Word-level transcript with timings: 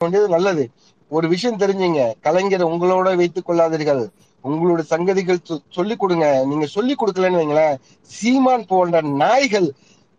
வேண்டியது 0.00 0.30
நல்லது. 0.30 0.70
ஒரு 1.08 1.28
விஷயம் 1.28 1.58
தெரிஞ்சுங்க. 1.58 2.12
கலைஞர் 2.20 2.66
உங்களோட 2.66 3.16
வைத்துக் 3.16 3.50
கொள்ளாதீர்கள். 3.50 4.08
உங்களுடைய 4.42 4.96
சங்கதிகள் 4.96 5.36
சொ- 5.48 5.60
சொல்லிக் 5.70 5.98
கொடுங்க. 5.98 6.44
நீங்க 6.46 6.66
சொல்லிக் 6.66 7.06
கொடுக்கலன்னு 7.06 7.40
வைங்களேன். 7.40 7.76
சீமான் 8.02 8.66
போன்ற 8.66 9.00
நாய்கள் 9.00 9.72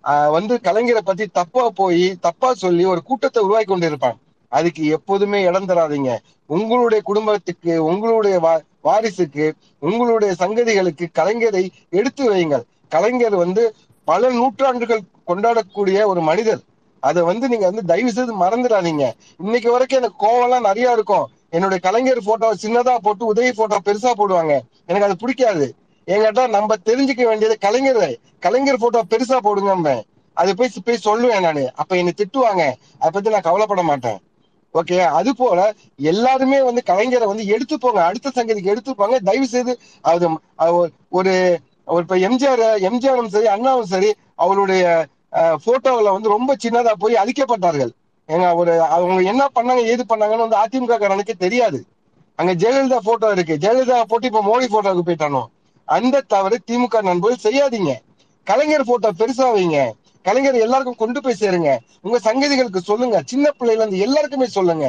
ஆஹ், 0.04 0.32
வந்து 0.32 0.60
கலைஞரை 0.64 0.98
பத்தி 0.98 1.26
தப்பா 1.28 1.70
போய் 1.70 2.16
தப்பா 2.22 2.54
சொல்லி 2.54 2.86
ஒரு 2.86 3.04
கூட்டத்தை 3.04 3.44
உருவாக்கி 3.44 3.76
கொண்டிருப்பான் 3.76 4.18
அதுக்கு 4.50 4.86
எப்போதுமே 4.86 5.42
இடம் 5.42 5.68
தராதீங்க. 5.68 6.18
உங்களுடைய 6.46 7.04
குடும்பத்துக்கு 7.04 7.84
உங்களுடைய 7.84 8.40
வா- 8.40 8.88
வாரிசுக்கு 8.88 9.52
உங்களுடைய 9.80 10.36
சங்கதிகளுக்கு 10.40 11.08
கலைஞரை 11.20 11.70
எடுத்து 11.90 12.36
வையுங்கள். 12.36 12.64
கலைஞர் 12.90 13.36
வந்து 13.36 13.76
பல 14.06 14.30
நூற்றாண்டுகள் 14.30 15.02
கொண்டாடக்கூடிய 15.28 16.06
ஒரு 16.06 16.22
மனிதர். 16.22 16.60
அதை 17.02 17.24
வந்து 17.24 17.50
நீங்க 17.50 17.66
வந்து 17.66 17.86
தயவு 17.86 18.12
செய்து 18.12 18.40
மறந்துடாதீங்க. 18.40 19.12
இன்னைக்கு 19.38 19.72
வரைக்கும் 19.72 20.04
எனக்கு 20.04 20.28
கோவம்லாம் 20.28 20.60
நிறைய 20.60 20.92
இருக்கும். 20.92 21.30
என்னுடைய 21.50 21.80
கலைஞர் 21.84 22.24
போட்டோ 22.26 22.54
சின்னதா 22.62 22.98
போட்டு 22.98 23.26
உதவி 23.26 23.52
போட்டோ 23.52 23.80
பெருசா 23.86 24.12
போடுவாங்க. 24.18 24.60
எனக்கு 24.86 25.08
அது 25.08 25.18
பிடிக்காது. 25.18 25.76
என்கிட்ட 26.08 26.50
நம்ம 26.50 26.76
தெரிஞ்சுக்க 26.86 27.24
வேண்டியது 27.24 27.58
கலைஞர் 27.58 28.18
கலைஞர் 28.40 28.78
போட்டோ 28.78 29.04
பெருசா 29.10 29.38
போடுங்க 29.38 30.04
அது 30.34 30.56
போய் 30.56 30.72
போய் 30.86 31.00
சொல்லுவேன் 31.04 31.40
நானு. 31.40 31.72
அப்ப 31.76 31.98
என்னை 31.98 32.14
திட்டுவாங்க. 32.18 32.74
அதை 32.98 33.10
பத்தி 33.12 33.30
நான் 33.30 33.42
கவலைப்பட 33.42 33.84
மாட்டேன். 33.84 34.20
ஓகே 34.74 35.00
அது 35.00 35.36
போல 35.36 35.74
எல்லாருமே 35.98 36.62
வந்து 36.62 36.84
கலைஞரை 36.86 37.26
வந்து 37.26 37.44
எடுத்துப்போங்க. 37.44 38.04
அடுத்த 38.04 38.32
சங்கதிக்கு 38.36 38.78
எடுத்துப்பாங்க. 38.78 39.18
தயவு 39.20 39.48
செய்து 39.48 39.80
அது 40.02 40.30
ஒரு- 40.30 40.92
ஒரு 41.10 41.60
ஒரு 41.86 42.02
இப்ப 42.02 42.16
எம்ஜிஆர் 42.16 42.80
எம்ஜிஆரும் 42.80 43.28
சரி 43.28 43.48
அண்ணாவும் 43.48 43.86
சரி 43.86 44.14
அவருடைய 44.36 45.06
போட்டோவில் 45.34 46.14
வந்து 46.16 46.30
ரொம்ப 46.30 46.56
சின்னதா 46.64 46.94
போய் 46.94 47.16
அழிக்கப்பட்டார்கள். 47.16 47.92
ஏங்க 48.30 48.56
ஒரு 48.56 48.74
அவங்க 48.82 49.22
என்ன 49.32 49.44
பண்ணாங்க 49.56 49.82
ஏது 49.86 50.04
பண்ணாங்கன்னு 50.10 50.46
வந்து 50.48 50.62
அதிமுக 50.64 50.98
காரனுக்கு 50.98 51.36
தெரியாது. 51.38 51.80
அங்க 52.40 52.52
ஜெயலலிதா 52.54 53.00
போட்டோ 53.04 53.32
இருக்கு. 53.32 53.56
ஜெயலலிதா 53.56 54.04
போட்டு 54.04 54.28
இப்ப 54.28 54.42
மோடி 54.42 54.68
போட்டோவுக்கு 54.68 55.08
போயிட்டானோ? 55.10 55.42
அந்த 55.88 56.22
தவறு 56.22 56.58
திமுக 56.72 57.02
நண்பர்கள் 57.02 57.46
செய்யாதீங்க. 57.48 57.94
கலைஞர் 58.48 58.86
போட்டோ 58.86 59.10
பெருசா 59.20 59.48
வைங்க. 59.56 59.80
கலைஞர் 60.26 60.64
எல்லாருக்கும் 60.66 60.96
கொண்டு 60.96 61.22
போய் 61.22 61.40
சேருங்க. 61.40 61.72
உங்க 62.02 62.18
சங்கதிகளுக்கு 62.20 62.82
சொல்லுங்க. 62.90 63.18
சின்ன 63.26 63.46
பிள்ளைல 63.60 63.82
இருந்து 63.84 63.98
எல்லாருக்குமே 63.98 64.48
சொல்லுங்க. 64.48 64.86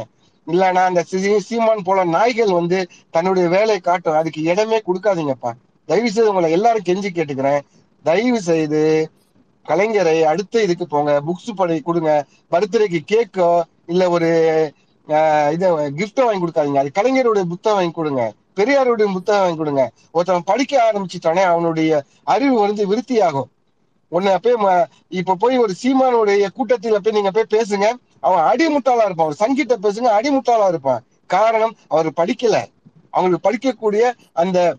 இல்லனா 0.46 0.82
அந்த 0.90 1.02
சீமான் 1.48 1.84
போல 1.84 2.04
நாய்கள் 2.04 2.52
வந்து 2.52 2.78
தன்னுடைய 3.10 3.48
வேலையை 3.48 3.80
காட்டும். 3.80 4.18
அதுக்கு 4.20 4.40
இடமே 4.42 4.78
கொடுக்காதீங்கப்பா. 4.86 5.50
தயவு 5.88 6.10
செய்து 6.10 6.30
உங்களை 6.30 6.50
எல்லாரும் 6.50 6.86
கெஞ்சி 6.88 7.10
கேட்டுக்கிறேன். 7.10 7.60
தயவு 8.04 8.40
செய்து 8.40 8.82
கலைஞரை 9.68 10.22
அடுத்த 10.22 10.62
இதுக்கு 10.62 10.86
போங்க 10.86 11.22
புக்ஸ் 11.26 11.52
படி 11.56 11.80
கொடுங்க 11.80 12.24
பர்த்டேக்கு 12.50 12.98
கேக்கோ 13.06 13.62
இல்ல 13.86 14.10
ஒரு 14.10 14.26
இதை 15.06 15.52
இத 15.52 15.90
கிஃப்ட் 15.96 16.24
வாங்கி 16.24 16.44
கொடுக்காதீங்க. 16.44 16.78
அது 16.78 16.90
கலைஞருடைய 16.94 17.42
புத்தகம் 17.42 17.78
வாங்கி 17.78 17.92
கொடுங்க. 17.92 18.32
பெரியாருடைய 18.56 19.12
புத்தகம் 19.12 19.40
வாங்கி 19.40 19.56
கொடுங்க. 19.56 19.90
ஒருத்தன் 20.12 20.42
படிக்க 20.44 20.92
ஆரம்பிச்சுட்டானே 20.92 21.42
அவனுடைய 21.42 22.02
அறிவு 22.24 22.60
வந்து 22.60 22.96
விருத்தியாகும். 22.96 23.48
உன்னை 24.08 24.38
போய் 24.38 24.54
ம- 24.54 24.84
இப்ப 25.08 25.34
போய் 25.34 25.58
ஒரு 25.58 25.74
சீமானுடைய 25.82 26.46
கூட்டத்தில 26.56 26.96
போய் 26.96 27.22
நீங்க 27.22 27.30
போய் 27.30 27.60
பேசுங்க. 27.60 27.92
அவன் 28.20 28.44
அடிமுட்டாளா 28.44 29.04
இருப்பான். 29.04 29.26
ஒரு 29.26 29.34
சங்கிட்ட 29.38 29.76
பேசுங்க 29.82 30.08
அடிமுட்டாளா 30.08 30.68
இருப்பான். 30.68 31.04
காரணம் 31.26 31.76
அவர் 31.88 32.12
படிக்கல. 32.16 32.64
அவங்களுக்கு 33.10 33.50
படிக்கக்கூடிய 33.50 34.12
அந்த 34.32 34.76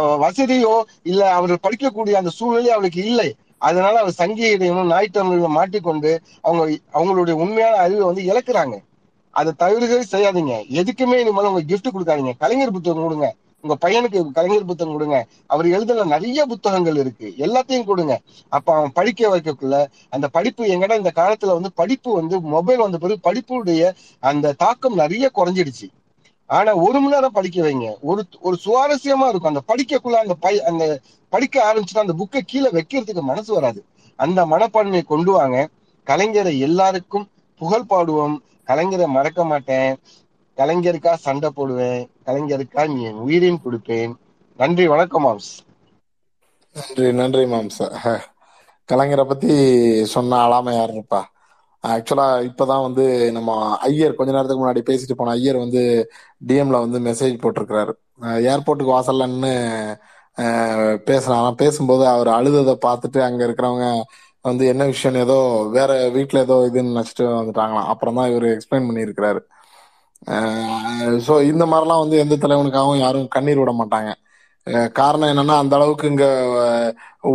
வசதியோ 0.00 0.82
இல்ல 1.02 1.32
அவர் 1.32 1.52
படிக்கக்கூடிய 1.52 2.12
அந்த 2.12 2.30
சூழ்நிலை 2.30 2.70
அவளுக்கு 2.70 3.04
இல்லை. 3.04 3.34
அதனால 3.58 3.98
அவர் 3.98 4.18
சங்கீதையும் 4.18 4.90
நாய்த்தமிழையும் 4.90 5.56
மாட்டிக்கொண்டு 5.58 6.20
அவங்க 6.40 6.78
அவங்களுடைய 6.92 7.32
உண்மையான 7.32 7.76
அறிவை 7.76 8.04
வந்து 8.04 8.22
இழக்கிறாங்க. 8.32 8.76
அதை 9.30 9.52
தவிர்க்கவே 9.58 10.02
செய்யாதீங்க. 10.10 10.54
எதுக்குமே 10.80 11.16
இனிமேல் 11.22 11.50
உங்க 11.50 11.62
கிஃப்ட் 11.70 11.94
கொடுக்காதீங்க. 11.94 12.32
கலைஞர் 12.38 12.70
புத்தகம் 12.70 13.02
கொடுங்க. 13.02 13.34
உங்க 13.60 13.74
பையனுக்கு 13.88 14.30
கலைஞர் 14.32 14.64
புத்தகம் 14.64 14.92
கொடுங்க. 14.92 15.26
அவர் 15.46 15.66
எழுதுன 15.66 16.04
நிறைய 16.04 16.46
புத்தகங்கள் 16.46 16.96
இருக்கு. 16.96 17.34
எல்லாத்தையும் 17.38 17.84
கொடுங்க. 17.84 18.20
அப்ப 18.48 18.74
அவன் 18.74 18.92
படிக்க 18.92 19.36
வைக்கக்குள்ள 19.36 19.86
அந்த 20.10 20.28
படிப்பு 20.28 20.64
எங்கடா 20.64 20.96
இந்த 20.96 21.12
காலத்துல 21.14 21.52
வந்து 21.52 21.72
படிப்பு 21.72 22.14
வந்து 22.14 22.40
மொபைல் 22.40 22.78
வந்த 22.78 22.98
பிறகு 22.98 23.30
படிப்புடைய 23.30 23.92
அந்த 24.20 24.52
தாக்கம் 24.52 24.94
நிறைய 24.94 25.30
குறைஞ்சிடுச்சு. 25.34 25.88
ஆனா 26.46 26.74
ஒரு 26.74 26.98
மணி 27.00 27.14
நேரம் 27.14 27.32
படிக்க 27.32 27.58
வைங்க. 27.66 27.86
ஒரு 28.00 28.22
ஒரு 28.40 28.56
சுவாரஸ்யமா 28.64 29.26
இருக்கும். 29.28 29.52
அந்த 29.52 29.62
படிக்கக்குள்ள 29.68 30.16
அந்த 30.24 30.34
பை 30.34 30.62
அந்த 30.62 31.00
படிக்க 31.28 31.54
ஆரம்பிச்சுட்டு 31.68 32.04
அந்த 32.04 32.14
புக்கை 32.20 32.40
கீழே 32.46 32.68
வைக்கிறதுக்கு 32.68 33.20
மனசு 33.20 33.54
வராது. 33.54 33.84
அந்த 34.16 34.46
மனப்பான்மையை 34.46 35.04
கொண்டு 35.04 35.32
வாங்க. 35.32 35.68
கலைஞரை 36.06 36.58
எல்லாருக்கும் 36.58 37.28
புகழ் 37.60 37.90
பாடுவோம். 37.92 38.36
கலைஞரை 38.66 39.06
மறக்க 39.06 39.44
மாட்டேன். 39.44 39.96
கலைஞருக்கா 40.56 41.12
சண்டை 41.26 41.50
போடுவேன். 41.50 42.10
கலைஞருக்கா 42.26 42.82
நீ 42.94 43.02
என் 43.02 43.22
உயிரையும் 43.26 43.62
கொடுப்பேன். 43.64 44.12
நன்றி 44.56 44.88
வணக்கம் 44.88 45.24
மாம்ஸ். 45.26 45.52
நன்றி 46.76 47.12
நன்றி 47.12 47.44
மாம்ஸ். 47.44 47.80
கலைஞரை 48.88 49.24
பத்தி 49.24 49.50
சொன்ன 50.04 50.36
ஆளாம 50.46 50.72
யாருப்பா 50.80 51.20
ஆக்சுவலா 51.84 52.26
இப்பதான் 52.48 52.84
வந்து 52.86 53.04
நம்ம 53.36 53.50
ஐயர் 53.88 54.16
கொஞ்ச 54.18 54.30
நேரத்துக்கு 54.32 54.62
முன்னாடி 54.62 54.82
பேசிட்டு 54.90 55.14
போன 55.18 55.32
ஐயர் 55.38 55.58
வந்து 55.64 55.82
டிஎம்ல 56.48 56.78
வந்து 56.84 56.98
மெசேஜ் 57.08 57.36
போட்டிருக்கிறாரு. 57.42 57.92
ஏர்போர்ட்டுக்கு 58.52 58.94
வாசல்லன்னு 58.96 59.52
பேசுறாங்க. 61.08 61.48
பேசும்போது 61.62 62.04
அவர் 62.14 62.30
அழுததை 62.38 62.74
பார்த்துட்டு 62.86 63.20
அங்க 63.28 63.40
இருக்கிறவங்க 63.48 63.86
வந்து 64.44 64.64
என்ன 64.72 64.82
விஷயம் 64.92 65.18
ஏதோ 65.24 65.36
வேற 65.76 65.90
வீட்டுல 66.16 66.38
ஏதோ 66.46 66.56
இதுன்னு 66.68 66.92
நினைச்சிட்டு 66.94 67.24
வந்துட்டாங்களாம். 67.38 67.90
அப்புறம் 67.92 68.18
தான் 68.18 68.30
இவர் 68.32 68.46
எக்ஸ்பிளைன் 68.54 68.88
பண்ணியிருக்கிறாரு. 68.88 69.40
ஸோ 71.26 71.34
இந்த 71.52 71.64
மாதிரிலாம் 71.72 72.02
வந்து 72.04 72.16
எந்த 72.24 72.34
தலைவனுக்காகவும் 72.42 73.02
யாரும் 73.04 73.32
கண்ணீர் 73.36 73.60
விட 73.62 73.72
மாட்டாங்க. 73.80 74.10
காரணம் 74.98 75.30
என்னன்னா 75.32 75.56
அந்த 75.62 75.74
அளவுக்கு 75.78 76.06
இங்க 76.12 76.26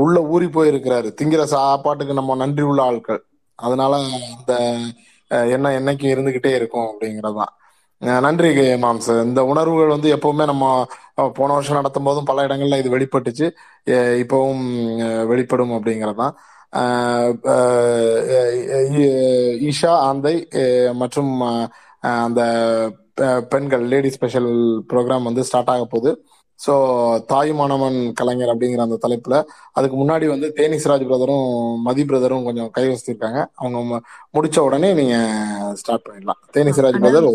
உள்ள 0.04 0.18
ஊறி 0.34 0.48
போயிருக்கிறாரு. 0.58 1.10
திங்கிற 1.20 1.44
சாப்பாட்டுக்கு 1.56 2.20
நம்ம 2.20 2.36
நன்றி 2.44 2.64
உள்ள 2.72 2.82
ஆட்கள். 2.90 3.22
அதனால 3.62 4.06
அந்த 4.38 4.78
எண்ணம் 5.28 5.72
என்னைக்கு 5.72 6.00
இருந்துகிட்டே 6.00 6.56
இருக்கும் 6.56 6.98
அப்படிங்கறதுதான். 7.00 7.58
நன்றி 7.98 8.56
மாம்ஸ் 8.58 9.24
இந்த 9.24 9.46
உணர்வுகள் 9.46 9.88
வந்து 9.88 10.16
எப்பவுமே 10.16 10.46
நம்ம 10.46 10.86
போன 11.14 11.54
வருஷம் 11.54 11.76
நடத்தும் 11.76 12.04
போதும் 12.04 12.24
பல 12.24 12.48
இடங்கள்ல 12.48 12.78
இது 12.78 12.98
வெளிப்பட்டுச்சு. 12.98 13.52
இப்பவும் 13.90 15.26
வெளிப்படும் 15.26 15.72
அப்படிங்கறதுதான். 15.72 16.32
ஈஷா 19.70 19.88
ஆந்தை 19.88 20.48
மற்றும் 20.94 21.42
அந்த 22.00 22.42
பெ- 23.22 23.42
பெண்கள் 23.42 23.88
லேடி 23.88 24.10
ஸ்பெஷல் 24.10 24.84
ப்ரோக்ராம் 24.94 25.24
வந்து 25.24 25.44
ஸ்டார்ட் 25.44 25.70
ஆக 25.70 25.86
போகுது. 25.86 26.26
ஸோ 26.60 26.74
தாயுமானவன் 27.30 27.98
கலைஞர் 28.14 28.52
அப்படிங்கிற 28.54 28.82
அந்த 28.86 28.98
தலைப்புல 29.04 29.36
அதுக்கு 29.74 29.96
முன்னாடி 29.98 30.26
வந்து 30.28 30.48
தேனி 30.54 30.78
சிராஜ் 30.78 31.06
பிரதரும் 31.08 31.46
மதி 31.82 32.04
பிரதரும் 32.04 32.48
கொஞ்சம் 32.48 32.72
கை 32.72 32.86
வச்சிருக்காங்க 32.88 33.40
அவங்க 33.56 34.00
முடிச்ச 34.36 34.58
உடனே 34.60 34.94
நீங்க 34.94 35.16
ஸ்டார்ட் 35.82 36.06
பண்ணிடலாம். 36.06 36.40
தேனி 36.52 36.72
சிராஜ் 36.72 36.98
அண்ணா 36.98 37.06
பிரதர் 37.06 37.28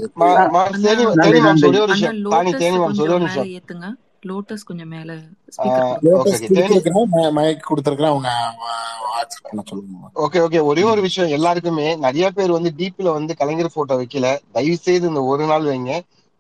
லோட்டஸ் 2.26 2.58
கொஞ்சம் 2.86 3.04
மேல 3.04 3.20
நிமிஷம் 3.22 3.50
ஏத்துங்க. 3.54 3.88
லோட்டஸ் 4.28 4.66
கொஞ்சம் 4.68 4.90
மேல 4.92 5.10
ஸ்பீக்கர் 5.54 5.80
ஆஹ் 5.84 5.98
கொடுங்க. 9.50 9.98
ஓகே 10.24 10.38
ஓகே 10.44 10.58
அவங்க 10.58 10.68
ஒரே 10.70 10.82
ஒரு 10.92 11.00
விஷயம் 11.00 11.28
எல்லாருக்குமே. 11.28 11.96
நிறைய 11.96 12.30
பேர் 12.30 12.50
வந்து 12.50 12.70
டிபில 12.78 13.12
வந்து 13.12 13.32
கலைஞர் 13.36 13.74
போட்டோ 13.74 13.96
வைக்கல. 14.00 14.28
தயவு 14.52 14.78
செய்து 14.78 15.08
இந்த 15.08 15.22
ஒரு 15.24 15.46
நாள் 15.46 15.68
வைங்க. 15.70 15.92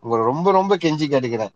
உங்களை 0.04 0.22
ரொம்ப 0.24 0.48
ரொம்ப 0.52 0.76
கெஞ்சி 0.76 1.06
கேட்டுக்கிறேன். 1.06 1.52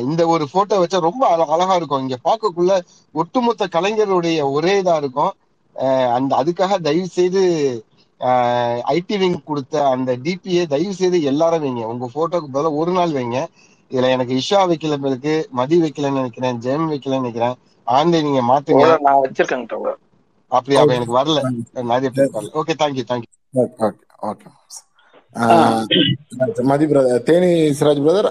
இந்த 0.00 0.26
ஒரு 0.26 0.48
போட்டோ 0.52 0.78
வச்சா 0.78 0.98
ரொம்ப 1.00 1.26
அழ- 1.28 1.46
அழகா 1.46 1.74
இருக்கும். 1.74 2.00
இங்க 2.00 2.16
பார்க்கக்குள்ள 2.24 2.72
ஒட்டுமொத்த 3.14 3.66
கலைஞருடைய 3.66 4.50
ஒரே 4.50 4.82
இதா 4.82 4.96
இருக்கும். 4.96 5.32
ஆஹ் 5.76 6.12
அந்த 6.12 6.36
அதுக்காக 6.36 6.80
தயவு 6.80 7.06
செய்து 7.10 7.42
ஐடி 8.90 9.16
விங் 9.18 9.42
கொடுத்த 9.44 9.88
அந்த 9.88 10.16
டிபியை 10.16 10.66
தயவு 10.66 10.94
செய்து 10.94 11.22
எல்லாரும் 11.22 11.64
வைங்க. 11.64 11.84
உங்க 11.84 12.06
போட்டோக்கு 12.14 12.48
பதிலா 12.52 12.76
ஒரு 12.76 12.92
நாள் 12.92 13.12
வைங்க. 13.12 13.38
இதுல 13.90 14.10
எனக்கு 14.10 14.34
இஷா 14.34 14.60
வைக்கல 14.70 15.06
இருக்கு 15.06 15.34
மதி 15.50 15.80
வைக்கலன்னு 15.82 16.20
நினைக்கிறேன் 16.20 16.60
ஜெயம் 16.60 16.90
வைக்கலன்னு 16.92 17.22
நினைக்கிறேன். 17.22 17.56
ஆண்டை 17.86 18.22
நீங்க 18.22 18.42
மாத்துங்க. 18.42 18.86
நான் 19.00 19.22
வச்சிருக்கேங்க 19.24 19.66
தோழர் 19.66 20.00
அப்படி 20.52 20.76
அப்ப 20.76 20.92
ஓகே 20.92 20.96
எனக்கு 20.96 21.18
வரல. 21.18 21.40
நிறைய 21.84 22.10
பேருக்கு 22.10 22.38
வரல 22.38 22.52
okay 22.60 22.74
thank you 22.82 23.04
thank you 23.10 23.30
okay 23.80 23.94
okay 24.22 24.48
Mathi 26.62 26.84
brother 26.86 27.24
Theni 27.24 27.50
Siraj 27.78 28.02
brother 28.04 28.28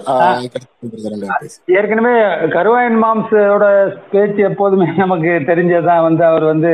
ஏற்கனவே 1.76 2.14
கருவாயன் 2.48 2.98
மாம்ஸோட 3.02 3.66
பேச்சு 4.10 4.42
எப்போதுமே 4.42 4.88
நமக்கு 4.96 5.32
தெரிஞ்சதான் 5.46 6.02
வந்து 6.02 6.24
அவர் 6.26 6.44
வந்து 6.44 6.72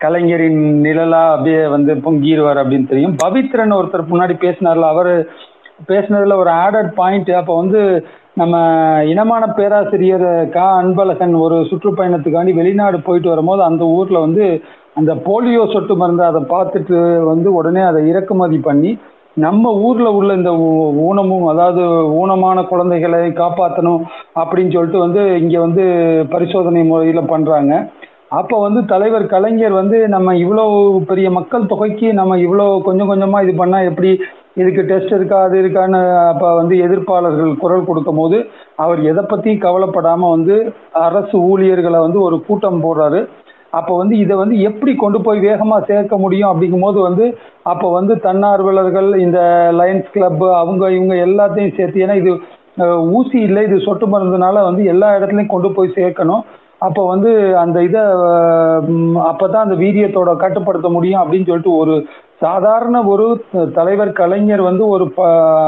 கலைஞரின் 0.00 0.62
நிழலா 0.84 1.22
அப்படியே 1.30 1.62
வந்து 1.66 1.92
பொங்கிடுவார் 2.02 2.60
அப்படின்னு 2.62 2.90
தெரியும். 2.90 3.14
பவித்ரன் 3.22 3.78
ஒருத்தர் 3.78 4.10
முன்னாடி 4.10 4.34
பேசினார்ல 4.42 4.88
அவர் 4.88 5.12
பேசினதுல 5.88 6.36
ஒரு 6.36 6.50
ஆடட் 6.62 6.92
பாயிண்ட் 6.94 7.30
அப்போ 7.32 7.54
வந்து 7.56 7.80
நம்ம 8.36 8.56
இனமான 9.04 9.44
பேராசிரியர் 9.50 10.26
கா. 10.50 10.66
அன்பழகன் 10.80 11.34
ஒரு 11.38 11.56
சுற்றுப்பயணத்துக்காண்டி 11.70 12.52
வெளிநாடு 12.54 12.98
போயிட்டு 13.00 13.28
வரும்போது 13.28 13.62
அந்த 13.62 13.84
ஊர்ல 13.96 14.18
வந்து 14.18 14.46
அந்த 14.94 15.12
போலியோ 15.26 15.64
சொட்டு 15.72 15.96
மருந்து 15.96 16.24
அதை 16.24 16.42
பார்த்துட்டு 16.50 16.98
வந்து 17.24 17.48
உடனே 17.52 17.82
அதை 17.82 18.00
இறக்குமதி 18.08 18.58
பண்ணி 18.60 18.90
நம்ம 19.44 19.72
ஊர்ல 19.86 20.08
உள்ள 20.18 20.30
இந்த 20.34 20.52
ஊனமும் 21.08 21.46
அதாவது 21.52 21.82
ஊனமான 22.20 22.64
குழந்தைகளை 22.70 23.20
காப்பாற்றணும் 23.40 24.02
அப்படின்னு 24.40 24.74
சொல்லிட்டு 24.74 25.04
வந்து 25.04 25.22
இங்க 25.42 25.56
வந்து 25.66 25.84
பரிசோதனை 26.34 26.82
முறையில 26.90 27.20
பண்றாங்க. 27.32 27.72
அப்போ 28.38 28.56
வந்து 28.60 28.80
தலைவர் 28.84 29.24
கலைஞர் 29.26 29.74
வந்து 29.80 29.98
நம்ம 30.14 30.34
இவ்வளோ 30.34 30.64
பெரிய 31.10 31.28
மக்கள் 31.36 31.70
தொகைக்கு 31.70 32.08
நம்ம 32.12 32.36
இவ்வளோ 32.46 32.66
கொஞ்சம் 32.88 33.10
கொஞ்சமா 33.10 33.38
இது 33.44 33.54
பண்ணா 33.60 33.78
எப்படி 33.90 34.10
இதுக்கு 34.60 34.82
டெஸ்ட் 34.90 35.14
இருக்கா 35.16 35.38
அது 35.46 35.56
இருக்கான்னு 35.62 36.00
அப்ப 36.32 36.44
வந்து 36.60 36.74
எதிர்ப்பாளர்கள் 36.86 37.52
குரல் 37.62 37.88
கொடுக்கும் 37.88 38.20
போது 38.20 38.38
அவர் 38.84 39.00
எதை 39.10 39.22
பத்தியும் 39.24 39.64
கவலைப்படாம 39.66 40.30
வந்து 40.36 40.56
அரசு 41.06 41.36
ஊழியர்களை 41.50 42.00
வந்து 42.06 42.20
ஒரு 42.20 42.38
கூட்டம் 42.48 42.82
போடுறாரு. 42.86 43.20
அப்போ 43.72 43.92
வந்து 44.00 44.14
இதை 44.24 44.34
வந்து 44.40 44.56
எப்படி 44.68 44.92
கொண்டு 44.96 45.18
போய் 45.26 45.40
வேகமாக 45.48 45.86
சேர்க்க 45.90 46.16
முடியும் 46.24 46.50
அப்படிங்கும்போது 46.52 46.98
வந்து 47.08 47.26
அப்போ 47.72 47.88
வந்து 47.98 48.14
தன்னார்வலர்கள் 48.26 49.08
இந்த 49.24 49.40
லயன்ஸ் 49.80 50.12
கிளப் 50.14 50.44
அவங்க 50.62 50.84
இவங்க 50.98 51.16
எல்லாத்தையும் 51.26 51.76
சேர்த்து 51.78 52.04
ஏன்னா 52.04 52.16
இது 52.22 52.32
ஊசி 53.18 53.38
இல்லை 53.48 53.62
இது 53.68 53.76
சொட்டு 53.86 54.06
மருந்துனால 54.06 54.62
வந்து 54.68 54.82
எல்லா 54.92 55.08
இடத்துலையும் 55.18 55.54
கொண்டு 55.54 55.68
போய் 55.76 55.96
சேர்க்கணும். 55.98 56.42
அப்போ 56.86 57.02
வந்து 57.12 57.30
அந்த 57.62 57.78
இதை 57.86 58.02
அப்போ 59.30 59.44
தான் 59.52 59.64
அந்த 59.66 59.76
வீரியத்தோட 59.82 60.32
கட்டுப்படுத்த 60.42 60.88
முடியும் 60.96 61.22
அப்படின்னு 61.22 61.48
சொல்லிட்டு 61.48 61.72
ஒரு 61.82 61.94
சாதாரண 62.44 62.96
ஒரு 63.12 63.24
தலைவர் 63.78 64.10
கலைஞர் 64.20 64.62
வந்து 64.68 64.84
ஒரு 64.94 65.04
ப 65.16 65.22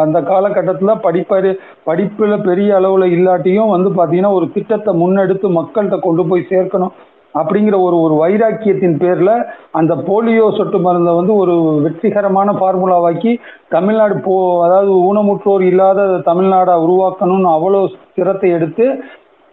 அந்த 0.05 0.19
காலகட்டத்தில் 0.31 1.01
படிப்பறி 1.07 1.51
படிப்பில் 1.89 2.45
பெரிய 2.49 2.77
அளவில் 2.81 3.15
இல்லாட்டியும் 3.17 3.73
வந்து 3.75 3.91
பார்த்தீங்கன்னா 3.97 4.33
ஒரு 4.39 4.47
திட்டத்தை 4.57 4.93
முன்னெடுத்து 5.03 5.49
மக்கள்கிட்ட 5.59 5.99
கொண்டு 6.07 6.25
போய் 6.31 6.51
சேர்க்கணும். 6.53 6.95
அப்படிங்கிற 7.35 7.77
ஒரு 7.81 7.97
ஒரு 8.01 8.15
வைராக்கியத்தின் 8.15 8.97
பேர்ல 8.99 9.33
அந்த 9.71 9.95
போலியோ 10.09 10.57
சொட்டு 10.57 10.79
மருந்தை 10.79 11.15
வந்து 11.15 11.35
ஒரு 11.35 11.55
வெற்றிகரமான 11.81 12.53
ஃபார்முலாவாக்கி 12.53 13.33
தமிழ்நாடு 13.69 14.21
போ 14.21 14.65
அதாவது 14.65 14.93
ஊனமுற்றோர் 15.01 15.63
இல்லாத 15.63 16.09
தமிழ்நாடா 16.27 16.77
உருவாக்கணும்னு 16.87 17.51
அவ்வளோ 17.51 17.83
சிரத்தை 18.15 18.51
எடுத்து 18.51 18.87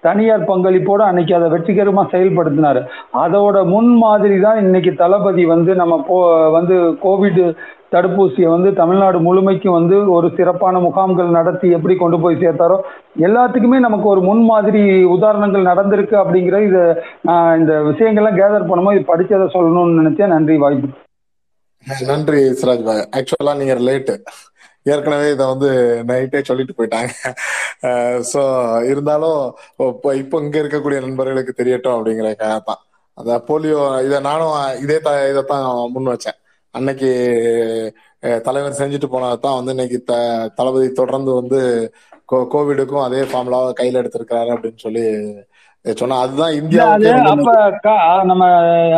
தனியார் 0.04 0.48
பங்களிப்போட 0.48 1.02
அன்னைக்கு 1.02 1.36
அதை 1.36 1.48
வெற்றிகரமா 1.52 2.04
செயல்படுத்தினாரு. 2.12 2.82
அதோட 3.14 3.66
முன் 3.66 3.96
மாதிரி 3.96 4.40
தான் 4.40 4.58
இன்னைக்கு 4.58 4.96
தளபதி 4.96 5.46
வந்து 5.46 5.76
நம்ம 5.76 5.96
போ 6.08 6.18
வந்து 6.52 6.76
கோவிட் 7.04 7.42
தடுப்பூசியை 7.92 8.50
வந்து 8.54 8.70
தமிழ்நாடு 8.80 9.18
முழுமைக்கும் 9.26 9.76
வந்து 9.78 9.98
ஒரு 10.16 10.28
சிறப்பான 10.38 10.80
முகாம்கள் 10.86 11.36
நடத்தி 11.38 11.68
எப்படி 11.78 11.96
கொண்டு 12.02 12.18
போய் 12.24 12.42
சேர்த்தாரோ 12.44 12.78
எல்லாத்துக்குமே 13.28 13.78
நமக்கு 13.86 14.08
ஒரு 14.14 14.22
முன்மாதிரி 14.30 14.82
உதாரணங்கள் 15.16 15.70
நடந்திருக்கு 15.72 16.16
அப்படிங்கிற 16.24 16.60
இது 16.68 16.82
நான் 17.30 17.52
இந்த 17.60 17.74
விஷயங்கள்லாம் 17.90 18.40
கேதர் 18.40 18.70
பண்ணும்போது 18.72 18.98
இது 18.98 19.12
படிச்சதை 19.12 19.48
சொல்லணும்னு 19.56 20.00
நினைச்சேன். 20.02 20.34
நன்றி 20.36 20.58
வாய்ப்பு. 20.64 20.90
நன்றி 22.12 22.42
சிராஜ் 22.60 22.86
பாய். 22.88 23.04
ஆக்சுவலா 23.18 23.56
நீங்க 23.62 23.76
லேட்டு 23.90 24.16
ஏற்கனவே 24.94 25.28
இதை 25.36 25.46
வந்து 25.52 25.70
நைட்டே 26.10 26.42
சொல்லிட்டு 26.50 26.76
போயிட்டாங்க. 26.78 27.14
ஸோ 28.32 28.42
இருந்தாலும் 28.92 29.40
இப்போ 29.92 30.10
இப்போ 30.22 30.36
இங்க 30.44 30.58
இருக்கக்கூடிய 30.62 31.00
நண்பர்களுக்கு 31.06 31.54
தெரியட்டும் 31.62 31.96
அப்படிங்கிற 31.96 32.30
தான் 32.70 32.82
அந்த 33.18 33.34
போலியோ 33.48 33.82
இதை 34.08 34.20
நானும் 34.30 34.56
இதே 34.84 34.98
த 35.08 35.12
இதைத்தான் 35.32 35.66
முன் 35.96 36.12
வச்சேன். 36.14 36.38
அன்னைக்கு 36.78 37.10
தலைவர் 38.44 38.80
செஞ்சுட்டு 38.80 39.08
போனதை 39.10 39.36
தான் 39.40 39.58
வந்து 39.58 39.74
இன்னைக்கு 39.76 39.98
த 40.06 40.14
தளபதி 40.56 40.88
தொடர்ந்து 40.94 41.32
வந்து 41.34 41.60
கோ- 42.30 42.48
கோவிடுக்கும் 42.52 43.06
அதே 43.06 43.22
ஃபார்முலாவை 43.28 43.70
கையில 43.76 44.02
எடுத்திருக்கிறாரு 44.02 44.50
அப்படின்னு 44.56 44.80
சொல்லி 44.80 45.06
சொன்னா 45.86 46.16
அதுதான் 46.22 46.56
இந்தியாவுக்கே 46.56 47.12
அப்ப 47.28 47.92
நம்ம 48.24 48.46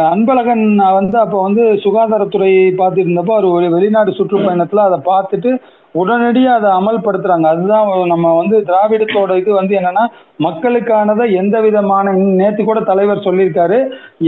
அன்பழகன் 0.08 0.64
வந்து 0.94 1.18
அப்ப 1.20 1.36
வந்து 1.42 1.64
சுகாதாரத்துறை 1.84 2.50
பார்த்துட்டு 2.80 3.06
இருந்தப்போ 3.06 3.36
அவர் 3.36 3.48
ஒரு 3.52 3.68
வெளிநாடு 3.70 4.18
சுற்றுப்பயணத்துல 4.18 4.86
அதை 4.86 5.00
பார்த்துட்டு 5.06 5.52
உடனடியாக 5.96 6.58
அதை 6.58 6.70
அமல்படுத்துறாங்க. 6.80 7.48
அதுதான் 7.52 7.84
நம்ம 8.12 8.34
வந்து 8.36 8.58
திராவிடத்தோட 8.68 9.38
இது 9.42 9.52
வந்து 9.54 9.74
என்னன்னா 9.80 10.04
மக்களுக்கானதை 10.40 11.26
எந்த 11.40 11.56
விதமான 11.62 12.06
நேற்று 12.40 12.64
கூட 12.64 12.80
தலைவர் 12.90 13.26
சொல்லியிருக்காரு. 13.28 13.80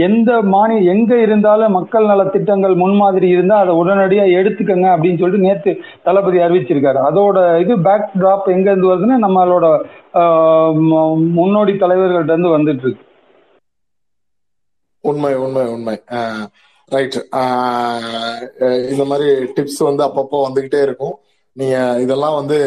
எந்த 0.06 0.30
மாநில 0.54 0.90
எங்க 0.94 1.12
இருந்தாலும் 1.26 1.50
மக்கள் 1.72 2.06
நல 2.06 2.24
திட்டங்கள் 2.34 2.74
முன்மாதிரி 2.74 3.28
இருந்தா 3.28 3.56
அதை 3.62 3.74
உடனடியா 3.74 4.24
எடுத்துக்கங்க 4.38 4.88
அப்படின்னு 4.94 5.20
சொல்லிட்டு 5.20 5.46
நேற்று 5.46 5.74
தளபதி 6.02 6.38
அறிவிச்சிருக்காரு. 6.38 7.00
அதோட 7.08 7.36
இது 7.64 7.76
பேக் 7.88 8.12
டிராப் 8.14 8.52
எங்க 8.56 8.68
இருந்து 8.70 8.92
வருதுன்னா 8.92 9.18
நம்மளோட 9.26 9.66
ஆஹ், 10.20 10.72
முன்னோடி 11.38 11.72
தலைவர்கள்ட்ட 11.82 12.32
இருந்து 12.32 12.56
வந்துட்டு 12.56 12.84
இருக்கு. 12.86 13.04
உண்மை 15.04 15.34
உண்மை 15.44 15.62
உண்மை. 15.66 15.94
ரைட் 16.88 17.16
இந்த 18.92 19.04
மாதிரி 19.10 19.28
டிப்ஸ் 19.56 19.82
வந்து 19.86 20.02
அப்பப்போ 20.08 20.38
வந்துகிட்டே 20.46 20.80
இருக்கும். 20.82 21.14
நீங்க 21.60 21.76
இதெல்லாம் 22.04 22.36
வந்து 22.40 22.58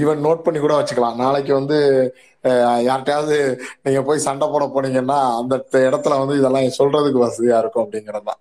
ஈவன் 0.00 0.24
நோட் 0.26 0.44
பண்ணி 0.46 0.58
கூட 0.60 0.74
வச்சுக்கலாம். 0.78 1.20
நாளைக்கு 1.24 1.52
வந்து 1.60 1.78
யார்கிட்டயாவது 2.88 3.38
நீங்க 3.84 4.00
போய் 4.08 4.26
சண்டை 4.26 4.46
போட 4.52 4.64
போனீங்கன்னா 4.74 5.18
அந்த 5.40 5.54
இடத்துல 5.88 6.18
வந்து 6.22 6.36
இதெல்லாம் 6.40 6.78
சொல்றதுக்கு 6.80 7.24
வசதியா 7.26 7.58
இருக்கும் 7.62 7.84
அப்படிங்கிறது 7.84 8.28
தான். 8.30 8.40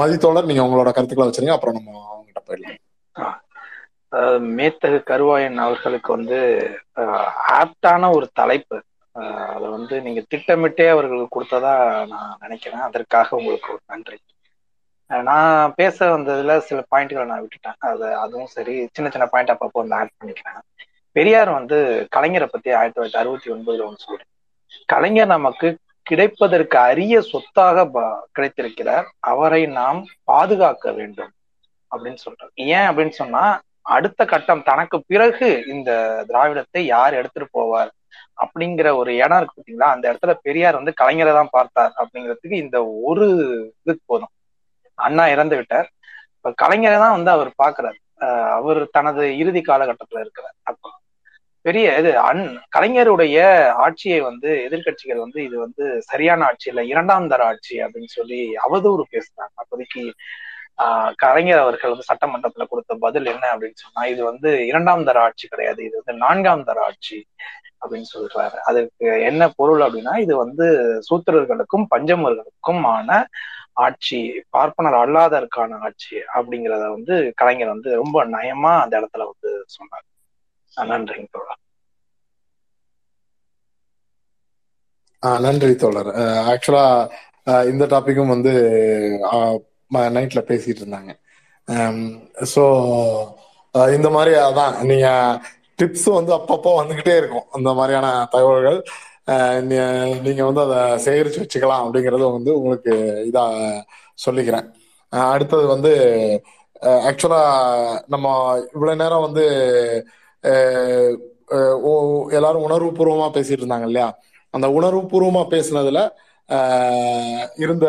மதித்தோட 0.00 0.42
நீங்க 0.50 0.64
உங்களோட 0.66 0.92
கருத்துக்களை 0.96 1.26
வச்சிருங்க. 1.28 1.56
அப்புறம் 1.56 1.76
நம்ம 1.78 1.98
அவங்ககிட்ட 2.10 2.42
போயிடலாம். 2.48 2.78
மேத்தகு 4.58 4.98
கருவாயன் 5.10 5.58
அவர்களுக்கு 5.66 6.10
வந்து 6.16 6.38
ஆப்டான 7.60 8.10
ஒரு 8.16 8.26
தலைப்பு. 8.40 8.78
அதை 9.54 9.66
வந்து 9.76 9.94
நீங்க 10.06 10.20
திட்டமிட்டே 10.32 10.86
அவர்களுக்கு 10.94 11.34
கொடுத்ததா 11.36 11.72
நான் 12.12 12.38
நினைக்கிறேன். 12.44 12.84
அதற்காக 12.88 13.36
உங்களுக்கு 13.40 13.70
ஒரு 13.74 13.82
நன்றி. 13.92 14.18
நான் 15.20 15.72
பேச 15.76 16.16
வந்ததுல 16.16 16.58
சில 16.58 16.84
பாயிண்ட்களை 16.90 17.24
நான் 17.24 17.42
விட்டுட்டேன். 17.42 17.78
அது 17.78 18.16
அதுவும் 18.16 18.46
சரி 18.46 18.88
சின்ன 18.92 19.10
சின்ன 19.10 19.26
பாயிண்ட் 19.26 19.50
அப்பப்போ 19.50 19.80
வந்து 19.82 19.94
ஆட் 19.94 20.12
பண்ணிக்கிறேன். 20.18 20.60
பெரியார் 21.12 21.50
வந்து 21.50 22.08
கலைஞரை 22.16 22.46
பத்தி 22.46 22.70
ஆயிரத்தி 22.70 23.00
தொள்ளாயிரத்தி 23.00 23.16
அறுபத்தி 23.16 23.50
ஒன்பதுல 23.50 23.86
ஒன்று 23.86 24.04
சொல்றேன் 24.04 24.30
கலைஞர் 24.86 25.26
நமக்கு 25.26 25.78
கிடைப்பதற்கு 26.02 26.78
அரிய 26.78 27.20
சொத்தாக 27.20 27.84
கிடைத்திருக்கிறார். 28.32 29.06
அவரை 29.20 29.66
நாம் 29.66 30.06
பாதுகாக்க 30.24 30.92
வேண்டும் 30.92 31.32
அப்படின்னு 31.90 32.20
சொல்றாரு. 32.26 32.52
ஏன் 32.54 32.86
அப்படின்னு 32.88 33.08
சொன்னா 33.08 33.60
அடுத்த 33.82 34.24
கட்டம் 34.24 34.62
தனக்கு 34.62 35.02
பிறகு 35.06 35.64
இந்த 35.66 35.90
திராவிடத்தை 36.28 36.80
யார் 36.84 37.14
எடுத்துட்டு 37.14 37.58
போவார் 37.58 37.90
அப்படிங்கிற 38.42 38.96
ஒரு 38.96 39.16
இடம் 39.16 39.36
இருக்கு 39.36 39.56
பார்த்தீங்களா 39.56 39.88
அந்த 39.94 40.12
இடத்துல 40.12 40.34
பெரியார் 40.42 40.74
வந்து 40.74 40.92
கலைஞரை 41.00 41.32
தான் 41.32 41.48
பார்த்தார் 41.50 41.92
அப்படிங்கிறதுக்கு 42.02 42.52
இந்த 42.52 42.86
ஒரு 42.86 43.26
இதுக்கு 43.84 44.02
போதும். 44.06 44.32
அண்ணா 45.02 45.24
இறந்து 45.28 45.56
விட்டார். 45.56 45.88
இப்ப 46.36 46.50
கலைஞரை 46.62 46.98
தான் 46.98 47.22
வந்து 47.22 47.30
அவர் 47.30 47.50
பாக்குறாரு. 47.62 47.98
அஹ் 48.20 48.50
அவர் 48.50 48.80
தனது 48.90 49.38
இறுதி 49.38 49.60
காலகட்டத்துல 49.60 50.20
இருக்கிறார். 50.20 50.54
அப்போ 50.62 50.90
பெரிய 51.64 51.98
இது 51.98 52.18
அன் 52.18 52.42
கலைஞருடைய 52.76 53.38
ஆட்சியை 53.68 54.20
வந்து 54.20 54.50
எதிர்க்கட்சிகள் 54.70 55.18
வந்து 55.18 55.44
இது 55.44 55.58
வந்து 55.58 56.02
சரியான 56.02 56.44
ஆட்சி 56.44 56.68
இல்லை 56.68 56.88
இரண்டாம் 56.88 57.28
தர 57.28 57.44
ஆட்சி 57.44 57.82
அப்படின்னு 57.82 58.06
சொல்லி 58.06 58.40
அவதூறு 58.70 59.02
பேசுறாங்க. 59.12 59.50
அப்போதைக்கு 59.54 60.14
ஆஹ் 60.82 61.12
கலைஞர் 61.16 61.58
அவர்கள் 61.58 61.90
வந்து 61.90 62.08
சட்டமன்றத்துல 62.10 62.66
கொடுத்த 62.68 62.96
பதில் 63.00 63.26
என்ன 63.26 63.46
அப்படின்னு 63.56 63.80
சொன்னா 63.84 64.08
இது 64.08 64.24
வந்து 64.24 64.66
இரண்டாம் 64.66 65.04
தர 65.04 65.20
ஆட்சி 65.20 65.48
கிடையாது 65.48 65.84
இது 65.84 66.02
வந்து 66.04 66.24
நான்காம் 66.26 66.64
தர 66.64 66.84
ஆட்சி 66.84 67.26
அப்படின்னு 67.80 68.08
சொல்றாரு. 68.14 68.56
அதுக்கு 68.64 69.06
என்ன 69.22 69.48
பொருள் 69.56 69.80
அப்படின்னா 69.80 70.18
இது 70.18 70.36
வந்து 70.36 70.66
சூத்திரர்களுக்கும் 71.10 71.86
பஞ்சமர்களுக்கும் 71.96 72.82
ஆன 72.82 73.26
ஆட்சி 73.76 74.18
பார்ப்பனர் 74.50 74.96
அல்லாதற்கான 75.00 75.78
ஆட்சி 75.80 76.16
அப்படிங்கிறத 76.34 76.84
வந்து 76.90 77.14
கலைஞர் 77.36 77.74
வந்து 77.74 77.90
ரொம்ப 77.96 78.24
நயமா 78.34 78.72
அந்த 78.82 78.94
இடத்துல 79.00 79.26
வந்து 79.32 79.50
சொன்னார். 79.74 80.06
நன்றிங்க 80.72 81.28
தோழர். 81.32 81.60
நன்றி 85.42 85.72
தோழர். 85.76 86.10
ஆக்சுவலா 86.52 86.84
இந்த 87.70 87.84
டாபிக்கும் 87.92 88.32
வந்து 88.34 88.52
நைட்ல 90.16 90.40
பேசிட்டு 90.48 90.82
இருந்தாங்க. 90.82 91.12
ஸோ 92.52 92.62
இந்த 93.94 94.08
மாதிரி 94.10 94.32
அதான். 94.42 94.74
நீங்க 94.90 95.08
டிப்ஸ் 95.78 96.08
வந்து 96.10 96.32
அப்பப்போ 96.38 96.70
வந்துகிட்டே 96.80 97.14
இருக்கும். 97.16 97.46
அந்த 97.50 97.70
மாதிரியான 97.72 98.06
தகவல்கள். 98.32 98.78
நீங்க 100.24 100.42
வந்து 100.48 100.62
அதை 100.66 100.78
சேகரிச்சு 101.04 101.42
வச்சுக்கலாம் 101.42 101.84
அப்படிங்கறத 101.84 102.24
வந்து 102.36 102.50
உங்களுக்கு 102.58 102.92
இதா 103.30 103.44
சொல்லிக்கிறேன். 104.18 104.66
அடுத்தது 105.34 105.66
வந்து 105.74 105.92
ஆக்சுவலா 107.08 107.42
நம்ம 108.06 108.26
இவ்வளவு 108.74 109.00
நேரம் 109.02 109.24
வந்து 109.26 109.44
எல்லாரும் 112.36 112.66
உணர்வு 112.68 112.90
பூர்வமா 112.98 113.26
பேசிட்டு 113.36 113.62
இருந்தாங்க 113.62 113.88
இல்லையா? 113.90 114.08
அந்த 114.54 114.66
உணர்வு 114.78 115.02
பூர்வமா 115.12 115.42
பேசுனதுல 115.54 116.00
இருந்த 117.64 117.86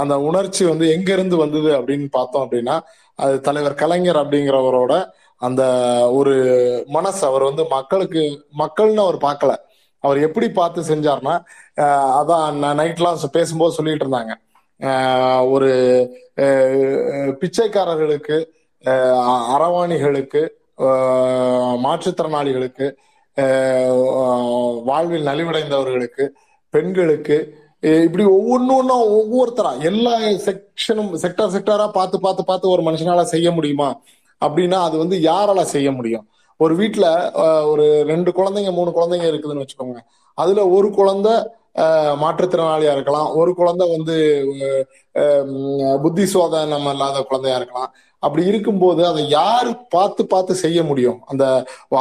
அந்த 0.00 0.14
உணர்ச்சி 0.28 0.62
வந்து 0.64 0.86
எங்க 0.96 1.10
இருந்து 1.12 1.36
வந்தது 1.36 1.70
அப்படின்னு 1.78 2.08
பார்த்தோம் 2.18 2.44
அப்படின்னா 2.44 2.76
அது 3.18 3.34
தலைவர் 3.40 3.80
கலைஞர் 3.82 4.20
அப்படிங்கிறவரோட 4.22 4.94
அந்த 5.42 5.62
ஒரு 6.18 6.34
மனசு 6.96 7.22
அவர் 7.26 7.48
வந்து 7.50 7.64
மக்களுக்கு 7.76 8.22
மக்கள்னு 8.62 9.02
அவர் 9.06 9.18
பார்க்கல. 9.26 9.52
அவர் 10.04 10.18
எப்படி 10.26 10.46
பார்த்து 10.58 10.88
செஞ்சார்னா 10.90 11.34
அதான் 12.18 12.58
நைட்லாம் 12.80 13.36
பேசும்போது 13.38 13.76
சொல்லிட்டு 13.78 14.04
இருந்தாங்க. 14.06 14.32
ஒரு 15.54 15.70
பிச்சைக்காரர்களுக்கு 17.40 18.36
அரவாணிகளுக்கு 18.84 18.94
அறவாணிகளுக்கு 19.54 20.42
மாற்றுத்திறனாளிகளுக்கு 21.84 22.86
வாழ்வில் 24.88 25.28
நலிவடைந்தவர்களுக்கு 25.30 26.24
பெண்களுக்கு 26.74 27.36
இப்படி 28.06 28.24
ஒவ்வொன்றும் 28.36 28.90
ஒவ்வொருத்தரா 29.18 29.70
எல்லா 29.90 30.12
செக்ஷனும் 30.46 31.10
செக்டர் 31.22 31.52
செக்டரா 31.54 31.86
பார்த்து 31.96 32.16
பார்த்து 32.20 32.44
பார்த்து 32.50 32.72
ஒரு 32.74 32.82
மனுஷனால 32.88 33.22
செய்ய 33.32 33.48
முடியுமா? 33.56 33.88
அப்படின்னா 34.42 34.78
அது 34.86 34.96
வந்து 35.02 35.16
யாரால 35.30 35.62
செய்ய 35.74 35.88
முடியும்? 35.92 36.24
ஒரு 36.62 36.74
வீட்டுல 36.80 37.06
ஒரு 37.72 37.84
ரெண்டு 38.12 38.30
குழந்தைங்க 38.38 38.72
மூணு 38.78 38.90
குழந்தைங்க 38.96 39.26
இருக்குதுன்னு 39.30 39.64
வச்சுக்கோங்க. 39.64 40.00
அதுல 40.38 40.62
ஒரு 40.76 40.88
குழந்தை 40.98 41.34
மாற்றுத்திறனாளியா 42.22 42.90
இருக்கலாம். 42.96 43.28
ஒரு 43.40 43.52
குழந்தை 43.60 43.84
வந்து 43.96 44.16
புத்தி 46.02 46.24
சோதனம் 46.32 46.88
இல்லாத 46.92 47.22
குழந்தையா 47.30 47.56
இருக்கலாம். 47.60 47.90
அப்படி 48.22 48.42
இருக்கும்போது 48.50 49.00
அதை 49.08 49.22
யாரு 49.38 49.70
பார்த்து 49.94 50.22
பார்த்து 50.32 50.52
செய்ய 50.62 50.78
முடியும்? 50.90 51.18
அந்த 51.30 51.44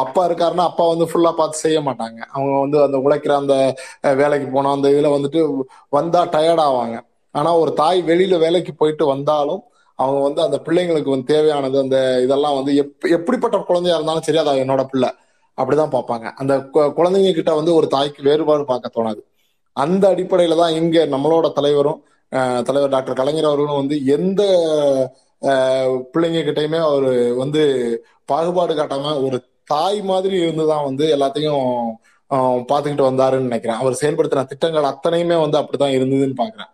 அப்பா 0.04 0.22
இருக்காருன்னா 0.28 0.66
அப்பா 0.72 0.86
வந்து 0.92 1.08
ஃபுல்லா 1.12 1.32
பார்த்து 1.40 1.64
செய்ய 1.66 1.80
மாட்டாங்க. 1.88 2.20
அவங்க 2.36 2.54
வந்து 2.66 2.78
அந்த 2.86 2.98
உழைக்கிற 3.06 3.34
அந்த 3.44 3.56
வேலைக்கு 4.22 4.48
போனா 4.56 4.72
அந்த 4.78 4.90
இதுல 4.94 5.12
வந்துட்டு 5.16 5.42
வந்தா 5.98 6.22
டயர்ட் 6.36 6.64
ஆவாங்க. 6.68 6.98
ஆனா 7.36 7.52
ஒரு 7.64 7.74
தாய் 7.82 8.00
வெளியில 8.12 8.38
வேலைக்கு 8.46 8.74
போயிட்டு 8.82 9.06
வந்தாலும் 9.14 9.62
அவங்க 10.04 10.22
வந்து 10.22 10.42
அந்த 10.42 10.62
பிள்ளைங்களுக்கு 10.66 11.10
வந்து 11.10 11.34
தேவையானது 11.34 11.80
அந்த 11.80 12.22
இதெல்லாம் 12.24 12.56
வந்து 12.56 12.76
எப் 12.76 13.06
எப்படிப்பட்ட 13.06 13.58
குழந்தையா 13.58 13.96
இருந்தாலும் 13.96 14.22
சரி 14.22 14.38
அது 14.38 14.52
என்னோட 14.52 14.84
பிள்ளை. 14.84 15.10
அப்படிதான் 15.62 15.94
பார்ப்பாங்க. 15.96 16.32
அந்த 16.36 16.58
கு- 16.58 16.94
குழந்தைங்க 16.98 17.34
கிட்ட 17.34 17.54
வந்து 17.54 17.74
ஒரு 17.74 17.88
தாய்க்கு 17.88 18.24
வேறுபாடு 18.24 18.66
பார்க்க 18.66 18.92
தோணாது. 18.96 19.22
அந்த 19.74 20.10
அடிப்படையில 20.10 20.58
தான் 20.58 20.72
இங்க 20.72 21.06
நம்மளோட 21.06 21.52
தலைவரும் 21.52 22.04
தலைவர் 22.64 22.90
டாக்டர் 22.90 23.16
கலைஞர் 23.16 23.44
அவர்களும் 23.44 23.76
வந்து 23.76 24.06
எந்த 24.06 24.44
பிள்ளைங்க 26.14 26.42
கிட்டையுமே 26.44 26.80
அவர் 26.80 27.34
வந்து 27.34 27.62
பாகுபாடு 28.26 28.76
காட்டாம 28.76 29.24
ஒரு 29.24 29.44
தாய் 29.66 30.02
மாதிரி 30.02 30.36
இருந்துதான் 30.42 30.84
வந்து 30.84 31.18
எல்லாத்தையும் 31.18 31.82
பார்த்துக்கிட்டு 32.42 33.06
வந்தாருன்னு 33.10 33.48
நினைக்கிறேன். 33.50 33.78
அவர் 33.78 33.98
செயல்படுத்தின 34.02 34.46
திட்டங்கள் 34.46 34.84
அத்தனையுமே 34.84 35.40
வந்து 35.40 35.60
அப்படிதான் 35.60 35.92
இருந்ததுன்னு 35.92 36.34
பாக்குறேன் 36.38 36.73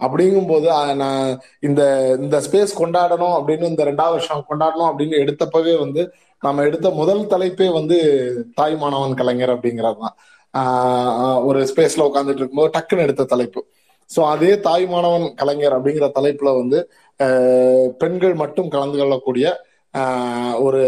அப்படிங்கும்போது 0.00 0.68
நான் 0.94 1.40
இந்த 1.60 1.82
இந்த 2.20 2.36
ஸ்பேஸ் 2.46 2.72
கொண்டாடணும் 2.80 3.36
அப்படின்னு 3.38 3.70
இந்த 3.72 3.84
ரெண்டாவது 3.84 4.16
வருஷம் 4.16 4.46
கொண்டாடணும் 4.50 4.88
அப்படின்னு 4.90 5.16
எடுத்தப்பவே 5.24 5.74
வந்து 5.84 6.02
நம்ம 6.42 6.64
எடுத்த 6.64 6.88
முதல் 7.00 7.22
தலைப்பே 7.26 7.68
வந்து 7.72 7.96
தாய் 8.54 8.76
மாணவன் 8.76 9.14
கலைஞர் 9.14 9.54
அப்படிங்கிறது 9.56 9.98
தான். 10.04 10.16
ஆஹ் 10.54 11.40
ஒரு 11.48 11.60
ஸ்பேஸ்ல 11.70 12.06
உட்காந்துட்டு 12.08 12.42
இருக்கும்போது 12.42 12.74
டக்குன்னு 12.76 13.06
எடுத்த 13.06 13.24
தலைப்பு. 13.24 13.60
ஸோ 14.10 14.20
அதே 14.32 14.50
தாய் 14.60 14.86
மாணவன் 14.86 15.26
கலைஞர் 15.34 15.76
அப்படிங்கிற 15.76 16.06
தலைப்புல 16.18 16.50
வந்து 16.60 16.78
பெண்கள் 18.02 18.34
மட்டும் 18.34 18.68
கலந்து 18.68 18.98
கொள்ளக்கூடிய 18.98 19.46
ஒரு 20.66 20.80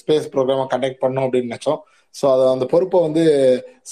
ஸ்பேஸ் 0.00 0.30
ப்ரோக்ராமை 0.32 0.64
கண்டக்ட் 0.72 1.02
பண்ணோம் 1.04 1.26
அப்படின்னு 1.26 1.50
நினைச்சோம். 1.50 1.80
ஸோ 2.14 2.24
அதை 2.32 2.44
அந்த 2.52 2.64
பொறுப்பை 2.72 3.00
வந்து 3.00 3.22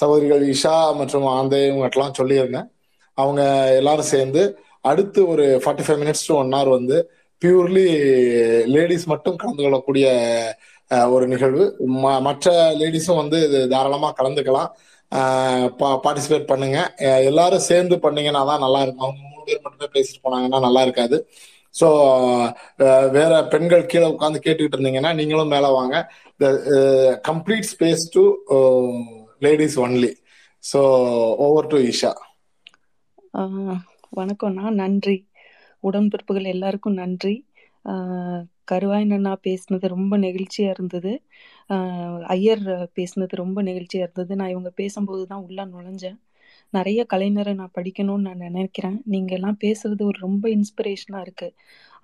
சகோதரிகள் 0.00 0.43
இஷா 0.55 0.75
மற்றும் 1.00 1.27
ஆந்தை 1.37 1.61
இவங்கட்டெல்லாம் 1.71 2.19
சொல்லியிருந்தேன். 2.21 2.69
அவங்க 3.20 3.42
எல்லாரும் 3.76 4.10
சேர்ந்து 4.14 4.42
அடுத்து 4.90 5.20
ஒரு 5.32 5.44
forty 5.64 5.84
five 5.87 6.00
minutes 6.02 6.26
to 6.26 6.34
one 6.37 6.52
hour 6.52 6.70
வந்து 6.70 6.96
பியூர்லி 7.42 7.87
லேடிஸ் 8.75 9.06
மட்டும் 9.12 9.37
கலந்து 9.37 9.62
கொள்ளக்கூடிய 9.62 10.06
ஒரு 11.14 11.25
நிகழ்வு. 11.32 11.64
ம- 12.02 12.20
மற்ற 12.20 12.52
லேடிஸும் 12.80 13.20
வந்து 13.22 13.38
இது 13.46 13.58
தாராளமாக 13.68 14.16
கலந்துக்கலாம். 14.18 14.70
பார்ட்டிசிபேட் 16.04 16.50
பண்ணுங்க. 16.52 16.78
எல்லாரும் 17.30 17.66
சேர்ந்து 17.70 17.98
பண்ணீங்கன்னா 17.98 18.42
தான் 18.44 18.64
நல்லா 18.64 18.80
இருக்கும். 18.82 19.04
அவங்க 19.06 19.20
மூணு 19.30 19.42
பேர் 19.44 19.64
மட்டுமே 19.66 19.88
பேசிட்டு 19.96 20.25
போனாங்கன்னா 20.25 20.60
நல்லா 20.66 20.82
இருக்காது. 20.82 21.18
ஸோ 21.80 21.88
வேற 23.10 23.32
பெண்கள் 23.44 23.87
கீழே 23.87 24.06
உட்காந்து 24.06 24.40
கேட்டுக்கிட்டு 24.46 24.76
இருந்தீங்கன்னா 24.76 25.12
நீங்களும் 25.14 25.52
மேலே 25.54 25.68
வாங்க. 25.78 25.96
The 26.38 26.46
complete 27.28 27.68
space 27.72 28.04
to 28.10 28.22
ladies 29.40 29.78
only 29.80 30.12
so 30.72 30.80
over 31.46 31.66
to 31.66 31.76
Isha 31.90 32.12
வணக்கம்ண்ணா. 34.12 34.70
நன்றி. 34.73 35.16
உடன்பிறப்புகள் 35.85 36.44
எல்லாருக்கும் 36.44 36.94
நன்றி. 36.94 37.35
ஆஹ் 37.85 38.42
பேசினது 38.70 39.38
பேசுனது 39.47 39.87
ரொம்ப 39.94 40.18
நெகிழ்ச்சியாக 40.18 40.75
இருந்தது. 40.76 41.12
ஐயர் 42.28 42.62
பேசுனது 42.99 43.35
ரொம்ப 43.42 43.62
நெகிழ்ச்சியாக 43.62 44.06
இருந்தது. 44.06 44.32
நான் 44.37 44.49
இவங்க 44.49 44.70
பேசும்போது 44.80 45.26
தான் 45.26 45.44
உள்ளே 45.47 45.64
நுழைஞ்சேன். 45.64 46.18
நிறைய 46.73 47.00
கலைஞரை 47.14 47.54
நான் 47.54 47.76
படிக்கணும்னு 47.78 48.26
நான் 48.28 48.44
நினைக்கிறேன். 48.49 48.99
நீங்கள்லாம் 49.11 49.58
பேசுறது 49.64 50.02
ஒரு 50.02 50.18
ரொம்ப 50.20 50.44
இன்ஸ்பிரேஷனாக 50.49 51.25
இருக்குது 51.26 51.54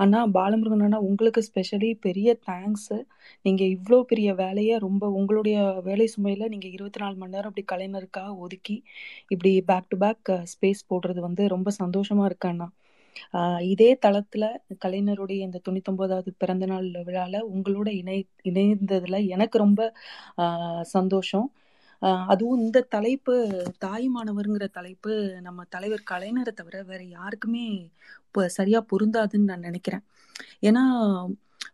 அண்ணா 0.01 0.21
பாலமுருகன் 0.35 0.85
அண்ணா 0.87 0.99
உங்களுக்கு 1.09 1.41
ஸ்பெஷலி 1.47 1.91
பெரிய 2.01 2.29
தேங்க்ஸு 2.47 2.99
நீங்கள் 3.45 3.73
இவ்வளோ 3.75 3.99
பெரிய 4.05 4.29
வேலையை 4.35 4.77
ரொம்ப 4.79 5.05
உங்களுடைய 5.19 5.57
வேலை 5.89 6.07
சுமையில் 6.15 6.51
நீங்கள் 6.53 6.75
இருபத்தி 6.77 7.01
நாலு 7.01 7.17
மணி 7.17 7.35
நேரம் 7.35 7.51
அப்படி 7.51 7.65
கலைஞருக்காக 7.73 8.33
ஒதுக்கி 8.45 8.77
இப்படி 9.31 9.53
பேக் 9.71 9.91
டு 9.91 9.99
பேக் 9.99 10.23
ஸ்பேஸ் 10.53 10.83
போடுறது 10.91 11.23
வந்து 11.29 11.45
ரொம்ப 11.49 11.71
சந்தோஷமாக 11.81 12.31
இருக்கு 12.31 12.49
அண்ணா. 12.51 12.69
இதே 13.73 13.91
தளத்துல 14.05 14.45
கலைஞருடைய 14.85 15.41
இந்த 15.47 15.61
தொண்ணூத்தொன்பதாவது 15.67 16.31
பிறந்த 16.39 16.65
நாள் 16.67 16.89
விழால 17.09 17.41
உங்களோட 17.53 17.89
இணை 18.01 18.19
இணைந்ததுல 18.51 19.19
எனக்கு 19.35 19.57
ரொம்ப 19.59 19.81
சந்தோஷம். 20.95 21.47
அதுவும் 22.29 22.61
இந்த 22.61 22.79
தலைப்பு 22.95 23.35
தாய்மானவருங்கிற 23.85 24.67
தலைப்பு 24.73 25.13
நம்ம 25.43 25.61
தலைவர் 25.71 26.09
கலைஞரை 26.11 26.53
தவிர 26.53 26.77
வேற 26.85 27.03
யாருக்குமே 27.15 27.67
சரியா 28.47 28.85
பொருந்தாதுன்னு 28.93 29.39
நான் 29.39 29.61
நினைக்கிறேன். 29.61 30.05
ஏன்னா 30.61 30.83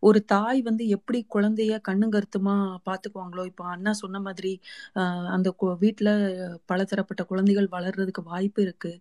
ஒரு 0.08 0.18
தாய் 0.32 0.60
வந்து 0.68 0.84
எப்படி 0.96 1.18
குழந்தைய 1.34 1.74
கண்ணுங்கருத்துமா 1.88 2.54
பாத்துக்குவாங்களோ? 2.88 3.44
இப்போ 3.50 3.64
அண்ணா 3.74 3.92
சொன்ன 4.02 4.20
மாதிரி 4.26 4.52
அந்த 5.36 5.48
வீட்டுல 5.84 6.08
பலதரப்பட்ட 6.72 7.22
குழந்தைகள் 7.30 7.68
வளர்றதுக்கு 7.76 8.22
வாய்ப்பு 8.32 8.60
இருக்கு. 8.66 8.92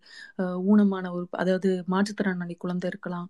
ஊனமான 0.71 1.05
ஒரு 1.17 1.25
அதாவது 1.43 1.69
மாற்றுத்திறனாளி 1.93 2.55
குழந்தை 2.65 2.87
இருக்கலாம். 2.93 3.27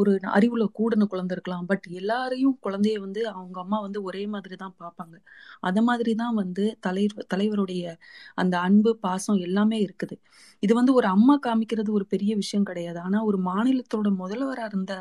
ஒரு 0.00 0.12
அறிவுல 0.38 0.64
கூடின 0.78 1.08
குழந்தை 1.14 1.34
இருக்கலாம். 1.36 1.66
பட் 1.70 1.86
எல்லாரையும் 2.00 2.56
குழந்தைய 2.66 2.98
வந்து 3.06 3.20
அவங்க 3.34 3.58
அம்மா 3.64 3.80
வந்து 3.86 4.00
ஒரே 4.08 4.24
மாதிரி 4.34 4.56
தான் 4.64 4.76
பார்ப்பாங்க 4.82 5.16
அத 5.68 5.78
மாதிரி 5.88 6.12
தான் 6.22 6.34
வந்து 6.42 6.64
தலைவர் 6.86 7.26
தலைவருடைய 7.32 7.84
அந்த 8.42 8.54
அன்பு 8.66 8.90
பாசம் 9.04 9.38
எல்லாமே 9.46 9.78
இருக்குது. 9.86 10.16
இது 10.62 10.72
வந்து 10.78 10.92
ஒரு 10.98 11.06
அம்மா 11.14 11.34
காமிக்கிறது 11.46 11.90
ஒரு 11.98 12.04
பெரிய 12.12 12.32
விஷயம் 12.42 12.66
கிடையாது. 12.70 12.98
ஆனா 13.06 13.18
ஒரு 13.28 13.38
மாநிலத்தோட 13.48 14.08
முதல்வரா 14.22 14.64
இருந்த 14.70 14.92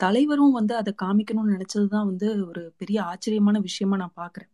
தலைவரும் 0.00 0.54
வந்து 0.58 0.74
அதை 0.80 0.92
காமிக்கணும் 1.04 1.37
காமிக்கணும்னு 1.38 1.56
நினைச்சதுதான் 1.56 2.06
வந்து 2.06 2.46
ஒரு 2.48 2.74
பெரிய 2.76 3.02
ஆச்சரியமான 3.02 3.58
விஷயமா 3.58 3.96
நான் 3.96 4.12
பாக்குறேன். 4.16 4.50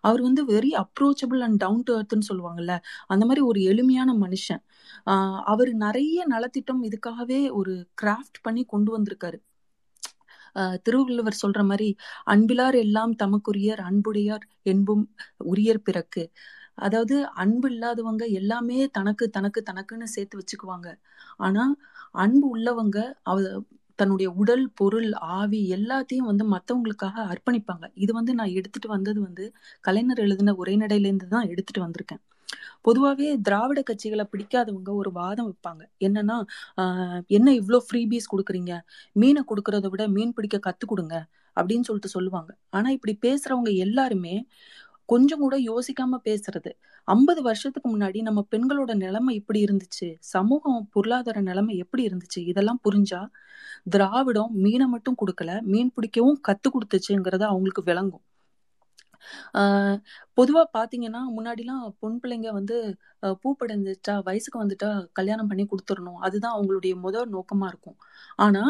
அவர் 0.00 0.20
வந்து 0.20 0.46
very 0.46 0.70
approachable 0.76 1.38
and 1.38 1.56
down 1.56 1.82
to 1.82 1.98
அர்த்னு 1.98 2.20
சொல்லுவாங்கல்ல 2.28 2.78
அந்த 3.06 3.26
மாதிரி 3.26 3.40
ஒரு 3.40 3.62
எளிமையான 3.62 4.12
மனுஷன். 4.14 4.62
ஆஹ் 5.06 5.42
அவர் 5.42 5.72
நிறைய 5.74 6.26
நலத்திட்டம் 6.30 6.82
இதுக்காகவே 6.84 7.52
ஒரு 7.52 7.88
கிராஃப்ட் 8.02 8.40
பண்ணி 8.42 8.64
கொண்டு 8.64 8.98
வந்திருக்காரு. 8.98 9.38
ஆஹ் 10.54 10.76
திருவள்ளுவர் 10.82 11.36
சொல்ற 11.46 11.64
மாதிரி 11.64 11.96
அன்பிலார் 12.26 12.76
எல்லாம் 12.76 13.14
தமக்குரியர் 13.16 13.80
அன்புடையார் 13.80 14.48
என்பும் 14.62 15.14
உரியர் 15.44 15.84
பிறக்கு. 15.84 16.32
அதாவது 16.74 17.26
அன்பு 17.34 17.70
இல்லாதவங்க 17.70 18.24
எல்லாமே 18.24 18.88
தனக்கு 18.88 19.30
தனக்கு 19.30 19.62
தனக்குன்னு 19.72 20.02
சேர்த்து 20.02 20.38
வச்சுக்குவாங்க. 20.38 20.88
ஆனா 21.36 21.76
அன்பு 22.12 22.58
உள்ளவங்க 22.58 22.98
அவ 23.22 23.62
தன்னுடைய 24.00 24.28
உடல் 24.42 24.64
பொருள் 24.80 25.10
ஆவி 25.38 25.60
எல்லாத்தையும் 25.76 26.28
வந்து 26.30 26.44
மற்றவங்களுக்காக 26.54 27.16
அர்ப்பணிப்பாங்க. 27.32 27.84
இது 28.04 28.12
வந்து 28.18 28.32
நான் 28.40 28.56
எடுத்துட்டு 28.58 28.88
வந்தது 28.94 29.20
வந்து 29.26 29.44
கலைஞர் 29.88 30.24
எழுதின 30.26 30.54
உரைநடையிலேருந்து 30.62 31.28
தான் 31.36 31.50
எடுத்துட்டு 31.52 31.84
வந்திருக்கேன். 31.86 32.22
பொதுவாகவே 32.86 33.28
திராவிட 33.46 33.80
கட்சிகளை 33.88 34.24
பிடிக்காதவங்க 34.32 34.90
ஒரு 35.00 35.10
வாதம் 35.18 35.48
வைப்பாங்க. 35.48 35.82
என்னன்னா 36.06 36.36
என்ன 37.38 37.48
இவ்வளோ 37.60 37.80
ஃப்ரீபீஸ் 37.88 38.30
கொடுக்குறீங்க? 38.32 38.72
மீனை 39.22 39.42
கொடுக்கறத 39.50 39.88
விட 39.94 40.04
மீன் 40.16 40.34
பிடிக்க 40.38 40.58
கத்து 40.68 40.86
கொடுங்க 40.92 41.16
அப்படின்னு 41.56 41.86
சொல்லிட்டு 41.88 42.14
சொல்லுவாங்க. 42.16 42.50
ஆனா 42.76 42.88
இப்படி 42.96 43.14
பேசுறவங்க 43.26 43.70
எல்லாருமே 43.86 44.34
கொஞ்சம் 45.08 45.38
கூட 45.38 45.56
யோசிக்காம 45.68 46.18
பேசுறது. 46.24 46.70
ஐம்பது 47.08 47.40
வருஷத்துக்கு 47.42 47.88
முன்னாடி 47.90 48.18
நம்ம 48.20 48.40
பெண்களோட 48.50 48.92
நிலைமை 48.94 49.34
இப்படி 49.34 49.60
இருந்துச்சு? 49.64 50.08
சமூகம் 50.34 50.88
பொருளாதார 50.92 51.40
நிலைமை 51.40 51.74
எப்படி 51.76 52.04
இருந்துச்சு? 52.06 52.40
இதெல்லாம் 52.52 52.80
புரிஞ்சா 52.88 53.20
திராவிடம் 53.90 54.52
மீனை 54.64 54.86
மட்டும் 54.86 55.18
கொடுக்கல 55.22 55.52
மீன் 55.62 55.92
பிடிக்கவும் 55.94 56.40
கத்து 56.48 56.68
கொடுத்துச்சுங்கிறது 56.70 57.46
அவங்களுக்கு 57.50 57.82
விளங்கும். 57.82 58.24
பொதுவா 60.36 60.64
பாத்தீங்கன்னா 60.78 61.20
முன்னாடிலாம் 61.36 61.88
பொன் 61.98 62.20
பிள்ளைங்க 62.22 62.48
வந்து 62.52 62.96
அஹ் 63.22 63.34
பூப்படைஞ்சிட்டா 63.42 64.22
வயசுக்கு 64.22 64.58
வந்துட்டா 64.64 65.06
கல்யாணம் 65.12 65.46
பண்ணி 65.46 65.66
கொடுத்துடணும் 65.66 66.18
அதுதான் 66.20 66.56
அவங்களுடைய 66.58 66.94
முதல் 67.00 67.30
நோக்கமா 67.32 67.66
இருக்கும். 67.66 67.96
ஆனா 68.36 68.62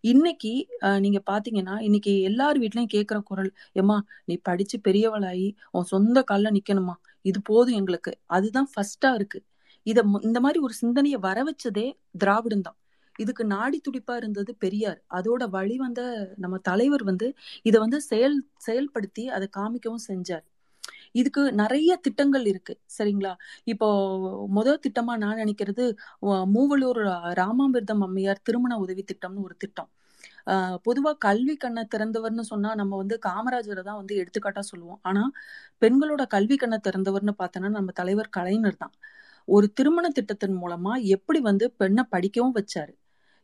இன்னைக்கு 0.00 0.52
அஹ் 0.80 1.00
நீங்க 1.00 1.22
பாத்தீங்கன்னா 1.30 1.80
இன்னைக்கு 1.80 2.20
எல்லார் 2.20 2.60
வீட்லயும் 2.60 2.88
கேக்குற 2.94 3.22
குரல் 3.22 3.52
ஏமா 3.74 4.00
நீ 4.24 4.36
படிச்சு 4.42 4.80
பெரியவளாயி 4.88 5.54
உன் 5.70 5.84
சொந்த 5.84 6.24
கால்ல 6.30 6.58
நிக்கணுமா? 6.58 6.94
இது 7.22 7.42
போதும் 7.42 7.74
எங்களுக்கு. 7.74 8.12
அதுதான் 8.26 8.68
ஃபர்ஸ்டா 8.74 9.14
இருக்கு. 9.14 9.40
இத 9.86 10.02
மு- 10.02 10.24
இந்த 10.24 10.40
மாதிரி 10.40 10.60
ஒரு 10.60 10.72
சிந்தனையை 10.74 11.18
வர 11.20 11.38
வச்சதே 11.44 11.86
திராவிடம் 12.18 12.60
தான் 12.60 12.76
இதுக்கு 13.22 13.44
நாடி 13.54 13.78
துடிப்பா 13.86 14.14
இருந்தது 14.20 14.50
பெரியார். 14.64 15.00
அதோட 15.18 15.42
வழி 15.56 15.76
வந்த 15.84 16.00
நம்ம 16.44 16.58
தலைவர் 16.70 17.04
வந்து 17.10 17.28
இதை 17.68 17.78
வந்து 17.84 18.00
செயல் 18.10 18.38
செயல்படுத்தி 18.66 19.24
அதை 19.36 19.48
காமிக்கவும் 19.58 20.06
செஞ்சார். 20.10 20.44
இதுக்கு 21.20 21.42
நிறைய 21.60 21.90
திட்டங்கள் 22.06 22.44
இருக்கு 22.52 22.74
சரிங்களா? 22.96 23.32
இப்போ 23.72 23.88
முதல் 24.58 24.82
திட்டமா 24.86 25.14
நான் 25.24 25.40
நினைக்கிறது 25.42 25.84
மூவலூர் 26.56 27.00
ராமாமிர்தம் 27.40 28.04
அம்மையார் 28.06 28.44
திருமண 28.48 28.78
உதவி 28.84 29.04
திட்டம்னு 29.10 29.44
ஒரு 29.48 29.56
திட்டம். 29.64 29.90
பொதுவா 30.86 31.12
கல்வி 31.26 31.54
கண்ணை 31.64 31.82
திறந்தவர்னு 31.94 32.44
சொன்னா 32.50 32.70
நம்ம 32.80 32.96
வந்து 33.02 33.16
காமராஜரை 33.26 33.82
தான் 33.88 34.00
வந்து 34.00 34.14
எடுத்துக்காட்டா 34.22 34.62
சொல்லுவோம். 34.70 35.00
ஆனா 35.08 35.22
பெண்களோட 35.82 36.22
கல்வி 36.34 36.56
கண்ணை 36.62 36.78
திறந்தவர்னு 36.86 37.34
பார்த்தோன்னா 37.42 37.70
நம்ம 37.78 37.92
தலைவர் 38.00 38.34
கலைஞர் 38.38 38.80
தான். 38.84 38.94
ஒரு 39.48 39.66
திருமண 39.78 40.06
திட்டத்தின் 40.18 40.58
மூலமா 40.62 40.92
எப்படி 41.16 41.40
வந்து 41.50 41.66
பெண்ணை 41.80 42.04
படிக்கவும் 42.14 42.56
வச்சாரு. 42.58 42.92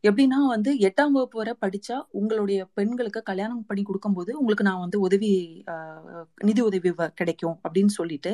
எப்படின்னா 0.05 0.39
வந்து 0.51 0.71
எட்டாம் 0.87 1.15
வகுப்பு 1.15 1.39
வரை 1.39 1.55
படிச்சா 1.63 1.97
உங்களுடைய 2.19 2.59
பெண்களுக்கு 2.75 3.21
கல்யாணம் 3.25 3.65
பண்ணி 3.69 3.83
கொடுக்கும்போது 3.85 4.31
உங்களுக்கு 4.41 4.67
நான் 4.67 4.85
வந்து 4.85 4.99
உதவி 5.07 5.31
ஆஹ், 5.73 6.05
நிதி 6.43 6.63
உதவி 6.67 6.91
கிடைக்கும் 7.17 7.57
அப்படின்னு 7.65 7.93
சொல்லிட்டு 7.97 8.33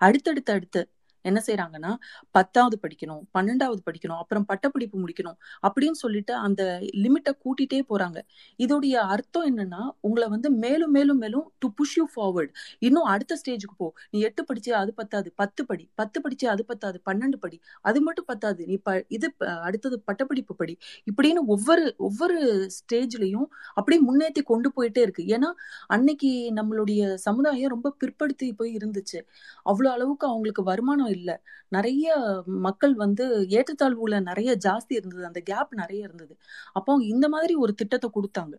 அடுத்தடுத்து 0.00 0.52
அடுத்து 0.52 0.82
என்ன 1.26 1.42
செய்யறாங்கன்னா 1.46 1.94
பத்தாவது 2.30 2.78
படிக்கணும் 2.82 3.20
பன்னெண்டாவது 3.38 3.78
படிக்கணும் 3.86 4.18
அப்புறம் 4.18 4.44
பட்டப்படிப்பு 4.44 4.98
முடிக்கணும் 4.98 5.36
அப்படின்னு 5.68 5.90
சொல்லிட்டு 5.90 6.34
அந்த 6.34 6.78
லிமிட்டை 6.82 7.32
கூட்டிட்டே 7.44 7.84
போறாங்க. 7.88 8.20
இதோடைய 8.58 8.94
அர்த்தம் 8.94 9.56
என்னன்னா 9.56 9.90
உங்களை 10.00 10.28
வந்து 10.28 10.50
மேலும் 10.50 10.90
மேலும் 10.90 11.18
மேலும் 11.18 11.52
டு 11.58 11.72
புஷ் 11.72 11.96
யூ 11.96 12.06
ஃபார்வர்ட் 12.16 12.52
இன்னும் 12.78 13.02
அடுத்த 13.02 13.40
ஸ்டேஜுக்கு 13.46 13.74
போ. 13.76 13.92
நீ 14.10 14.20
எட்டு 14.20 14.44
படிச்சு 14.44 14.74
அது 14.74 14.94
பத்தாது 14.94 15.32
பத்து 15.36 15.66
படி. 15.66 15.88
பத்து 15.94 16.20
படிச்சு 16.20 16.48
அது 16.48 16.64
பத்தாது 16.64 17.02
பன்னெண்டு 17.10 17.36
படி. 17.40 17.60
அது 17.80 18.00
மட்டும் 18.00 18.24
பத்தாது. 18.24 18.66
நீ 18.66 18.76
ப 18.76 19.04
இது 19.08 19.32
ப- 19.32 19.60
அடுத்தது 19.60 20.00
பட்டப்படிப்பு 20.00 20.54
படி. 20.56 20.78
இப்படின்னு 21.10 21.40
ஒவ்வொரு 21.46 21.94
ஒவ்வொரு 21.98 22.68
ஸ்டேஜ்லயும் 22.70 23.46
அப்படியே 23.74 24.02
முன்னேற்றி 24.08 24.42
கொண்டு 24.44 24.72
போயிட்டே 24.76 24.98
இருக்கு. 24.98 25.22
ஏன்னா 25.22 25.52
அன்னைக்கு 25.86 26.52
நம்மளுடைய 26.54 27.14
சமுதாயம் 27.14 27.70
ரொம்ப 27.70 27.90
பிற்படுத்தி 27.90 28.52
போய் 28.52 28.76
இருந்துச்சு. 28.76 29.20
அவ்வளோ 29.64 29.88
அளவுக்கு 29.88 30.26
அவங்களுக்கு 30.26 30.62
வருமானம் 30.62 31.06
இல்லை. 31.16 31.36
நிறைய 31.68 32.06
மக்கள் 32.46 32.94
வந்து 32.94 33.24
ஏற்றத்தாழ்வுல 33.48 34.20
நிறைய 34.22 34.56
ஜாஸ்தி 34.64 34.94
இருந்தது. 34.94 35.26
அந்த 35.26 35.40
கேப் 35.40 35.74
நிறைய 35.74 36.04
இருந்தது. 36.04 36.36
அப்போ 36.72 36.98
இந்த 37.04 37.28
மாதிரி 37.28 37.54
ஒரு 37.54 37.74
திட்டத்தை 37.74 38.10
கொடுத்தாங்க. 38.14 38.54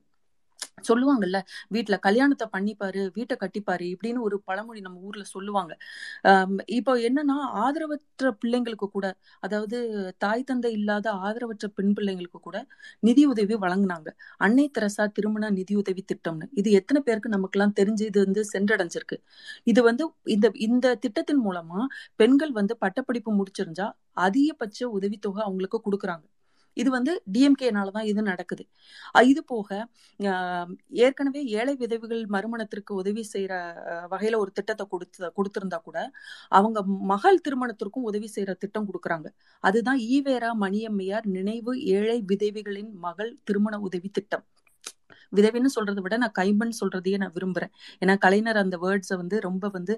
சொல்லுவாங்கல்ல 0.89 1.37
வீட்டுல 1.75 1.95
கல்யாணத்தை 2.07 2.45
பண்ணிப்பாரு 2.55 3.01
வீட்டை 3.17 3.35
கட்டிப்பாரு 3.43 3.85
இப்படின்னு 3.93 4.19
ஒரு 4.27 4.37
பழமொழி 4.49 4.81
நம்ம 4.85 4.99
ஊர்ல 5.07 5.23
சொல்லுவாங்க. 5.35 5.73
இப்போ 6.77 6.93
என்னன்னா 7.07 7.37
ஆதரவற்ற 7.65 8.31
பிள்ளைங்களுக்கு 8.41 8.87
கூட 8.95 9.07
அதாவது 9.47 9.77
தாய் 10.25 10.47
தந்தை 10.49 10.71
இல்லாத 10.79 11.07
ஆதரவற்ற 11.27 11.67
பெண் 11.77 11.93
பிள்ளைங்களுக்கு 11.97 12.41
கூட 12.47 12.57
நிதி 13.07 13.25
உதவி 13.33 13.57
வழங்கினாங்க. 13.65 14.09
அன்னை 14.45 14.67
தெரசா 14.77 15.05
திருமண 15.17 15.49
நிதியுதவி 15.59 16.03
திட்டம்னு. 16.13 16.47
இது 16.61 16.69
எத்தனை 16.81 17.01
பேருக்கு 17.07 17.35
நமக்கெல்லாம் 17.37 17.75
தெரிஞ்சு 17.81 18.05
இது 18.11 18.19
வந்து 18.25 18.43
சென்றடைஞ்சிருக்கு. 18.53 19.19
இது 19.71 19.81
வந்து 19.89 20.05
இந்த 20.35 20.47
இந்த 20.67 20.95
திட்டத்தின் 21.05 21.43
மூலமா 21.47 21.81
பெண்கள் 22.21 22.53
வந்து 22.59 22.75
பட்டப்படிப்பு 22.85 23.31
முடிச்சிருந்தா 23.41 23.87
அதிகபட்ச 24.27 24.79
உதவித்தொகை 24.97 25.41
அவங்களுக்கு 25.47 25.79
கொடுக்குறாங்க. 25.87 26.25
இது 26.81 26.89
வந்து 26.97 27.13
டிஎம்கேனால 27.35 27.91
தான் 27.97 28.07
இது 28.11 28.21
நடக்குது. 28.31 28.63
இது 29.33 29.41
போக 29.53 29.69
ஏற்கனவே 31.07 31.41
ஏழை 31.59 31.75
விதவைகள் 31.83 32.23
மறுமணத்திற்கு 32.37 32.93
உதவி 33.01 33.23
செய்யற 33.33 33.53
வகையில் 34.13 34.27
வகையில 34.27 34.39
ஒரு 34.43 34.51
திட்டத்தை 34.57 34.85
கொடுத்து 34.93 35.27
கொடுத்திருந்தா 35.37 35.79
கூட 35.87 35.97
அவங்க 36.57 36.79
மகள் 37.13 37.43
திருமணத்திற்கும் 37.45 38.07
உதவி 38.09 38.29
செய்யற 38.35 38.51
திட்டம் 38.63 38.87
கொடுக்குறாங்க. 38.89 39.27
அதுதான் 39.63 39.99
ஈவேரா 40.15 40.51
மணியம்மையார் 40.65 41.27
நினைவு 41.37 41.73
ஏழை 41.97 42.17
விதவைகளின் 42.31 42.91
மகள் 43.05 43.31
திருமண 43.49 43.75
உதவி 43.87 44.09
திட்டம். 44.17 44.45
விதவின்னு 45.37 45.69
சொல்றதை 45.75 46.01
விட 46.05 46.15
நான் 46.23 46.35
கைம்பன் 46.39 46.73
சொல்றதையே 46.79 47.17
நான் 47.23 47.33
விரும்புறேன். 47.37 47.71
ஏன்னா 48.01 48.13
கலைஞர் 48.25 48.59
அந்த 48.63 48.77
வேர்ட்ஸை 48.83 49.15
வந்து 49.21 49.37
ரொம்ப 49.47 49.65
வந்து 49.75 49.93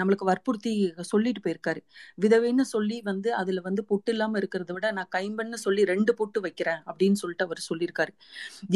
நம்மளுக்கு 0.00 0.26
வற்புறுத்தி 0.30 0.72
சொல்லிட்டு 1.10 1.40
போயிருக்காரு. 1.44 1.80
விதவைன்னு 2.22 2.64
சொல்லி 2.74 2.98
வந்து 3.02 3.28
அதுல 3.40 3.62
வந்து 3.68 3.82
பொட்டு 3.90 4.12
இல்லாம 4.12 4.38
இருக்கிறத 4.40 4.72
விட 4.72 4.86
நான் 4.98 5.10
கைம்பன்னு 5.16 5.58
சொல்லி 5.66 5.84
ரெண்டு 5.92 6.14
பொட்டு 6.14 6.40
வைக்கிறேன் 6.40 6.80
அப்படின்னு 6.90 7.20
சொல்லிட்டு 7.22 7.46
அவர் 7.46 7.62
சொல்லியிருக்காரு. 7.68 8.12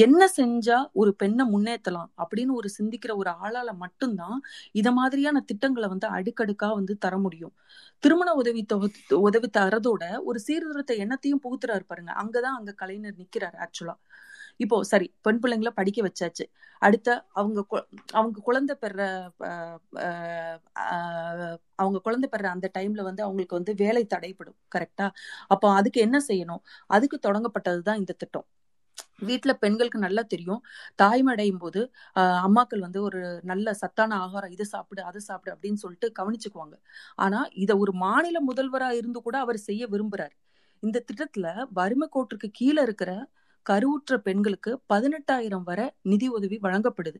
என்ன 0.06 0.30
செஞ்சா 0.36 0.78
ஒரு 0.92 1.12
பெண்ணை 1.14 1.46
முன்னேற்றலாம் 1.54 2.10
அப்படின்னு 2.22 2.54
ஒரு 2.60 2.70
சிந்திக்கிற 2.78 3.14
ஒரு 3.16 3.32
ஆளால 3.44 3.68
மட்டும்தான் 3.84 4.38
இத 4.80 4.88
மாதிரியான 4.92 5.42
திட்டங்களை 5.50 5.88
வந்து 5.88 6.08
அடுக்கடுக்கா 6.16 6.70
வந்து 6.74 6.96
தர 6.98 7.14
முடியும். 7.18 7.54
திருமண 8.02 8.28
உதவி 8.40 8.62
தொகை 8.64 8.88
உதவி 9.28 9.48
தரதோட 9.58 10.02
ஒரு 10.28 10.38
சீர்திருத்த 10.38 10.92
எண்ணத்தையும் 11.04 11.42
புகுத்துறாரு 11.44 11.84
பாருங்க. 11.86 12.12
அங்கதான் 12.22 12.58
அங்க 12.58 12.72
கலைஞர் 12.82 13.20
நிக்கிறாரு 13.22 13.56
ஆக்சுவலா 13.66 13.96
இப்போ 14.58 14.84
சரி 14.84 15.14
பெண் 15.20 15.38
பிள்ளைங்களை 15.42 15.68
படிக்க 15.68 16.02
வச்சாச்சு. 16.02 16.42
அடுத்த 16.78 17.26
அவங்க 17.32 17.66
கு- 17.70 17.86
அவங்க 18.12 18.40
குழந்தை 18.40 18.76
பெற 18.80 19.30
அஹ், 19.40 21.58
அவங்க 21.74 22.00
குழந்தை 22.02 22.30
பெற 22.30 22.50
அந்த 22.50 22.70
டைம்ல 22.78 23.02
வந்து 23.02 23.22
அவங்களுக்கு 23.22 23.56
வந்து 23.56 23.74
வேலை 23.74 24.06
தடைப்படும் 24.06 24.56
கரெக்டா? 24.74 25.10
அப்போ 25.46 25.72
அதுக்கு 25.72 26.00
என்ன 26.00 26.20
செய்யணும்? 26.28 26.60
அதுக்கு 26.86 27.18
தொடங்கப்பட்டதுதான் 27.22 27.96
இந்த 27.96 28.12
திட்டம். 28.12 28.46
வீட்டுல 29.20 29.52
பெண்களுக்கு 29.52 29.98
நல்லா 29.98 30.22
தெரியும். 30.22 30.62
தாய்மடையும் 31.02 31.58
போது 31.58 31.92
ஆஹ் 32.14 32.46
அம்மாக்கள் 32.46 32.78
வந்து 32.78 33.02
ஒரு 33.02 33.40
நல்ல 33.42 33.74
சத்தான 33.74 34.16
ஆகாரம் 34.16 34.50
இதை 34.50 34.66
சாப்பிடு 34.66 35.02
அதை 35.02 35.20
சாப்பிடு 35.20 35.56
அப்படின்னு 35.56 35.74
சொல்லிட்டு 35.74 36.12
கவனிச்சுக்குவாங்க. 36.18 36.74
ஆனா 37.14 37.48
இத 37.54 37.76
ஒரு 37.76 37.94
மாநில 37.94 38.46
முதல்வரா 38.46 38.90
இருந்து 38.90 39.22
கூட 39.22 39.38
அவர் 39.38 39.58
செய்ய 39.58 39.88
விரும்புறாரு. 39.88 40.30
இந்த 40.82 41.04
திட்டத்துல 41.08 41.66
வறுமை 41.70 42.08
கோட்டுக்கு 42.14 42.48
கீழே 42.52 42.82
இருக்கிற 42.82 43.28
கருவுற்ற 43.70 44.18
பெண்களுக்கு 44.26 44.70
பதினெட்டாயிரம் 44.92 45.64
வரை 45.64 45.86
நிதி 46.02 46.28
உதவி 46.36 46.58
வழங்கப்படுது. 46.62 47.18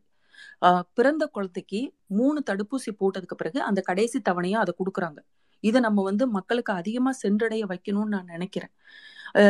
ஆஹ் 0.66 0.84
பிறந்த 0.94 1.24
குழந்தைக்கு 1.36 1.80
மூணு 2.18 2.38
தடுப்பூசி 2.50 2.90
போட்டதுக்கு 3.00 3.36
பிறகு 3.36 3.58
அந்த 3.68 3.80
கடைசி 3.80 4.18
தவணையும் 4.28 4.62
அதை 4.64 4.72
கொடுக்குறாங்க. 4.80 5.20
இதை 5.64 5.78
நம்ம 5.80 6.02
வந்து 6.02 6.24
மக்களுக்கு 6.28 6.72
அதிகமா 6.72 7.12
சென்றடைய 7.12 7.62
வைக்கணும்னு 7.66 8.14
நான் 8.14 8.32
நினைக்கிறேன். 8.34 8.72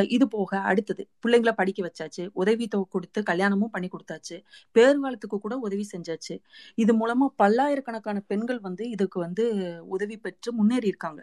இது 0.08 0.24
போக 0.28 0.50
அடுத்தது 0.70 1.02
பிள்ளைங்களை 1.22 1.52
படிக்க 1.52 1.80
வச்சாச்சு 1.86 2.22
உதவி 2.32 2.66
தொகை 2.68 2.86
கொடுத்து 2.90 3.20
கல்யாணமும் 3.22 3.72
பண்ணி 3.74 3.88
கொடுத்தாச்சு 3.88 4.36
பேர்காலத்துக்கு 4.74 5.36
கூட 5.44 5.54
உதவி 5.66 5.84
செஞ்சாச்சு. 5.92 6.34
இது 6.74 6.92
மூலமா 7.00 7.26
பல்லாயிரக்கணக்கான 7.42 8.20
பெண்கள் 8.30 8.60
வந்து 8.60 8.84
இதுக்கு 8.94 9.20
வந்து 9.20 9.44
உதவி 9.86 10.16
பெற்று 10.18 10.52
முன்னேறி 10.52 10.86
இருக்காங்க 10.86 11.20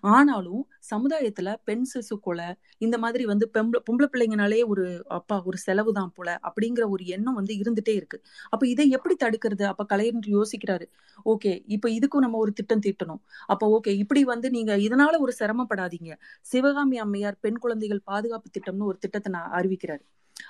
ஆனாலும் 0.00 0.62
சமுதாயத்துல 0.90 1.54
பெண் 1.64 1.84
சிசு 1.92 2.20
கொலை 2.20 2.48
இந்த 2.78 2.98
மாதிரி 2.98 3.24
வந்து 3.24 3.50
பெம்பளை 3.54 3.80
பொம்பளை 3.88 4.08
பிள்ளைங்கனாலே 4.12 4.66
ஒரு 4.66 4.84
அப்பா 5.08 5.42
ஒரு 5.44 5.58
செலவு 5.58 5.92
தான் 5.92 6.12
போல 6.14 6.38
அப்படிங்கிற 6.42 6.88
ஒரு 6.88 7.06
எண்ணம் 7.06 7.34
வந்து 7.34 7.54
இருந்துட்டே 7.54 7.94
இருக்கு. 7.94 8.18
அப்ப 8.50 8.66
இதை 8.66 8.88
எப்படி 8.90 9.16
தடுக்கிறது? 9.24 9.62
அப்ப 9.62 9.84
கலைஞர் 9.84 10.28
யோசிக்கிறாரு 10.28 10.86
ஓகே 11.26 11.62
இப்ப 11.66 11.88
இதுக்கும் 11.88 12.24
நம்ம 12.26 12.38
ஒரு 12.38 12.52
திட்டம் 12.52 12.80
தீட்டணும். 12.80 13.20
அப்ப 13.46 13.80
ஓகே 13.80 13.92
இப்படி 13.96 14.24
வந்து 14.24 14.50
நீங்க 14.50 14.72
இதனால 14.78 15.18
ஒரு 15.18 15.34
சிரமப்படாதீங்க. 15.38 16.12
சிவகாமி 16.42 16.98
அம்மையார் 16.98 17.38
பெண் 17.40 17.58
குழந்தைகள் 17.58 18.02
பாதுகாப்பு 18.04 18.50
திட்டம்னு 18.50 18.84
ஒரு 18.84 18.98
திட்டத்தை 18.98 19.32
நான் 19.32 19.52
அறிவிக்கிறாரு. 19.52 20.02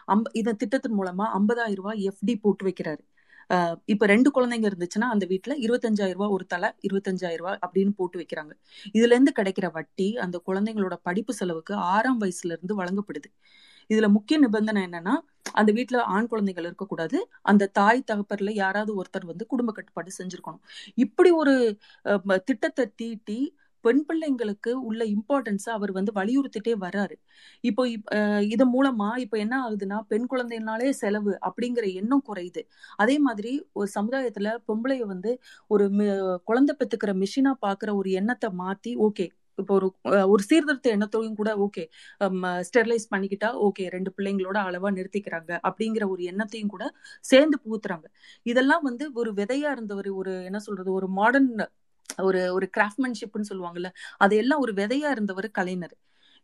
அம்ப 0.06 0.30
இந்த 0.32 0.52
திட்டத்தின் 0.52 0.98
மூலமா 0.98 1.26
ஐம்பதாயிரம் 1.38 1.74
ரூபாய் 1.74 2.10
எஃப்டி 2.10 2.34
போட்டு 2.40 2.64
வைக்கிறாரு. 2.66 3.02
இப்ப 3.86 4.06
ரெண்டு 4.06 4.28
குழந்தைங்க 4.34 4.66
இருந்துச்சுன்னா 4.70 5.08
அந்த 5.14 5.24
வீட்டுல 5.26 5.52
இருபத்தஞ்சாயிரம் 5.64 6.18
ரூபாய் 6.18 6.34
ஒரு 6.36 6.44
தலை 6.46 6.68
இருபத்தஞ்சாயிரம் 6.88 7.42
ரூபாய் 7.42 7.58
அப்படின்னு 7.66 7.92
போட்டு 7.96 8.16
வைக்கிறாங்க. 8.20 8.52
இதுல 8.94 9.12
இருந்து 9.16 9.32
கிடைக்கிற 9.38 9.66
வட்டி 9.72 10.08
அந்த 10.16 10.36
குழந்தைங்களோட 10.46 10.96
படிப்பு 11.02 11.34
செலவுக்கு 11.34 11.74
ஆறாம் 11.94 12.20
வயசுல 12.20 12.54
இருந்து 12.56 12.76
வழங்கப்படுது. 12.80 13.28
இதுல 13.90 14.08
முக்கிய 14.08 14.36
நிபந்தனை 14.38 14.80
என்னன்னா 14.82 15.14
அந்த 15.52 15.70
வீட்டுல 15.72 15.98
ஆண் 16.14 16.28
குழந்தைகள் 16.28 16.66
இருக்கக்கூடாது. 16.68 17.18
அந்த 17.42 17.70
தாய் 17.78 18.06
தகப்பர்ல 18.10 18.52
யாராவது 18.54 18.92
ஒருத்தர் 19.00 19.30
வந்து 19.32 19.44
குடும்ப 19.46 19.72
கட்டுப்பாடு 19.72 20.10
செஞ்சிருக்கணும். 20.18 20.62
இப்படி 20.96 21.30
ஒரு 21.42 21.54
திட்டத்தை 22.44 22.86
தீட்டி 22.96 23.40
பெண் 23.84 24.02
பிள்ளைங்களுக்கு 24.08 24.72
உள்ள 24.88 25.02
இம்பார்ட்டன்ஸை 25.16 25.70
அவர் 25.78 25.92
வந்து 25.98 26.12
வலியுறுத்திட்டே 26.18 26.74
வர்றாரு. 26.84 27.16
இப்போ 27.70 27.82
இதன் 27.94 28.46
இது 28.54 28.64
மூலமா 28.74 29.08
இப்போ 29.24 29.36
என்ன 29.44 29.54
ஆகுதுன்னா 29.66 29.98
பெண் 30.12 30.28
குழந்தைனாலே 30.32 30.88
செலவு 31.02 31.34
அப்படிங்கிற 31.48 31.86
எண்ணம் 32.00 32.26
குறையுது. 32.30 32.62
அதே 33.02 33.16
மாதிரி 33.26 33.52
ஒரு 33.80 33.88
சமுதாயத்துல 33.98 34.48
பொம்பளைய 34.70 35.04
வந்து 35.14 35.32
ஒரு 35.74 35.86
குழந்தை 36.50 36.74
பெத்துக்கிற 36.80 37.14
மிஷினா 37.22 37.54
பாக்குற 37.66 37.92
ஒரு 38.00 38.10
எண்ணத்தை 38.22 38.50
மாத்தி 38.62 38.94
ஓகே 39.08 39.28
இப்போ 39.58 39.72
ஒரு 39.78 39.88
ஒரு 40.32 40.42
சீர்திருத்த 40.50 40.88
எண்ணத்தோடையும் 40.96 41.38
கூட 41.40 41.50
ஓகே 41.64 41.82
ஸ்டெர்லைஸ் 42.68 43.06
பண்ணிக்கிட்டா 43.12 43.48
ஓகே 43.66 43.84
ரெண்டு 43.94 44.10
பிள்ளைங்களோட 44.16 44.58
அளவா 44.68 44.90
நிறுத்திக்கிறாங்க 44.98 45.50
அப்படிங்கிற 45.68 46.04
ஒரு 46.14 46.22
எண்ணத்தையும் 46.30 46.72
கூட 46.74 46.84
சேர்ந்து 47.30 47.56
புகுத்துறாங்க. 47.64 48.06
இதெல்லாம் 48.46 48.84
வந்து 48.88 49.04
ஒரு 49.22 49.32
விதையா 49.40 49.70
இருந்தவர் 49.76 50.10
ஒரு 50.20 50.34
என்ன 50.48 50.60
சொல்றது 50.68 50.90
ஒரு 50.98 51.08
மாடர்ன் 51.18 51.52
ஒரு 52.28 52.40
ஒரு 52.56 52.66
கிராஃப்ட்மேன்ஷிப்னு 52.76 53.50
சொல்லுவாங்கல்ல 53.50 53.90
அதையெல்லாம் 54.24 54.62
ஒரு 54.64 54.72
விதையா 54.80 55.10
இருந்தவர் 55.16 55.48
கலைஞர். 55.50 55.96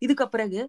இதுக்கு 0.02 0.26
பிறகு 0.28 0.60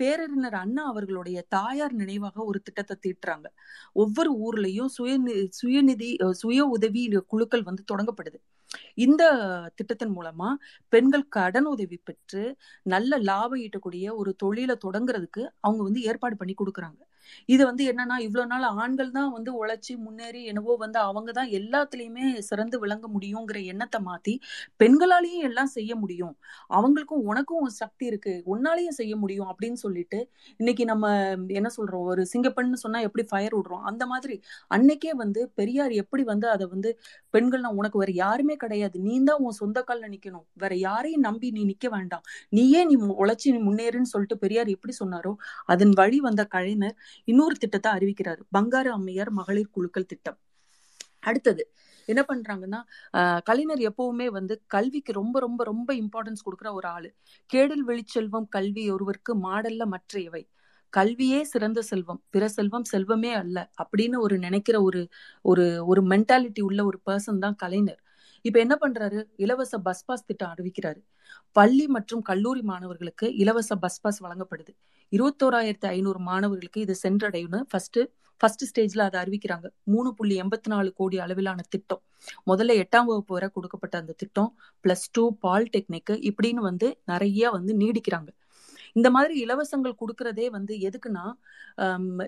பேரறிஞர் 0.00 0.56
அண்ணா 0.62 0.82
அவர்களுடைய 0.90 1.38
தாயார் 1.48 1.94
நினைவாக 2.00 2.36
ஒரு 2.50 2.58
திட்டத்தை 2.62 2.94
தீட்டுறாங்க. 3.04 3.46
ஒவ்வொரு 3.92 4.30
ஊர்லயும் 4.46 4.90
சுய 4.96 5.12
சுயநிதி 5.60 6.10
சுய 6.42 6.64
உதவி 6.76 7.02
குழுக்கள் 7.32 7.66
வந்து 7.68 7.82
தொடங்கப்படுது. 7.92 8.38
இந்த 8.94 9.22
திட்டத்தின் 9.74 10.14
மூலமா 10.18 10.48
பெண்கள் 10.88 11.26
கடன் 11.28 11.68
உதவி 11.74 11.98
பெற்று 12.04 12.44
நல்ல 12.82 13.18
லாபம் 13.30 13.62
ஈட்டக்கூடிய 13.64 14.14
ஒரு 14.20 14.32
தொழிலை 14.36 14.76
தொடங்குறதுக்கு 14.86 15.44
அவங்க 15.60 15.82
வந்து 15.82 16.02
ஏற்பாடு 16.02 16.36
பண்ணி 16.36 16.54
கொடுக்குறாங்க. 16.60 17.00
இது 17.48 17.62
வந்து 17.70 17.82
என்னன்னா 17.92 18.16
இவ்வளவு 18.26 18.50
நாள் 18.52 18.66
ஆண்கள் 18.82 19.10
தான் 19.18 19.30
வந்து 19.36 19.50
உழைச்சி 19.60 19.92
முன்னேறி 20.04 20.40
என்னவோ 20.50 20.72
வந்து 20.84 20.98
அவங்க 21.08 21.30
தான் 21.38 21.50
எல்லாத்துலயுமே 21.58 22.26
சிறந்து 22.48 22.76
விளங்க 22.84 23.06
முடியுங்கிற 23.14 23.58
எண்ணத்தை 23.72 24.00
மாத்தி 24.08 24.34
பெண்களாலேயும் 24.80 25.46
எல்லாம் 25.48 25.70
செய்ய 25.76 25.92
முடியும். 26.02 26.34
அவங்களுக்கும் 26.76 27.24
உனக்கும் 27.30 27.68
சக்தி 27.80 28.04
இருக்கு. 28.10 28.34
உன்னாலேயும் 28.54 28.98
செய்ய 29.00 29.14
முடியும் 29.22 29.48
அப்படின்னு 29.52 29.78
சொல்லிட்டு 29.84 30.18
இன்னைக்கு 30.60 30.84
நம்ம 30.92 31.06
என்ன 31.58 31.68
சொல்றோம்? 31.78 32.06
ஒரு 32.12 32.22
சிங்கப்பெண்ணு 32.32 32.82
சொன்னா 32.84 33.00
எப்படி 33.08 33.24
ஃபயர் 33.30 33.56
விடுறோம்? 33.58 33.84
அந்த 33.90 34.04
மாதிரி 34.12 34.36
அன்னைக்கே 34.76 35.12
வந்து 35.22 35.40
பெரியார் 35.60 35.94
எப்படி 36.02 36.22
வந்து 36.32 36.46
அதை 36.54 36.66
வந்து 36.74 36.90
பெண்கள்னா 37.34 37.70
உனக்கு 37.80 37.98
வேற 38.02 38.12
யாருமே 38.24 38.56
கிடையாது. 38.64 38.96
நீ 39.06 39.14
தான் 39.30 39.42
உன் 39.46 39.58
சொந்த 39.62 39.78
கால்ல 39.88 40.08
நிக்கணும். 40.14 40.46
வேற 40.62 40.72
யாரையும் 40.86 41.24
நம்பி 41.28 41.48
நீ 41.56 41.62
நிக்க 41.72 41.86
வேண்டாம். 41.96 42.24
நீயே 42.58 42.80
நீ 42.90 42.94
உழைச்சி 43.22 43.48
நீ 43.54 43.60
முன்னேறுன்னு 43.68 44.12
சொல்லிட்டு 44.14 44.36
பெரியார் 44.44 44.70
எப்படி 44.76 44.94
சொன்னாரோ 45.02 45.32
அதன் 45.74 45.94
வழி 46.00 46.18
வந்த 46.26 46.42
கலைஞர் 46.54 46.96
இன்னொரு 47.24 47.56
திட்டத்தை 47.56 47.90
அறிவிக்கிறாரு. 47.92 48.42
பங்காரு 48.58 48.90
அம்மையார் 48.96 49.32
மகளிர் 49.32 49.74
குழுக்கள் 49.76 50.10
திட்டம். 50.12 50.38
அடுத்தது 51.20 51.62
என்ன 52.08 52.20
பண்றாங்கன்னா 52.28 52.80
கலைஞர் 53.42 53.82
எப்பவுமே 53.90 54.26
வந்து 54.28 54.54
கல்விக்கு 54.66 55.12
ரொம்ப 55.12 55.36
ரொம்ப 55.40 55.64
ரொம்ப 55.64 55.90
இம்பார்ட்டன்ஸ் 55.94 56.44
கொடுக்குற 56.46 56.68
ஒரு 56.72 56.88
ஆளு. 56.88 57.10
கேடல் 57.50 57.84
வெளிச்செல்வம் 57.90 58.48
கல்வி 58.48 58.84
ஒருவருக்கு 58.90 59.34
மாடல்ல 59.46 59.84
மற்றையவை 59.86 60.42
கல்வியே 60.92 61.40
சிறந்த 61.42 61.80
செல்வம் 61.82 62.20
பிற 62.30 62.44
செல்வம் 62.48 62.86
செல்வமே 62.92 63.30
அல்ல 63.34 63.58
அப்படின்னு 63.82 64.16
ஒரு 64.18 64.36
நினைக்கிற 64.38 64.76
ஒரு 64.82 65.00
ஒரு 65.44 65.64
ஒரு 65.86 66.02
மென்டாலிட்டி 66.06 66.62
உள்ள 66.62 66.80
ஒரு 66.84 66.98
பர்சன் 67.10 67.38
தான் 67.38 67.56
கலைஞர். 67.56 68.00
இப்ப 68.44 68.58
என்ன 68.58 68.74
பண்றாரு? 68.80 69.20
இலவச 69.36 69.78
பஸ் 69.78 70.04
பாஸ் 70.04 70.26
திட்டம் 70.26 70.52
அறிவிக்கிறாரு. 70.54 71.00
பள்ளி 71.52 71.86
மற்றும் 71.86 72.22
கல்லூரி 72.22 72.62
மாணவர்களுக்கு 72.62 73.26
இலவச 73.34 73.76
பஸ் 73.76 74.00
பாஸ் 74.00 74.20
வழங்கப்படுது. 74.24 74.72
இருபத்தோராயிரத்தி 75.12 75.86
ஐநூறு 75.86 76.18
மாணவர்களுக்கு 76.18 76.80
இது 76.80 76.94
சென்றடையும்னு 77.02 77.60
ஃபர்ஸ்ட் 77.70 78.00
ஃபர்ஸ்ட் 78.40 78.64
ஸ்டேஜ்ல 78.70 79.02
அதை 79.08 79.18
அறிவிக்கிறாங்க. 79.22 79.66
மூணு 79.84 80.14
புள்ளி 80.14 80.34
எண்பத்தி 80.42 80.68
நாலு 80.68 80.92
கோடி 80.92 81.18
அளவிலான 81.18 81.60
திட்டம். 81.68 82.02
முதல்ல 82.50 82.76
எட்டாம் 82.82 83.08
வகுப்பு 83.10 83.34
வரை 83.34 83.48
கொடுக்கப்பட்ட 83.48 83.98
அந்த 83.98 84.12
திட்டம் 84.12 84.50
பிளஸ் 84.84 85.06
டூ 85.12 85.24
பாலிடெக்னிக் 85.42 86.12
இப்படின்னு 86.30 86.62
வந்து 86.68 86.88
நிறைய 87.04 87.50
வந்து 87.50 87.74
நீடிக்கிறாங்க. 87.74 88.30
இந்த 88.96 89.08
மாதிரி 89.10 89.34
இலவசங்கள் 89.44 89.94
கொடுக்கறதே 90.00 90.46
வந்து 90.50 90.74
எதுக்குன்னா 90.88 91.24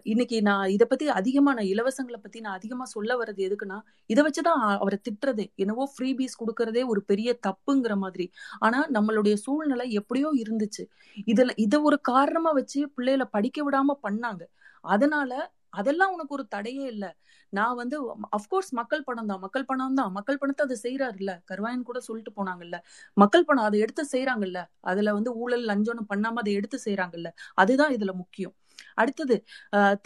இன்னைக்கு 0.05 0.37
நான் 0.43 0.67
இதை 0.69 0.87
பத்தி 0.91 1.07
அதிகமா 1.21 1.51
நான் 1.55 1.71
இலவசங்களை 1.75 2.19
பத்தி 2.23 2.39
நான் 2.41 2.57
அதிகமா 2.57 2.85
சொல்ல 2.85 3.17
வர்றது 3.21 3.43
எதுக்குன்னா 3.49 3.79
இதை 4.11 4.23
வச்சுதான் 4.25 4.63
அவரை 4.83 4.99
திட்டுறது. 5.09 5.45
என்னவோ 5.55 5.85
ஃப்ரீ 5.95 6.11
பீஸ் 6.15 6.41
கொடுக்கறதே 6.43 6.83
ஒரு 6.87 7.03
பெரிய 7.03 7.31
தப்புங்கிற 7.47 7.95
மாதிரி. 7.97 8.27
ஆனா 8.59 8.81
நம்மளுடைய 8.97 9.35
சூழ்நிலை 9.45 9.87
எப்படியோ 9.93 10.31
இருந்துச்சு. 10.43 10.85
இதுல 11.27 11.53
இதை 11.57 11.81
ஒரு 11.81 11.99
காரணமா 12.13 12.53
வச்சு 12.53 12.81
பிள்ளைகளை 12.97 13.27
படிக்க 13.31 13.59
விடாம 13.67 13.97
பண்ணாங்க. 14.07 14.43
அதனால 14.85 15.33
அதெல்லாம் 15.75 16.13
உனக்கு 16.15 16.37
ஒரு 16.37 16.45
தடையே 16.53 16.85
இல்லை. 16.93 17.11
நான் 17.53 17.77
வந்து 17.81 17.97
அஃப்கோர்ஸ் 18.39 18.71
மக்கள் 18.81 19.05
பணம் 19.05 19.31
தான். 19.31 19.43
மக்கள் 19.45 19.67
பணம் 19.71 19.99
தான். 20.01 20.13
மக்கள் 20.19 20.41
பணத்தை 20.43 20.65
அதை 20.67 20.77
செய்யறாருல்ல 20.85 21.33
கருவாயன் 21.51 21.87
கூட 21.91 22.01
சொல்லிட்டு 22.09 22.33
போனாங்கல்ல. 22.39 22.79
மக்கள் 23.17 23.47
பணம் 23.49 23.67
அதை 23.69 23.81
எடுத்து 23.85 24.05
செய்யறாங்கல்ல 24.15 24.61
அதுல 24.91 25.15
வந்து 25.19 25.33
ஊழல் 25.43 25.67
லஞ்சம்னு 25.71 26.05
பண்ணாம 26.13 26.43
அதை 26.45 26.55
எடுத்து 26.61 26.81
செய்யறாங்கல்ல 26.87 27.31
அதுதான் 27.59 27.95
இதுல 27.99 28.15
முக்கியம். 28.23 28.55
அடுத்தது 28.99 29.37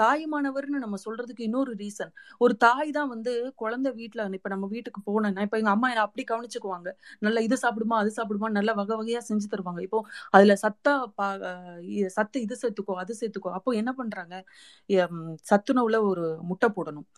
தாயுமானவர்னு 0.03 0.79
நம்ம 0.85 0.96
சொல்றதுக்கு 1.07 1.46
இன்னொரு 1.48 1.72
ரீசன் 1.81 2.12
ஒரு 2.40 2.55
தாய் 2.57 2.90
தான் 2.90 3.11
வந்து 3.14 3.33
குழந்தை 3.57 3.90
வீட்டுல 4.01 4.27
இப்ப 4.38 4.51
நம்ம 4.55 4.68
வீட்டுக்கு 4.74 5.01
போனேன்னா 5.09 5.44
இப்ப 5.46 5.59
எங்க 5.62 5.72
அம்மா 5.77 5.88
என்ன 5.92 6.05
அப்படி 6.07 6.24
கவனிச்சுக்குவாங்க. 6.31 6.88
நல்லா 7.22 7.40
இது 7.40 7.59
சாப்பிடுமா 7.64 7.96
அது 8.03 8.12
சாப்பிடுமா 8.18 8.51
நல்லா 8.59 8.74
வகை 8.81 8.96
வகையா 9.01 9.22
செஞ்சு 9.31 9.48
தருவாங்க. 9.55 9.81
இப்போ 9.88 10.01
அதுல 10.37 10.55
சத்தா 10.64 10.94
சத்து 12.16 12.38
இது 12.46 12.57
சேர்த்துக்கோ 12.62 12.94
அது 13.03 13.12
சேர்த்துக்கோ. 13.20 13.53
அப்போ 13.59 13.70
என்ன 13.81 13.90
பண்றாங்க? 14.01 14.35
சத்துணவுல 15.51 15.98
ஒரு 16.11 16.27
முட்டை 16.51 16.68
போடணும். 16.77 17.09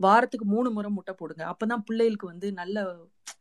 வாரத்துக்கு 0.00 0.46
மூணு 0.46 0.70
முறை 0.70 0.90
முட்டை 0.90 1.14
போடுங்க. 1.14 1.42
அப்பதான் 1.52 1.84
பிள்ளைகளுக்கு 1.86 2.26
வந்து 2.26 2.48
நல்ல 2.52 2.78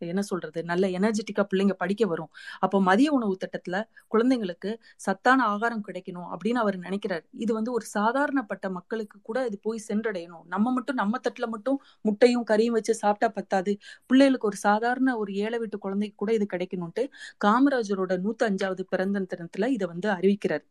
என்ன 0.06 0.22
சொல்றது 0.22 0.60
நல்ல 0.64 0.86
எனர்ஜெட்டிக்கா 0.98 1.44
பிள்ளைங்க 1.52 1.74
படிக்க 1.74 2.04
வரும். 2.06 2.30
அப்போ 2.60 2.78
மதிய 2.82 3.10
உணவு 3.12 3.36
திட்டத்துல 3.44 3.78
குழந்தைங்களுக்கு 4.12 4.72
சத்தான 4.98 5.46
ஆகாரம் 5.46 5.84
கிடைக்கணும் 5.88 6.28
அப்படின்னு 6.34 6.62
அவர் 6.64 6.78
நினைக்கிறார். 6.78 7.24
இது 7.38 7.52
வந்து 7.54 7.72
ஒரு 7.72 7.86
சாதாரணப்பட்ட 7.94 8.70
மக்களுக்கு 8.70 9.18
கூட 9.22 9.46
இது 9.46 9.60
போய் 9.60 9.86
சென்றடையணும். 9.88 10.46
நம்ம 10.46 10.72
மட்டும் 10.72 10.96
நம்ம 10.96 11.20
தட்டுல 11.26 11.48
மட்டும் 11.48 11.78
முட்டையும் 12.02 12.46
கறியும் 12.52 12.78
வச்சு 12.78 12.96
சாப்பிட்டா 12.96 13.30
பத்தாது. 13.30 13.74
பிள்ளைகளுக்கு 14.08 14.48
ஒரு 14.48 14.60
சாதாரண 14.66 15.18
ஒரு 15.18 15.34
ஏழை 15.36 15.60
வீட்டு 15.60 15.78
குழந்தைக்கு 15.78 16.16
கூட 16.16 16.34
இது 16.34 16.48
கிடைக்கணும்ட்டு 16.54 17.06
காமராஜரோட 17.46 18.14
நூத்தி 18.26 18.46
அஞ்சாவது 18.50 18.86
பிறந்த 18.90 19.26
தினத்துல 19.34 19.68
இதை 19.70 19.88
வந்து 19.88 20.10
அறிவிக்கிறார். 20.10 20.66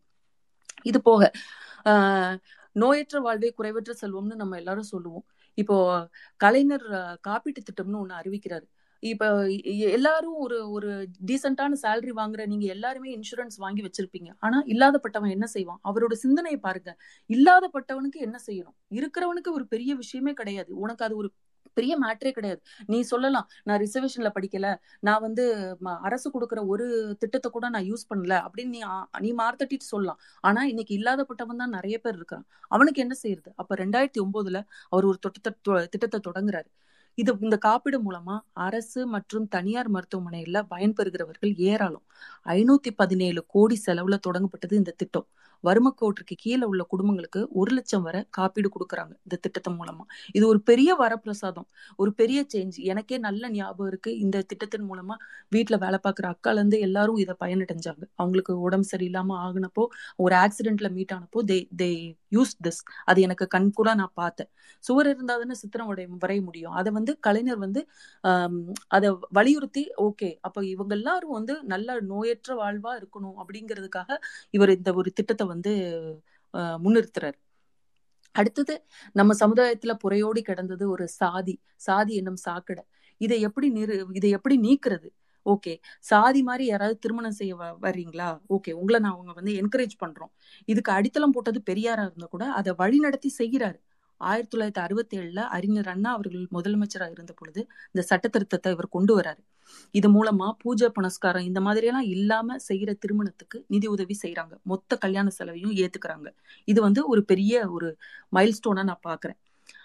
இது 0.83 0.99
போக 1.03 1.23
ஆஹ் 1.87 2.37
நோயற்ற 2.77 3.19
வாழ்வே 3.19 3.51
குறைவற்ற 3.59 3.93
செல்வம்னு 4.03 4.35
நம்ம 4.35 4.57
எல்லாரும் 4.57 4.91
சொல்லுவோம். 4.93 5.25
இப்போ 5.59 5.77
கலைஞர் 6.41 6.87
காப்பீட்டு 7.29 7.61
திட்டம்னு 7.69 8.01
ஒண்ணு 8.03 8.21
அறிவிக்கிறாரு. 8.23 8.67
இப்ப 9.03 9.25
எல்லாரும் 9.91 10.37
ஒரு 10.37 10.59
ஒரு 10.71 10.91
டீசென்டான 11.27 11.77
சேலரி 11.83 12.13
வாங்குற 12.17 12.43
நீங்க 12.47 12.67
எல்லாருமே 12.67 13.09
இன்சூரன்ஸ் 13.17 13.57
வாங்கி 13.57 13.83
வச்சிருப்பீங்க. 13.83 14.31
ஆனா 14.39 14.59
இல்லாதப்பட்டவன் 14.67 15.31
என்ன 15.31 15.47
செய்வான்? 15.47 15.81
அவரோட 15.85 16.15
சிந்தனையை 16.15 16.59
பாருங்க. 16.61 16.91
இல்லாதப்பட்டவனுக்கு 17.31 18.21
என்ன 18.21 18.39
செய்யணும்? 18.47 18.77
இருக்கிறவனுக்கு 18.91 19.53
ஒரு 19.53 19.67
பெரிய 19.67 19.95
விஷயமே 19.95 20.33
கிடையாது. 20.33 20.73
உனக்கு 20.79 21.05
அது 21.05 21.17
ஒரு 21.17 21.31
பெரிய 21.79 21.95
மேட்ரே 22.05 22.33
கிடையாது. 22.39 22.61
நீ 22.93 22.99
சொல்லலாம் 23.13 23.47
நான் 23.69 23.81
ரிசர்வேஷன்ல 23.85 24.31
படிக்கல 24.37 24.69
நான் 25.09 25.23
வந்து 25.27 25.45
அரசு 26.09 26.29
கொடுக்குற 26.35 26.61
ஒரு 26.75 26.87
திட்டத்தை 27.23 27.51
கூட 27.57 27.69
நான் 27.75 27.89
யூஸ் 27.91 28.09
பண்ணல 28.13 28.35
அப்படின்னு 28.47 28.75
நீ 28.77 28.83
நீ 29.27 29.33
மார்த்தட்டிட்டு 29.43 29.91
சொல்லலாம். 29.93 30.21
ஆனா 30.49 30.63
இன்னைக்கு 30.73 30.95
இல்லாதப்பட்டவன் 31.01 31.63
தான் 31.65 31.77
நிறைய 31.79 31.99
பேர் 32.05 32.19
இருக்கான் 32.21 32.47
அவனுக்கு 32.77 33.03
என்ன 33.07 33.17
செய்யறது? 33.25 33.53
அப்ப 33.61 33.77
ரெண்டாயிரத்தி 33.85 34.23
ஒன்பதுல 34.27 34.61
அவர் 34.93 35.09
ஒரு 35.11 35.19
திட்டத்தை 35.27 35.77
திட்டத்தை 35.95 36.21
தொடங்குறாரு. 36.29 36.69
இது 37.19 37.33
இந்த 37.47 37.57
காப்பீடு 37.65 37.99
மூலமா 38.07 38.37
அரசு 38.67 39.01
மற்றும் 39.15 39.45
தனியார் 39.49 39.91
மருத்துவமனையில 39.97 40.61
பயன்பெறுகிறவர்கள் 40.73 41.53
ஏராளம். 41.71 42.05
ஐநூத்தி 42.57 42.91
பதினேழு 43.01 43.41
கோடி 43.55 43.77
செலவுல 43.87 44.17
தொடங்கப்பட்டது 44.27 44.75
இந்த 44.83 44.95
திட்டம். 45.03 45.27
வறுமக்கோட்டிற்கு 45.67 46.35
கீழே 46.45 46.65
உள்ள 46.73 46.83
குடும்பங்களுக்கு 46.93 47.41
ஒரு 47.61 47.71
லட்சம் 47.77 48.05
வரை 48.07 48.21
காப்பீடு 48.39 48.69
கொடுக்குறாங்க 48.75 49.15
இந்த 49.27 49.37
திட்டத்தின் 49.45 49.77
மூலமா. 49.81 50.05
இது 50.37 50.45
ஒரு 50.53 50.61
பெரிய 50.71 50.91
வரப்பிரசாதம் 51.03 51.69
ஒரு 52.03 52.11
பெரிய 52.21 52.41
சேஞ்ச் 52.55 52.79
எனக்கே 52.93 53.19
நல்ல 53.27 53.51
ஞாபகம் 53.57 53.89
இருக்கு. 53.93 54.11
இந்த 54.25 54.43
திட்டத்தின் 54.51 54.87
மூலமா 54.91 55.17
வீட்டுல 55.57 55.79
வேலை 55.85 56.01
பார்க்குற 56.07 56.27
அக்கால 56.35 56.59
இருந்து 56.61 56.79
எல்லாரும் 56.89 57.21
இதை 57.25 57.37
பயனடைஞ்சாங்க. 57.45 58.05
அவங்களுக்கு 58.21 58.55
உடம்பு 58.67 58.89
சரியில்லாம 58.93 59.39
ஆகுனப்போ 59.47 59.87
ஒரு 60.25 60.37
ஆக்சிடென்ட்ல 60.45 60.91
மீட் 60.99 61.15
ஆனப்போ 61.17 61.43
தே 61.53 61.59
தே 61.83 61.91
யூஸ் 62.37 62.55
திஸ் 62.65 62.81
அது 63.11 63.19
எனக்கு 63.27 63.45
கண் 63.55 63.69
கூட 63.79 63.89
நான் 64.01 64.15
பார்த்தேன். 64.21 64.51
சுவர் 64.85 65.09
இருந்தா 65.11 65.35
தானே 65.41 65.55
சித்திரம் 65.61 65.91
வரைய 66.25 66.41
முடியும். 66.49 66.75
அதை 66.81 66.91
வந்து 66.97 67.13
கலைஞர் 67.27 67.61
வந்து 67.65 67.81
அதை 68.97 69.09
வலியுறுத்தி 69.39 69.85
ஓகே 70.07 70.31
அப்ப 70.47 70.65
இவங்க 70.75 70.93
எல்லாரும் 70.99 71.37
வந்து 71.39 71.55
நல்ல 71.73 71.97
நோயற்ற 72.13 72.51
வாழ்வா 72.63 72.93
இருக்கணும். 73.01 73.37
அப்படிங்கிறதுக்காக 73.43 74.11
இவர் 74.57 74.73
இந்த 74.79 74.91
ஒரு 75.01 75.11
திட்டத்தை 75.19 75.47
வந்து 75.55 75.73
முன்னிறுத்துறாரு. 76.85 77.39
அடுத்தது 78.35 78.75
நம்ம 79.19 79.33
சமுதாயத்துல 79.41 79.93
புறையோடி 80.05 80.41
கிடந்தது 80.43 80.85
ஒரு 80.91 81.05
சாதி. 81.21 81.55
சாதி 81.87 82.13
என்னும் 82.21 82.41
சாக்கடை. 82.47 82.85
இதை 83.21 83.39
எப்படி 83.49 83.69
நிறு 83.71 83.97
இதை 84.19 84.31
எப்படி 84.39 84.57
நீக்கிறது? 84.67 85.09
ஓகே 85.47 85.73
சாதி 86.11 86.41
மாதிரி 86.43 86.65
யாராவது 86.71 86.97
திருமணம் 86.99 87.37
செய்ய 87.39 87.55
வர்றீங்களா? 87.85 88.29
ஓகே 88.55 88.73
உங்களை 88.81 88.99
நான் 89.01 89.15
அவங்க 89.17 89.33
வந்து 89.33 89.53
என்கரேஜ் 89.63 89.97
பண்றோம். 90.05 90.33
இதுக்கு 90.73 90.91
அடித்தளம் 90.93 91.35
போட்டது 91.37 91.61
பெரியாரா 91.71 92.05
இருந்தா 92.09 92.29
கூட 92.35 92.47
அதை 92.61 92.73
வழி 92.77 92.99
நடத்தி 92.99 93.31
செய்கிறாரு. 93.39 93.79
ஆயிரத்தி 94.21 94.53
தொள்ளாயிரத்தி 94.53 94.83
அறுபத்தி 94.87 95.15
ஏழுல 95.21 95.41
அறிஞர் 95.57 95.91
அண்ணா 95.93 96.11
அவர்கள் 96.17 96.45
முதலமைச்சராக 96.57 97.15
இருந்த 97.17 97.33
பொழுது 97.41 97.61
இந்த 97.93 98.03
சட்ட 98.11 98.27
திருத்தத்தை 98.35 98.71
இவர் 98.75 98.95
கொண்டு 98.97 99.13
வராரு. 99.19 99.43
இது 99.99 100.09
மூலமா 100.17 100.49
பூஜை 100.63 100.89
புனஸ்காரம் 100.99 101.47
இந்த 101.49 101.61
மாதிரி 101.67 101.87
எல்லாம் 101.91 102.09
இல்லாம 102.15 102.57
செய்யற 102.69 102.91
திருமணத்துக்கு 103.03 103.59
நிதி 103.75 103.87
உதவி 103.95 104.17
செய்யறாங்க 104.23 104.55
மொத்த 104.73 104.97
கல்யாண 105.05 105.29
செலவையும் 105.39 105.75
ஏத்துக்கிறாங்க. 105.85 106.29
இது 106.69 106.81
வந்து 106.81 107.03
ஒரு 107.13 107.23
பெரிய 107.31 107.71
ஒரு 107.77 107.91
மைல்ஸ்டோனா 108.37 108.85
நான் 108.91 109.07
பாக்குறேன். 109.11 109.39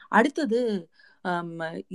அடுத்தது 0.10 0.60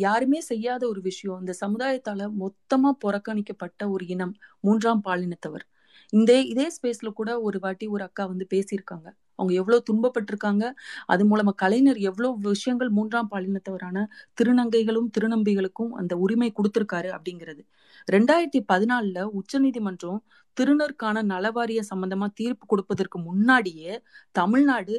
யாருமே 0.04 0.40
செய்யாத 0.48 0.82
ஒரு 0.88 1.00
விஷயம் 1.00 1.38
இந்த 1.42 1.52
சமுதாயத்தால 1.60 2.26
மொத்தமா 2.42 2.90
புறக்கணிக்கப்பட்ட 3.04 3.82
ஒரு 3.94 4.04
இனம் 4.14 4.34
மூன்றாம் 4.60 5.02
பாலினத்தவர். 5.06 5.64
இந்த 6.12 6.32
இதே 6.52 6.66
ஸ்பேஸ்ல 6.76 7.10
கூட 7.20 7.30
ஒரு 7.46 7.58
வாட்டி 7.64 7.86
ஒரு 7.94 8.02
அக்கா 8.08 8.24
வந்து 8.32 8.46
பேசியிருக்காங்க. 8.54 9.08
அவங்க 9.38 9.52
எவ்வளவு 9.60 9.86
துன்பப்பட்டிருக்காங்க. 9.90 10.64
அது 11.12 11.22
மூலமா 11.30 11.52
கலைஞர் 11.64 12.00
எவ்வளவு 12.10 12.50
விஷயங்கள் 12.50 12.90
மூன்றாம் 12.98 13.30
பாலினத்தவரான 13.34 13.98
திருநங்கைகளும் 14.38 15.08
திருநம்பிகளுக்கும் 15.16 15.92
அந்த 16.00 16.14
உரிமை 16.24 16.50
கொடுத்திருக்காரு 16.58 17.10
அப்படிங்கிறது. 17.16 17.62
ரெண்டாயிரத்தி 18.08 18.60
பதினாலுல 18.72 19.20
உச்ச 19.40 19.58
நீதிமன்றம் 19.58 20.20
திருநருக்கான 20.56 21.22
நலவாரிய 21.32 21.80
சம்பந்தமா 21.92 22.26
தீர்ப்பு 22.40 22.64
கொடுப்பதற்கு 22.66 23.18
முன்னாடியே 23.28 23.92
தமிழ்நாடு 24.40 24.94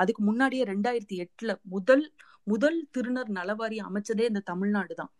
அதுக்கு 0.00 0.22
முன்னாடியே 0.30 0.64
ரெண்டாயிரத்தி 0.72 1.16
எட்டுல 1.24 1.52
முதல் 1.74 2.04
முதல் 2.46 2.78
திருநர் 2.96 3.30
நலவாரி 3.38 3.78
அமைச்சதே 3.88 4.24
இந்த 4.30 4.42
தமிழ்நாடு 4.52 4.94
தான் 4.94 5.10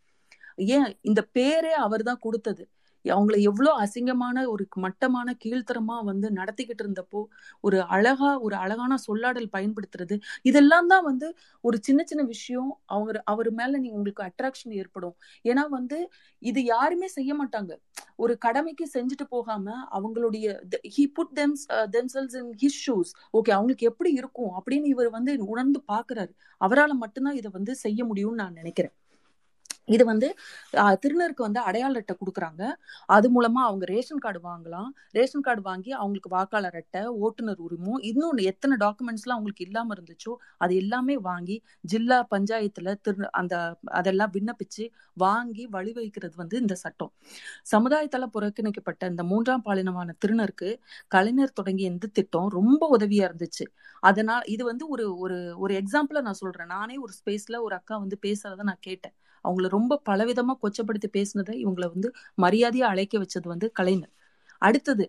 ஏன்? 0.76 0.88
இந்த 1.08 1.20
பேரே 1.36 1.72
அவர் 1.84 2.02
தான் 2.08 2.20
கொடுத்தது. 2.26 2.62
அவங்கள 3.04 3.36
எவ்வளோ 3.50 3.70
அசிங்கமான 3.82 4.44
ஒரு 4.52 4.64
மட்டமான 4.84 5.34
கீழ்த்தரமா 5.44 5.96
வந்து 6.04 6.28
நடத்திக்கிட்டு 6.30 6.82
இருந்தப்போ 6.84 7.20
ஒரு 7.64 7.78
அழகா 7.96 8.30
ஒரு 8.46 8.56
அழகான 8.56 8.98
சொல்லாடல் 9.06 9.48
பயன்படுத்துறது 9.56 10.16
இதெல்லாம் 10.50 10.88
தான் 10.92 11.04
வந்து 11.04 11.28
ஒரு 11.64 11.78
சின்ன 11.82 12.00
சின்ன 12.10 12.22
விஷயம். 12.24 12.70
அவங்க 12.86 13.22
அவர் 13.32 13.50
மேல 13.60 13.78
நீ 13.84 13.88
உங்களுக்கு 13.96 14.24
அட்ராக்ஷன் 14.28 14.74
ஏற்படும். 14.82 15.14
ஏன்னா 15.44 15.64
வந்து 15.78 15.98
இது 16.42 16.60
யாருமே 16.64 17.08
செய்ய 17.16 17.32
மாட்டாங்க. 17.40 17.72
ஒரு 18.24 18.34
கடமைக்கு 18.38 18.86
செஞ்சுட்டு 18.96 19.26
போகாம 19.34 19.66
அவங்களுடைய 19.98 20.46
he 20.96 21.04
put 21.18 21.34
them 21.40 21.54
themselves 21.96 22.36
in 22.40 22.52
his 22.62 22.80
shoes 22.86 23.12
okay 23.38 23.52
அவங்களுக்கு 23.56 23.88
எப்படி 23.92 24.12
இருக்கும் 24.20 24.52
அப்படின்னு 24.58 24.92
இவர் 24.94 25.10
வந்து 25.18 25.32
உணர்ந்து 25.52 25.80
பாக்குறாரு 25.92 26.32
அவரால் 26.60 27.00
மட்டும்தான் 27.04 27.38
இதை 27.40 27.50
வந்து 27.58 27.74
செய்ய 27.84 28.00
முடியும்னு 28.10 28.42
நான் 28.42 28.58
நினைக்கிறேன். 28.60 28.94
இது 29.90 30.05
வந்து 30.11 30.29
திருநருக்கு 31.03 31.42
வந்து 31.46 31.61
அடையாள 31.68 31.94
அட்டை 32.00 32.14
கொடுக்குறாங்க. 32.20 32.62
அது 33.16 33.26
மூலமா 33.37 33.61
அவங்க 33.68 33.85
ரேஷன் 33.92 34.22
கார்டு 34.24 34.40
வாங்கலாம். 34.48 34.88
ரேஷன் 35.18 35.44
கார்டு 35.46 35.62
வாங்கி 35.68 35.90
அவங்களுக்கு 36.00 36.31
வாக்காளர் 36.37 36.79
அட்டை 36.81 37.03
ஓட்டுநர் 37.24 37.61
உரிமம் 37.66 38.00
இன்னொன்று 38.11 38.42
எத்தனை 38.53 38.76
டாக்குமெண்ட்ஸ்லாம் 38.85 39.37
அவங்களுக்கு 39.38 39.66
இல்லாம 39.68 39.94
இருந்துச்சோ 39.96 40.35
அது 40.64 40.72
எல்லாமே 40.83 41.16
வாங்கி 41.29 41.57
ஜில்லா 41.92 42.18
பஞ்சாயத்துல 42.35 42.94
திரு 43.07 43.29
அந்த 43.40 43.55
அதெல்லாம் 44.00 44.33
விண்ணப்பிச்சு 44.37 44.87
வாங்கி 45.16 45.64
வழிவகுக்கிறது 45.76 46.35
வந்து 46.42 46.57
இந்த 46.64 46.74
சட்டம். 46.85 47.12
சமுதாயத்தால 47.72 48.26
புறக்கணிக்கப்பட்ட 48.37 49.03
இந்த 49.12 49.22
மூன்றாம் 49.33 49.64
பாலினமான 49.68 50.14
திருநருக்கு 50.24 50.70
கலைஞர் 51.16 51.57
தொடங்கிய 51.61 51.92
இந்த 51.94 52.09
திட்டம் 52.18 52.48
ரொம்ப 52.59 52.83
உதவியா 52.96 53.24
இருந்துச்சு. 53.31 53.66
அதனால் 54.03 54.44
இது 54.55 54.62
வந்து 54.70 54.85
ஒரு 54.94 55.07
ஒரு 55.24 55.38
ஒரு 55.64 55.72
எக்ஸாம்பிள 55.83 56.20
நான் 56.29 56.40
சொல்றேன். 56.42 56.72
நானே 56.76 56.96
ஒரு 57.05 57.12
ஸ்பேஸ்ல 57.20 57.59
ஒரு 57.66 57.74
அக்கா 57.81 57.96
வந்து 58.05 58.18
பேசுறத 58.26 58.64
நான் 58.70 58.85
கேட்டேன். 58.88 59.14
அவங்கள 59.44 59.68
ரொம்ப 59.68 60.00
பலவிதமா 60.11 60.55
கொச்சப்படுத்தி 60.62 61.09
பேசினதை 61.12 61.55
இவங்களை 61.64 61.88
வந்து 61.88 62.12
மரியாதையா 62.42 62.87
அழைக்க 62.92 63.18
வச்சது 63.18 63.44
வந்து 63.44 63.72
கலைஞர். 63.72 64.12
அடுத்தது 64.62 65.05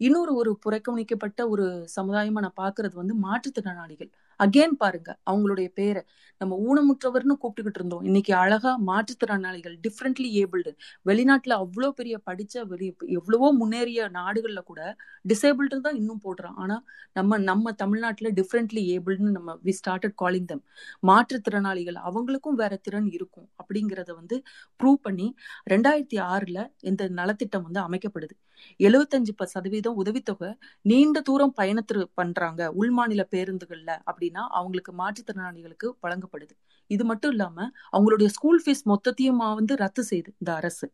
இன்னொரு 0.00 0.34
ஒரு 0.34 0.58
புறக்கணிக்கப்பட்ட 0.64 1.48
ஒரு 1.48 1.88
சமுதாயமா 1.96 2.40
நான் 2.46 2.58
பாக்குறது 2.60 2.94
வந்து 2.94 3.14
மாற்றுத்திறனாளிகள். 3.16 4.10
அகேன் 4.40 4.74
பாருங்க 4.78 5.10
அவங்களுடைய 5.26 5.68
பேரை. 5.74 6.02
நம்ம 6.40 6.54
ஊனமுற்றவர்னு 6.66 7.34
கூப்பிட்டுக்கிட்டு 7.42 7.80
இருந்தோம். 7.80 8.02
இன்னைக்கு 8.02 8.32
அழகா 8.34 8.72
மாற்றுத்திறனாளிகள் 8.88 9.76
டிஃப்ரெண்ட்லி 9.84 10.28
ஏபிள்டு 10.40 10.70
வெளிநாட்டுல 11.06 11.56
அவ்வளோ 11.62 11.88
பெரிய 11.90 12.16
படிச்ச 12.26 12.64
வெளி 12.72 12.88
எவ்வளவோ 13.18 13.48
முன்னேறிய 13.60 14.08
நாடுகள்ல 14.18 14.62
கூட 14.64 14.80
டிசேபிள்டு 15.24 15.78
தான் 15.86 15.98
இன்னும் 16.00 16.22
போடுறான். 16.24 16.56
ஆனா 16.56 16.76
நம்ம 17.16 17.38
நம்ம 17.46 17.72
தமிழ்நாட்டுல 17.82 18.30
டிஃப்ரெண்ட்லி 18.40 18.82
ஏபிள்டுன்னு 18.94 19.36
நம்ம 19.38 19.56
வி 19.64 19.74
ஸ்டார்டட் 19.80 20.16
காலிங் 20.16 20.50
தம் 20.52 20.64
மாற்றுத்திறனாளிகள் 21.02 21.98
அவங்களுக்கும் 22.08 22.58
வேற 22.62 22.74
திறன் 22.82 23.08
இருக்கும் 23.16 23.48
அப்படிங்கிறத 23.60 24.10
வந்து 24.20 24.38
ப்ரூவ் 24.80 24.98
பண்ணி 25.02 25.28
ரெண்டாயிரத்தி 25.72 26.18
ஆறுல 26.30 26.58
இந்த 26.82 27.02
நலத்திட்டம் 27.18 27.66
வந்து 27.68 27.80
அமைக்கப்படுது. 27.86 28.34
எழுபத்தஞ்சு 28.80 29.32
சதவீதம் 29.52 29.98
உதவித்தொகை 30.02 30.50
நீண்ட 30.84 31.18
தூரம் 31.22 31.54
பயணத்திற்கு 31.54 32.06
பண்றாங்க 32.14 32.62
உள்மாநில 32.80 33.22
பேருந்துகள்ல 33.34 33.90
அப்படி 34.04 34.25
அப்படின்னா 34.26 34.44
அவங்களுக்கு 34.58 34.92
மாற்றுத்திறனாளிகளுக்கு 35.00 35.88
வழங்கப்படுது. 36.04 36.54
இது 36.90 37.04
மட்டும் 37.10 37.32
இல்லாம 37.34 37.58
அவங்களுடைய 37.96 38.28
ஸ்கூல் 38.36 38.60
ஃபீஸ் 38.64 38.84
மொத்தத்தையும் 38.92 39.42
வந்து 39.60 39.74
ரத்து 39.84 40.02
செய்யுது 40.10 40.30
இந்த 40.42 40.50
அரசு. 40.60 40.86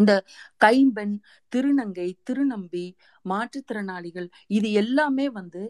இந்த 0.00 0.12
கைம்பெண் 0.64 1.14
திருநங்கை 1.52 2.08
திருநம்பி 2.28 2.86
மாற்றுத்திறனாளிகள் 3.24 4.28
இது 4.58 4.68
எல்லாமே 4.82 5.26
வந்து 5.40 5.62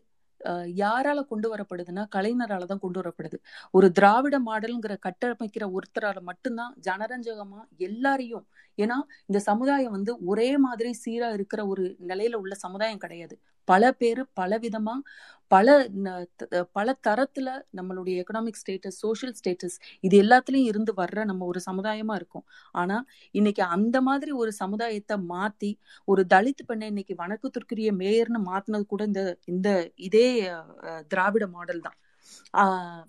யாரால 0.81 1.19
கொண்டு 1.31 1.47
வரப்படுதுன்னா 1.53 2.03
கலைஞரால 2.15 2.67
தான் 2.71 2.83
கொண்டு 2.85 2.99
வரப்படுது. 3.01 3.39
ஒரு 3.75 3.87
திராவிட 3.99 4.37
மாடல்ங்கிற 4.49 4.95
கட்டமைக்கிற 5.07 5.65
ஒருத்தரால 5.77 6.19
மட்டும்தான் 6.31 6.73
ஜனரஞ்சகமா 6.89 7.61
எல்லாரையும் 7.89 8.47
ஏன்னா 8.79 8.97
இந்த 9.29 9.41
சமுதாயம் 9.51 9.95
வந்து 9.97 10.13
ஒரே 10.33 10.51
மாதிரி 10.67 10.93
சீரா 11.05 11.29
இருக்கிற 11.39 11.61
ஒரு 11.73 11.85
நிலையில 12.11 12.41
உள்ள 12.43 12.55
சமுதாயம் 12.65 13.03
கிடையாது. 13.05 13.37
பல 13.71 13.93
பேர் 13.93 14.23
பல 14.35 14.59
விதமா 14.59 14.95
பல 15.51 15.69
பல 16.73 16.89
தரத்துல 17.07 17.49
நம்மளுடைய 17.79 18.15
எக்கனாமிக் 18.23 18.59
ஸ்டேட்டஸ் 18.61 18.99
சோஷியல் 19.05 19.35
ஸ்டேட்டஸ் 19.39 19.77
இது 20.05 20.17
எல்லாத்துலயும் 20.23 20.69
இருந்து 20.71 20.93
வர்ற 20.97 21.25
நம்ம 21.25 21.47
ஒரு 21.47 21.61
சமுதாயமா 21.67 22.15
இருக்கும். 22.15 22.45
ஆனா 22.75 22.97
இன்னைக்கு 23.35 23.63
அந்த 23.77 23.97
மாதிரி 24.01 24.33
ஒரு 24.43 24.53
சமுதாயத்தை 24.53 25.17
மாத்தி 25.33 25.71
ஒரு 26.09 26.25
தலித் 26.35 26.67
பெண்ணை 26.67 26.89
இன்னைக்கு 26.89 27.17
வணக்கத்திற்குரிய 27.19 27.93
மேயர்னு 28.03 28.41
மாத்தினது 28.51 28.87
கூட 28.87 29.05
இந்த 29.11 29.23
இந்த 29.47 29.69
இதே 30.09 30.27
திராவிட 31.09 31.47
மாடல் 31.57 31.85
தான். 31.87 31.99
ஆஹ் 32.55 33.05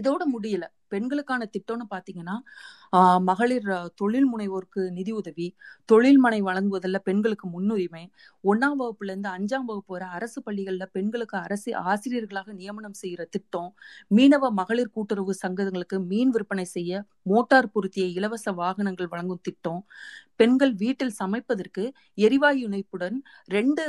இதோட 0.00 0.22
முடியல. 0.34 0.66
பெண்களுக்கான 0.92 1.48
திட்டம்னு 1.52 1.86
பாத்தீங்கன்னா 1.90 2.36
மகளிர் 3.22 3.68
தொழில் 3.94 4.28
முனைவோருக்கு 4.28 4.82
நிதி 4.90 5.12
உதவி 5.12 5.46
தொழில் 5.88 6.20
மனை 6.20 6.40
வழங்குவதில் 6.40 7.00
பெண்களுக்கு 7.02 7.46
முன்னுரிமை 7.48 8.04
ஒன்னாம் 8.44 8.78
வகுப்புல 8.80 9.12
இருந்து 9.12 9.30
அஞ்சாம் 9.32 9.66
வகுப்பு 9.66 9.92
வரை 9.92 10.08
அரசு 10.12 10.38
பள்ளிகள்ல 10.46 10.86
பெண்களுக்கு 10.92 11.36
அரசு 11.38 11.70
ஆசிரியர்களாக 11.84 12.52
நியமனம் 12.52 12.98
செய்யற 13.02 13.24
திட்டம் 13.30 13.70
மீனவ 14.10 14.50
மகளிர் 14.52 14.94
கூட்டுறவு 14.94 15.34
சங்கங்களுக்கு 15.42 15.98
மீன் 16.04 16.32
விற்பனை 16.32 16.66
செய்ய 16.72 17.02
மோட்டார் 17.24 17.72
பொருத்திய 17.72 18.06
இலவச 18.12 18.46
வாகனங்கள் 18.54 19.12
வழங்கும் 19.12 19.42
திட்டம் 19.42 19.82
பெண்கள் 20.36 20.74
வீட்டில் 20.76 21.18
சமைப்பதற்கு 21.18 21.82
எரிவாயு 22.18 22.60
இணைப்புடன் 22.62 23.16
ரெண்டு 23.48 23.84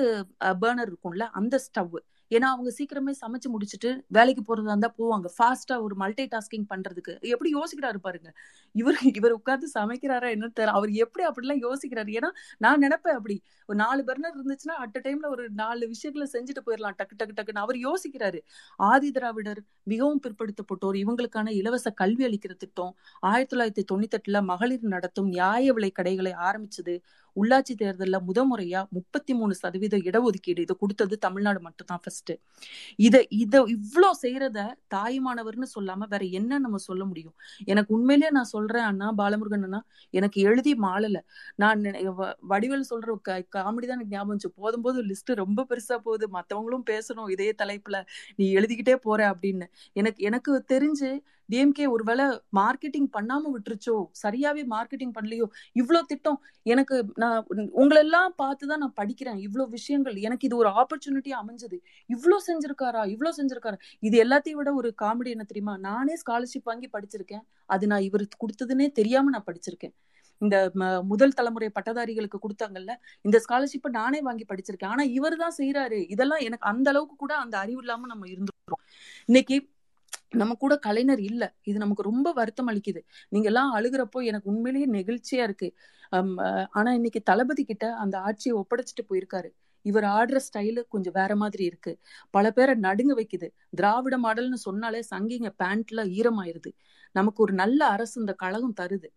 பேர்னர் 0.56 0.90
இருக்கும்ல 0.90 1.26
அந்த 1.34 1.56
ஸ்டவ் 1.64 1.96
ஏன்னா 2.34 2.50
அவங்க 2.54 2.72
சீக்கிரமே 2.78 3.14
சமைச்சு 3.22 3.50
முடிச்சுட்டு 3.54 3.90
வேலைக்கு 4.08 4.44
போறதா 4.48 4.68
இருந்தா 4.68 4.94
போவாங்க. 4.98 5.26
ஃபாஸ்டா 5.38 5.82
ஒரு 5.82 5.96
மல்டி 5.96 6.28
டாஸ்கிங் 6.28 6.66
பண்றதுக்கு. 6.70 7.14
எப்படி 7.22 7.52
யோசிக்கிறாரு 7.54 7.98
பாருங்க. 7.98 8.34
இவர் 8.72 8.98
இவர் 9.14 9.32
உட்கார்ந்து 9.32 9.70
சமைக்கிறாரா 9.80 10.30
என்னன்னு 10.36 10.54
தெரியல. 10.60 10.74
அவர் 10.80 10.92
எப்படி 10.92 11.26
அப்படிலாம் 11.28 11.62
யோசிக்கிறாரு. 11.64 12.12
ஏன்னா 12.20 12.30
நான் 12.58 12.82
நினைப்பேன் 12.82 13.18
அப்படி. 13.20 13.42
ஒரு 13.66 13.78
நாலு 13.78 14.04
பர்னர் 14.04 14.34
இருந்துச்சுன்னா 14.38 14.78
அட் 14.84 15.00
டைம்ல 15.04 15.28
ஒரு 15.28 15.50
நாலு 15.50 15.88
விஷயங்களை 15.88 16.30
செஞ்சுட்டு 16.34 16.62
போயிடலாம் 16.66 16.96
டக்கு 17.04 17.18
டக்கு 17.24 17.36
டக்குன்னு. 17.36 17.64
அவர் 17.66 17.76
யோசிக்கிறாரு. 17.76 18.40
ஆதி 18.78 19.12
திராவிடர் 19.12 19.62
மிகவும் 19.84 20.22
பிற்படுத்தப்பட்டோர். 20.28 21.04
இவங்களுக்கான 21.04 21.50
இலவச 21.50 21.90
கல்வி 21.90 22.26
அளிக்கிற 22.26 22.56
திட்டம் 22.56 22.96
ஆயிரத்தி 23.20 23.58
தொள்ளாயிரத்தி 23.58 23.96
தொண்ணூத்தி 23.96 24.18
எட்டுல 24.18 24.44
மகளிர் 24.44 24.82
நடத்தும் 24.82 25.28
நியாய 25.28 25.74
விலை 25.74 25.92
கடைகளை 25.92 26.32
ஆரம்பிச்சது. 26.32 27.02
உள்ளாட்சி 27.36 27.74
தேர்தலில் 27.76 28.20
முதமுறையா 28.28 28.82
முப்பத்தி 28.98 29.34
மூணு 29.34 29.54
சதவீத 29.62 29.96
இடஒதுக்கீடு 30.10 30.62
இதை 30.66 30.76
கொடுத்தது 30.80 31.16
தமிழ்நாடு 31.20 31.60
மட்டும் 31.68 31.90
தான் 31.92 32.02
ஃபர்ஸ்ட் 32.04 32.34
இதை 33.00 33.22
இவ்வளோ 33.76 34.10
செய்யறத 34.24 34.60
தாய்மானவர்னு 34.96 35.68
சொல்லாம 35.76 36.08
வேற 36.14 36.24
என்ன 36.40 36.60
நம்ம 36.60 36.78
சொல்ல 36.88 37.04
முடியும்? 37.06 37.36
எனக்கு 37.66 37.92
உண்மையிலேயே 37.98 38.32
நான் 38.32 38.52
சொல்றேன் 38.56 38.88
அண்ணா 38.92 39.08
பாலமுருகன் 39.22 39.66
அண்ணா 39.68 39.82
எனக்கு 40.14 40.40
எழுதி 40.44 40.74
மாளல. 40.86 41.18
நான் 41.64 41.82
வடிவேல் 42.54 42.90
சொல்ற 42.92 43.18
காமெடி 43.56 43.86
தான் 43.88 43.98
எனக்கு 44.00 44.16
ஞாபகம் 44.16 44.56
போதும் 44.62 44.86
போது 44.88 45.00
லிஸ்ட் 45.12 45.32
ரொம்ப 45.44 45.66
பெருசா 45.72 45.98
போகுது. 46.08 46.26
மத்தவங்களும் 46.38 46.86
பேசணும் 46.92 47.30
இதே 47.36 47.50
தலைப்புல. 47.64 47.98
நீ 48.40 48.46
எழுதிக்கிட்டே 48.58 48.98
போற 49.08 49.22
அப்படின்னு. 49.34 49.68
எனக்கு 49.96 50.22
எனக்கு 50.30 50.52
தெரிஞ்சு 50.74 51.12
டிஎம்கே 51.50 51.86
ஒருவேளை 51.90 52.26
மார்க்கெட்டிங் 52.60 53.08
பண்ணாம 53.16 53.52
விட்டுருச்சோ? 53.56 53.96
சரியாவே 54.24 54.64
மார்க்கெட்டிங் 54.74 55.14
பண்ணலையோ? 55.18 55.48
இவ்வளோ 55.82 56.02
திட்டம். 56.02 56.40
எனக்கு 56.66 56.96
நான் 57.16 57.40
உங்களெல்லாம் 57.82 58.32
பார்த்துதான் 58.44 58.84
நான் 58.86 58.96
படிக்கிறேன். 59.02 59.40
இவ்வளோ 59.48 59.66
விஷயங்கள். 59.70 60.18
எனக்கு 60.18 60.48
இது 60.48 60.58
ஒரு 60.58 60.72
ஆப்பர்ச்சுனிட்டியா 60.82 61.38
அமைஞ்சது. 61.44 61.80
இவ்வளோ 62.10 62.40
செஞ்சிருக்காரா? 62.50 63.04
இவ்வளோ 63.16 63.34
செஞ்சிருக்காரா? 63.40 63.80
இது 64.02 64.18
எல்லாத்தையும் 64.26 64.62
விட 64.62 64.74
ஒரு 64.74 64.92
காமெடி 65.04 65.32
என்ன 65.36 65.46
தெரியுமா? 65.52 65.76
நானே 65.90 66.16
ஸ்காலர்ஷிப் 66.24 66.70
வாங்கி 66.72 66.90
படிச்சிருக்கேன். 66.94 67.46
அது 67.70 67.88
நான் 67.88 68.08
இவர் 68.10 68.26
கொடுத்ததுன்னே 68.44 68.90
தெரியாம 68.92 69.32
நான் 69.36 69.48
படிச்சிருக்கேன். 69.52 69.96
இந்த 70.42 70.58
முதல் 71.12 71.36
தலைமுறை 71.38 71.70
பட்டதாரிகளுக்கு 71.76 72.38
கொடுத்தாங்கல்ல 72.46 72.92
இந்த 73.26 73.38
ஸ்காலர்ஷிப்பை 73.46 73.90
நானே 74.00 74.20
வாங்கி 74.22 74.46
படிச்சிருக்கேன். 74.50 74.92
ஆனா 74.96 75.04
இவர் 75.18 75.38
தான் 75.44 75.56
செய்யறாரு 75.60 76.00
இதெல்லாம் 76.16 76.44
எனக்கு 76.48 76.68
அந்த 76.74 76.90
அளவுக்கு 76.94 77.16
கூட 77.16 77.34
அந்த 77.44 77.56
அறிவு 77.58 77.82
இல்லாம 77.84 78.08
நம்ம 78.14 78.28
இருந்துருக்கோம் 78.34 78.82
இன்னைக்கு 79.30 79.58
நம்ம 80.34 80.54
கூட 80.54 80.74
கலைஞர் 80.78 81.22
இல்ல. 81.30 81.44
இது 81.64 81.78
நமக்கு 81.80 82.04
ரொம்ப 82.04 82.28
வருத்தம் 82.32 82.70
அளிக்குது. 82.72 83.02
நீங்க 83.30 83.48
எல்லாம் 83.52 83.72
அழுகிறப்போ 83.76 84.20
எனக்கு 84.30 84.48
உண்மையிலேயே 84.54 84.88
நெகிழ்ச்சியா 84.98 85.44
இருக்கு. 85.48 85.70
ஆனா 86.80 86.90
இன்னைக்கு 86.94 87.22
தளபதி 87.22 87.64
கிட்ட 87.64 87.86
அந்த 87.96 88.16
ஆட்சியை 88.20 88.54
ஒப்படைச்சிட்டு 88.62 89.04
போயிருக்காரு. 89.10 89.50
இவர் 89.86 90.06
ஆடுற 90.18 90.38
ஸ்டைலு 90.48 90.82
கொஞ்சம் 90.90 91.16
வேற 91.18 91.32
மாதிரி 91.36 91.64
இருக்கு. 91.64 91.92
பல 92.32 92.46
பேரை 92.52 92.74
நடுங்க 92.76 93.14
வைக்குது. 93.14 93.48
திராவிட 93.76 94.18
மாடல்னு 94.18 94.60
சொன்னாலே 94.68 95.02
சங்கிங்க 95.12 95.50
பேண்ட்ல 95.64 96.06
ஈரமாயிருது. 96.20 96.72
நமக்கு 97.16 97.40
ஒரு 97.44 97.54
நல்ல 97.54 97.82
அரசு 97.88 98.16
இந்த 98.22 98.34
கழகம் 98.44 98.78
தருது. 98.82 99.10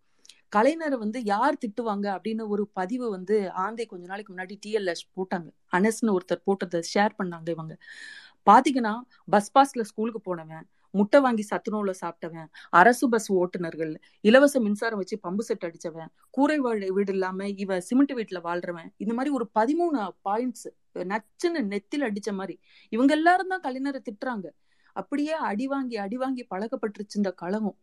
கலைஞரை 0.55 0.97
வந்து 0.97 1.19
யார் 1.23 1.61
திட்டுவாங்க 1.63 2.05
அப்படின்னு 2.15 2.43
ஒரு 2.47 2.63
பதிவு 2.73 3.05
வந்து 3.09 3.37
ஆந்தை 3.63 3.85
கொஞ்ச 3.85 4.03
நாளைக்கு 4.07 4.31
முன்னாடி 4.33 4.55
டிஎல்எஸ் 4.65 5.03
போட்டாங்க. 5.15 5.47
அனஸ்னு 5.77 6.15
ஒருத்தர் 6.17 6.45
போட்டதை 6.47 6.79
ஷேர் 6.93 7.17
பண்ணாங்க 7.19 7.49
இவங்க. 7.55 7.73
பாத்தீங்கன்னா 8.47 8.93
பஸ் 9.29 9.51
பாஸ்ல 9.55 9.83
ஸ்கூலுக்கு 9.91 10.21
போனவன் 10.21 10.65
முட்டை 10.97 11.19
வாங்கி 11.19 11.43
சத்துணவுல 11.51 11.93
சாப்பிட்டவன் 12.01 12.47
அரசு 12.79 13.05
பஸ் 13.09 13.29
ஓட்டுநர்கள் 13.37 13.93
இலவச 14.23 14.59
மின்சாரம் 14.59 15.01
வச்சு 15.01 15.17
பம்பு 15.23 15.45
செட் 15.49 15.65
அடிச்சவன் 15.67 16.11
கூரை 16.29 16.57
வீடு 16.97 17.13
இல்லாம 17.15 17.49
இவ 17.63 17.79
சிமெண்ட் 17.89 18.13
வீட்டுல 18.19 18.41
வாழ்றவன் 18.43 18.89
இந்த 18.97 19.13
மாதிரி 19.13 19.33
ஒரு 19.37 19.47
பதிமூணு 19.59 19.99
பாயிண்ட்ஸ் 20.29 20.67
நச்சுன்னு 21.05 21.61
நெத்தில 21.73 22.07
அடிச்ச 22.09 22.29
மாதிரி 22.33 22.55
இவங்க 22.93 23.11
எல்லாரும் 23.13 23.51
தான் 23.53 23.63
கலைஞரை 23.65 23.99
திட்டுறாங்க. 24.07 24.47
அப்படியே 25.01 25.33
அடி 25.49 25.65
வாங்கி 25.67 25.97
அடி 26.05 26.17
வாங்கி 26.17 26.43
பழக்கப்பட்டுருச்சு 26.53 27.19
இந்த 27.21 27.31
கழகம். 27.41 27.75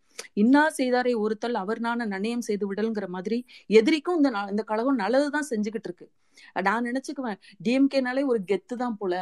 இன்னா 0.42 0.62
செய்தாரை 0.78 1.12
ஒருத்தல் 1.24 1.58
அவர் 1.62 1.80
நான 1.86 2.06
நனையம் 2.14 2.44
செய்து 2.48 2.64
விடல்ங்கிற 2.70 3.06
மாதிரி 3.16 3.38
எதிரிக்கும் 3.80 4.18
இந்த 4.20 4.30
இந்த 4.52 4.62
கழகம் 4.70 5.00
நல்லதுதான் 5.02 5.50
செஞ்சுக்கிட்டு 5.52 5.90
இருக்கு. 5.90 6.06
நான் 6.66 6.86
நினைச்சுக்குவேன் 6.88 7.38
டிஎம்கேனாலே 7.66 8.22
ஒரு 8.32 8.40
கெத்து 8.50 8.76
தான் 8.82 8.96
போல. 9.00 9.14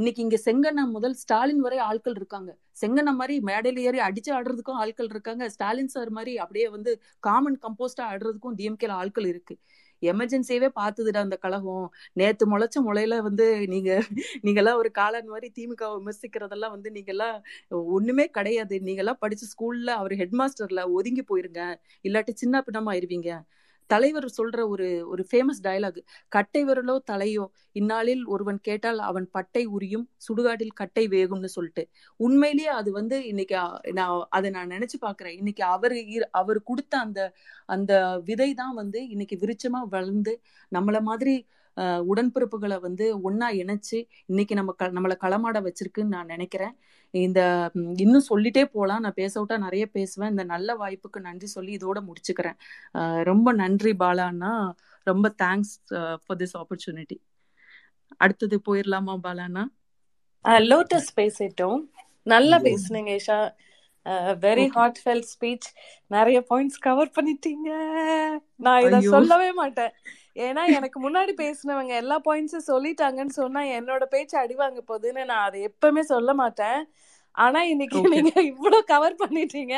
இன்னைக்கு 0.00 0.20
இங்க 0.26 0.38
செங்கண்ணா 0.44 0.84
முதல் 0.96 1.16
ஸ்டாலின் 1.22 1.62
வரை 1.66 1.78
ஆட்கள் 1.88 2.18
இருக்காங்க. 2.20 2.50
செங்கண்ணா 2.82 3.12
மாதிரி 3.20 3.34
மேடையில 3.48 3.80
ஏறி 3.88 4.00
அடிச்சு 4.08 4.30
ஆடுறதுக்கும் 4.38 4.80
ஆட்கள் 4.82 5.10
இருக்காங்க. 5.14 5.44
ஸ்டாலின் 5.54 5.92
சார் 5.94 6.12
மாதிரி 6.18 6.34
அப்படியே 6.44 6.68
வந்து 6.76 6.92
காமன் 7.28 7.58
கம்போஸ்டா 7.66 8.04
ஆடுறதுக்கும் 8.12 8.56
டிஎம்கேல 8.60 8.96
ஆட்கள் 9.02 9.28
இருக்கு. 9.32 9.56
எமர்ஜென்சியவே 10.02 10.68
பார்த்ததுடா 10.76 11.20
அந்த 11.20 11.36
கழகம் 11.36 11.86
நேத்து 12.12 12.44
முளைச்ச 12.46 12.78
முளையில 12.86 13.18
வந்து 13.22 13.46
நீங்க 13.66 13.90
நீங்கெல்லாம் 14.44 14.80
ஒரு 14.82 14.90
காலன் 14.92 15.28
மாதிரி 15.28 15.48
திமுக 15.58 15.84
விமர்சிக்கிறதெல்லாம் 15.96 16.74
வந்து 16.76 16.90
நீங்கெல்லாம் 16.90 17.36
ஒண்ணுமே 17.90 18.26
கிடையாது. 18.30 18.76
நீங்கெல்லாம் 18.80 19.20
படிச்ச 19.22 19.44
ஸ்கூல்ல 19.52 19.90
அவர் 20.00 20.14
ஹெட் 20.14 20.36
மாஸ்டர்ல 20.40 20.82
ஒதுங்கி 20.92 21.24
போயிருங்க. 21.30 21.62
இல்லாட்டி 22.04 22.34
சின்ன 22.34 22.62
பின்னமா 22.66 22.92
ஆயிருவீங்க 22.94 23.30
தலைவர் 23.90 24.26
சொல்ற 24.36 24.58
ஒரு 24.68 24.86
ஒரு 25.06 25.22
ஃபேமஸ் 25.30 25.60
டயலாக் 25.62 25.98
கட்டை 26.32 26.60
விரலோ 26.64 26.96
தலையோ 27.10 27.44
இந்நாளில் 27.76 28.24
ஒருவன் 28.26 28.60
கேட்டால் 28.60 29.00
அவன் 29.00 29.26
பட்டை 29.30 29.62
உரியும் 29.68 30.06
சுடுகாட்டில் 30.18 30.74
கட்டை 30.74 31.04
வேகும்னு 31.08 31.50
சொல்லிட்டு. 31.50 31.84
உண்மையிலேயே 32.20 32.70
அது 32.74 32.92
வந்து 32.92 33.18
இன்னைக்கு 33.26 33.56
நான் 33.92 34.26
அதை 34.30 34.50
நான் 34.50 34.70
நினைச்சு 34.70 34.98
பாக்குறேன் 35.00 35.36
இன்னைக்கு 35.36 35.64
அவர் 35.70 35.94
இரு- 36.08 36.30
அவர் 36.34 36.60
கொடுத்த 36.62 36.94
அந்த 36.98 37.20
அந்த 37.68 37.92
விதை 38.24 38.50
தான் 38.54 38.74
வந்து 38.74 39.08
இன்னைக்கு 39.08 39.36
விருச்சமா 39.36 39.82
வளர்ந்து 39.88 40.34
நம்மள 40.72 41.00
மாதிரி 41.02 41.34
உடன்பிறப்புகளை 41.76 42.80
வந்து 42.80 43.20
ஒண்ணா 43.20 43.50
இணைச்சு 43.50 44.08
இன்னைக்கு 44.26 44.54
நம்ம 44.54 44.72
க- 44.72 44.88
நம்மள 44.88 45.16
களமாட 45.20 45.60
வச்சிருக்குன்னு 45.60 46.04
நான் 46.04 46.26
நினைக்கிறேன். 46.26 46.76
இந்த 47.10 47.70
இன்னும் 47.74 48.24
சொல்லிட்டே 48.28 48.64
போலாம். 48.64 49.00
நான் 49.00 49.12
பேச 49.14 49.44
விட்டா 49.44 49.58
நிறைய 49.58 49.86
பேசுவேன். 49.86 50.30
இந்த 50.30 50.44
நல்ல 50.44 50.76
வாய்ப்புக்கு 50.76 51.20
நன்றி 51.20 51.46
சொல்லி 51.46 51.76
இதோட 51.76 52.02
முடிச்சுக்கிறேன். 52.02 53.22
ரொம்ப 53.22 53.52
நன்றி 53.52 53.92
பாலாண்ணா 53.92 54.72
ரொம்ப 55.02 55.34
தேங்க்ஸ் 55.42 55.74
ஃபார் 55.86 56.36
திஸ் 56.36 56.56
ஆப்பர்ச்சுனிட்டி 56.58 57.20
அடுத்தது 58.16 58.60
போயிடலாமா 58.66 59.18
பாலாண்ணா 59.22 59.64
லோட்டஸ் 60.44 61.06
பேசிட்டோம். 61.16 61.88
நல்லா. 62.22 62.56
பேசுனீங்க 62.56 63.18
Isha 63.18 63.54
very. 64.04 64.66
Heart 64.66 65.00
fell 65.04 65.22
speech 65.32 65.68
நிறைய 66.06 66.44
பாயிண்ட்ஸ் 66.50 66.80
கவர் 66.80 67.10
பண்ணிட்டீங்க. 67.10 67.68
நான் 68.56 68.80
இத 68.80 69.00
சொல்லவே 69.00 69.52
மாட்டேன். 69.52 69.90
ஏன்னா 70.46 70.64
எனக்கு 70.76 70.98
முன்னாடி 71.04 71.32
பேசினவங்க 71.42 71.92
எல்லா 72.02 72.16
பாயிண்ட்ஸும் 72.28 72.68
சொல்லிட்டாங்கன்னு 72.72 73.38
சொன்னா 73.40 73.62
என்னோட 73.78 74.04
பேச்சு 74.04 74.38
அடி 74.38 74.54
வாங்க 74.54 74.82
போகுதுன்னு 74.88 75.24
நான் 75.24 75.46
அதை 75.46 75.60
எப்பவுமே 75.68 76.02
சொல்ல 76.14 76.34
மாட்டேன். 76.34 76.80
ஆனா 77.34 77.62
இன்னைக்கு 77.62 77.98
நீங்க 78.12 78.40
இவ்வளவு 78.42 78.84
கவர் 78.84 79.14
பண்ணிட்டீங்க. 79.14 79.74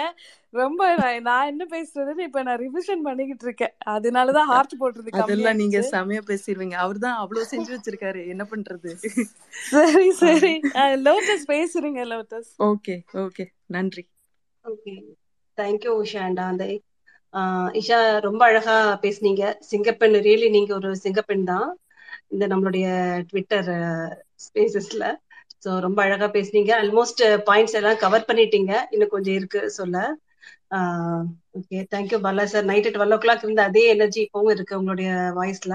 ரொம்ப 0.51 0.81
நான் 1.21 1.47
என்ன 1.47 1.67
பேசுறதுன்னு 1.71 2.19
இப்ப 2.19 2.43
நான் 2.43 2.59
ரிவிஷன் 2.59 3.03
பண்ணிக்கிட்டு 3.03 3.45
இருக்கேன். 3.45 3.75
அதனாலதான் 3.87 4.49
ஹார்ட் 4.53 4.77
போடுறது 4.81 5.11
அதெல்லாம் 5.11 5.57
நீங்க 5.57 5.79
செமையா 5.91 6.23
பேசிடுவீங்க 6.31 6.77
அவர்தான் 6.85 7.17
அவ்வளவு 7.17 7.47
செஞ்சு 7.51 7.77
வச்சிருக்காரு. 7.77 8.23
என்ன 8.29 8.47
பண்றது? 8.51 8.93
சரி 9.71 10.11
சரி. 10.23 10.55
லோட்டஸ் 11.09 11.47
பேசுறீங்க 11.49 12.03
லோட்டஸ். 12.15 12.51
ஓகே 12.59 12.97
ஓகே 13.13 13.47
நன்றி. 13.67 14.05
Okay 14.65 14.95
thank you 15.57 15.93
Usha 16.03 16.19
and 16.19 16.63
ah 16.63 16.79
Isha 17.81 17.97
ரொம்ப 18.27 18.43
அழகா 18.49 18.75
பேசுனீங்க. 19.03 19.43
சிங்கப்பெண் 19.69 20.17
ரியலி 20.27 20.49
நீங்க 20.51 20.73
ஒரு 20.75 20.91
சிங்கப்பெண் 21.03 21.45
தான். 21.47 21.69
இந்த 22.33 22.45
நம்மளுடைய 22.53 22.87
ட்விட்டர் 23.31 23.71
ஸ்பேசஸ்ல 24.47 25.05
ஸோ 25.65 25.71
ரொம்ப 25.85 25.99
அழகா 26.05 26.27
பேசுனீங்க. 26.35 26.73
ஆல்மோஸ்ட் 26.81 27.21
பாயிண்ட்ஸ் 27.49 27.77
எல்லாம் 27.81 28.01
கவர் 28.01 28.29
பண்ணிட்டீங்க. 28.29 28.73
இன்னும் 28.91 29.13
கொஞ்சம் 29.13 29.37
இருக்கு 29.39 29.61
சொல்ல. 29.77 29.97
Okay 31.59 31.79
thank you 31.93 32.19
Bala 32.23 32.45
sir 32.49 32.69
night 32.69 32.89
twelve 32.89 33.15
o'clock 33.21 33.45
இருந்த 33.45 33.63
அதே 33.69 33.85
எனர்ஜி 33.93 34.21
இப்பவும் 34.25 34.53
இருக்கு 34.55 34.79
உங்களுடைய 34.81 35.11
வாய்ஸ்ல 35.39 35.75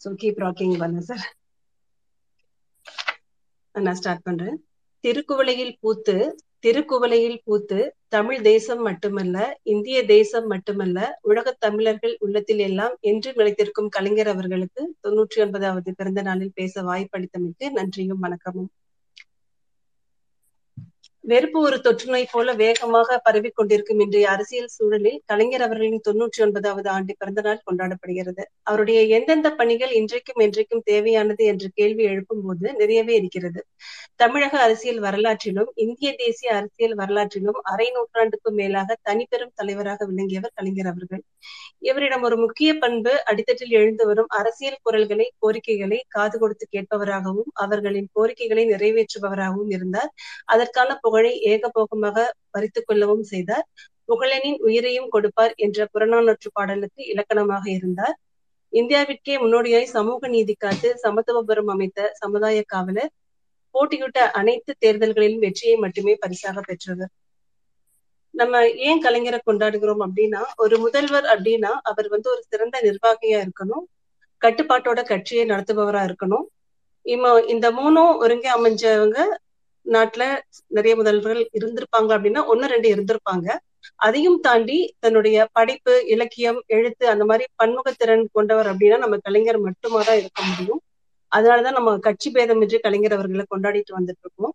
so 0.00 0.10
keep 0.20 0.42
rocking 0.44 0.76
Bala 0.80 1.02
sir 1.08 1.24
நான் 3.74 3.98
ஸ்டார்ட் 3.98 4.26
பண்றேன். 4.26 4.56
திருக்குவளையில் 5.04 5.74
பூத்து 5.80 6.16
திருக்குவளையில் 6.64 7.38
பூத்து 7.44 7.78
தமிழ் 8.12 8.40
தேசம் 8.40 8.80
மட்டுமல்ல 8.80 9.36
இந்திய 9.62 10.04
தேசம் 10.04 10.46
மட்டுமல்ல 10.46 10.98
உலகத் 11.20 11.60
தமிழர்கள் 11.60 12.16
உள்ளத்தில் 12.18 12.58
எல்லாம் 12.58 12.96
என்று 13.00 13.32
நிலைத்திருக்கும் 13.32 13.88
கலைஞர் 13.88 14.28
அவர்களுக்கு 14.28 14.94
தொன்னூற்றி 15.02 15.40
ஒன்பதாவது 15.40 15.94
பிறந்த 15.94 16.22
நாளில் 16.22 16.52
பேச 16.54 16.82
வாய்ப்பளித்தமைக்கு 16.82 17.70
நன்றியும் 17.70 18.22
வணக்கமும். 18.22 18.70
வெறுப்பு 21.24 21.58
ஒரு 21.60 21.76
தொற்றுநோய் 21.76 22.30
போல 22.30 22.52
வேகமாக 22.54 23.16
பரவிக் 23.24 23.56
கொண்டிருக்கும் 23.56 24.00
இன்றைய 24.00 24.26
அரசியல் 24.30 24.70
சூழலில் 24.74 25.18
கலைஞர் 25.26 25.64
அவர்களின் 25.66 26.04
தொன்னூற்றி 26.06 26.40
ஒன்பதாவது 26.42 26.88
ஆண்டு 26.90 27.12
பிறந்த 27.18 27.40
நாள் 27.40 27.60
கொண்டாடப்படுகிறது. 27.66 28.42
அவருடைய 28.62 29.00
எந்தெந்த 29.16 29.48
பணிகள் 29.50 29.92
இன்றைக்கும் 29.92 30.40
என்றைக்கும் 30.40 30.82
தேவையானது 30.84 31.44
என்ற 31.44 31.66
கேள்வி 31.74 32.04
எழுப்பும் 32.04 32.42
போது 32.44 32.66
நிறையவே 32.72 33.14
இருக்கிறது. 33.14 33.62
தமிழக 34.16 34.54
அரசியல் 34.60 35.00
வரலாற்றிலும் 35.00 35.70
இந்திய 35.76 36.10
தேசிய 36.14 36.48
அரசியல் 36.56 36.96
வரலாற்றிலும் 36.96 37.60
அரை 37.64 37.88
நூற்றாண்டுக்கும் 37.90 38.58
மேலாக 38.60 38.96
தனிப்பெரும் 39.08 39.54
தலைவராக 39.54 40.06
விளங்கியவர் 40.06 40.56
கலைஞர் 40.56 40.90
அவர்கள். 40.92 41.22
இவரிடம் 41.88 42.24
ஒரு 42.28 42.36
முக்கிய 42.36 42.70
பண்பு 42.78 43.12
அடித்தட்டில் 43.30 43.76
எழுந்து 43.78 44.04
வரும் 44.06 44.30
அரசியல் 44.40 44.82
குரல்களை 44.82 45.26
கோரிக்கைகளை 45.38 46.00
காது 46.08 46.36
கொடுத்து 46.38 46.66
கேட்பவராகவும் 46.70 47.50
அவர்களின் 47.64 48.10
கோரிக்கைகளை 48.12 48.64
நிறைவேற்றுபவராகவும் 48.72 49.72
இருந்தார். 49.76 50.10
அதற்கான 50.46 50.98
புகழை 51.10 51.30
ஏகபோகமாக 51.52 52.18
பறித்துக் 52.54 52.88
கொள்ளவும் 52.88 53.24
செய்தார். 53.30 53.64
புகழனின் 54.08 54.58
உயிரையும் 54.66 55.08
கொடுப்பார் 55.14 55.52
என்ற 55.64 55.86
புறநானூற்று 55.94 56.48
பாடலுக்கு 56.52 57.00
இலக்கணமாக 57.12 57.64
இருந்தார். 57.76 58.16
இந்தியாவிற்கே 58.72 59.34
முன்னோடியாய் 59.42 59.94
சமூக 59.94 60.28
நீதி 60.34 60.54
காத்து 60.54 60.88
சமத்துவபுரம் 61.04 61.70
அமைத்த 61.74 62.00
சமுதாய 62.20 62.58
காவலர் 62.72 63.10
போட்டியிட்ட 63.74 64.20
அனைத்து 64.40 64.72
தேர்தல்களிலும் 64.84 65.42
வெற்றியை 65.44 65.74
மட்டுமே 65.84 66.14
பரிசாக 66.22 66.62
பெற்றவர் 66.68 67.12
நம்ம 68.34 68.60
ஏன் 68.88 69.02
கலைஞரை 69.04 69.40
கொண்டாடுகிறோம் 69.48 70.02
அப்படின்னா 70.06 70.42
ஒரு 70.56 70.76
முதல்வர் 70.78 71.26
அப்படின்னா 71.34 71.72
அவர் 71.90 72.08
வந்து 72.08 72.28
ஒரு 72.34 72.42
சிறந்த 72.48 72.76
நிர்வாகியா 72.88 73.38
இருக்கணும் 73.46 73.84
கட்டுப்பாட்டோட 74.42 75.00
கட்சியை 75.12 75.44
நடத்துபவரா 75.52 76.02
இருக்கணும். 76.08 76.46
இம்ம 77.06 77.32
இந்த 77.46 77.66
மூணும் 77.70 78.12
ஒருங்கே 78.24 78.50
அமைஞ்சவங்க 78.58 79.18
நாட்டுல 79.84 80.38
நிறைய 80.66 81.02
முதல்வர்கள் 81.02 81.46
இருந்திருப்பாங்க 81.60 82.08
அப்படின்னா 82.08 82.46
ஒன்னு 82.46 82.66
ரெண்டு 82.66 82.94
இருந்திருப்பாங்க. 82.94 83.56
அதையும் 83.96 84.40
தாண்டி 84.40 84.94
தன்னுடைய 84.98 85.48
படைப்பு 85.52 86.06
இலக்கியம் 86.06 86.62
எழுத்து 86.66 87.08
அந்த 87.08 87.24
மாதிரி 87.24 87.44
பன்முகத்திறன் 87.64 88.24
கொண்டவர் 88.32 88.66
அப்படின்னா 88.66 88.98
நம்ம 88.98 89.16
கலைஞர் 89.16 89.58
மட்டுமா 89.58 90.02
தான் 90.02 90.16
இருக்க 90.16 90.42
முடியும். 90.42 90.80
அதனாலதான் 91.36 91.72
நம்ம 91.72 91.98
கட்சி 91.98 92.30
பேதமின்றி 92.30 92.78
கலைஞர் 92.78 93.12
அவர்களை 93.12 93.44
கொண்டாடிட்டு 93.56 93.92
வந்துட்டு 93.98 94.20
இருக்கோம். 94.20 94.54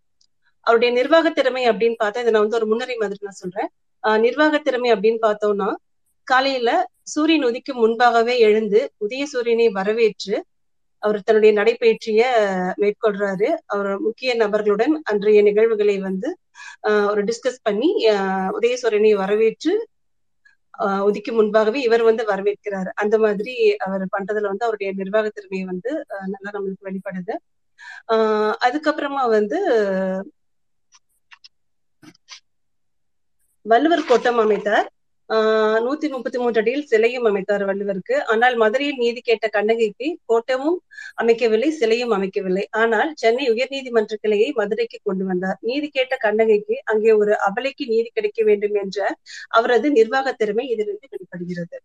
அவருடைய 0.61 0.93
நிர்வாக 0.93 1.29
திறமை 1.29 1.69
அப்படின்னு 1.69 1.95
பார்த்தா 2.03 2.19
இதை 2.19 2.23
நான் 2.23 2.41
வந்து 2.41 2.55
ஒரு 2.55 2.65
முன்னரை 2.65 2.95
மாதிரி 2.95 3.19
நான் 3.21 3.31
சொல்றேன். 3.31 3.69
ஆஹ் 4.03 4.19
நிர்வாக 4.19 4.57
திறமை 4.57 4.91
அப்படின்னு 4.91 5.17
பார்த்தோம்னா 5.21 5.73
காலையில 6.23 6.89
சூரியன் 7.01 7.43
உதிக்கும் 7.43 7.73
முன்பாகவே 7.73 8.39
எழுந்து 8.39 8.91
உதய 9.07 9.23
சூரியனை 9.23 9.69
வரவேற்று 9.69 10.45
அவர் 10.99 11.23
தன்னுடைய 11.23 11.62
நடைபயிற்சிய 11.62 12.21
மேற்கொள்றாரு. 12.77 13.55
அவர் 13.65 13.99
முக்கிய 13.99 14.36
நபர்களுடன் 14.36 15.01
அன்றைய 15.03 15.41
நிகழ்வுகளை 15.41 15.99
வந்து 15.99 16.38
ஆஹ் 16.84 17.10
ஒரு 17.10 17.23
டிஸ்கஸ் 17.23 17.60
பண்ணி 17.63 17.89
ஆஹ் 18.10 18.51
வரவேற்று 19.15 19.73
ஒதுக்கி 21.01 21.31
முன்பாகவே 21.31 21.81
இவர் 21.81 22.01
வந்து 22.01 22.23
வரவேற்கிறார். 22.23 22.89
அந்த 22.93 23.17
மாதிரி 23.17 23.53
அவர் 23.77 24.01
பண்றதுல 24.01 24.41
வந்து 24.41 24.65
அவருடைய 24.65 24.93
நிர்வாக 24.93 25.29
திறமை 25.29 25.63
வந்து 25.63 25.91
நல்லா 26.27 26.51
நம்மளுக்கு 26.53 26.86
வெளிப்படுது. 26.86 27.36
ஆஹ் 28.08 28.53
அதுக்கப்புறமா 28.65 29.29
வந்து 29.29 29.60
வள்ளுவர் 33.65 34.05
கோட்டம் 34.05 34.38
அமைத்தார். 34.38 34.88
நூத்தி 35.85 36.07
முப்பத்தி 36.09 36.38
மூன்று 36.38 36.59
அடியில் 36.61 36.85
சிலையும் 36.85 37.25
அமைத்தார் 37.25 37.63
வள்ளுவருக்கு. 37.65 38.15
ஆனால் 38.23 38.55
மதுரையில் 38.55 38.97
நீதி 38.97 39.21
கேட்ட 39.21 39.47
கண்ணகிக்கு 39.47 40.07
கோட்டமும் 40.25 40.77
அமைக்கவில்லை 41.21 41.69
சிலையும் 41.71 42.11
அமைக்கவில்லை. 42.11 42.65
ஆனால் 42.73 43.11
சென்னை 43.15 43.45
உயர்நீதிமன்ற 43.51 44.15
கிளையை 44.21 44.49
மதுரைக்கு 44.55 44.99
கொண்டு 45.03 45.26
வந்தார். 45.26 45.57
நீதி 45.61 45.89
கேட்ட 45.89 46.15
கண்ணகிக்கு 46.17 46.78
அங்கே 46.86 47.11
ஒரு 47.13 47.36
அபலைக்கு 47.49 47.86
நீதி 47.86 48.09
கிடைக்க 48.13 48.43
வேண்டும் 48.43 48.76
என்ற 48.76 48.99
அவரது 49.51 49.89
நிர்வாக 49.91 50.34
திறமை 50.34 50.65
இதிலிருந்து 50.69 51.07
வெளிப்படுகிறது. 51.09 51.78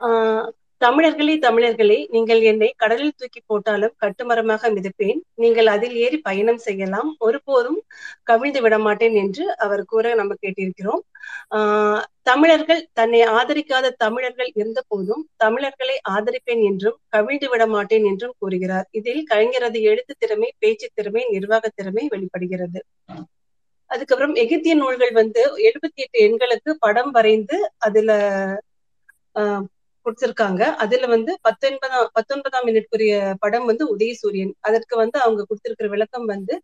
ஆஹ் 0.00 0.48
தமிழர்களே 0.80 1.34
தமிழர்களே 1.38 1.96
நீங்கள் 2.10 2.42
என்னை 2.42 2.68
கடலில் 2.76 3.16
தூக்கி 3.16 3.40
போட்டாலும் 3.46 3.94
கட்டுமரமாக 4.00 4.70
மிதப்பேன். 4.70 5.18
நீங்கள் 5.34 5.66
அதில் 5.66 5.96
ஏறி 5.96 6.18
பயணம் 6.18 6.58
செய்யலாம். 6.58 7.16
ஒருபோதும் 7.18 7.78
கவிழ்ந்து 8.22 8.60
விட 8.60 8.78
மாட்டேன் 8.78 9.14
என்று 9.14 9.44
அவர் 9.56 9.82
கூற 9.84 10.14
நம்ம 10.14 10.34
கேட்டிருக்கிறோம். 10.42 11.02
ஆஹ் 11.50 12.00
தமிழர்கள் 12.22 12.80
தன்னை 12.92 13.20
ஆதரிக்காத 13.32 13.90
தமிழர்கள் 13.96 14.50
இருந்த 14.54 14.80
போதும் 14.88 15.22
தமிழர்களை 15.36 15.96
ஆதரிப்பேன் 16.10 16.62
என்றும் 16.64 16.98
கவிழ்ந்து 17.08 17.48
விட 17.48 17.66
மாட்டேன் 17.66 18.04
என்றும் 18.04 18.34
கூறுகிறார். 18.38 18.86
இதில் 18.90 19.22
கலைஞரது 19.30 19.80
எழுத்து 19.82 20.14
திறமை 20.18 20.50
பேச்சு 20.58 20.88
திறமை 20.94 21.24
நிர்வாக 21.30 21.70
திறமை 21.74 22.06
வெளிப்படுகிறது. 22.10 22.80
அதுக்கப்புறம் 23.90 24.34
எகிப்திய 24.34 24.74
நூல்கள் 24.74 25.12
வந்து 25.12 25.42
எழுபத்தி 25.68 26.00
எட்டு 26.04 26.18
எண்களுக்கு 26.26 26.70
படம் 26.78 27.10
வரைந்து 27.10 27.56
அதுல 27.78 28.10
ஆஹ் 29.34 29.64
கொடுத்திருக்காங்க. 30.06 30.62
அதுல 30.82 31.06
வந்து 31.06 31.32
பத்தொன்பதாம் 31.42 32.08
பத்தொன்பதாம் 32.16 32.66
மினிட்குரிய 32.66 33.12
படம் 33.40 33.66
வந்து 33.66 33.84
உதயசூரியன். 33.94 34.52
அதற்கு 34.60 34.94
வந்து 34.96 35.18
அவங்க 35.20 35.44
கொடுத்திருக்கிற 35.44 35.88
விளக்கம் 35.88 36.26
வந்து 36.26 36.54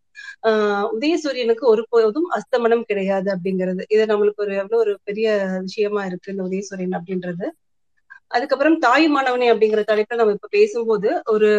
ஆஹ் 0.48 0.86
உதயசூரியனுக்கு 0.94 1.64
ஒருபோதும் 1.72 2.28
அஸ்தமனம் 2.38 2.86
கிடையாது 2.90 3.28
அப்படிங்கிறது. 3.34 3.84
இது 3.88 4.04
நம்மளுக்கு 4.06 4.44
ஒரு 4.46 4.54
எவ்வளவு 4.56 4.82
ஒரு 4.84 4.94
பெரிய 5.04 5.28
விஷயமா 5.62 6.02
இருக்கு 6.06 6.32
இந்த 6.34 6.44
உதயசூரியன் 6.48 6.96
அப்படின்றது. 6.98 7.46
அதுக்கப்புறம் 8.30 8.76
தாய் 8.78 9.06
மாணவனே 9.08 9.48
அப்படிங்கிற 9.52 9.82
தலைப்புல 9.88 10.20
நம்ம 10.20 10.34
இப்ப 10.36 10.50
பேசும்போது 10.50 11.10
ஒரு 11.26 11.50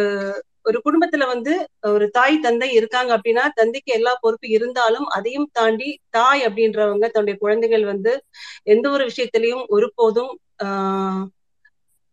ஒரு 0.64 0.78
குடும்பத்துல 0.84 1.26
வந்து 1.26 1.52
ஒரு 1.90 2.06
தாய் 2.10 2.36
தந்தை 2.38 2.68
இருக்காங்க 2.78 3.10
அப்படின்னா 3.16 3.44
தந்தைக்கு 3.54 3.90
எல்லா 3.92 4.12
பொறுப்பு 4.20 4.48
இருந்தாலும் 4.48 5.06
அதையும் 5.16 5.48
தாண்டி 5.52 5.88
தாய் 6.10 6.42
அப்படின்றவங்க 6.46 7.06
தன்னுடைய 7.08 7.36
குழந்தைகள் 7.38 7.84
வந்து 7.84 8.12
எந்த 8.66 8.86
ஒரு 8.90 9.04
விஷயத்திலையும் 9.10 9.64
ஒருபோதும் 9.68 10.32
ஆஹ் 10.64 11.24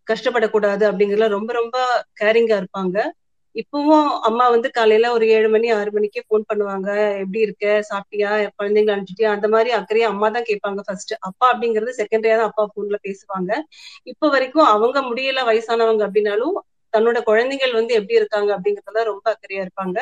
கஷ்டப்படக்கூடாது 0.07 0.83
அப்படிங்கறதுல 0.89 1.27
ரொம்ப 1.35 1.51
ரொம்ப 1.53 1.77
கேரிங்கா 2.21 2.57
இருப்பாங்க. 2.61 2.97
இப்பவும் 3.55 4.07
அம்மா 4.21 4.45
வந்து 4.49 4.69
காலையில 4.71 5.09
ஒரு 5.13 5.25
ஏழு 5.29 5.49
மணி 5.49 5.67
ஆறு 5.71 5.91
மணிக்கே 5.91 6.21
போன் 6.27 6.47
பண்ணுவாங்க. 6.49 6.89
எப்படி 7.21 7.39
இருக்க? 7.39 7.65
சாப்பிட்டியா? 7.89 8.29
குழந்தைங்க 8.57 8.93
அனுப்பிச்சிட்டியா? 8.93 9.29
அந்த 9.35 9.47
மாதிரி 9.47 9.71
அக்கறையா 9.77 10.07
அம்மா 10.09 10.29
தான் 10.29 10.47
கேட்பாங்க 10.49 10.81
ஃபர்ஸ்ட் 10.87 11.13
அப்பா 11.29 11.45
அப்படிங்கிறது 11.51 11.93
செகண்டரியா 11.99 12.37
தான் 12.37 12.49
அப்பா 12.49 12.65
போன்ல 12.73 12.97
பேசுவாங்க. 13.07 13.51
இப்ப 14.11 14.29
வரைக்கும் 14.29 14.69
அவங்க 14.73 14.99
முடியல 15.09 15.41
வயசானவங்க 15.47 16.03
அப்படின்னாலும் 16.07 16.57
தன்னோட 16.93 17.19
குழந்தைகள் 17.23 17.73
வந்து 17.73 17.93
எப்படி 17.93 18.19
இருக்காங்க 18.19 18.49
அப்படிங்கறதுல 18.55 19.03
ரொம்ப 19.09 19.25
அக்கறையா 19.33 19.63
இருப்பாங்க. 19.65 19.97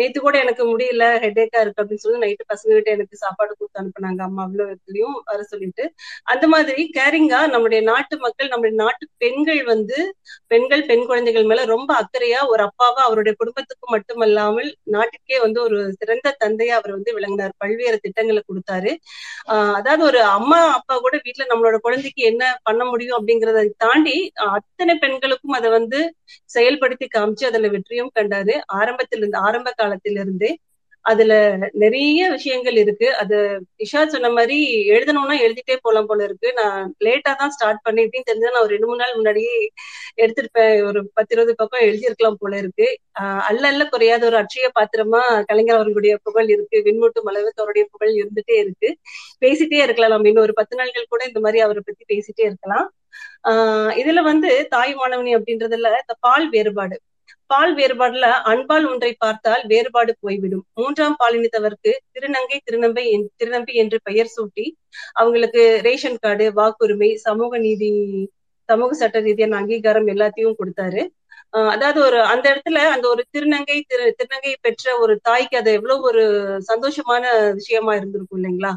நேத்து 0.00 0.18
கூட 0.20 0.36
எனக்கு 0.38 0.64
முடியல 0.70 1.04
ஹெட்ஏக்கா 1.22 1.60
இருக்கு 1.60 1.82
அப்படின்னு 1.82 2.04
சொல்லி 2.04 2.20
நைட்டு 2.24 2.44
பசங்க 2.52 2.70
கிட்ட 2.70 2.90
எனக்கு 2.90 3.16
சாப்பாடு 3.16 3.52
கொடுத்து 3.52 3.80
அனுப்புனாங்க. 3.82 4.20
அம்மா 4.28 4.42
அவ்வளவு 4.42 4.76
இதுலயும் 4.76 5.16
வர 5.24 5.40
சொல்லிட்டு. 5.44 5.84
அந்த 6.32 6.44
மாதிரி 6.48 6.82
கேரிங்கா 6.98 7.40
நம்முடைய 7.54 7.80
நாட்டு 7.90 8.14
மக்கள் 8.18 8.48
நம்முடைய 8.48 8.74
நாட்டு 8.82 9.04
பெண்கள் 9.18 9.62
வந்து 9.64 9.98
பெண்கள் 10.46 10.84
பெண் 10.84 11.06
குழந்தைகள் 11.06 11.48
மேல 11.50 11.64
ரொம்ப 11.66 11.90
அக்கறையா 12.02 12.40
ஒரு 12.52 12.62
அப்பாவா 12.68 13.02
அவருடைய 13.08 13.34
குடும்பத்துக்கு 13.38 13.86
மட்டுமல்லாமல் 13.90 14.70
நாட்டுக்கே 14.90 15.38
வந்து 15.38 15.58
ஒரு 15.62 15.78
சிறந்த 15.98 16.36
தந்தையா 16.44 16.74
அவர் 16.78 16.90
வந்து 16.90 17.10
விளங்கினார். 17.14 17.54
பல்வேறு 17.58 17.98
திட்டங்களை 17.98 18.42
கொடுத்தாரு. 18.44 18.92
ஆஹ் 19.52 19.74
அதாவது 19.78 20.02
ஒரு 20.04 20.20
அம்மா 20.30 20.60
அப்பா 20.74 20.94
கூட 20.98 21.16
வீட்டுல 21.24 21.46
நம்மளோட 21.50 21.76
குழந்தைக்கு 21.78 22.22
என்ன 22.24 22.44
பண்ண 22.62 22.82
முடியும் 22.84 23.18
அப்படிங்கறத 23.18 23.64
தாண்டி 23.78 24.16
அத்தனை 24.50 24.94
பெண்களுக்கும் 24.98 25.56
அதை 25.58 25.70
வந்து 25.70 26.00
செயல்படுத்தி 26.54 27.06
காமிச்சு 27.16 27.44
அதுல 27.44 27.68
வெற்றியும் 27.68 28.12
கண்டாரு. 28.14 28.54
ஆரம்பத்திலிருந்து 28.78 29.38
ஆரம்ப 29.40 29.68
காலத்திலிருந்தே 29.90 30.56
அதுல 31.02 31.32
நிறைய 31.72 32.30
விஷயங்கள் 32.30 32.76
இருக்கு. 32.76 33.16
அது 33.16 33.36
இஷா 33.78 34.06
சொன்ன 34.06 34.30
மாதிரி 34.30 34.88
எழுதணும்னா 34.88 35.34
எழுதிட்டே 35.46 35.76
போலாம் 35.80 36.06
போல 36.06 36.24
இருக்கு. 36.24 36.52
நான் 36.52 36.94
லேட்டா 37.04 37.34
தான் 37.38 37.50
ஸ்டார்ட் 37.50 37.82
பண்ணி 37.82 38.02
இப்படின்னு 38.02 38.20
தெரிஞ்சா 38.24 38.50
நான் 38.50 38.60
ஒரு 38.60 38.70
ரெண்டு 38.70 38.86
மூணு 38.86 38.98
நாள் 38.98 39.12
முன்னாடியே 39.14 39.70
எடுத்திருப்பேன். 40.16 40.84
ஒரு 40.84 41.10
பத்து 41.14 41.34
இருபது 41.34 41.54
பக்கம் 41.56 41.80
எழுதியிருக்கலாம் 41.80 42.36
போல 42.38 42.56
இருக்கு. 42.58 42.98
ஆஹ் 43.20 43.40
அல்ல 43.40 43.68
அல்ல 43.68 43.84
குறையாத 43.84 44.26
ஒரு 44.26 44.36
அட்சய 44.36 44.70
பாத்திரமா 44.74 45.42
கலைஞர் 45.42 45.74
அவர்களுடைய 45.74 46.18
புகழ் 46.22 46.48
இருக்கு. 46.48 46.82
விண்மூட்டும் 46.84 47.28
அளவு 47.28 47.52
அவருடைய 47.56 47.88
புகழ் 47.90 48.14
இருந்துட்டே 48.14 48.58
இருக்கு. 48.58 48.96
பேசிட்டே 49.40 49.82
இருக்கலாம். 49.82 50.10
நம்ம 50.10 50.28
இன்னும் 50.28 50.42
ஒரு 50.42 50.52
பத்து 50.54 50.76
நாள்கள் 50.76 51.06
கூட 51.08 51.24
இந்த 51.24 51.40
மாதிரி 51.40 51.60
அவரை 51.60 51.82
பத்தி 51.84 52.14
பேசிட்டே 52.14 52.44
இருக்கலாம். 52.44 52.92
ஆஹ் 53.48 53.92
இதுல 54.00 54.22
வந்து 54.22 54.68
தாய் 54.68 54.94
மாணவனி 54.94 55.36
அப்படின்றதுல 55.36 55.86
இந்த 55.86 56.16
பால் 56.20 56.48
வேறுபாடு. 56.48 57.00
பால் 57.50 57.72
வேறுபாடுல 57.76 58.26
அன்பால் 58.44 58.86
ஒன்றை 58.86 59.10
பார்த்தால் 59.18 59.62
வேறுபாடு 59.66 60.12
போய்விடும். 60.20 60.64
மூன்றாம் 60.74 61.16
பாலினத்தவருக்கு 61.20 61.92
திருநங்கை 62.14 62.58
திருநம்பை 62.66 63.04
திருநம்பி 63.36 63.74
என்று 63.74 63.98
பெயர் 64.02 64.34
சூட்டி 64.36 64.66
அவங்களுக்கு 65.14 65.62
ரேஷன் 65.82 66.20
கார்டு 66.20 66.46
வாக்குரிமை 66.56 67.10
சமூக 67.20 67.58
நீதி 67.58 67.90
சமூக 68.68 68.92
சட்ட 68.94 69.20
ரீதியான 69.20 69.56
அங்கீகாரம் 69.56 70.06
எல்லாத்தையும் 70.06 70.58
கொடுத்தாரு. 70.60 71.02
ஆஹ் 71.54 71.70
அதாவது 71.70 71.98
ஒரு 72.00 72.18
அந்த 72.32 72.44
இடத்துல 72.52 72.80
அந்த 72.94 73.06
ஒரு 73.08 73.22
திருநங்கை 73.32 73.78
திரு 73.88 74.04
திருநங்கை 74.18 74.52
பெற்ற 74.60 74.98
ஒரு 74.98 75.14
தாய்க்கு 75.22 75.56
அது 75.56 75.70
எவ்வளவு 75.72 76.02
ஒரு 76.02 76.24
சந்தோஷமான 76.68 77.24
விஷயமா 77.54 77.94
இருந்திருக்கும் 77.94 78.38
இல்லைங்களா? 78.40 78.72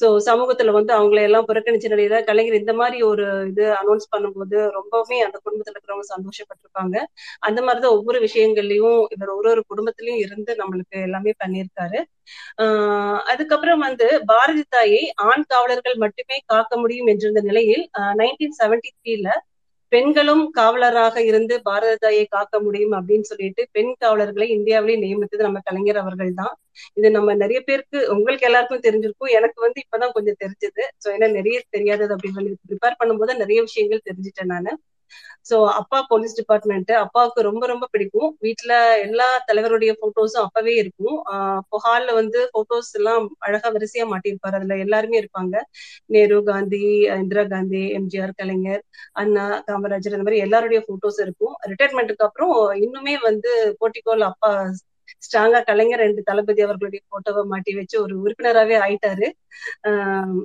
சோ 0.00 0.06
சமூகத்துல 0.24 0.70
வந்து 0.70 0.92
அவங்களை 0.94 1.22
எல்லாம் 1.22 1.48
புறக்கணிச்ச 1.48 1.86
நிலையில 1.92 2.24
கலைஞர் 2.24 2.54
இந்த 2.54 2.72
மாதிரி 2.72 3.02
ஒரு 3.02 3.26
இது 3.48 3.64
அனௌன்ஸ் 3.74 4.08
பண்ணும்போது 4.16 4.58
ரொம்பவுமே 4.78 5.18
அந்த 5.26 5.38
குடும்பத்துல 5.44 5.74
இருக்கிறவங்க 5.74 6.06
சந்தோஷப்பட்டிருப்பாங்க. 6.14 6.96
அந்த 7.40 7.60
மாதிரிதான் 7.62 7.96
ஒவ்வொரு 7.96 8.18
விஷயங்கள்லயும் 8.20 8.98
இவர் 9.10 9.28
ஒரு 9.28 9.48
ஒரு 9.50 9.62
குடும்பத்திலயும் 9.72 10.18
இருந்து 10.18 10.52
நம்மளுக்கு 10.54 11.00
எல்லாமே 11.02 11.32
பண்ணியிருக்காரு. 11.44 12.00
ஆஹ் 12.62 13.20
அதுக்கப்புறம் 13.24 13.78
வந்து 13.78 14.06
பாரதி 14.26 14.64
தாயை 14.68 15.02
ஆண் 15.22 15.44
காவலர்கள் 15.46 15.96
மட்டுமே 15.96 16.36
காக்க 16.46 16.76
முடியும் 16.76 17.06
என்றிருந்த 17.06 17.40
நிலையில் 17.40 17.84
நைன்டீன் 18.16 18.58
செவன்டி 18.62 18.90
த்ரீல 19.00 19.28
பெண்களும் 19.94 20.44
காவலராக 20.58 21.16
இருந்து 21.30 21.54
பாரத 21.68 21.92
தாயை 22.04 22.24
காக்க 22.26 22.54
முடியும் 22.66 22.94
அப்படின்னு 22.98 23.26
சொல்லிட்டு 23.30 23.62
பெண் 23.76 23.92
காவலர்களை 24.02 24.46
இந்தியாவிலே 24.56 24.96
நியமித்தது 25.04 25.46
நம்ம 25.48 25.60
கலைஞர் 25.68 26.02
அவர்கள் 26.02 26.32
தான் 26.40 26.54
இது 26.98 27.08
நம்ம 27.16 27.34
நிறைய 27.42 27.58
பேருக்கு 27.68 27.98
உங்களுக்கு 28.14 28.46
எல்லாருக்கும் 28.48 28.84
தெரிஞ்சிருக்கும். 28.86 29.34
எனக்கு 29.38 29.58
வந்து 29.66 29.78
இப்பதான் 29.84 30.14
கொஞ்சம் 30.16 30.40
தெரிஞ்சது. 30.42 30.82
சோ 31.02 31.06
ஏன்னா 31.16 31.28
நிறைய 31.38 31.56
தெரியாதது 31.76 32.14
அப்படின்னு 32.16 32.38
சொல்லி 32.38 32.52
ப்ரிப்பேர் 32.70 32.98
பண்ணும்போது 33.02 33.34
நிறைய 33.42 33.60
விஷயங்கள் 33.68 34.06
தெரிஞ்சுட்டேன் 34.08 34.52
நானு. 34.54 34.72
சோ 35.46 35.56
அப்பா 35.74 35.98
போலீஸ் 36.08 36.36
டிபார்ட்மெண்ட் 36.36 36.90
அப்பாவுக்கு 37.00 37.40
ரொம்ப 37.42 37.64
ரொம்ப 37.66 37.86
பிடிக்கும். 37.90 38.28
வீட்டுல 38.42 38.72
எல்லா 39.02 39.26
தலைவருடைய 39.48 39.92
போட்டோஸும் 40.00 40.44
அப்பவே 40.44 40.74
இருக்கும். 40.76 41.16
ஆஹ் 41.32 41.60
ஹால்ல 41.84 42.10
வந்து 42.14 42.40
போட்டோஸ் 42.54 42.90
எல்லாம் 42.92 43.24
அழகா 43.40 43.68
வரிசையா 43.70 44.04
மாட்டியிருப்பாரு. 44.12 44.58
அதுல 44.58 44.76
எல்லாருமே 44.78 45.16
இருப்பாங்க. 45.22 45.54
நேரு 46.08 46.38
காந்தி 46.44 46.82
இந்திரா 47.18 47.44
காந்தி 47.46 47.82
எம்ஜிஆர் 47.98 48.34
கலைஞர் 48.34 48.82
அண்ணா 49.14 49.44
காமராஜர் 49.68 50.16
அந்த 50.16 50.26
மாதிரி 50.26 50.44
எல்லாருடைய 50.46 50.80
போட்டோஸ் 50.88 51.20
இருக்கும். 51.20 51.54
ரிட்டையர்மெண்ட்டுக்கு 51.70 52.26
அப்புறம் 52.28 52.54
இன்னுமே 52.84 53.14
வந்து 53.22 53.50
போட்டிக்கோல் 53.80 54.26
அப்பா 54.30 54.50
ஸ்ட்ராங்கா 55.22 55.60
கலைஞர் 55.66 56.02
ரெண்டு 56.02 56.22
தளபதி 56.22 56.60
அவர்களுடைய 56.62 57.00
போட்டோவை 57.12 57.42
மாட்டி 57.52 57.72
வச்சு 57.76 57.96
ஒரு 58.02 58.14
உறுப்பினராகவே 58.22 58.76
ஆயிட்டாரு. 58.80 59.26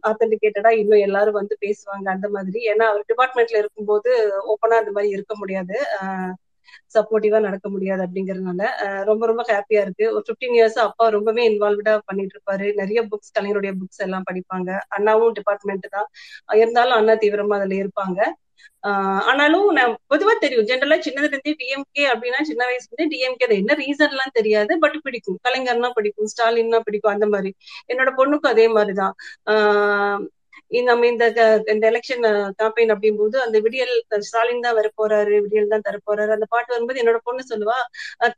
ஆத்தன்டிகேட்டடா 0.09 0.71
இன்னும் 0.81 1.05
எல்லாரும் 1.07 1.39
வந்து 1.41 1.55
பேசுவாங்க 1.65 2.07
அந்த 2.15 2.27
மாதிரி. 2.29 2.61
ஏன்னா 2.71 2.85
அவர் 2.91 3.09
டிபார்ட்மெண்ட்ல 3.11 3.61
இருக்கும்போது 3.63 4.11
ஓப்பனா 4.53 4.77
அந்த 4.81 4.93
மாதிரி 4.95 5.11
இருக்க 5.17 5.35
முடியாது. 5.35 5.77
சப்போர்ட்டிவா 6.95 7.39
நடக்க 7.39 7.67
முடியாது 7.69 8.01
அப்படிங்கறதுனால 8.05 8.61
ரொம்ப 9.09 9.23
ரொம்ப 9.25 9.43
ஹாப்பியா 9.49 9.81
இருக்கு. 9.85 10.05
ஒரு 10.15 10.23
பிப்டீன் 10.29 10.55
இயர்ஸ் 10.57 10.77
அப்பா 10.85 11.05
ரொம்பவே 11.09 11.43
இன்வால்வ்டா 11.49 11.93
பண்ணிட்டு 12.09 12.35
இருப்பாரு. 12.35 12.67
நிறைய 12.81 12.99
புக்ஸ் 13.11 13.33
கலைஞருடைய 13.37 13.73
புக்ஸ் 13.81 14.03
எல்லாம் 14.07 14.27
படிப்பாங்க. 14.29 14.69
அண்ணாவும் 14.89 15.35
டிபார்ட்மெண்ட் 15.39 15.87
தான். 15.97 16.07
இருந்தாலும் 16.61 16.97
அண்ணா 16.99 17.15
தீவிரமா 17.23 17.57
அதுல 17.59 17.75
இருப்பாங்க. 17.83 18.19
ஆனாலும் 19.29 19.67
நான் 19.69 19.97
பொதுவா 20.09 20.33
தெரியும். 20.39 20.65
ஜென்ரலா 20.65 20.97
சின்னதுல 21.05 21.29
இருந்தே 21.29 21.55
டிஎம்கே 21.61 22.03
அப்படின்னா 22.13 22.41
சின்ன 22.41 22.65
வயசுல 22.65 22.91
இருந்தே 22.91 23.07
டிஎம்கே 23.13 23.43
அது 23.43 23.55
என்ன 23.55 23.73
ரீசன் 23.79 24.09
எல்லாம் 24.09 24.33
தெரியாது 24.33 24.79
பட் 24.79 24.97
பிடிக்கும். 25.01 25.39
கலைஞர்னா 25.43 25.89
பிடிக்கும் 25.89 26.29
ஸ்டாலின்னா 26.33 26.79
பிடிக்கும் 26.79 27.13
அந்த 27.13 27.27
மாதிரி. 27.27 27.51
என்னோட 27.87 28.09
பொண்ணுக்கும் 28.17 28.53
அதே 28.53 28.67
மாதிரிதான் 28.67 29.15
ஆஹ் 29.45 30.19
நம்ம 30.89 31.07
இந்த 31.07 31.25
இந்த 31.73 31.83
எலெக்ஷன் 31.91 32.23
கேம்பெயின் 32.59 32.91
அப்படிங்கும்போது 32.93 33.37
அந்த 33.45 33.57
விடியல் 33.65 33.93
ஸ்டாலின் 34.27 34.63
தான் 34.65 34.77
வர 34.79 34.87
போறாரு 34.99 35.33
விடியல் 35.45 35.71
தான் 35.73 35.85
தரப்போறாரு 35.87 36.31
அந்த 36.37 36.47
பாட்டு 36.53 36.73
வரும்போது 36.75 37.01
என்னோட 37.03 37.19
பொண்ணு 37.27 37.43
சொல்லுவா 37.51 37.77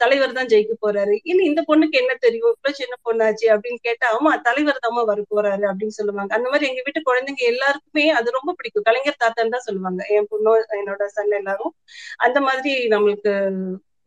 தலைவர் 0.04 0.38
தான் 0.40 0.50
ஜெயிக்க 0.54 0.74
போறாரு. 0.86 1.16
இல்ல 1.32 1.42
இந்த 1.50 1.62
பொண்ணுக்கு 1.70 1.98
என்ன 2.04 2.14
தெரியும்? 2.26 2.54
இவ்வளவு 2.56 2.80
சின்ன 2.82 2.96
பொண்ணாச்சு 3.08 3.48
அப்படின்னு 3.56 3.82
கேட்டா 3.88 4.08
ஆமா 4.18 4.34
தலைவர் 4.48 4.84
தான் 4.86 4.98
வர 5.12 5.22
போறாரு 5.34 5.64
அப்படின்னு 5.72 5.98
சொல்லுவாங்க. 6.00 6.32
அந்த 6.38 6.48
மாதிரி 6.52 6.70
எங்க 6.72 6.82
வீட்டு 6.88 7.02
குழந்தைங்க 7.10 7.44
எல்லாருக்குமே 7.52 8.06
அது 8.20 8.38
ரொம்ப 8.38 8.54
பிடிக்கும். 8.60 8.88
கலைஞர் 8.90 9.22
தாத்தான்னு 9.24 9.56
தான் 9.58 9.68
சொல்லுவாங்க. 9.70 10.02
என் 10.18 10.30
பொண்ணு 10.34 10.52
என்னோட 10.82 11.06
சன் 11.18 11.38
எல்லாரும். 11.42 11.74
அந்த 12.28 12.40
மாதிரி 12.48 12.74
நம்மளுக்கு 12.96 13.34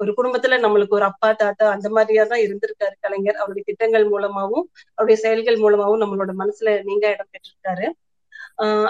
ஒரு 0.01 0.13
குடும்பத்துல 0.19 0.57
நம்மளுக்கு 0.63 0.97
ஒரு 0.99 1.07
அப்பா 1.11 1.29
தாத்தா 1.43 1.65
அந்த 1.75 1.89
மாதிரியா 1.97 2.23
தான் 2.33 2.45
இருந்திருக்காரு 2.47 2.97
கலைஞர். 3.05 3.39
அவருடைய 3.43 3.65
திட்டங்கள் 3.71 4.07
மூலமாவும் 4.13 4.65
அவருடைய 4.99 5.19
செயல்கள் 5.25 5.63
மூலமாவும் 5.65 6.03
நம்மளோட 6.05 6.33
மனசுல 6.43 6.71
நீங்க 6.89 7.05
இடம் 7.15 7.33
பெற்றிருக்காரு. 7.35 7.87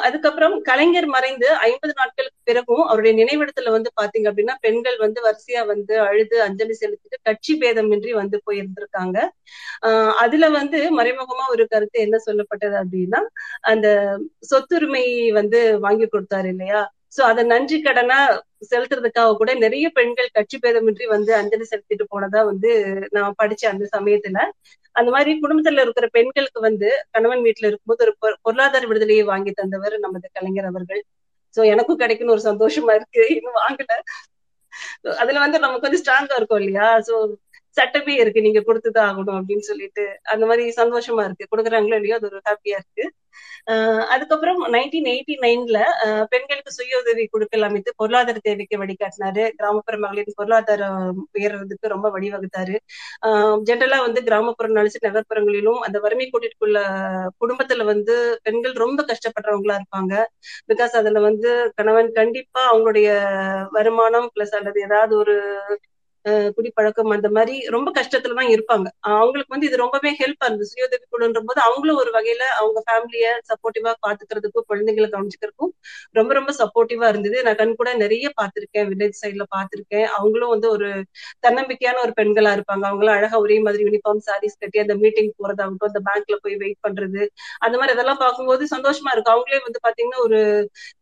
அதுக்கப்புறம் 0.02 0.54
கலைஞர் 0.62 1.06
மறைந்து 1.06 1.46
ஐம்பது 1.66 1.92
நாட்களுக்கு 1.96 2.40
பிறகும் 2.44 2.82
அவருடைய 2.86 3.12
நினைவிடத்துல 3.20 3.70
வந்து 3.70 3.90
பாத்தீங்க 4.00 4.26
அப்படின்னா 4.30 4.54
பெண்கள் 4.60 4.98
வந்து 4.98 5.20
வரிசையா 5.26 5.62
வந்து 5.66 5.94
அழுது 6.06 6.36
அஞ்சலி 6.46 6.74
செலுத்திட்டு 6.80 7.18
கட்சி 7.22 7.54
பேதமின்றி 7.60 8.12
வந்து 8.14 8.38
போயிருந்திருக்காங்க. 8.46 9.16
ஆஹ் 9.82 10.12
அதுல 10.24 10.48
வந்து 10.58 10.80
மறைமுகமா 10.98 11.46
ஒரு 11.50 11.66
கருத்து 11.66 11.98
என்ன 12.00 12.18
சொல்லப்பட்டது 12.26 12.76
அப்படின்னா 12.82 13.20
அந்த 13.70 13.86
சொத்துரிமை 14.50 15.04
வந்து 15.32 15.60
வாங்கி 15.80 16.08
கொடுத்தாரு 16.08 16.50
இல்லையா? 16.54 16.82
சோ 17.16 17.22
அதை 17.22 17.42
நன்றி 17.46 17.76
கடனா 17.82 18.18
செலுத்துறதுக்காக 18.70 19.34
கூட 19.36 19.50
நிறைய 19.56 19.86
பெண்கள் 19.94 20.28
கட்சி 20.32 20.56
பேதமின்றி 20.58 21.06
வந்து 21.08 21.32
அஞ்சலி 21.34 21.66
செலுத்திட்டு 21.70 22.04
போனதா 22.10 22.40
வந்து 22.44 22.70
நான் 23.10 23.38
படிச்சேன் 23.42 23.72
அந்த 23.72 23.86
சமயத்துல. 23.92 24.38
அந்த 24.96 25.10
மாதிரி 25.10 25.30
குடும்பத்துல 25.40 25.82
இருக்கிற 25.82 26.06
பெண்களுக்கு 26.08 26.60
வந்து 26.60 26.88
கணவன் 27.10 27.44
வீட்டுல 27.44 27.68
இருக்கும்போது 27.70 28.04
ஒரு 28.06 28.12
பொருளாதார 28.42 28.86
விடுதலையை 28.86 29.24
வாங்கி 29.24 29.52
தந்தவர் 29.52 29.96
நமது 29.98 30.28
கலைஞர் 30.32 30.70
அவர்கள். 30.70 31.02
சோ 31.54 31.62
எனக்கும் 31.66 32.00
கிடைக்குன்னு 32.00 32.34
ஒரு 32.36 32.44
சந்தோஷமா 32.50 32.92
இருக்கு. 32.94 33.22
இன்னும் 33.36 33.60
வாங்கல. 33.62 33.92
அதுல 35.18 35.38
வந்து 35.38 35.58
நமக்கு 35.58 35.86
வந்து 35.88 36.00
ஸ்ட்ராங்கா 36.02 36.36
இருக்கும் 36.38 36.60
இல்லையா? 36.60 36.88
சோ 37.08 37.14
சட்டமே 37.74 38.14
இருக்கு. 38.14 38.40
நீங்க 38.40 38.60
கொடுத்துதான் 38.60 39.06
ஆகணும் 39.08 39.36
அப்படின்னு 39.38 39.64
சொல்லிட்டு 39.70 40.04
அந்த 40.24 40.46
மாதிரி 40.46 40.72
சந்தோஷமா 40.76 41.24
இருக்கு. 41.24 41.46
கொடுக்குறாங்களோ 41.50 41.94
இல்லையோ 41.94 42.14
அது 42.14 42.26
ஒரு 42.26 42.40
ஹாப்பியா 42.50 42.76
இருக்கு. 42.78 43.04
ஆஹ் 43.70 44.04
அதுக்கப்புறம் 44.06 44.60
நைன்டீன் 44.72 45.08
எயிட்டி 45.12 45.34
நைன்ல 45.40 45.78
பெண்களுக்கு 46.30 46.72
சுய 46.72 46.98
உதவி 46.98 47.26
குழுக்கள் 47.26 47.62
அமைத்து 47.62 47.92
பொருளாதார 47.96 48.38
தேவைக்கு 48.42 48.76
வழிகாட்டினாரு. 48.84 49.48
கிராமப்புற 49.56 49.98
மகளிரின் 49.98 50.36
பொருளாதாரம் 50.36 51.28
உயர்றதுக்கு 51.38 51.92
ரொம்ப 51.94 52.08
வழிவகுத்தாரு. 52.18 52.76
ஜென்ரலா 53.70 53.98
வந்து 53.98 54.22
கிராமப்புறம் 54.22 54.76
நினைச்சு 54.76 55.00
நகர்ப்புறங்களிலும் 55.02 55.80
அந்த 55.86 55.98
வறுமை 55.98 56.30
கோட்டிற்குள்ள 56.30 56.78
குடும்பத்துல 57.40 57.84
வந்து 57.84 58.40
பெண்கள் 58.42 58.76
ரொம்ப 58.84 59.04
கஷ்டப்படுறவங்களா 59.04 59.78
இருப்பாங்க. 59.78 60.14
பிகாஸ் 60.68 60.94
அதுல 61.00 61.20
வந்து 61.20 61.72
கணவன் 61.74 62.12
கண்டிப்பா 62.12 62.76
அவங்களுடைய 62.76 63.08
வருமானம் 63.70 64.30
பிளஸ் 64.34 64.54
அல்லது 64.54 64.80
ஏதாவது 64.80 65.16
ஒரு 65.16 65.36
குடிப்பழக்கம் 66.56 67.12
அந்த 67.16 67.28
மாதிரி 67.28 67.54
ரொம்ப 67.66 67.88
கஷ்டத்துல 67.96 68.36
தான் 68.38 68.50
இருப்பாங்க. 68.54 68.86
அவங்களுக்கு 69.12 69.54
வந்து 69.54 69.68
இது 69.70 69.76
ரொம்பவே 69.82 70.10
ஹெல்ப் 70.20 70.44
ஆகுது 70.46 70.68
சுய 70.70 70.86
உதவி 70.88 71.04
குழுன்ற 71.14 71.40
போது 71.48 71.60
அவங்களும் 71.66 72.00
ஒரு 72.02 72.10
வகையில 72.16 72.44
அவங்க 72.58 72.78
ஃபேமிலிய 72.86 73.26
சப்போர்ட்டிவா 73.50 73.92
பாத்துக்கிறதுக்கும் 74.06 74.66
குழந்தைங்களை 74.70 75.08
கவனிச்சுக்கிறதுக்கும் 75.14 75.72
ரொம்ப 76.14 76.30
ரொம்ப 76.34 76.52
சப்போர்ட்டிவா 76.60 77.08
இருந்தது. 77.12 77.38
நான் 77.46 77.58
கண் 77.62 77.76
கூட 77.80 77.90
நிறைய 78.02 78.26
பாத்திருக்கேன். 78.40 78.88
வில்லேஜ் 78.90 79.20
சைட்ல 79.22 79.46
பாத்திருக்கேன். 79.56 80.06
அவங்களும் 80.18 80.52
வந்து 80.54 80.68
ஒரு 80.70 80.88
தன்னம்பிக்கையான 81.46 82.00
ஒரு 82.06 82.14
பெண்களா 82.20 82.52
இருப்பாங்க. 82.56 82.84
அவங்களும் 82.90 83.16
அழகா 83.16 83.38
ஒரே 83.44 83.58
மாதிரி 83.66 83.84
யூனிஃபார்ம் 83.88 84.24
சாரீஸ் 84.28 84.60
கட்டி 84.62 84.78
அந்த 84.84 84.96
மீட்டிங் 85.02 85.32
போறதாகட்டும் 85.40 85.90
அந்த 85.90 86.02
பேங்க்ல 86.08 86.36
போய் 86.44 86.56
வெயிட் 86.62 86.80
பண்றது 86.86 87.22
அந்த 87.64 87.74
மாதிரி 87.78 87.94
அதெல்லாம் 87.96 88.22
பார்க்கும்போது 88.24 88.64
சந்தோஷமா 88.74 89.12
இருக்கும். 89.14 89.34
அவங்களே 89.34 89.60
வந்து 89.66 89.80
பாத்தீங்கன்னா 89.86 90.20
ஒரு 90.26 90.40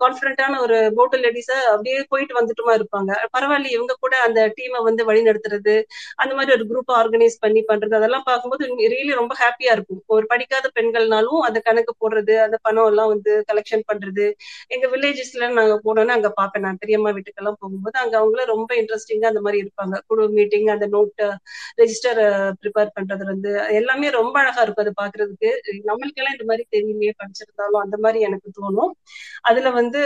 கான்பிடண்டான 0.03 0.61
ஒரு 0.67 0.77
போட்டல் 0.99 1.25
லேடிஸா 1.27 1.59
அப்படியே 1.73 1.99
போயிட்டு 2.13 2.35
வந்துட்டுமா 2.41 2.75
இருப்பாங்க. 2.79 3.11
பரவாயில்ல 3.37 3.71
இவங்க 3.77 3.97
கூட 4.05 4.15
அந்த 4.27 4.41
டீமை 4.59 4.81
வந்து 4.89 5.03
வழி 5.13 5.23
நடத்துறது 5.23 5.77
அந்த 6.17 6.33
மாதிரி 6.35 6.55
ஒரு 6.59 6.67
குரூப் 6.71 6.93
ஆர்கனைஸ் 7.01 7.37
பண்ணி 7.41 7.63
பண்றது 7.71 7.95
அதெல்லாம் 7.95 8.27
பார்க்கும்போது 8.31 8.65
ரியலி 8.93 9.15
ரொம்ப 9.21 9.35
ஹாப்பியா 9.43 9.73
இருக்கும். 9.73 10.03
ஒரு 10.15 10.25
படிக்காத 10.27 10.67
பெண்கள்னாலும் 10.79 11.41
அந்த 11.41 11.59
கணக்கு 11.61 11.95
போடுறது 12.03 12.35
அந்த 12.47 12.57
பணம் 12.63 12.89
எல்லாம் 12.91 13.11
வந்து 13.15 13.33
கலெக்ஷன் 13.51 13.85
பண்றது. 13.91 14.27
எங்க 14.69 14.87
வில்லேஜஸ்ல 14.89 15.51
நாங்க 15.53 15.77
போனோம்னா 15.87 16.17
அங்க 16.19 16.31
பாப்பேன் 16.33 16.65
நான் 16.67 16.81
பெரியம்மா 16.83 17.13
வீட்டுக்கெல்லாம் 17.17 17.59
போகும்போது 17.61 17.97
அங்க 18.03 18.15
அவங்கள 18.21 18.45
ரொம்ப 18.55 18.71
இன்ட்ரெஸ்டிங்கா 18.81 19.31
அந்த 19.33 19.43
மாதிரி 19.47 19.61
இருப்பாங்க. 19.65 19.97
குழு 20.09 20.25
மீட்டிங் 20.39 20.69
அந்த 20.75 20.87
நோட் 20.89 21.23
ரெஜிஸ்டர் 21.81 22.21
ப்ரிப்பேர் 22.63 22.95
பண்றது 22.97 23.25
வந்து 23.33 23.51
எல்லாமே 23.81 24.09
ரொம்ப 24.11 24.35
அழகா 24.43 24.63
இருக்கும் 24.63 24.85
அதை 24.87 24.95
பாக்குறதுக்கு 25.03 25.51
நம்மளுக்கெல்லாம் 25.91 26.37
இந்த 26.37 26.47
மாதிரி 26.51 26.65
தெரியுமே 26.71 27.11
படிச்சிருந்தாலும் 27.21 27.83
அந்த 27.85 27.97
மாதிரி 28.05 28.21
எனக்கு 28.29 28.49
தோணும். 28.61 28.93
அதுல 29.43 29.71
வந்து 29.81 30.01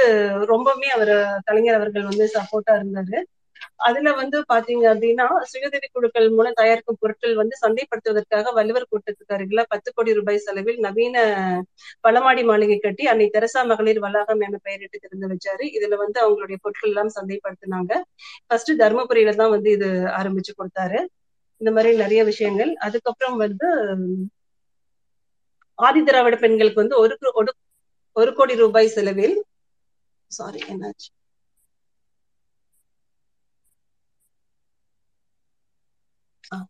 ரொம்பவுமே 0.53 0.91
அவர் 0.97 1.15
கலைஞர் 1.45 1.79
அவர்கள் 1.81 2.09
வந்து 2.11 2.27
சப்போர்ட்டா 2.37 2.75
இருந்தாரு. 2.81 3.17
அதுல 3.77 4.13
வந்து 4.13 4.41
பாத்தீங்க 4.41 4.85
அப்படின்னா 4.95 5.43
சுயதவி 5.43 5.89
குழுக்கள் 5.93 6.31
மூலம் 6.31 6.53
தயாரிக்கும் 6.53 6.97
பொருட்கள் 7.01 7.35
வந்து 7.35 7.57
சந்தைப்படுத்துவதற்காக 7.61 8.53
வள்ளுவர் 8.53 8.87
கூட்டத்துக்கு 8.91 9.33
அருகில 9.33 9.63
பத்து 9.69 9.93
கோடி 9.95 10.13
ரூபாய் 10.13 10.39
செலவில் 10.39 10.79
நவீன 10.79 11.17
பலமாடி 12.09 12.45
மாளிகை 12.45 12.79
கட்டி 12.79 13.07
அன்னை 13.07 13.29
தெரசா 13.29 13.63
மகளிர் 13.63 13.99
வளாகம் 13.99 14.41
என 14.41 14.59
பெயரிட்டு 14.63 14.99
திறந்து 14.99 15.29
வச்சாரு. 15.29 15.59
இதுல 15.59 15.97
வந்து 15.97 16.21
அவங்களுடைய 16.27 16.57
பொருட்கள் 16.61 16.91
எல்லாம் 16.91 17.11
சந்தைப்படுத்தினாங்க. 17.15 18.01
ஃபர்ஸ்ட் 18.47 18.73
தர்மபுரியில 18.73 19.35
தான் 19.35 19.51
வந்து 19.51 19.71
இது 19.71 19.89
ஆரம்பிச்சு 19.91 20.53
கொடுத்தாரு. 20.59 21.07
இந்த 21.57 21.73
மாதிரி 21.73 21.97
நிறைய 21.97 22.25
விஷயங்கள். 22.25 22.75
அதுக்கப்புறம் 22.75 23.37
வந்து 23.37 23.67
ஆதி 25.75 26.03
திராவிட 26.03 26.37
பெண்களுக்கு 26.37 26.81
வந்து 26.81 26.99
ஒரு 26.99 27.19
ஒரு- 27.35 27.57
ஒரு 28.13 28.35
கோடி 28.35 28.55
ரூபாய் 28.57 28.89
செலவில் 28.89 29.45
சாரி 30.27 30.63
என்னாச்சு 30.69 31.11
ஆ. 36.53 36.67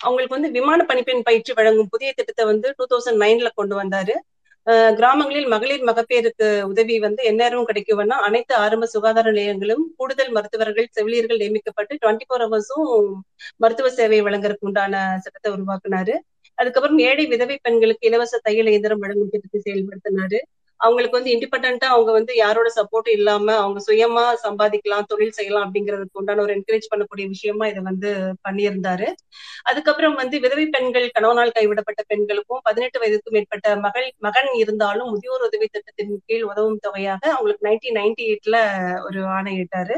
அவங்களுக்கு 0.00 0.36
வந்து 0.36 0.50
விமான 0.56 0.80
பணிப்பெண் 0.90 1.26
பயிற்சி 1.28 1.52
வழங்கும் 1.58 1.92
புதிய 1.94 2.10
திட்டத்தை 2.18 2.44
வந்து 2.52 2.68
டூ 2.78 2.84
தௌசண்ட் 2.92 3.22
நைன்ல 3.24 3.48
கொண்டு 3.60 3.74
வந்தாரு. 3.80 4.14
கிராமங்களில் 4.98 5.46
மகளிர் 5.52 5.84
மகப்பேருக்கு 5.88 6.46
உதவி 6.70 6.94
வந்து 7.04 7.20
எந்நேரமும் 7.30 7.68
கிடைக்கும்னா 7.70 8.16
அனைத்து 8.26 8.54
ஆரம்ப 8.64 8.86
சுகாதார 8.94 9.30
நிலையங்களும் 9.30 9.84
கூடுதல் 9.98 10.32
மருத்துவர்கள் 10.36 10.88
செவிலியர்கள் 10.96 11.40
நியமிக்கப்பட்டு 11.42 11.94
டுவெண்ட்டி 12.02 12.26
ஃபோர் 12.28 12.44
ஹவர்ஸும் 12.46 12.90
மருத்துவ 13.64 13.90
சேவை 13.98 14.18
வழங்குறதுக்கு 14.26 14.68
உண்டான 14.70 14.94
சட்டத்தை 15.24 15.52
உருவாக்குனாரு. 15.56 16.16
அதுக்கப்புறம் 16.58 17.00
ஏழை 17.08 17.24
விதவை 17.32 17.56
பெண்களுக்கு 17.66 18.08
இலவச 18.10 18.40
தையல் 18.46 18.70
இயந்திரம் 18.72 19.02
வழங்கும் 19.04 19.32
திட்டத்தை 19.34 19.60
செயல்படுத்தினாரு. 19.66 20.40
அவங்களுக்கு 20.80 21.18
வந்து 21.18 21.32
இண்டிபெண்டா 21.34 21.88
அவங்க 21.94 22.10
வந்து 22.12 22.32
யாரோட 22.36 22.68
சப்போர்ட் 22.76 23.08
இல்லாம 23.08 23.46
அவங்க 23.56 23.80
சுயமா 23.88 24.24
சம்பாதிக்கலாம் 24.44 25.08
தொழில் 25.08 25.36
செய்யலாம் 25.38 25.64
அப்படிங்கிறதுக்கு 25.66 26.20
உண்டான 26.20 26.42
ஒரு 26.42 26.54
என்கரேஜ் 26.54 26.90
பண்ணக்கூடிய 26.92 27.26
விஷயமா 27.28 27.66
இதை 27.66 27.82
வந்து 27.82 28.10
பண்ணியிருந்தாரு. 28.48 29.08
அதுக்கப்புறம் 29.64 30.14
வந்து 30.14 30.40
விதவை 30.40 30.66
பெண்கள் 30.66 31.08
கணவனால் 31.10 31.50
கைவிடப்பட்ட 31.50 32.02
பெண்களுக்கும் 32.06 32.62
பதினெட்டு 32.62 33.00
வயதுக்கும் 33.00 33.32
மேற்பட்ட 33.32 33.76
மகள் 33.76 34.08
மகன் 34.18 34.50
இருந்தாலும் 34.54 35.10
முதியோர் 35.10 35.46
உதவி 35.48 35.66
திட்டத்தின் 35.66 36.14
கீழ் 36.26 36.42
உதவும் 36.42 36.78
தொகையாக 36.78 37.22
அவங்களுக்கு 37.32 37.68
நைன்டீன் 37.68 37.98
நைன்டி 38.00 38.24
எயிட்ல 38.28 38.56
ஒரு 39.04 39.22
ஆணையிட்டாரு. 39.38 39.96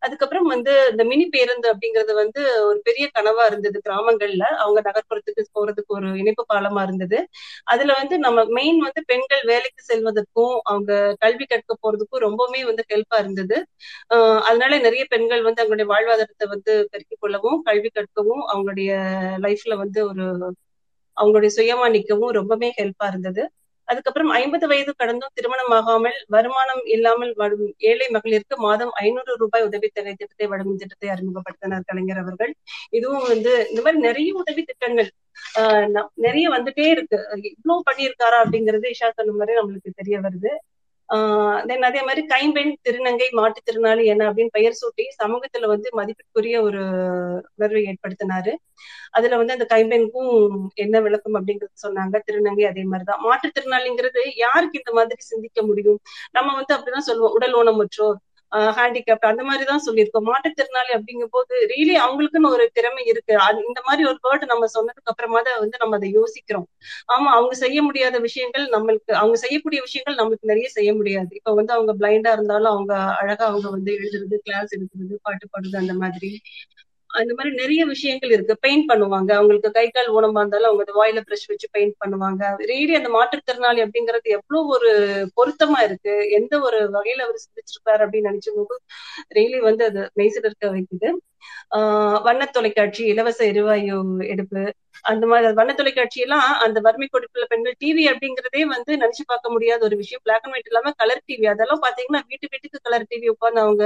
அதுக்கப்புறம் 0.00 0.46
வந்து 0.46 0.72
இந்த 0.90 1.02
மினி 1.04 1.26
பேருந்து 1.28 1.66
அப்படிங்கிறது 1.72 2.12
வந்து 2.14 2.40
ஒரு 2.64 2.78
பெரிய 2.84 3.06
கனவா 3.14 3.44
இருந்தது 3.46 3.78
கிராமங்கள்ல. 3.86 4.44
அவங்க 4.60 4.80
நகர்ப்புறத்துக்கு 4.86 5.44
போறதுக்கு 5.54 5.92
ஒரு 5.96 6.08
இணைப்பு 6.16 6.44
பாலமா 6.48 6.82
இருந்தது. 6.82 7.18
அதுல 7.66 7.94
வந்து 7.98 8.18
நம்ம 8.18 8.44
மெயின் 8.50 8.78
வந்து 8.78 9.02
பெண்கள் 9.06 9.44
வேலைக்கு 9.44 9.82
செல்வதற்கும் 9.88 10.54
அவங்க 10.64 10.92
கல்வி 11.18 11.44
கற்க 11.44 11.76
போறதுக்கும் 11.82 12.24
ரொம்பவுமே 12.26 12.62
வந்து 12.64 12.84
ஹெல்ப்பா 12.90 13.18
இருந்தது. 13.18 13.56
ஆஹ் 14.10 14.40
அதனால 14.48 14.78
நிறைய 14.78 15.04
பெண்கள் 15.08 15.42
வந்து 15.42 15.62
அவங்களுடைய 15.62 15.88
வாழ்வாதாரத்தை 15.92 16.48
வந்து 16.48 16.72
பெருக்கிக் 16.92 17.20
கொள்ளவும் 17.20 17.58
கல்வி 17.62 17.90
கற்கவும் 17.90 18.42
அவங்களுடைய 18.52 18.90
லைஃப்ல 19.42 19.74
வந்து 19.76 20.00
ஒரு 20.08 20.26
அவங்களுடைய 21.16 21.50
சுயமா 21.56 21.86
நிக்கவும் 21.94 22.36
ரொம்பவே 22.38 22.68
ஹெல்ப்பா 22.76 23.06
இருந்தது. 23.08 23.42
அதுக்கப்புறம் 23.90 24.30
ஐம்பது 24.38 24.66
வயது 24.68 24.92
கடந்தும் 24.96 25.34
திருமணம் 25.34 25.72
ஆகாமல் 25.76 26.18
வருமானம் 26.28 26.82
இல்லாமல் 26.86 27.32
வாழும் 27.36 27.72
ஏழை 27.90 28.06
மகளிருக்கு 28.12 28.56
மாதம் 28.58 28.92
ஐநூறு 29.02 29.34
ரூபாய் 29.36 29.66
உதவித்தொகை 29.68 30.14
திட்டத்தை 30.14 30.46
வழங்கும் 30.46 30.80
திட்டத்தை 30.82 31.08
அறிமுகப்படுத்தினார் 31.08 31.88
கலைஞர் 31.90 32.22
அவர்கள். 32.24 32.52
இதுவும் 32.90 33.26
வந்து 33.32 33.52
இந்த 33.70 33.80
மாதிரி 33.82 34.00
நிறைய 34.08 34.32
உதவி 34.42 34.64
திட்டங்கள் 34.64 35.10
ஆஹ் 35.60 35.86
நிறைய 36.26 36.46
வந்துட்டே 36.50 36.86
இருக்கு. 36.94 37.18
இவ்வளவு 37.52 37.86
பண்ணியிருக்காரா 37.88 38.38
அப்படிங்கிறது 38.44 38.86
இஷா 38.94 39.10
சொன்ன 39.18 39.36
மாதிரி 39.40 39.58
நம்மளுக்கு 39.60 39.98
தெரிய 40.00 40.16
வருது. 40.20 40.52
ஆஹ் 41.10 41.66
தென் 41.66 41.82
அதே 41.82 42.02
மாதிரி 42.02 42.26
கைம்பெண் 42.26 42.76
திருநங்கை 42.88 43.26
மாற்றுத்திறனாளி 43.32 44.04
என்ன 44.04 44.32
அப்படின்னு 44.32 44.46
பெயர் 44.50 44.72
சூட்டி 44.72 45.02
சமூகத்துல 45.24 45.66
வந்து 45.66 45.88
மதிப்பிற்குரிய 45.92 46.62
ஒரு 46.62 46.80
உணர்வை 47.56 47.82
ஏற்படுத்தினாரு. 47.82 48.54
அதுல 49.10 49.36
வந்து 49.36 49.52
அந்த 49.52 49.66
கைம்பெண்க்கும் 49.74 50.66
என்ன 50.74 51.00
விளக்கம் 51.00 51.34
அப்படிங்கறது 51.34 51.88
சொன்னாங்க. 51.88 52.20
திருநங்கை 52.30 52.66
அதே 52.66 52.82
மாதிரிதான். 52.82 53.20
மாற்றுத்திறனாளிங்கிறது 53.24 54.18
யாருக்கு 54.36 54.78
இந்த 54.78 54.92
மாதிரி 54.92 55.20
சிந்திக்க 55.20 55.62
முடியும்? 55.62 55.98
நம்ம 56.30 56.54
வந்து 56.54 56.76
அப்படிதான் 56.76 56.98
சொல்லுவோம். 56.98 57.32
உடல் 57.32 57.54
ஊனமுற்றோர். 57.54 58.14
ஹேண்டிகேப்ட் 58.76 59.28
அந்த 59.28 59.42
மாதிரி 59.44 59.64
தான் 59.64 59.84
சொல்லியிருக்கோம். 59.86 60.26
மாற்றுத்திறனாளி 60.28 60.92
அப்படிங்கும் 60.96 61.32
போது 61.32 61.52
ரியலி 61.72 61.94
அவங்களுக்குன்னு 62.00 62.50
ஒரு 62.50 62.64
திறமை 62.72 63.02
இருக்கு. 63.12 63.34
அது 63.46 63.58
இந்த 63.68 63.80
மாதிரி 63.88 64.02
ஒரு 64.10 64.18
வேர்டு 64.22 64.46
நம்ம 64.46 64.68
சொன்னதுக்கு 64.74 65.12
அப்புறமா 65.12 65.40
தான் 65.40 65.60
வந்து 65.60 65.80
நம்ம 65.80 65.96
அதை 65.96 66.10
யோசிக்கிறோம். 66.16 66.66
ஆமா 67.08 67.30
அவங்க 67.32 67.54
செய்ய 67.62 67.78
முடியாத 67.82 68.18
விஷயங்கள் 68.26 68.66
நம்மளுக்கு 68.74 69.12
அவங்க 69.14 69.38
செய்யக்கூடிய 69.44 69.80
விஷயங்கள் 69.80 70.18
நம்மளுக்கு 70.20 70.50
நிறைய 70.52 70.68
செய்ய 70.70 70.92
முடியாது. 70.94 71.30
இப்ப 71.40 71.54
வந்து 71.54 71.72
அவங்க 71.72 71.94
பிளைண்டா 72.00 72.32
இருந்தாலும் 72.32 72.72
அவங்க 72.72 72.92
அழகா 73.20 73.46
அவங்க 73.50 73.68
வந்து 73.70 73.92
எழுதுறது 73.98 74.38
கிளாஸ் 74.46 74.74
எடுக்கிறது 74.76 75.16
பாட்டு 75.22 75.46
பாடுறது 75.48 75.78
அந்த 75.78 75.96
மாதிரி. 76.02 76.30
அந்த 77.12 77.34
மாதிரி 77.36 77.54
நிறைய 77.54 77.86
விஷயங்கள் 77.86 78.30
இருக்கு. 78.30 78.58
பெயிண்ட் 78.58 78.90
பண்ணுவாங்க. 78.90 79.30
அவங்களுக்கு 79.32 79.70
கை 79.70 79.90
கால் 79.90 80.12
ஊனமா 80.14 80.38
இருந்தாலும் 80.38 80.70
அவங்க 80.70 80.92
வாயில 81.00 81.24
பிரஷ் 81.28 81.48
வச்சு 81.48 81.68
பெயிண்ட் 81.70 81.94
பண்ணுவாங்க. 82.04 82.42
ரீலி 82.70 82.94
அந்த 83.00 83.08
மாற்றுத்திறனாளி 83.08 83.80
அப்படிங்கிறது 83.86 84.28
எவ்வளவு 84.38 84.68
ஒரு 84.68 84.92
பொருத்தமா 85.36 85.82
இருக்கு. 85.82 86.14
எந்த 86.30 86.60
ஒரு 86.60 86.80
வகையில 86.92 87.24
அவர் 87.26 87.40
சிந்திச்சிருப்பாரு 87.46 88.02
அப்படின்னு 88.06 88.30
நினைச்சும் 88.30 88.58
போது 88.60 88.80
ரீலி 89.34 89.58
வந்து 89.60 89.84
அது 89.84 90.10
மெய்சில் 90.14 90.44
இருக்க 90.44 90.68
வைக்குது. 90.74 91.10
ஆஹ் 91.70 92.18
வண்ண 92.22 92.44
தொலைக்காட்சி 92.50 93.02
இலவச 93.12 93.40
எரிவாயு 93.46 93.98
எடுப்பு 94.26 94.62
அந்த 95.04 95.24
மாதிரி 95.26 95.54
வண்ண 95.58 95.72
தொலைக்காட்சி 95.74 96.18
எல்லாம் 96.20 96.46
அந்த 96.64 96.78
வறுமை 96.80 97.06
கொடுப்புல 97.08 97.44
பெண்கள் 97.48 97.76
டிவி 97.78 98.04
அப்படிங்கறதே 98.10 98.62
வந்து 98.72 98.92
நினைச்சு 98.96 99.22
பார்க்க 99.26 99.52
முடியாத 99.52 99.80
ஒரு 99.84 99.96
விஷயம். 99.96 100.22
பிளாக் 100.24 100.44
அண்ட் 100.44 100.54
ஒயிட் 100.54 100.68
இல்லாம 100.70 100.92
கலர் 100.98 101.22
டிவி 101.28 101.46
அதெல்லாம் 101.52 101.82
பாத்தீங்கன்னா 101.84 102.20
வீட்டு 102.28 102.46
வீட்டுக்கு 102.52 102.78
கலர் 102.82 103.06
டிவி 103.10 103.28
உட்காந்து 103.34 103.60
அவங்க 103.60 103.84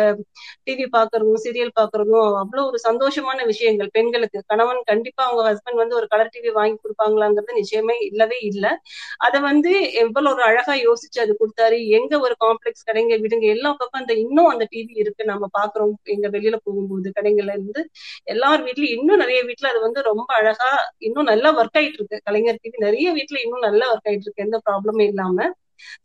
டிவி 0.66 0.86
பாக்குறதும் 0.96 1.42
சீரியல் 1.44 1.74
பாக்குறதும் 1.80 2.28
அவ்வளவு 2.42 2.66
ஒரு 2.66 2.80
சந்தோஷமான 2.86 3.44
விஷயங்கள் 3.52 3.90
பெண்களுக்கு. 3.90 4.40
கணவன் 4.46 4.80
கண்டிப்பா 4.84 5.22
அவங்க 5.24 5.42
ஹஸ்பண்ட் 5.50 5.80
வந்து 5.82 5.98
ஒரு 6.00 6.08
கலர் 6.08 6.32
டிவி 6.34 6.52
வாங்கி 6.58 6.76
கொடுப்பாங்களாங்கிறது 6.78 7.58
நிச்சயமே 7.60 7.96
இல்லவே 8.08 8.38
இல்லை. 8.50 8.72
அதை 9.18 9.40
வந்து 9.40 9.72
எவ்வளவு 10.04 10.32
ஒரு 10.34 10.42
அழகா 10.42 10.74
யோசிச்சு 10.84 11.20
அது 11.20 11.34
கொடுத்தாரு. 11.40 11.78
எங்க 11.98 12.12
ஒரு 12.20 12.36
காம்ப்ளெக்ஸ் 12.44 12.86
கடைங்க 12.88 13.14
விடுங்க. 13.24 13.46
எல்லா 13.48 13.72
பக்கம் 13.78 14.02
அந்த 14.02 14.14
இன்னும் 14.24 14.50
அந்த 14.54 14.66
டிவி 14.72 14.94
இருக்கு. 14.96 15.24
நம்ம 15.24 15.48
பாக்குறோம் 15.58 15.94
எங்க 16.14 16.28
வெளியில 16.28 16.56
போகும்போது 16.64 17.10
கடைங்க 17.16 17.43
கடைங்கள்ல 17.44 17.56
இருந்து 17.56 17.80
எல்லார் 18.26 18.62
வீட்லயும் 18.62 18.94
இன்னும் 18.96 19.16
நிறைய 19.16 19.40
வீட்டுல 19.44 19.70
அது 19.72 19.80
வந்து 19.80 20.00
ரொம்ப 20.02 20.28
அழகா 20.34 20.70
இன்னும் 21.00 21.30
நல்லா 21.32 21.50
ஒர்க் 21.58 21.78
ஆயிட்டு 21.78 22.00
இருக்கு. 22.00 22.18
கலைஞர் 22.24 22.60
டிவி 22.62 22.78
நிறைய 22.78 23.08
வீட்டுல 23.14 23.38
இன்னும் 23.44 23.66
நல்லா 23.68 23.86
ஒர்க் 23.92 24.08
ஆயிட்டு 24.08 24.26
இருக்கு. 24.26 24.46
எந்த 24.46 24.58
ப்ராப்ளமும் 24.66 25.06
இல்லாம. 25.06 25.38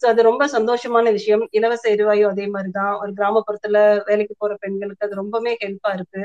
சோ 0.01 0.07
அது 0.07 0.21
ரொம்ப 0.23 0.43
சந்தோஷமான 0.49 1.05
விஷயம். 1.11 1.43
இலவச 1.51 1.83
எரிவாயு 1.89 2.23
அதே 2.29 2.45
மாதிரிதான். 2.47 2.93
ஒரு 3.01 3.11
கிராமப்புறத்துல 3.13 3.77
வேலைக்கு 4.05 4.35
போற 4.37 4.53
பெண்களுக்கு 4.59 5.05
அது 5.07 5.15
ரொம்பவே 5.15 5.51
ஹெல்ப்பா 5.61 5.91
இருக்கு. 5.93 6.23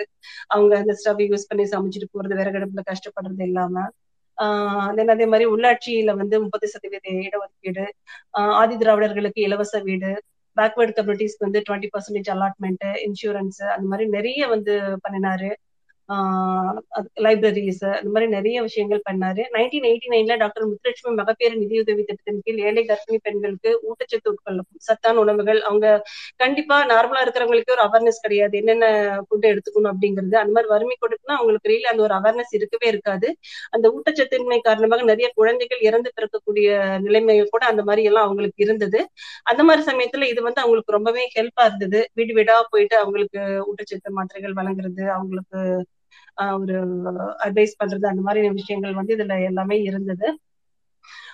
அவங்க 0.49 0.73
அந்த 0.79 0.95
ஸ்டவ் 1.01 1.23
யூஸ் 1.27 1.49
பண்ணி 1.49 1.67
சமைச்சிட்டு 1.73 2.09
போறது 2.15 2.35
விறகடுப்புல 2.35 2.85
கஷ்டப்படுறது 2.91 3.45
இல்லாம. 3.45 3.77
ஆஹ் 4.39 4.93
தென் 4.95 5.09
அதே 5.09 5.27
மாதிரி 5.27 5.47
உள்ளாட்சியில 5.51 6.13
வந்து 6.17 6.37
முப்பது 6.41 6.67
சதவீத 6.69 7.07
இடஒதுக்கீடு 7.27 7.85
ஆஹ் 8.35 8.55
ஆதி 8.61 8.77
திராவிடர்களுக்கு 8.77 9.41
இலவச 9.41 9.79
வீடு. 9.83 10.11
பேக்வேர்டு 10.57 10.95
கம்யூனிட்டிஸ்க்கு 10.97 11.47
வந்து 11.47 11.63
டுவெண்ட்டி 11.69 11.91
பர்சன்டேஜ் 11.95 12.31
அலாட்மெண்ட் 12.35 12.85
இன்சூரன்ஸ் 13.07 13.61
அந்த 13.77 13.87
மாதிரி 13.89 14.09
நிறைய 14.09 14.47
வந்து 14.47 14.75
பண்ணினாரு. 15.09 15.51
லைப்ரரிஸ் 17.25 17.83
அந்த 17.91 18.09
மாதிரி 18.15 18.27
நிறைய 18.35 18.57
விஷயங்கள் 18.63 19.01
பண்ணாரு. 19.09 19.43
நைன்டீன் 19.55 19.87
எயிட்டி 19.91 20.09
நைன்ல 20.15 20.35
டாக்டர் 20.43 20.67
முத்துலட்சுமி 20.71 21.13
மகப்பேறு 21.21 21.55
நிதியுதவி 21.63 22.03
திட்டத்தின் 22.03 22.41
கீழ் 22.47 22.61
ஏழை 22.69 22.83
கர்ப்பிணி 22.91 23.19
பெண்களுக்கு 23.27 23.71
ஊட்டச்சத்து 23.89 24.31
உட்கொள்ளும் 24.33 24.69
சத்தான 24.89 25.21
உணவுகள் 25.25 25.61
அவங்க 25.69 25.87
கண்டிப்பா 26.43 26.79
நார்மலா 26.93 27.23
இருக்கிறவங்களுக்கு 27.25 27.75
ஒரு 27.77 27.85
அவேர்னஸ் 27.87 28.23
கிடையாது. 28.27 28.55
என்னென்ன 28.63 28.87
ஃபுட் 29.27 29.49
எடுத்துக்கணும் 29.53 29.93
அப்படிங்கிறது. 29.93 30.37
அந்த 30.43 30.53
மாதிரி 30.57 30.71
வறுமை 30.75 30.97
கொடுக்குன்னா 31.05 31.37
அவங்களுக்கு 31.39 31.71
ரீல் 31.73 31.91
அந்த 31.93 32.03
ஒரு 32.09 32.17
அவேர்னஸ் 32.21 32.55
இருக்கவே 32.59 32.89
இருக்காது. 32.93 33.29
அந்த 33.77 33.87
ஊட்டச்சத்தின்மை 33.97 34.59
காரணமாக 34.69 35.09
நிறைய 35.13 35.29
குழந்தைகள் 35.39 35.83
இறந்து 35.89 36.11
பிறக்கக்கூடிய 36.17 36.69
நிலைமைகள் 37.07 37.53
கூட 37.55 37.65
அந்த 37.73 37.85
மாதிரி 37.91 38.05
எல்லாம் 38.11 38.27
அவங்களுக்கு 38.29 38.63
இருந்தது. 38.67 39.01
அந்த 39.53 39.63
மாதிரி 39.69 39.85
சமயத்துல 39.91 40.29
இது 40.33 40.41
வந்து 40.49 40.63
அவங்களுக்கு 40.65 40.97
ரொம்பவே 40.99 41.25
ஹெல்ப்பா 41.37 41.65
இருந்தது. 41.71 42.01
வீடு 42.15 42.33
வீடா 42.39 42.57
போயிட்டு 42.73 42.97
அவங்களுக்கு 43.03 43.41
ஊட்டச்சத்து 43.69 44.17
மாத்திரைகள் 44.19 44.59
வழங்குறது 44.61 45.05
அவங்களுக்கு 45.17 45.61
ஒரு 46.61 46.75
அட்வைஸ் 47.45 47.79
பண்றது 47.81 48.07
அந்த 48.07 48.23
மாதிரி 48.23 48.51
விஷயங்கள் 48.51 48.95
வந்து 48.95 49.17
இதுல 49.17 49.45
எல்லாமே 49.45 49.77
இருந்தது. 49.83 50.27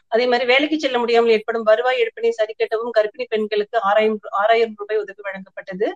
அதே 0.08 0.24
மாதிரி 0.26 0.46
வேலைக்கு 0.46 0.76
செல்ல 0.80 0.98
முடியாமல் 0.98 1.30
ஏற்படும் 1.30 1.62
வருவாய் 1.62 2.00
எடுப்பினை 2.02 2.30
சரி 2.30 2.54
கட்டவும் 2.58 2.94
கர்ப்பிணி 2.98 3.24
பெண்களுக்கு 3.28 3.80
ஆறாயிரம் 3.80 4.18
ஆறாயிரம் 4.40 4.74
ரூபாய் 4.76 4.98
உதவி 4.98 5.22
வழங்கப்பட்டது. 5.28 5.88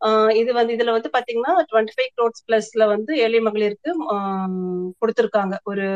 ஆஹ் 0.00 0.32
இது 0.34 0.52
வந்து 0.52 0.74
இதுல 0.76 0.90
வந்து 0.90 1.10
பாத்தீங்கன்னா 1.12 1.52
டுவெண்ட்டி 1.72 1.94
ஃபைவ் 1.96 2.12
க்ரோட்ஸ் 2.16 2.44
பிளஸ்ல 2.48 2.86
வந்து 2.86 3.18
ஏழை 3.18 3.40
மகளிருக்கு 3.40 3.90
கொடுத்திருக்காங்க. 5.00 5.54
ஒரு 5.64 5.86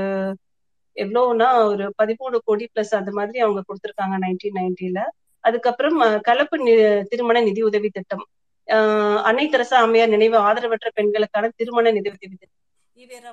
எவ்வளவுனா 0.97 1.49
ஒரு 1.65 1.85
பதிமூணு 2.03 2.37
கோடி 2.45 2.69
பிளஸ் 2.75 2.95
அந்த 3.01 3.11
மாதிரி 3.13 3.39
அவங்க 3.39 3.63
கொடுத்திருக்காங்க 3.69 4.17
நைன்டீன் 4.25 4.59
நைன்டில. 4.59 5.01
அதுக்கப்புறம் 5.45 5.99
கலப்பு 6.23 6.57
திருமண 7.11 7.41
நிதி 7.41 7.63
உதவி 7.63 7.89
திட்டம். 7.89 8.25
அன்னை 9.29 9.45
தெரசா 9.49 9.77
அம்மையார் 9.85 10.15
நினைவு 10.15 10.37
ஆதரவற்ற 10.49 10.89
பெண்களுக்கான 10.99 11.51
திருமண 11.59 11.91
நிதி 11.97 12.11
உதவி 12.15 12.37
திட்டம். 12.37 12.55
ஈவேரா 12.97 13.31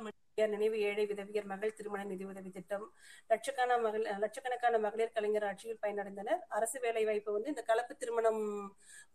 நினைவு 0.53 0.77
ஏழை 0.87 1.03
விதவியர் 1.09 1.47
மகள் 1.51 1.73
திருமண 1.77 2.01
நிதி 2.03 2.23
உதவி 2.29 2.49
திட்டம். 2.49 2.85
லட்சக்கான 3.31 3.77
மகள் 3.85 4.05
லட்சக்கணக்கான 4.23 4.79
மகளிர் 4.85 5.13
கலைஞர் 5.17 5.45
ஆட்சியில் 5.49 5.79
பயனடைந்தனர். 5.83 6.39
அரசு 6.57 6.77
வேலை 6.85 7.03
வாய்ப்பு 7.09 7.35
வந்து 7.35 7.51
இந்த 7.53 7.63
கலப்பு 7.69 7.93
திருமணம் 8.01 8.41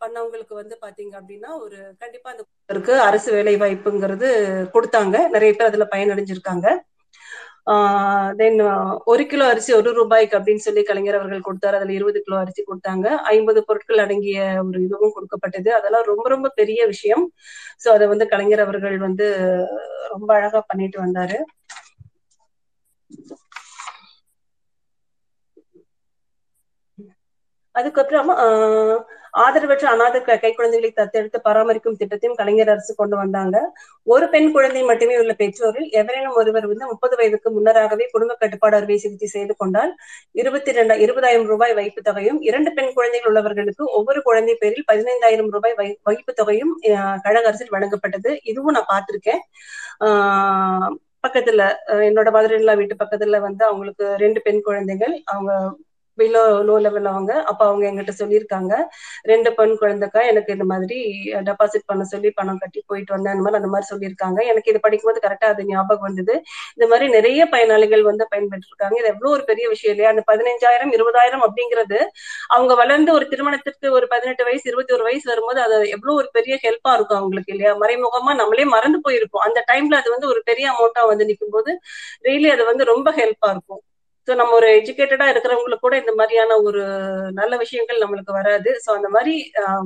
பண்ணவங்களுக்கு 0.03 0.55
வந்து 0.61 0.77
பாத்தீங்க 0.85 1.15
அப்படின்னா 1.21 1.51
ஒரு 1.65 1.79
கண்டிப்பா 2.03 2.31
அந்த 2.35 2.97
அரசு 3.09 3.31
வேலை 3.37 3.55
வாய்ப்புங்கிறது 3.57 4.29
கொடுத்தாங்க. 4.77 5.17
நிறைய 5.35 5.53
பேர் 5.55 5.71
அதுல 5.71 5.87
பயனடைஞ்சிருக்காங்க. 5.95 6.67
தென் 8.39 8.59
ஒரு 9.13 9.25
கிலோ 9.31 9.45
அரிசி 9.53 9.71
ஒரு 9.79 9.91
ரூபாய்க்கு 9.93 10.37
அப்படின்னு 10.39 10.65
சொல்லி 10.67 10.83
கலைஞர் 10.83 11.19
அவர்கள் 11.19 11.47
கொடுத்தாரு. 11.49 11.79
அதுல 11.79 11.93
இருபது 11.99 12.19
கிலோ 12.27 12.37
அரிசி 12.39 12.63
கொடுத்தாங்க. 12.71 13.07
ஐம்பது 13.33 13.61
பொருட்கள் 13.69 14.03
அடங்கிய 14.05 14.39
ஒரு 14.67 14.81
இதுவும் 14.87 15.15
கொடுக்கப்பட்டது. 15.17 15.71
அதெல்லாம் 15.79 16.07
ரொம்ப 16.13 16.27
ரொம்ப 16.35 16.51
பெரிய 16.61 16.81
விஷயம். 16.87 17.25
சோ 17.85 17.89
அதை 17.97 18.07
வந்து 18.15 18.27
கலைஞர் 18.33 18.65
அவர்கள் 18.67 18.97
வந்து 19.07 19.27
ரொம்ப 20.15 20.31
அழகா 20.39 20.61
பண்ணிட்டு 20.71 20.99
வந்தாரு. 21.07 21.39
அதுக்கப்புறம் 27.75 28.31
ஆதரவற்ற 29.39 29.85
அநாத 29.95 30.39
கை 30.41 30.53
குழந்தைகளை 30.53 30.91
தத்தெடுத்து 30.95 31.39
பராமரிக்கும் 31.45 31.97
திட்டத்தையும் 31.99 32.35
கலைஞர் 32.35 32.69
அரசு 32.69 32.93
கொண்டு 32.95 33.17
வந்தாங்க. 33.17 33.57
ஒரு 34.07 34.29
பெண் 34.29 34.49
குழந்தை 34.53 34.83
மட்டுமே 34.83 35.19
உள்ள 35.19 35.33
பெற்றோரில் 35.33 35.89
எவரேனும் 35.91 36.35
ஒருவர் 36.35 36.67
வந்து 36.67 36.87
முப்பது 36.87 37.17
வயதுக்கு 37.17 37.51
முன்னராகவே 37.51 38.07
குடும்ப 38.11 38.35
கட்டுப்பாடு 38.35 38.77
அறுவை 38.77 38.97
சிகிச்சை 38.97 39.29
செய்து 39.29 39.57
கொண்டால் 39.57 39.93
இருபத்தி 40.33 40.71
இரண்டு 40.71 40.95
இருபதாயிரம் 41.07 41.47
ரூபாய் 41.47 41.75
வைப்பு 41.75 42.03
தொகையும் 42.03 42.41
இரண்டு 42.41 42.73
பெண் 42.73 42.93
குழந்தைகள் 42.95 43.33
உள்ளவர்களுக்கு 43.33 43.85
ஒவ்வொரு 43.99 44.23
குழந்தை 44.23 44.55
பேரில் 44.59 44.85
பதினைந்தாயிரம் 44.93 45.51
ரூபாய் 45.51 45.75
வைப்பு 46.03 46.33
தொகையும் 46.33 46.73
கழக 47.23 47.47
அரசில் 47.47 47.73
வழங்கப்பட்டது. 47.73 48.39
இதுவும் 48.43 48.77
நான் 48.77 48.91
பார்த்திருக்கேன். 48.93 49.43
ஆஹ் 50.01 50.91
பக்கத்துல 51.27 51.63
என்னோட 52.07 52.29
மதுரைலா 52.37 52.77
வீட்டு 52.77 52.97
பக்கத்துல 53.05 53.41
வந்து 53.41 53.65
அவங்களுக்கு 53.65 54.15
ரெண்டு 54.17 54.41
பெண் 54.43 54.61
குழந்தைகள். 54.63 55.15
அவங்க 55.25 55.53
பிலோ 56.19 56.43
லோ 56.69 56.75
லெவல் 56.85 57.09
அவங்க 57.13 57.33
அப்ப 57.51 57.61
அவங்க 57.69 57.85
எங்கிட்ட 57.91 58.13
சொல்லியிருக்காங்க 58.21 58.73
ரெண்டு 59.31 59.51
பெண் 59.59 59.75
குழந்தைக்கா 59.81 60.21
எனக்கு 60.31 60.51
இந்த 60.57 60.67
மாதிரி 60.73 60.99
டெபாசிட் 61.49 61.87
பண்ண 61.91 62.03
சொல்லி 62.13 62.31
பணம் 62.39 62.61
கட்டி 62.63 62.81
போயிட்டு 62.87 63.15
வந்தேன். 63.17 63.33
அந்த 63.35 63.45
மாதிரி 63.45 63.61
அந்த 63.61 63.71
மாதிரி 63.75 63.89
சொல்லியிருக்காங்க. 63.93 64.39
எனக்கு 64.51 64.71
இது 64.73 64.81
படிக்கும்போது 64.87 65.23
கரெக்டா 65.27 65.49
அது 65.55 65.65
ஞாபகம் 65.65 66.07
வந்தது. 66.09 66.35
இந்த 66.77 66.87
மாதிரி 66.93 67.09
நிறைய 67.17 67.41
பயனாளிகள் 67.55 68.05
வந்து 68.11 68.27
பயன்பெற்று 68.33 68.71
இருக்காங்க 68.71 68.97
இது 69.01 69.11
எவ்வளவு 69.15 69.35
ஒரு 69.37 69.45
பெரிய 69.51 69.67
விஷயம் 69.75 69.95
இல்லையா? 69.95 70.13
அந்த 70.15 70.25
பதினஞ்சாயிரம் 70.33 70.93
இருபதாயிரம் 70.99 71.45
அப்படிங்கிறது 71.49 71.99
அவங்க 72.57 72.73
வளர்ந்து 72.75 73.11
ஒரு 73.19 73.27
திருமணத்திற்கு 73.29 73.87
ஒரு 73.99 74.07
பதினெட்டு 74.15 74.45
வயசு 74.49 74.65
இருபத்தி 74.71 74.95
ஒரு 74.99 75.07
வயசு 75.09 75.27
வரும்போது 75.33 75.61
அது 75.67 75.77
எவ்வளவு 75.97 76.19
ஒரு 76.21 76.29
பெரிய 76.33 76.55
ஹெல்ப்பா 76.65 76.93
இருக்கும் 76.99 77.21
அவங்களுக்கு 77.21 77.53
இல்லையா? 77.55 77.73
மறைமுகமா 77.85 78.35
நம்மளே 78.43 78.67
மறந்து 78.77 79.01
போயிருப்போம். 79.07 79.45
அந்த 79.49 79.61
டைம்ல 79.73 80.01
அது 80.03 80.11
வந்து 80.17 80.31
ஒரு 80.33 80.43
பெரிய 80.51 80.67
அமௌண்டா 80.73 81.05
வந்து 81.13 81.29
நிற்கும் 81.31 81.55
போது 81.57 81.73
ரியலி 82.29 82.51
அது 82.57 82.65
வந்து 82.65 82.85
ரொம்ப 82.85 83.09
ஹெல்ப்பா 83.21 83.51
இருக்கும். 83.57 83.83
ஸோ 84.29 84.35
நம்ம 84.35 84.55
ஒரு 84.55 84.69
எஜுகேட்டடா 84.79 85.27
இருக்கிறவங்களுக்கு 85.29 85.79
கூட 85.79 85.97
இந்த 86.01 86.13
மாதிரியான 86.15 86.57
ஒரு 86.63 86.81
நல்ல 87.33 87.53
விஷயங்கள் 87.57 88.03
நம்மளுக்கு 88.03 88.33
வராது. 88.33 88.71
ஸோ 88.85 88.91
அந்த 88.97 89.09
மாதிரி 89.09 89.35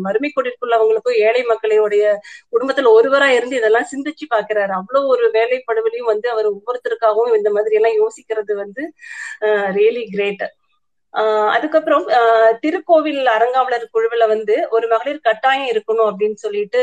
வறுமை 0.06 0.30
கோட்டிற்குள்ளவங்களுக்கும் 0.30 1.20
ஏழை 1.26 1.42
மக்களுடைய 1.50 2.04
குடும்பத்துல 2.52 2.92
ஒருவரா 2.92 3.28
இருந்து 3.36 3.58
இதெல்லாம் 3.60 3.90
சிந்திச்சு 3.92 4.26
பாக்குறாரு 4.30 4.74
அவ்வளவு 4.78 5.12
ஒரு 5.14 5.26
வேலைப்படுவலையும் 5.36 6.10
வந்து 6.12 6.28
அவர் 6.30 6.48
ஒவ்வொருத்தருக்காகவும் 6.52 7.38
இந்த 7.38 7.52
மாதிரி 7.52 7.78
எல்லாம் 7.80 8.00
யோசிக்கிறது 8.00 8.54
வந்து 8.56 8.84
ரியலி 9.78 10.04
கிரேட் 10.10 10.44
ஆஹ் 11.14 11.48
அதுக்கப்புறம் 11.54 12.04
திருக்கோவில் 12.62 13.26
அரங்காவலர் 13.34 13.84
குழுவுல 13.94 14.26
வந்து 14.28 14.54
ஒரு 14.70 14.86
மகளிர் 14.92 15.26
கட்டாயம் 15.26 15.70
இருக்கணும் 15.72 16.08
அப்படின்னு 16.10 16.38
சொல்லிட்டு 16.44 16.80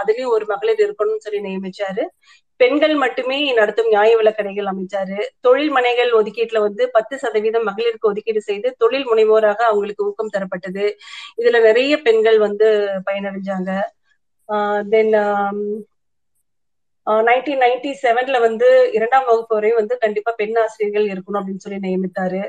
அதுலயும் 0.00 0.34
ஒரு 0.36 0.44
மகளிர் 0.46 0.84
இருக்கணும்னு 0.86 1.24
சொல்லி 1.24 1.40
நியமிச்சாரு. 1.46 2.04
பெண்கள் 2.60 2.94
மட்டுமே 2.94 3.38
நடத்தும் 3.58 3.88
நியாய 3.88 4.10
விலக்கடைகள் 4.20 4.68
அமைச்சாரு. 4.72 5.18
தொழில் 5.40 5.70
மனைகள் 5.70 6.10
ஒதுக்கீட்டுல 6.18 6.60
வந்து 6.66 6.84
பத்து 6.90 7.14
சதவீதம் 7.24 7.66
மகளிருக்கு 7.68 8.10
ஒதுக்கீடு 8.10 8.40
செய்து 8.40 8.68
தொழில் 8.82 9.08
முனைவோராக 9.10 9.60
அவங்களுக்கு 9.70 10.06
ஊக்கம் 10.08 10.34
தரப்பட்டது. 10.36 10.84
இதுல 11.40 11.60
நிறைய 11.68 11.96
பெண்கள் 12.06 12.38
வந்து 12.46 12.68
பயனடைஞ்சாங்க. 13.08 13.70
தென் 14.90 15.12
நைன்டீன் 17.26 17.60
நைன்டி 17.64 17.90
செவன்ல 18.02 18.36
வந்து 18.46 18.68
இரண்டாம் 18.92 19.26
வகுப்பு 19.26 19.54
வரையும் 19.54 19.80
வந்து 19.80 19.94
கண்டிப்பா 20.04 20.30
பெண் 20.40 20.56
ஆசிரியர்கள் 20.62 21.06
இருக்கணும் 21.12 21.40
அப்படின்னு 21.40 21.64
சொல்லி 21.64 21.78
நியமித்தாரு. 21.86 22.40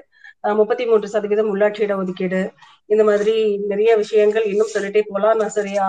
முப்பத்தி 0.43 0.83
மூன்று 0.85 1.07
சதவீதம் 1.13 1.51
உள்ளாட்சி 1.53 1.81
இட 1.83 1.93
ஒதுக்கீடு. 1.97 2.41
இந்த 2.89 3.03
மாதிரி 3.03 3.33
நிறைய 3.71 3.91
விஷயங்கள் 4.01 4.45
இன்னும் 4.51 4.73
சொல்லிட்டே 4.75 5.01
போலாம். 5.09 5.39
நான் 5.39 5.55
சரியா 5.57 5.85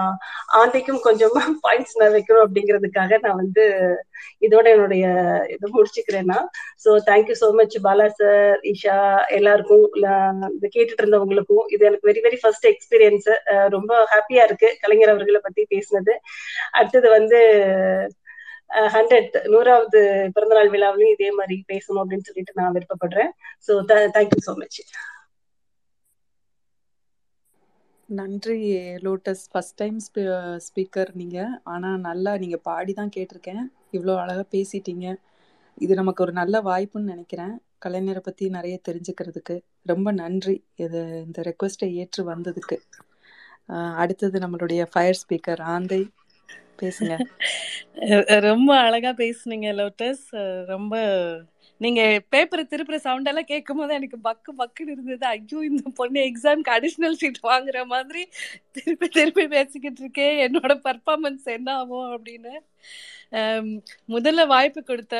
ஆண்டைக்கும் 0.60 1.02
கொஞ்சமா 1.06 1.42
பாயிண்ட்ஸ் 1.66 1.96
நான் 2.00 2.14
வைக்கணும் 2.16 2.44
அப்படிங்கிறதுக்காக 2.44 3.18
நான் 3.24 3.40
வந்து 3.42 3.64
இதோட 4.46 4.66
என்னுடைய 4.74 5.04
இதை 5.54 5.66
முடிச்சுக்கிறேன்னா. 5.76 6.38
So 6.84 6.90
thank you 7.10 7.36
so 7.42 7.48
much 7.60 7.76
Bala 7.86 8.06
sir 8.18 8.58
Isha 8.72 8.96
எல்லாருக்கும் 9.38 9.84
இது 10.56 10.68
கேட்டுட்டு 10.76 11.02
இருந்தவங்களுக்கும். 11.02 11.64
இது 11.74 11.82
எனக்கு 11.90 12.08
வெரி 12.10 12.22
வெரி 12.26 12.38
ஃபர்ஸ்ட் 12.42 12.68
எக்ஸ்பீரியன்ஸ் 12.72 13.28
ரொம்ப 13.76 13.92
ஹாப்பியா 14.14 14.44
இருக்கு. 14.48 14.70
கலைஞர் 14.84 15.12
அவர்களை 15.14 15.42
பத்தி 15.48 15.64
பேசினது. 15.74 16.14
அடுத்தது 16.78 17.08
வந்து 17.18 17.40
ஹண்ட்ரட் 18.94 19.36
நூறாவது 19.52 20.00
பிறந்தநாள் 20.34 20.72
விழாவிலையும் 20.74 21.14
இதே 21.16 21.30
மாதிரி 21.38 21.56
பேசணும் 21.72 22.02
அப்படின்னு 22.02 22.28
சொல்லிட்டு 22.30 22.58
நான் 22.60 22.74
விருப்பப்படுறேன். 22.78 23.30
So 23.66 23.72
thank you 24.16 24.40
so 24.48 24.54
much 24.62 24.80
நன்றி 28.08 28.58
லோட்டஸ். 29.06 29.42
ஃபர்ஸ்ட் 29.52 29.78
டைம் 29.80 29.96
ஸ்பீக்கர் 30.66 31.10
நீங்கள் 31.20 31.54
ஆனால் 31.72 31.98
நல்லா 32.08 32.32
நீங்கள் 32.42 32.64
பாடி 32.68 32.92
தான் 33.00 33.14
கேட்டிருக்கேன். 33.16 33.64
இவ்வளோ 33.96 34.14
அழகாக 34.22 34.46
பேசிட்டீங்க. 34.54 35.06
இது 35.84 35.92
நமக்கு 36.00 36.22
ஒரு 36.26 36.32
நல்ல 36.40 36.56
வாய்ப்புன்னு 36.70 37.12
நினைக்கிறேன். 37.14 37.54
கலைஞரை 37.84 38.22
பற்றி 38.28 38.44
நிறைய 38.58 38.76
தெரிஞ்சுக்கிறதுக்கு. 38.88 39.56
ரொம்ப 39.90 40.08
நன்றி. 40.22 40.56
இது 40.84 41.00
இந்த 41.26 41.40
ரெக்வஸ்ட்டை 41.50 41.88
ஏற்று 42.02 42.22
வந்ததுக்கு. 42.32 42.78
அடுத்தது 44.02 44.36
நம்மளுடைய 44.44 44.82
ஃபயர் 44.92 45.20
ஸ்பீக்கர் 45.22 45.62
ஆந்தை. 45.74 46.02
பேசுங்க. 46.82 47.14
ரொம்ப 48.48 48.70
அழகா 48.86 49.12
பேசுனீங்க 49.22 49.70
லோட்டஸ். 49.82 50.26
ரொம்ப 50.72 50.96
நீங்க 51.80 52.02
பேப்பரை 52.34 52.62
திருப்புற 52.70 52.96
சவுண்ட் 53.04 53.28
எல்லாம் 53.30 53.48
கேட்கும் 53.50 53.80
போது 53.80 53.92
எனக்கு 53.98 54.18
பக்கு 54.24 54.50
பக்குன்னு 54.60 54.94
இருந்தது. 54.94 55.24
ஐயோ 55.32 55.58
இந்த 55.68 55.82
பொண்ணு 55.98 56.20
எக்ஸாம்க்கு 56.30 56.72
அடிஷ்னல் 56.76 57.18
சீட் 57.20 57.38
வாங்குற 57.50 57.84
மாதிரி 57.92 58.22
திருப்பி 58.76 59.08
திருப்பி 59.18 59.44
பேசிக்கிட்டு 59.54 60.02
இருக்கேன் 60.04 60.36
என்னோட 60.46 60.74
பர்ஃபார்மன்ஸ் 60.88 61.46
என்ன 61.56 61.68
ஆகும் 61.82 62.08
அப்படின்னு 62.16 62.54
முதல்ல 64.14 64.42
வாய்ப்பு 64.54 64.80
கொடுத்த 64.90 65.16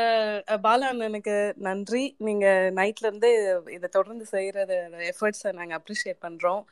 பாலா 0.66 0.86
அண்ணனுக்கு 0.92 1.36
நன்றி. 1.68 2.04
நீங்க 2.28 2.46
நைட்ல 2.78 3.09
இருந்து 3.09 3.30
இதை 3.76 3.88
தொடர்ந்து 3.98 4.26
செய்யறது 4.34 4.78
எஃபர்ட்ஸை 5.12 5.52
நாங்க 5.61 5.74
அப்ரிஷியேட் 5.80 6.24
பண்றோம். 6.26 6.62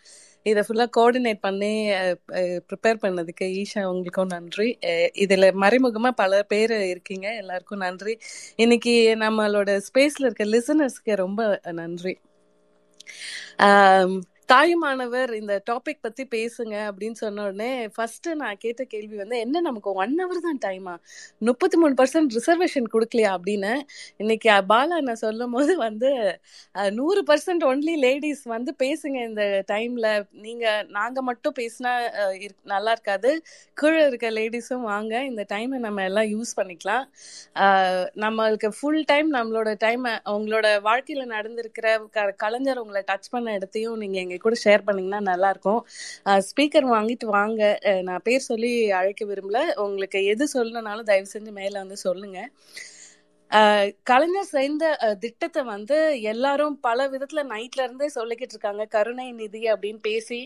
இதை 0.46 0.62
ஃபுல்லா 0.62 0.84
கோஆர்டினேட் 0.96 1.40
பண்ணி 1.40 1.70
ப்ரிப்பேர் 2.68 3.00
பண்ணதுக்கு 3.02 3.46
ஈஷா 3.56 3.82
உங்களுக்கும் 3.84 4.26
நன்றி. 4.26 4.68
அஹ், 4.82 5.10
இதுல 5.16 5.46
மறைமுகமா 5.60 6.10
பல 6.14 6.42
பேர் 6.44 6.74
இருக்கீங்க. 6.86 7.36
எல்லாருக்கும் 7.36 7.78
நன்றி. 7.78 8.14
இன்னைக்கு 8.56 8.94
நம்மளோட 9.18 9.70
ஸ்பேஸ்ல 9.88 10.26
இருக்க 10.26 10.44
லிசனர்ஸ்க்கு 10.46 11.14
ரொம்ப 11.16 11.40
நன்றி. 11.72 12.14
தாயுமானவர் 14.48 15.34
இந்த 15.34 15.62
டாபிக் 15.70 16.00
பத்தி 16.00 16.26
பேசுங்க 16.26 16.74
அப்படின்னு 16.88 17.12
சொன்ன 17.12 17.42
உடனே 17.42 17.88
ஃபர்ஸ்ட் 17.88 18.28
நான் 18.34 18.56
கேட்ட 18.56 18.84
கேள்வி 18.84 19.16
வந்து 19.16 19.38
என்ன 19.38 19.60
நமக்கு 19.60 19.92
ஒன் 19.94 20.16
ஹவர் 20.16 20.40
தான் 20.40 20.60
டைமா 20.66 20.94
முப்பத்தி 21.38 21.76
மூணு 21.76 21.94
பர்சன்ட் 21.94 22.34
ரிசர்வேஷன் 22.36 22.86
கொடுக்கலையா 22.92 23.30
அப்படின்னு? 23.36 23.72
இன்னைக்கு 24.16 24.50
பாலா 24.68 25.00
நான் 25.00 25.14
சொல்லும் 25.16 25.50
போது 25.50 25.76
வந்து 25.76 26.10
நூறு 26.92 27.22
பர்சன்ட் 27.22 27.64
ஒன்லி 27.64 27.96
லேடிஸ் 27.98 28.42
வந்து 28.46 28.74
பேசுங்க 28.78 29.26
இந்த 29.26 29.64
டைம்ல 29.72 30.06
நீங்க 30.40 30.66
நாங்க 30.88 31.22
மட்டும் 31.22 31.54
பேசினா 31.58 31.92
அஹ், 32.20 32.36
இருக்- 32.38 32.64
நல்லா 32.64 32.90
இருக்காது. 32.90 33.32
கீழே 33.74 34.06
இருக்க 34.06 34.30
லேடிஸும் 34.30 34.86
வாங்க 34.86 35.24
இந்த 35.24 35.46
டைமை 35.52 35.78
நம்ம 35.78 36.04
எல்லாம் 36.04 36.30
யூஸ் 36.34 36.54
பண்ணிக்கலாம். 36.56 37.04
ஆஹ் 37.56 38.06
நம்மளுக்கு 38.16 38.70
ஃபுல் 38.80 39.02
டைம் 39.04 39.32
நம்மளோட 39.32 39.70
டைமை 39.84 40.14
உங்களோட 40.30 40.66
வாழ்க்கையில 40.82 41.24
நடந்திருக்கிற 41.34 41.84
க- 42.10 42.34
கலைஞர் 42.36 42.78
உங்களை 42.78 43.04
டச் 43.06 43.30
பண்ண 43.30 43.52
இடத்தையும் 43.52 43.96
நீங்க 43.96 44.18
எங்க 44.18 44.34
கூட 44.40 44.56
ஷேர் 44.64 44.86
பண்ணீங்கன்னா 44.86 45.20
நல்லா 45.28 45.50
இருக்கும் 45.50 45.80
ஸ்பீக்கர் 46.48 46.86
வாங்கிட்டு 46.92 47.28
வாங்க. 47.32 47.62
நான் 48.04 48.24
பேர் 48.24 48.48
சொல்லி 48.50 48.70
அழைக்க 48.92 49.24
விரும்பல. 49.26 49.58
உங்களுக்கு 49.86 50.20
எது 50.32 50.46
சொல்லணும்னாலும் 50.54 51.10
தயவு 51.10 51.34
செஞ்சு 51.34 51.52
மேல 51.54 51.74
வந்து 51.78 51.98
சொல்லுங்க. 52.06 52.40
ஆஹ் 53.50 53.88
கலைஞர் 54.02 54.48
சேர்ந்த 54.48 54.84
திட்டத்தை 55.20 55.62
வந்து 55.66 55.96
எல்லாரும் 56.32 56.76
பல 56.80 57.08
விதத்துல 57.08 57.42
நைட்ல 57.50 57.84
இருந்தே 57.84 58.08
சொல்லிக்கிட்டு 58.14 58.54
இருக்காங்க. 58.54 58.84
கருணை 58.94 59.26
நிதி 59.34 59.62
அப்படின்னு 59.72 60.00
பேசி 60.02 60.40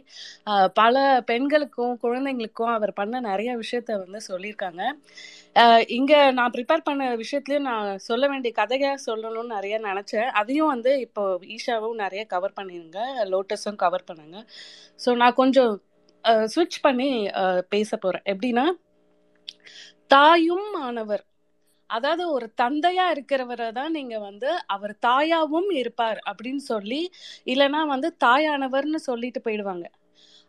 ஆஹ், 0.46 0.68
பல 0.74 0.96
பெண்களுக்கும் 1.26 1.94
குழந்தைங்களுக்கும் 2.02 2.74
அவர் 2.76 2.92
பண்ண 2.92 3.20
நிறைய 3.28 3.52
விஷயத்த 3.58 3.98
வந்து 4.02 4.20
சொல்லியிருக்காங்க. 4.28 4.82
இங்க 5.98 6.14
நான் 6.36 6.52
ப்ரிப்பேர் 6.54 6.84
பண்ண 6.88 7.04
விஷயத்துலயும் 7.22 7.66
நான் 7.70 8.02
சொல்ல 8.08 8.24
வேண்டிய 8.32 8.52
கதையா 8.58 8.90
சொல்லணும்னு 9.06 9.54
நிறைய 9.56 9.76
நினைச்சேன். 9.88 10.28
அதையும் 10.40 10.72
வந்து 10.74 10.92
இப்போ 11.06 11.22
ஈஷாவும் 11.56 12.02
நிறைய 12.04 12.22
கவர் 12.34 12.56
பண்ணிருங்க. 12.58 13.00
லோட்டஸும் 13.32 13.80
கவர் 13.84 14.06
பண்ணாங்க. 14.10 14.38
ஸோ 15.00 15.10
நான் 15.22 15.38
கொஞ்சம் 15.42 15.72
சுவிட்ச் 16.54 16.78
பண்ணி 16.86 17.08
பேச 17.74 17.90
போறேன். 18.04 18.26
எப்படின்னா 18.32 18.66
தாயும் 20.14 20.70
ஆனவர் 20.88 21.24
அதாவது 21.90 22.24
ஒரு 22.36 22.46
தந்தையா 22.62 23.04
இருக்கிறவரை 23.14 23.68
தான் 23.78 23.94
நீங்க 23.98 24.16
வந்து 24.28 24.50
அவர் 24.74 24.94
தாயாவும் 25.06 25.70
இருப்பார் 25.80 26.20
அப்படின்னு 26.30 26.62
சொல்லி 26.72 27.00
இல்லைன்னா 27.52 27.80
வந்து 27.94 28.08
தாயானவர்னு 28.26 29.00
சொல்லிட்டு 29.08 29.40
போயிடுவாங்க. 29.46 29.86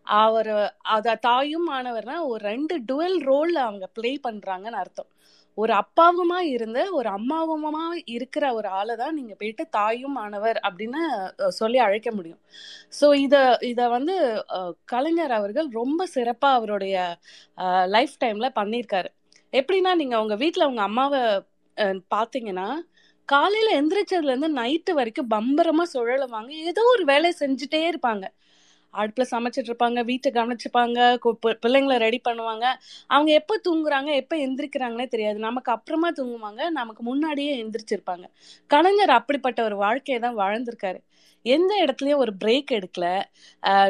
அவர் 0.08 0.54
அத 0.96 1.16
தாயும் 1.22 1.68
ஆனவர்னா 1.70 2.16
ஒரு 2.30 2.42
ரெண்டு 2.44 2.76
டுவெல் 2.90 3.20
ரோல் 3.30 3.56
அவங்க 3.66 3.86
ப்ளே 3.98 4.12
பண்றாங்கன்னு 4.24 4.82
அர்த்தம். 4.84 5.10
ஒரு 5.58 5.74
அப்பாவுமா 5.74 6.40
இருந்து 6.56 6.82
ஒரு 6.98 7.10
அம்மாவுமா 7.10 7.84
இருக்கிற 8.16 8.46
ஒரு 8.58 8.68
ஆளை 8.80 8.94
தான் 9.02 9.18
நீங்க 9.20 9.34
போயிட்டு 9.40 9.64
தாயும் 9.70 10.18
ஆனவர் 10.24 10.58
அப்படின்னு 10.68 11.02
சொல்லி 11.60 11.80
அழைக்க 11.88 12.10
முடியும். 12.18 12.42
ஸோ 13.00 13.08
இத 13.26 13.36
இத 13.72 13.82
வந்து 13.90 14.16
கலைஞர் 14.94 15.34
அவர்கள் 15.40 15.70
ரொம்ப 15.80 16.08
சிறப்பா 16.16 16.52
அவருடைய 16.60 16.96
லைஃப் 17.96 18.16
டைம்ல 18.24 18.50
பண்ணியிருக்காரு. 18.60 19.10
எப்படின்னா 19.54 19.94
நீங்க 20.02 20.18
உங்க 20.24 20.36
வீட்டுல 20.44 20.70
உங்க 20.72 20.84
அம்மாவை 20.90 21.22
பாத்தீங்கன்னா 22.16 22.68
காலையில 23.30 23.70
எந்திரிச்சதுல 23.80 24.32
இருந்து 24.34 24.50
நைட்டு 24.60 24.92
வரைக்கும் 25.00 25.32
பம்பரமா 25.34 25.86
சுழலுவாங்க. 25.94 26.52
ஏதோ 26.70 26.84
ஒரு 26.96 27.04
வேலையை 27.12 27.34
செஞ்சுட்டே 27.42 27.82
இருப்பாங்க. 27.92 28.26
அடுப்புல 28.94 29.24
சமைச்சிட்டு 29.32 29.72
இருப்பாங்க 29.72 30.04
வீட்டை 30.04 30.32
கவனிச்சுப்பாங்க 30.32 31.18
கு- 31.26 31.56
பிள்ளைங்களை 31.66 31.98
ரெடி 31.98 32.22
பண்ணுவாங்க. 32.30 32.66
அவங்க 33.08 33.32
எப்ப 33.32 33.62
தூங்குறாங்க 33.70 34.16
எப்ப 34.16 34.36
எந்திரிக்கிறாங்கன்னே 34.36 35.08
தெரியாது. 35.08 35.40
நமக்கு 35.40 35.72
அப்புறமா 35.72 36.12
தூங்குவாங்க 36.12 36.70
நமக்கு 36.70 37.04
முன்னாடியே 37.04 37.64
எந்திரிச்சிருப்பாங்க. 37.64 38.24
கலைஞர் 38.68 39.10
அப்படிப்பட்ட 39.10 39.64
ஒரு 39.64 39.76
வாழ்க்கையை 39.76 40.34
தான் 40.34 40.38
வாழ்ந்திருக்காரு. 40.38 41.00
எந்த 41.44 41.86
இடத்துலயும் 41.86 42.18
ஒரு 42.18 42.34
பிரேக் 42.46 42.72
எடுக்கல. 42.72 43.24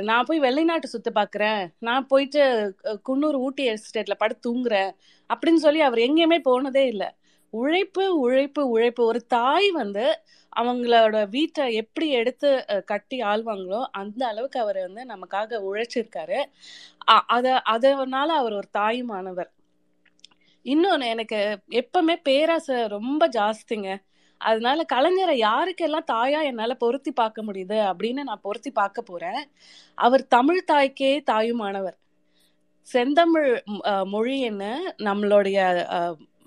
நான் 0.01 0.25
போய் 0.25 0.39
வெளிநாட்டு 0.39 0.87
சுத்தி 0.87 1.11
பாக்குறேன். 1.11 1.67
நான் 1.79 2.07
போயிட்டு 2.07 2.75
குன்னூர் 2.83 3.33
ஊட்டி 3.33 3.69
எஸ்டேட்ல 3.69 4.13
படுத்து 4.17 4.55
தூங்குறேன் 4.55 4.91
அப்படின்னு 5.33 5.55
சொல்லி 5.55 5.81
அவர் 5.81 5.99
எங்கேயுமே 5.99 6.39
போனதே 6.39 6.87
இல்லை. 6.87 7.11
உழைப்பு 7.53 8.03
உழைப்பு 8.19 8.61
உழைப்பு. 8.69 9.01
ஒரு 9.05 9.19
தாய் 9.27 9.69
வந்து 9.71 10.05
அவங்களோட 10.53 11.17
வீட்டை 11.29 11.63
எப்படி 11.73 12.07
எடுத்து 12.19 12.49
கட்டி 12.85 13.17
ஆள்வாங்களோ 13.21 13.81
அந்த 13.91 14.21
அளவுக்கு 14.27 14.59
அவர் 14.59 14.79
வந்து 14.87 15.03
நமக்காக 15.13 15.59
உழைச்சிருக்காரு. 15.69 16.39
அதை 17.27 17.53
அத 17.73 17.85
அதனால 17.95 18.29
அவர் 18.33 18.53
ஒரு 18.53 18.69
தாயுமானவர். 18.73 19.51
இன்னொன்னு 20.65 21.05
எனக்கு 21.05 21.39
எப்பவுமே 21.81 22.15
பேராசை 22.23 22.77
ரொம்ப 22.87 23.27
ஜாஸ்திங்க. 23.29 23.89
அதனால 24.41 24.83
கலைஞரை 24.93 25.35
யாருக்கெல்லாம் 25.47 26.09
தாயா 26.11 26.39
என்னால 26.43 26.73
பொருத்தி 26.75 27.11
பார்க்க 27.11 27.43
முடியுது 27.43 27.77
அப்படின்னு 27.89 28.21
நான் 28.29 28.45
பொருத்தி 28.47 28.71
பார்க்க 28.71 29.01
போறேன். 29.01 29.41
அவர் 29.97 30.23
தமிழ் 30.27 30.67
தாய்க்கே 30.71 31.11
தாயுமானவர். 31.31 31.97
செந்தமிழ் 32.87 33.49
மொழி 34.05 34.35
என்ன? 34.41 34.63
மொழின்னு 34.63 34.71
நம்மளுடைய 35.07 35.59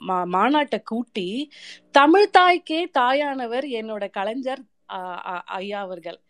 மா- 0.08 0.26
மாநாட்டை 0.32 0.82
கூட்டி 0.82 1.50
தமிழ் 1.90 2.30
தாய்க்கே 2.30 2.90
தாயானவர் 2.98 3.64
என்னோட 3.64 4.10
கலைஞர் 4.10 4.62
அ- 4.92 5.42
ஐயா 5.44 5.80
அவர்கள். 5.80 6.20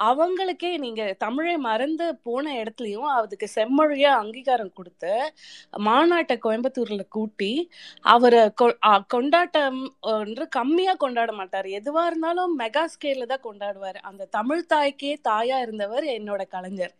அவங்களுக்கே 0.00 0.78
நீங்க 0.78 1.12
தமிழை 1.18 1.56
மறந்து 1.58 2.16
போன 2.16 2.62
இடத்துலயும் 2.62 3.08
அதுக்கு 3.16 3.48
செம்மொழியா 3.54 4.12
அங்கீகாரம் 4.22 4.72
கொடுத்து 4.72 5.34
மாநாட்டை 5.78 6.38
கோயம்புத்தூர்ல 6.42 7.08
கூட்டி 7.08 7.70
அவரை 8.00 8.52
கொ- 8.62 9.00
கொண்டாட்டம் 9.08 9.96
என்று 10.00 10.48
கம்மியா 10.48 10.94
கொண்டாட 10.94 11.32
மாட்டார். 11.32 11.64
எதுவா 11.64 12.06
இருந்தாலும் 12.06 12.58
மெகா 12.58 12.84
ஸ்கேல்ல 12.94 13.26
தான் 13.26 13.44
கொண்டாடுவார். 13.44 13.98
அந்த 14.02 14.24
தமிழ் 14.24 14.66
தாய்க்கே 14.74 15.20
தாயா 15.28 15.62
இருந்தவர் 15.62 16.04
என்னோட 16.04 16.46
கலைஞர். 16.48 16.94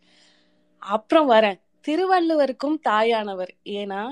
அப்புறம் 0.79 1.31
வரேன். 1.31 1.61
திருவள்ளுவருக்கும் 1.89 2.79
தாயானவர். 2.83 3.55
ஏன்னா 3.64 4.03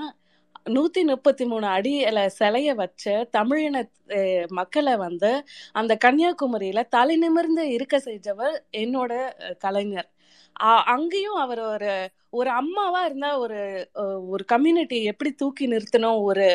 நூத்தி 0.67 1.01
முப்பத்தி 1.09 1.45
மூணு 1.45 1.67
அடியில 1.69 2.19
சிலைய 2.39 2.69
வச்ச 2.75 3.05
தமிழின 3.31 3.77
அஹ், 4.17 4.47
மக்களை 4.51 4.95
வந்து 4.97 5.31
அந்த 5.73 5.93
கன்னியாகுமரியில 6.05 6.81
தலை 6.89 7.15
நிமிர்ந்து 7.17 7.63
இருக்க 7.71 7.97
செஞ்சவர் 8.05 8.55
என்னோட 8.77 9.11
கலைஞர். 9.59 10.09
அங்கேயும் 10.93 11.39
அவர் 11.43 11.61
ஒரு 11.67 11.91
ஒரு 12.33 12.49
அம்மாவா 12.57 13.01
இருந்தா 13.05 13.29
ஒரு 13.39 13.59
ஒரு 14.29 14.43
கம்யூனிட்டி 14.45 14.97
எப்படி 15.05 15.31
தூக்கி 15.35 15.65
நிறுத்தணும்? 15.67 16.19
ஒரு 16.23 16.47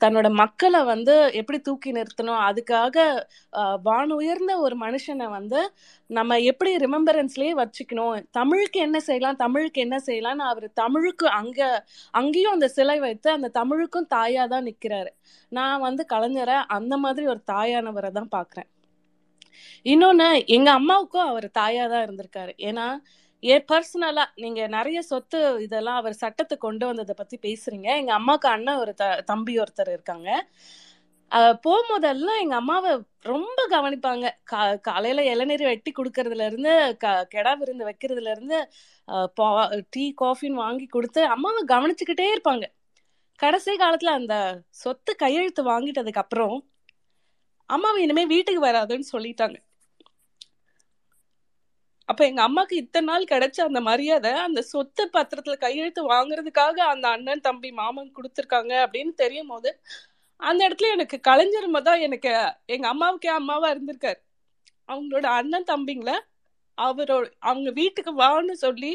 தன்னோட 0.00 0.28
மக்களை 0.40 0.80
வந்து 0.92 1.14
எப்படி 1.40 1.58
தூக்கி 1.68 1.90
நிறுத்தணும்? 1.98 2.40
அதுக்காக 2.48 2.96
வான் 3.88 4.08
வானுயர்ந்த 4.08 4.52
ஒரு 4.66 4.76
மனுஷனை 4.84 5.26
வந்து 5.36 5.60
நம்ம 6.10 6.38
எப்படி 6.50 6.70
ரிமெம்பரன்ஸ்லயே 6.84 7.52
வச்சுக்கணும்? 7.60 8.14
தமிழுக்கு 8.38 8.78
என்ன 8.86 8.98
செய்யலாம்? 9.08 9.38
தமிழுக்கு 9.44 9.80
என்ன 9.86 9.96
செய்யலாம்னு 10.08 10.44
அவர் 10.52 10.66
தமிழுக்கு 10.82 11.26
அங்க 11.40 11.60
அங்கேயும் 12.20 12.56
அந்த 12.56 12.68
சிலை 12.76 12.98
வைத்து 13.06 13.30
அந்த 13.36 13.50
தமிழுக்கும் 13.60 14.10
தாயா 14.16 14.44
தான் 14.54 14.66
நிக்கிறாரு. 14.70 15.10
நான் 15.52 15.84
வந்து 15.86 16.04
கலைஞரை 16.14 16.58
அந்த 16.78 16.96
மாதிரி 17.04 17.26
ஒரு 17.34 17.42
தாயானவரை 17.54 18.10
தான் 18.18 18.32
பாக்குறேன். 18.36 18.68
இன்னொன்னு 19.92 20.28
எங்க 20.56 20.68
அம்மாவுக்கும் 20.78 21.28
அவர் 21.32 21.48
தாயா 21.60 21.84
தான் 21.92 22.04
இருந்திருக்காரு. 22.06 22.52
ஏன்னா 22.68 22.86
ஏன் 23.40 23.64
பர்சனலா 23.72 24.24
நீங்க 24.34 24.66
நிறைய 24.66 25.02
சொத்து 25.02 25.62
இதெல்லாம் 25.62 25.96
அவர் 25.96 26.12
சட்டத்தை 26.12 26.58
கொண்டு 26.58 26.86
வந்ததை 26.86 27.14
பத்தி 27.18 27.38
பேசுறீங்க. 27.42 27.96
எங்க 27.96 28.12
அம்மாவுக்கு 28.12 28.48
அண்ணன் 28.48 28.76
ஒரு 28.76 28.94
த- 28.94 29.20
தம்பி 29.20 29.58
ஒருத்தர் 29.58 29.88
இருக்காங்க. 29.88 30.48
போகும்போதெல்லாம் 31.32 32.40
எங்க 32.40 32.54
அம்மாவை 32.54 32.98
ரொம்ப 33.20 33.66
கவனிப்பாங்க. 33.70 34.30
கா 34.44 34.74
காலையில 34.74 35.24
இளநீர் 35.24 35.62
வெட்டி 35.62 35.92
கொடுக்கறதுல 35.92 36.46
இருந்து 36.46 36.96
க 36.96 37.28
கெடா 37.34 37.56
விருந்து 37.56 37.84
வைக்கிறதுல 37.88 38.30
இருந்து 38.30 38.70
பா- 39.40 39.82
டீ 39.90 40.14
காஃபின்னு 40.20 40.60
வாங்கி 40.64 40.86
கொடுத்து 40.86 41.24
அம்மாவை 41.24 41.64
கவனிச்சுக்கிட்டே 41.68 42.34
இருப்பாங்க. 42.34 42.64
கடைசி 43.36 43.72
காலத்துல 43.72 44.16
அந்த 44.20 44.62
சொத்து 44.70 45.16
கையெழுத்து 45.16 45.64
வாங்கிட்டதுக்கு 45.64 46.22
அப்புறம் 46.24 46.68
அம்மாவை 47.66 48.02
இனிமே 48.02 48.26
வீட்டுக்கு 48.26 48.64
வராதுன்னு 48.64 49.02
சொல்லிட்டாங்க. 49.12 49.56
அப்ப 52.08 52.20
எங்க 52.24 52.42
அம்மாக்கு 52.42 52.74
இத்தனை 52.74 53.06
நாள் 53.06 53.24
கிடைச்ச 53.24 53.58
அந்த 53.60 53.80
மரியாதை 53.80 54.32
அந்த 54.46 54.60
சொத்து 54.62 55.02
பத்திரத்துல 55.16 55.56
கையெழுத்து 55.56 56.02
வாங்குறதுக்காக 56.12 56.78
அந்த 56.92 57.08
அண்ணன் 57.08 57.40
தம்பி 57.40 57.70
மாமன் 57.70 58.14
கொடுத்துருக்காங்க 58.16 58.72
அப்படின்னு 58.84 59.12
தெரியும் 59.14 59.46
போது 59.46 59.70
அந்த 60.40 60.60
இடத்துல 60.68 60.90
எனக்கு 60.92 61.20
கலைஞர் 61.20 61.68
தான் 61.82 62.00
எனக்கு 62.00 62.30
எங்க 62.66 62.86
அம்மாவுக்கே 62.88 63.30
அம்மாவா 63.32 63.68
இருந்திருக்காரு. 63.70 64.20
அவங்களோட 64.88 65.26
அண்ணன் 65.38 65.70
தம்பிங்கள 65.70 66.12
அவரோட 66.78 67.24
அவங்க 67.40 67.70
வீட்டுக்கு 67.70 68.12
வான்னு 68.14 68.52
சொல்லி 68.64 68.90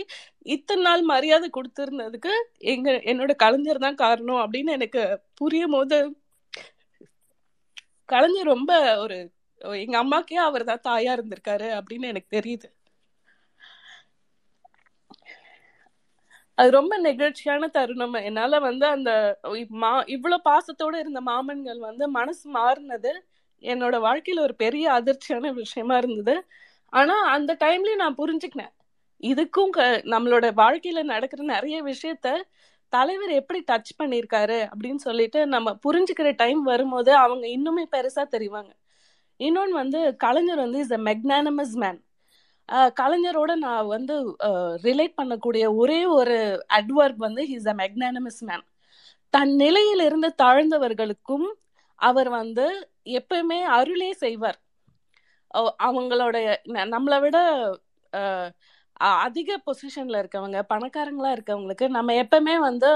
இத்தனை 0.45 0.82
நாள் 0.84 1.01
மரியாதை 1.03 1.47
கொடுத்துருந்ததுக்கு 1.49 2.34
எங்க 2.74 2.91
என்னோட 3.11 3.36
கலைஞர் 3.36 3.86
தான் 3.86 3.95
காரணம் 3.95 4.41
அப்படின்னு 4.43 4.72
எனக்கு 4.72 5.01
புரியும் 5.36 5.72
போது 5.72 5.97
கலைஞர் 8.09 8.51
ரொம்ப 8.55 8.72
ஒரு 8.97 9.18
எங்க 9.82 9.97
அம்மாக்கே 9.97 10.39
அவர் 10.47 10.64
தான் 10.64 10.86
தாயா 10.88 11.11
இருந்திருக்காரு 11.18 11.68
அப்படின்னு 11.80 12.07
எனக்கு 12.07 12.30
தெரியுது. 12.36 12.68
அது 16.58 16.72
ரொம்ப 16.72 17.01
நெகிழ்ச்சியான 17.01 17.70
தருணம். 17.70 18.14
என்னால 18.14 18.60
வந்து 18.60 18.86
அந்த 18.86 19.12
மா 19.84 20.04
இவ்வளவு 20.08 20.41
பாசத்தோட 20.49 20.95
இருந்த 20.99 21.22
மாமன்கள் 21.22 21.80
வந்து 21.80 22.08
மனசு 22.10 22.54
மாறினது 22.54 23.12
என்னோட 23.64 23.95
வாழ்க்கையில 24.08 24.39
ஒரு 24.39 24.56
பெரிய 24.56 24.91
அதிர்ச்சியான 24.91 25.54
விஷயமா 25.54 25.97
இருந்தது. 25.97 26.36
ஆனா 26.93 27.16
அந்த 27.32 27.58
டைம்லயும் 27.64 27.95
நான் 27.95 28.16
புரிஞ்சுக்கினேன். 28.16 28.74
இதுக்கும் 29.24 29.70
க- 29.70 30.01
நம்மளோட 30.06 30.47
வாழ்க்கையில 30.58 31.04
நடக்கிற 31.04 31.43
நிறைய 31.45 31.84
விஷயத்த 31.84 32.28
தலைவர் 32.93 33.32
எப்படி 33.32 33.64
டச் 33.72 33.93
பண்ணியிருக்காரு 34.04 34.70
அப்படின்னு 34.74 34.95
சொல்லிட்டு 34.95 35.47
நம்ம 35.47 35.78
புரிஞ்சுக்கிற 35.88 36.36
டைம் 36.36 36.62
வரும்போது 36.64 37.14
அவங்க 37.16 37.45
இன்னுமே 37.47 37.86
பெருசா 37.91 38.24
தெரிவாங்க. 38.32 38.72
இன்னொன்று 39.39 39.74
வந்து 39.74 40.16
கலைஞர் 40.18 40.58
வந்து 40.58 40.80
இஸ் 40.80 40.91
அ 40.91 40.97
மெக்னானமஸ் 40.97 41.76
மேன் 41.76 41.99
கலைஞரோட 42.99 43.51
நான் 43.57 43.88
வந்து 43.88 44.16
ரிலேட் 44.84 45.18
பண்ணக்கூடிய 45.18 45.76
ஒரே 45.76 45.99
ஒரு 46.18 46.38
அட்வர்ப் 46.74 47.20
வந்து 47.20 47.41
ஹீஸ் 47.43 47.70
அ 47.70 47.76
மெக்னானமஸ் 47.76 48.41
மேன் 48.41 48.66
தன் 49.34 49.53
நிலையிலிருந்து 49.55 50.30
தாழ்ந்தவர்களுக்கும் 50.43 51.47
அவர் 52.01 52.30
வந்து 52.32 52.66
எப்பவுமே 53.14 53.59
அருளே 53.78 54.11
செய்வார். 54.16 54.59
அவ- 55.51 55.76
அவங்களோட 55.84 56.38
நம்மளை 56.93 57.20
விட 57.22 57.38
அதிக 59.22 59.61
பொசிஷன்ல 59.66 60.20
இருக்கவங்க 60.22 60.59
பணக்காரங்களா 60.70 61.30
இருக்கவங்களுக்கு 61.36 61.88
நம்ம 61.89 62.14
எப்பவுமே 62.24 62.55
வந்து 62.59 62.89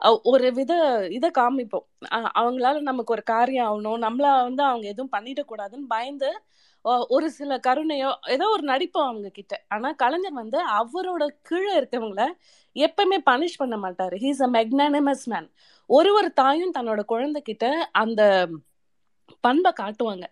அஹ், 0.00 0.20
ஒரு 0.24 0.48
வித 0.52 0.72
இதை 1.10 1.30
காமிப்போம். 1.38 1.86
அஹ், 2.10 2.30
அவங்களால 2.38 2.80
நமக்கு 2.82 3.12
ஒரு 3.12 3.24
காரியம் 3.24 3.68
ஆகணும். 3.68 4.00
நம்மள 4.06 4.26
வந்து 4.42 4.62
அவங்க 4.64 4.86
எதுவும் 4.88 5.14
பண்ணிடக்கூடாதுன்னு 5.16 5.88
பயந்து 5.88 6.30
ஒரு 7.08 7.30
சில 7.30 7.56
கருணையோ 7.66 8.10
ஏதோ 8.28 8.46
ஒரு 8.48 8.64
நடிப்போம் 8.68 9.08
அவங்க 9.08 9.28
கிட்ட. 9.28 9.54
ஆனா 9.68 9.92
கலைஞர் 9.92 10.32
வந்து 10.32 10.58
அவரோட 10.80 11.24
கீழே 11.42 11.72
இருக்கவங்கள 11.80 12.22
எப்பவுமே 12.76 13.18
பனிஷ் 13.30 13.58
பண்ண 13.58 13.76
மாட்டாரு. 13.76 14.16
ஹீஸ் 14.16 14.42
அ 14.42 14.50
மெக்னானிமஸ் 14.50 15.24
மேன் 15.26 15.48
ஒரு 15.90 16.10
ஒரு 16.14 16.32
தாயும் 16.32 16.74
தன்னோட 16.74 17.00
குழந்தைகிட்ட 17.08 17.66
அந்த 17.94 18.22
பண்பை 19.40 19.72
காட்டுவாங்க. 19.80 20.24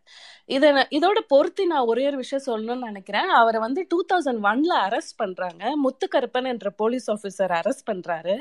இதை 0.46 0.68
இதோட 0.98 1.18
பொருத்தி 1.28 1.64
நான் 1.66 1.88
ஒரே 1.92 2.06
ஒரு 2.06 2.16
விஷயம் 2.16 2.46
சொல்லணும்னு 2.46 2.88
நினைக்கிறேன். 2.90 3.28
அவரை 3.40 3.60
வந்து 3.60 3.86
டூ 3.88 3.98
தௌசண்ட் 4.12 4.42
ஒன்ல 4.50 4.72
அரெஸ்ட் 4.86 5.16
பண்றாங்க. 5.16 5.62
முத்துக்கருப்பன் 5.84 6.48
என்ற 6.48 6.70
போலீஸ் 6.70 7.08
ஆஃபீஸர் 7.10 7.54
அரெஸ்ட் 7.60 7.88
பண்றாரு. 7.90 8.36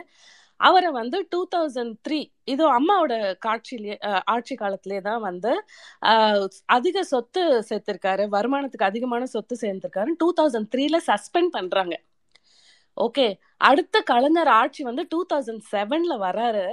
அவரை 0.60 0.90
வந்து 1.00 1.18
டூ 1.34 1.40
தௌசண்ட் 1.56 1.94
த்ரீ 2.06 2.20
இது 2.54 2.64
அம்மாவோட 2.78 3.14
காட்சியிலே 3.46 3.96
ஆட்சி 4.34 4.56
காலத்திலே 4.62 5.00
தான் 5.08 5.22
வந்து 5.30 5.52
அதிக 6.78 7.04
சொத்து 7.14 7.44
சேர்த்திருக்காரு 7.70 8.26
வருமானத்துக்கு 8.36 8.90
அதிகமான 8.92 9.26
சொத்து 9.36 9.58
சேர்ந்திருக்காரு 9.64 10.14
டூ 10.24 10.30
தௌசண்ட் 10.40 10.70
த்ரீல 10.76 11.00
சஸ்பெண்ட் 11.10 11.52
பண்றாங்க. 11.58 11.96
ஓகே 12.98 13.28
அடுத்த 13.70 13.96
கலைஞர் 14.12 14.52
ஆட்சி 14.62 14.82
வந்து 14.90 15.04
டூ 15.14 15.20
தௌசண்ட் 15.34 15.64
செவன்ல 15.74 16.14
வராரு. 16.28 16.66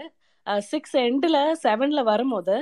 சிக்ஸ் 0.70 0.96
எண்டில் 1.06 1.40
செவன்ல 1.64 2.00
வரும்போது 2.12 2.56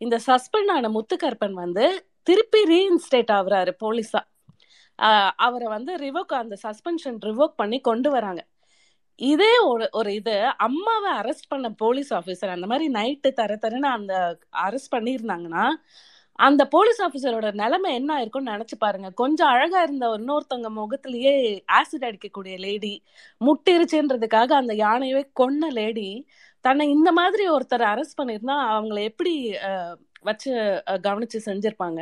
இந்த 0.00 0.16
சஸ்பெண்ட் 0.28 0.72
ஆன 0.76 0.90
முத்துக்கற்பன் 0.96 1.56
வந்து 1.64 1.84
திருப்பி 2.28 2.60
ரீஇன்ஸ்டேட் 2.72 3.32
ஆகுறாரு 3.38 3.72
போலீஸா. 3.82 4.22
அவரை 5.46 5.68
வந்து 5.76 5.92
ரிவோக் 6.04 6.34
அந்த 6.42 6.56
சஸ்பென்ஷன் 6.66 7.18
ரிவோக் 7.28 7.54
பண்ணி 7.62 7.78
கொண்டு 7.88 8.08
வராங்க. 8.16 8.42
இதே 9.18 9.52
ஒரு 9.68 9.88
ஒரு 9.92 10.10
இது 10.14 10.34
அம்மாவை 10.66 11.10
அரெஸ்ட் 11.20 11.48
பண்ண 11.48 11.68
போலீஸ் 11.82 12.10
ஆஃபீஸர் 12.14 12.54
அந்த 12.54 12.66
மாதிரி 12.66 12.86
நைட்டு 12.92 13.30
தர 13.32 13.52
தரன்னு 13.62 13.88
அந்த 13.98 14.14
அரெஸ்ட் 14.66 14.94
பண்ணியிருந்தாங்கன்னா 14.94 15.64
அந்த 16.38 16.62
போலீஸ் 16.66 17.00
ஆஃபீஸரோட 17.02 17.48
நிலைமை 17.54 17.90
என்ன 17.94 18.10
ஆயிருக்கும்னு 18.16 18.54
நினைச்சு 18.54 18.76
பாருங்க. 18.78 19.08
கொஞ்சம் 19.14 19.48
அழகா 19.48 19.82
இருந்த 19.82 20.06
இன்னொருத்தவங்க 20.18 20.70
முகத்திலேயே 20.80 21.32
ஆசிட் 21.78 22.06
அடிக்கக்கூடிய 22.08 22.54
லேடி 22.64 22.94
முட்டிருச்சுன்றதுக்காக 23.40 24.50
அந்த 24.52 24.74
யானையவே 24.84 25.22
கொன்ன 25.40 25.70
லேடி 25.78 26.08
தன்னை 26.64 26.86
இந்த 26.90 27.10
மாதிரி 27.12 27.44
ஒருத்தர் 27.50 27.84
அரெஸ்ட் 27.92 28.18
பண்ணியிருந்தா 28.20 28.56
அவங்கள 28.74 28.98
எப்படி 29.10 29.34
வச்சு 30.22 30.52
கவனிச்சு 31.06 31.38
செஞ்சிருப்பாங்க. 31.48 32.00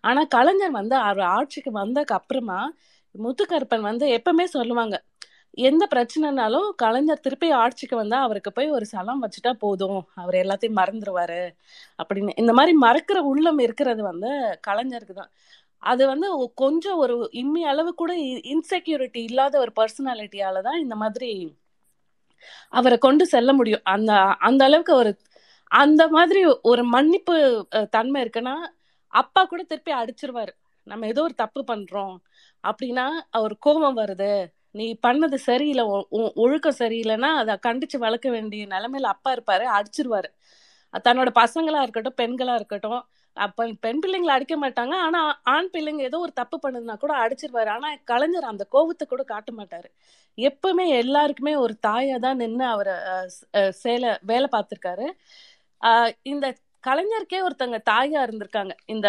ஆனா 0.00 0.20
கலைஞர் 0.36 0.78
வந்து 0.80 0.96
அவர் 1.08 1.24
ஆட்சிக்கு 1.36 1.72
வந்ததுக்கு 1.82 2.18
அப்புறமா 2.20 2.60
முத்துக்கருப்பன் 3.14 3.88
வந்து 3.90 4.06
எப்பவுமே 4.18 4.44
சொல்லுவாங்க 4.56 4.96
எந்த 5.56 5.84
பிரச்சனைனாலும் 5.94 6.68
கலைஞர் 6.76 7.20
திருப்பி 7.20 7.50
ஆட்சிக்கு 7.54 7.96
வந்தா 7.96 8.18
அவருக்கு 8.20 8.52
போய் 8.52 8.68
ஒரு 8.70 8.86
சலம் 8.86 9.22
வச்சுட்டா 9.22 9.52
போதும். 9.58 10.00
அவர் 10.14 10.34
எல்லாத்தையும் 10.34 10.78
மறந்துருவாரு. 10.80 11.40
அப்படின்னு. 11.98 12.32
இந்த 12.38 12.52
மாதிரி 12.52 12.74
மறக்கிற 12.78 13.20
உள்ளம் 13.32 13.58
இருக்கிறது 13.58 14.02
வந்து 14.02 14.30
கலைஞருக்கு 14.68 15.14
தான். 15.14 15.32
அது 15.82 16.04
வந்து 16.06 16.28
கொஞ்சம் 16.56 16.98
ஒரு 16.98 17.14
இம்மி 17.34 17.62
அளவு 17.64 17.90
கூட 17.94 18.12
இன்செக்யூரிட்டி 18.52 19.22
இல்லாத 19.30 19.54
ஒரு 19.60 19.72
பர்சனாலிட்டியால 19.76 20.62
தான் 20.62 20.80
இந்த 20.80 20.96
மாதிரி 20.96 21.30
அவரை 22.72 22.98
கொண்டு 22.98 23.24
செல்ல 23.26 23.50
முடியும். 23.52 23.84
அந்த 23.94 24.12
அந்த 24.48 24.62
அளவுக்கு 24.64 24.94
ஒரு 24.94 25.12
அந்த 25.70 26.02
மாதிரி 26.08 26.40
ஒரு 26.70 26.82
மன்னிப்பு 26.94 27.36
தன்மை 27.90 28.18
இருக்குன்னா 28.24 28.56
அப்பா 29.12 29.42
கூட 29.44 29.62
திருப்பி 29.64 29.92
அடிச்சிருவாரு. 29.94 30.52
நம்ம 30.86 31.06
ஏதோ 31.06 31.22
ஒரு 31.22 31.34
தப்பு 31.34 31.60
பண்றோம். 31.68 32.16
அப்படின்னா 32.64 33.06
அவர் 33.30 33.54
கோபம் 33.58 33.98
வருது. 33.98 34.32
நீ 34.78 34.86
பண்ணது 35.06 35.36
சரியில்லை 35.48 35.84
ஒ- 36.18 36.32
ஒழுக்கம் 36.44 36.78
சரியில்லைன்னா 36.78 37.30
அதை 37.42 37.54
கண்டிச்சு 37.66 37.98
வளர்க்க 38.06 38.28
வேண்டிய 38.30 38.66
நிலைமையில 38.74 39.12
அப்பா 39.14 39.30
இருப்பாரு 39.36 39.66
அடிச்சிருவாரு. 39.78 40.28
தன்னோட 41.08 41.30
பசங்களா 41.40 41.80
இருக்கட்டும் 41.84 42.18
பெண்களா 42.22 42.54
இருக்கட்டும் 42.54 43.00
அப்ப 43.36 43.66
பெண் 43.84 44.00
பிள்ளைங்களை 44.04 44.32
அடிக்க 44.36 44.54
மாட்டாங்க. 44.62 44.94
ஆனா 45.06 45.20
ஆண் 45.54 45.68
பிள்ளைங்க 45.72 46.02
ஏதோ 46.08 46.18
ஒரு 46.26 46.32
தப்பு 46.40 46.56
பண்ணுதுன்னா 46.62 46.96
கூட 47.02 47.12
அடிச்சிருவாரு. 47.24 47.70
ஆனா 47.76 47.88
கலைஞர் 48.10 48.50
அந்த 48.52 48.64
கோபத்தை 48.74 49.06
கூட 49.12 49.22
காட்ட 49.32 49.50
மாட்டாரு. 49.58 49.88
எப்பவுமே 50.38 50.86
எல்லாருக்குமே 51.02 51.54
ஒரு 51.64 51.74
தாயா 51.86 52.16
தான் 52.26 52.40
நின்று 52.42 52.64
அவரை 52.74 52.94
சேலை 53.82 54.10
வேலை 54.30 54.48
பார்த்திருக்காரு. 54.56 55.06
ஆஹ் 55.82 56.12
இந்த 56.32 56.46
கலைஞருக்கே 56.84 57.38
ஒருத்தங்க 57.46 57.78
தாயா 57.90 58.20
இருந்திருக்காங்க. 58.28 58.72
இந்த 58.94 59.08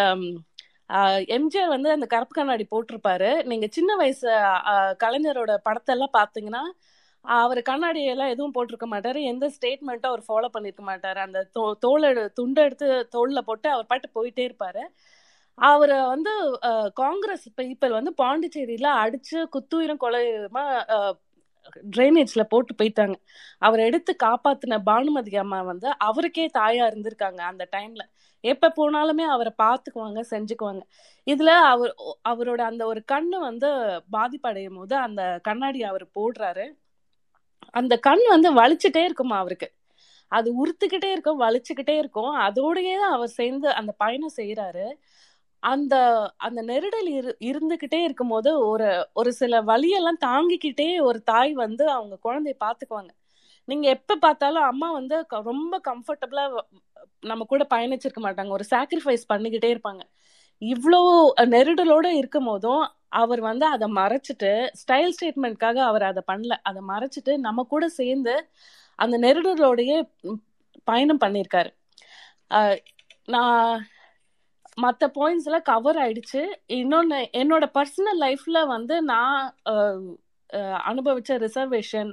எம்ஜிஆர் 1.35 1.73
வந்து 1.75 1.89
அந்த 1.95 2.05
கருப்பு 2.13 2.33
கண்ணாடி 2.37 2.65
போட்டிருப்பாரு. 2.73 3.29
நீங்க 3.51 3.67
சின்ன 3.77 3.95
வயசு 4.01 4.29
கலைஞரோட 5.03 5.53
படத்தெல்லாம் 5.67 6.15
பாத்தீங்கன்னா 6.19 6.63
அவர் 7.25 7.61
கண்ணாடி 7.69 8.01
எல்லாம் 8.13 8.31
எதுவும் 8.33 8.53
போட்டிருக்க 8.55 8.87
மாட்டாரு. 8.93 9.19
எந்த 9.31 9.45
ஸ்டேட்மெண்ட்டும் 9.55 10.11
அவர் 10.11 10.23
ஃபாலோ 10.27 10.49
பண்ணிருக்க 10.55 10.83
மாட்டாரு. 10.91 11.19
அந்த 11.27 11.39
தோ 11.57 11.63
தோலை 11.85 12.09
துண்டை 12.39 12.63
எடுத்து 12.67 12.87
தோல்ல 13.15 13.41
போட்டு 13.49 13.67
அவர் 13.75 13.89
பாட்டு 13.91 14.09
போயிட்டே 14.17 14.43
இருப்பாரு. 14.49 14.83
அவரை 15.59 15.97
வந்து 16.13 16.31
காங்கிரஸ் 17.01 17.47
பீப்பிள் 17.59 17.97
வந்து 17.97 18.11
பாண்டிச்சேரியில 18.21 18.89
அடிச்சு 19.03 19.39
குத்துயிரும் 19.55 20.03
கொலையுமா 20.03 20.63
ட்ரைனேஜ்ல 21.93 22.43
போட்டு 22.49 22.73
போயிட்டாங்க. 22.79 23.15
அவரை 23.61 23.83
எடுத்து 23.85 24.11
காப்பாத்தின 24.23 24.79
பானுமதி 24.83 25.35
அம்மா 25.35 25.59
வந்து 25.63 25.89
அவருக்கே 26.01 26.45
தாயா 26.57 26.85
இருந்திருக்காங்க 26.91 27.41
அந்த 27.51 27.65
டைம்ல 27.75 28.03
எப்ப 28.43 28.71
போனாலுமே 28.77 29.25
அவரை 29.27 29.53
பார்த்துக்குவாங்க 29.63 30.19
செஞ்சுக்குவாங்க. 30.31 30.83
இதுல 31.27 31.51
அவர் 31.73 31.93
அவரோட 32.31 32.61
அந்த 32.71 32.83
ஒரு 32.85 33.01
கண்ணு 33.11 33.37
வந்து 33.49 33.69
பாதிப்படையும் 34.11 34.77
போது 34.77 34.95
அந்த 35.07 35.23
கண்ணாடி 35.43 35.81
அவர் 35.83 36.05
போடுறாரு. 36.19 36.65
அந்த 37.73 37.93
கண் 37.99 38.23
வந்து 38.29 38.49
வலிச்சுட்டே 38.53 39.03
இருக்குமா 39.05 39.37
அவருக்கு? 39.37 39.67
அது 40.31 40.49
உறுத்துக்கிட்டே 40.61 41.09
இருக்கும் 41.15 41.41
வலிச்சுக்கிட்டே 41.41 41.95
இருக்கும். 42.03 42.33
அதோடயே 42.47 42.95
தான் 43.03 43.15
அவர் 43.17 43.31
சேர்ந்து 43.39 43.69
அந்த 43.79 43.91
பயணம் 44.03 44.37
செய்யறாரு 44.37 44.85
அந்த 45.63 45.95
அந்த 46.37 46.61
நெருடல் 46.63 47.09
இரு 47.11 47.31
இருந்துகிட்டே 47.41 48.03
இருக்கும்போது 48.03 48.67
ஒரு 48.67 48.87
ஒரு 49.13 49.33
சில 49.33 49.61
வலியெல்லாம் 49.63 50.21
தாங்கிக்கிட்டே 50.25 51.01
ஒரு 51.01 51.23
தாய் 51.23 51.53
வந்து 51.53 51.89
அவங்க 51.89 52.17
குழந்தைய 52.23 52.55
பாத்துக்குவாங்க 52.63 53.11
நீங்க 53.67 53.89
எப்ப 53.89 54.15
பார்த்தாலும் 54.15 54.63
அம்மா 54.63 54.91
வந்து 54.91 55.25
க- 55.25 55.41
ரொம்ப 55.41 55.81
கம்ஃபர்டபுளா 55.87 56.43
நம்ம 57.21 57.45
கூட 57.45 57.67
பயணிச்சிருக்க 57.69 58.19
மாட்டாங்க. 58.21 58.49
ஒரு 58.49 58.65
சாக்ரிஃபைஸ் 58.69 59.23
பண்ணிக்கிட்டே 59.33 59.69
இருப்பாங்க. 59.75 60.01
இவ்வளோ 60.61 61.01
நெருடலோட 61.53 62.05
இருக்கும் 62.13 62.45
போதும் 62.45 62.83
அவர் 63.21 63.41
வந்து 63.41 63.65
அதை 63.65 63.87
மறைச்சிட்டு 63.93 64.51
ஸ்டைல் 64.81 65.13
ஸ்டேட்மெண்ட்காக 65.17 65.77
அவர் 65.89 66.03
அதை 66.03 66.23
பண்ணல. 66.31 66.53
அதை 66.63 66.81
மறைச்சிட்டு 66.87 67.37
நம்ம 67.37 67.63
கூட 67.63 67.87
சேர்ந்து 67.89 68.35
அந்த 68.99 69.17
நெருடலோடையே 69.19 69.97
பயணம் 70.83 71.19
பண்ணியிருக்காரு. 71.19 71.71
நான் 73.25 73.85
மற்ற 74.83 75.07
பாயிண்ட்ஸ் 75.15 75.47
எல்லாம் 75.49 75.67
கவர் 75.71 75.97
ஆயிடுச்சு. 75.97 76.41
இன்னொன்று 76.79 77.19
என்னோட 77.41 77.65
பர்சனல் 77.77 78.19
லைஃப்ல 78.25 78.59
வந்து 78.73 78.95
நான் 79.01 79.55
அனுபவிச்ச 80.91 81.31
ரிசர்வேஷன் 81.45 82.11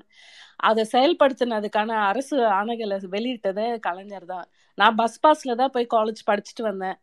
அதை 0.69 0.83
செயல்படுத்தினதுக்கான 0.93 1.91
அரசு 2.11 2.37
ஆணைகளை 2.59 2.97
வெளியிட்டது 3.14 3.64
கலைஞர் 3.87 4.27
தான். 4.33 4.47
நான் 4.79 4.95
பஸ் 5.01 5.19
பாஸ்ல 5.27 5.55
தான் 5.61 5.75
போய் 5.75 5.93
காலேஜ் 5.97 6.23
படிச்சுட்டு 6.31 6.62
வந்தேன். 6.69 6.99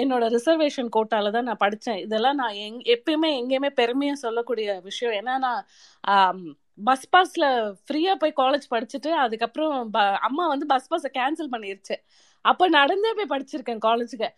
என்னோட 0.00 0.24
ரிசர்வேஷன் 0.36 0.88
கோட்டால 0.96 1.30
தான் 1.36 1.48
நான் 1.48 1.62
படித்தேன் 1.64 2.00
இதெல்லாம் 2.06 2.38
நான் 2.42 2.58
எங் 2.64 2.80
எப்பயுமே 2.94 3.30
எங்கேயுமே 3.40 3.70
பெருமையாக 3.80 4.18
சொல்லக்கூடிய 4.24 4.68
விஷயம். 4.88 5.14
ஏன்னா 5.20 5.34
நான் 5.44 6.56
பஸ் 6.88 7.06
பாஸ்ல 7.14 7.44
ஃப்ரீயா 7.86 8.14
போய் 8.22 8.38
காலேஜ் 8.42 8.66
படிச்சுட்டு 8.74 9.10
அதுக்கப்புறம் 9.24 9.90
ப- 9.96 10.18
அம்மா 10.28 10.44
வந்து 10.52 10.66
பஸ் 10.72 10.88
பாஸை 10.92 11.10
கேன்சல் 11.18 11.52
பண்ணிருச்சு. 11.54 11.96
அப்போ 12.44 12.64
நடந்தே 12.78 13.12
போய் 13.18 13.32
படிச்சிருக்கேன் 13.34 13.84
காலேஜுக்கு 13.88 14.28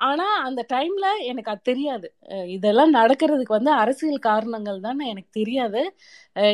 ஆனா 0.00 0.26
அந்த 0.46 0.60
டைம்ல 0.72 1.06
எனக்கு 1.30 1.50
அது 1.50 1.62
தெரியாது. 1.62 2.08
இதெல்லாம் 2.48 2.92
நடக்கிறதுக்கு 2.96 3.56
வந்து 3.58 3.72
அரசியல் 3.82 4.26
காரணங்கள் 4.28 4.80
தான் 4.80 5.00
எனக்கு 5.12 5.30
தெரியாது. 5.40 5.82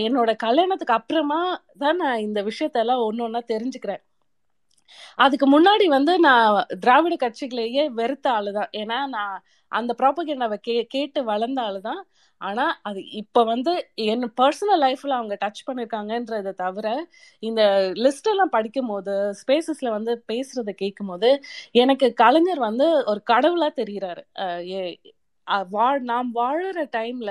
என்னோட 0.07 0.31
கல்யாணத்துக்கு 0.47 0.99
அப்புறமா 0.99 1.41
தான் 1.79 1.97
நான் 1.97 2.25
இந்த 2.27 2.43
விஷயத்தெல்லாம் 2.43 3.05
ஒன்று 3.09 3.25
ஒன்றா 3.27 3.43
தெரிஞ்சுக்கிறேன். 3.55 4.03
அதுக்கு 5.19 5.47
முன்னாடி 5.51 5.87
வந்து 5.89 6.13
நான் 6.19 6.55
திராவிட 6.81 7.17
கட்சிகளையே 7.21 7.85
வெறுத்த 7.95 8.27
ஆளுதான். 8.31 8.71
ஏன்னா 8.77 8.99
நான் 9.09 9.35
அந்த 9.73 9.93
ப்ராப்பகேண்டாவை 9.99 10.59
கே 10.61 10.77
கேட்டு 10.87 11.21
வளர்ந்த 11.25 11.61
ஆளுதான். 11.63 12.01
ஆனா 12.41 12.65
அது 12.83 13.01
இப்ப 13.13 13.45
வந்து 13.45 13.73
என் 14.05 14.25
பர்சனல் 14.41 14.81
லைஃப்ல 14.83 15.17
அவங்க 15.19 15.35
டச் 15.41 15.67
பண்ணிருக்காங்கன்றதை 15.67 16.53
தவிர 16.55 16.87
இந்த 17.43 17.63
லிஸ்ட் 17.97 18.29
எல்லாம் 18.29 18.49
படிக்கும் 18.49 18.87
போது 18.87 19.15
ஸ்பேசஸ்ல 19.41 19.91
வந்து 19.91 20.25
பேசுறதை 20.29 20.75
கேட்கும் 20.75 21.07
போது 21.07 21.31
எனக்கு 21.75 22.09
கலைஞர் 22.15 22.59
வந்து 22.61 22.87
ஒரு 23.07 23.23
கடவுளா 23.31 23.69
தெரிகிறாரு 23.77 24.23
வாழ் 25.71 26.01
நாம் 26.03 26.35
வாழற 26.35 26.87
டைம்ல 26.97 27.31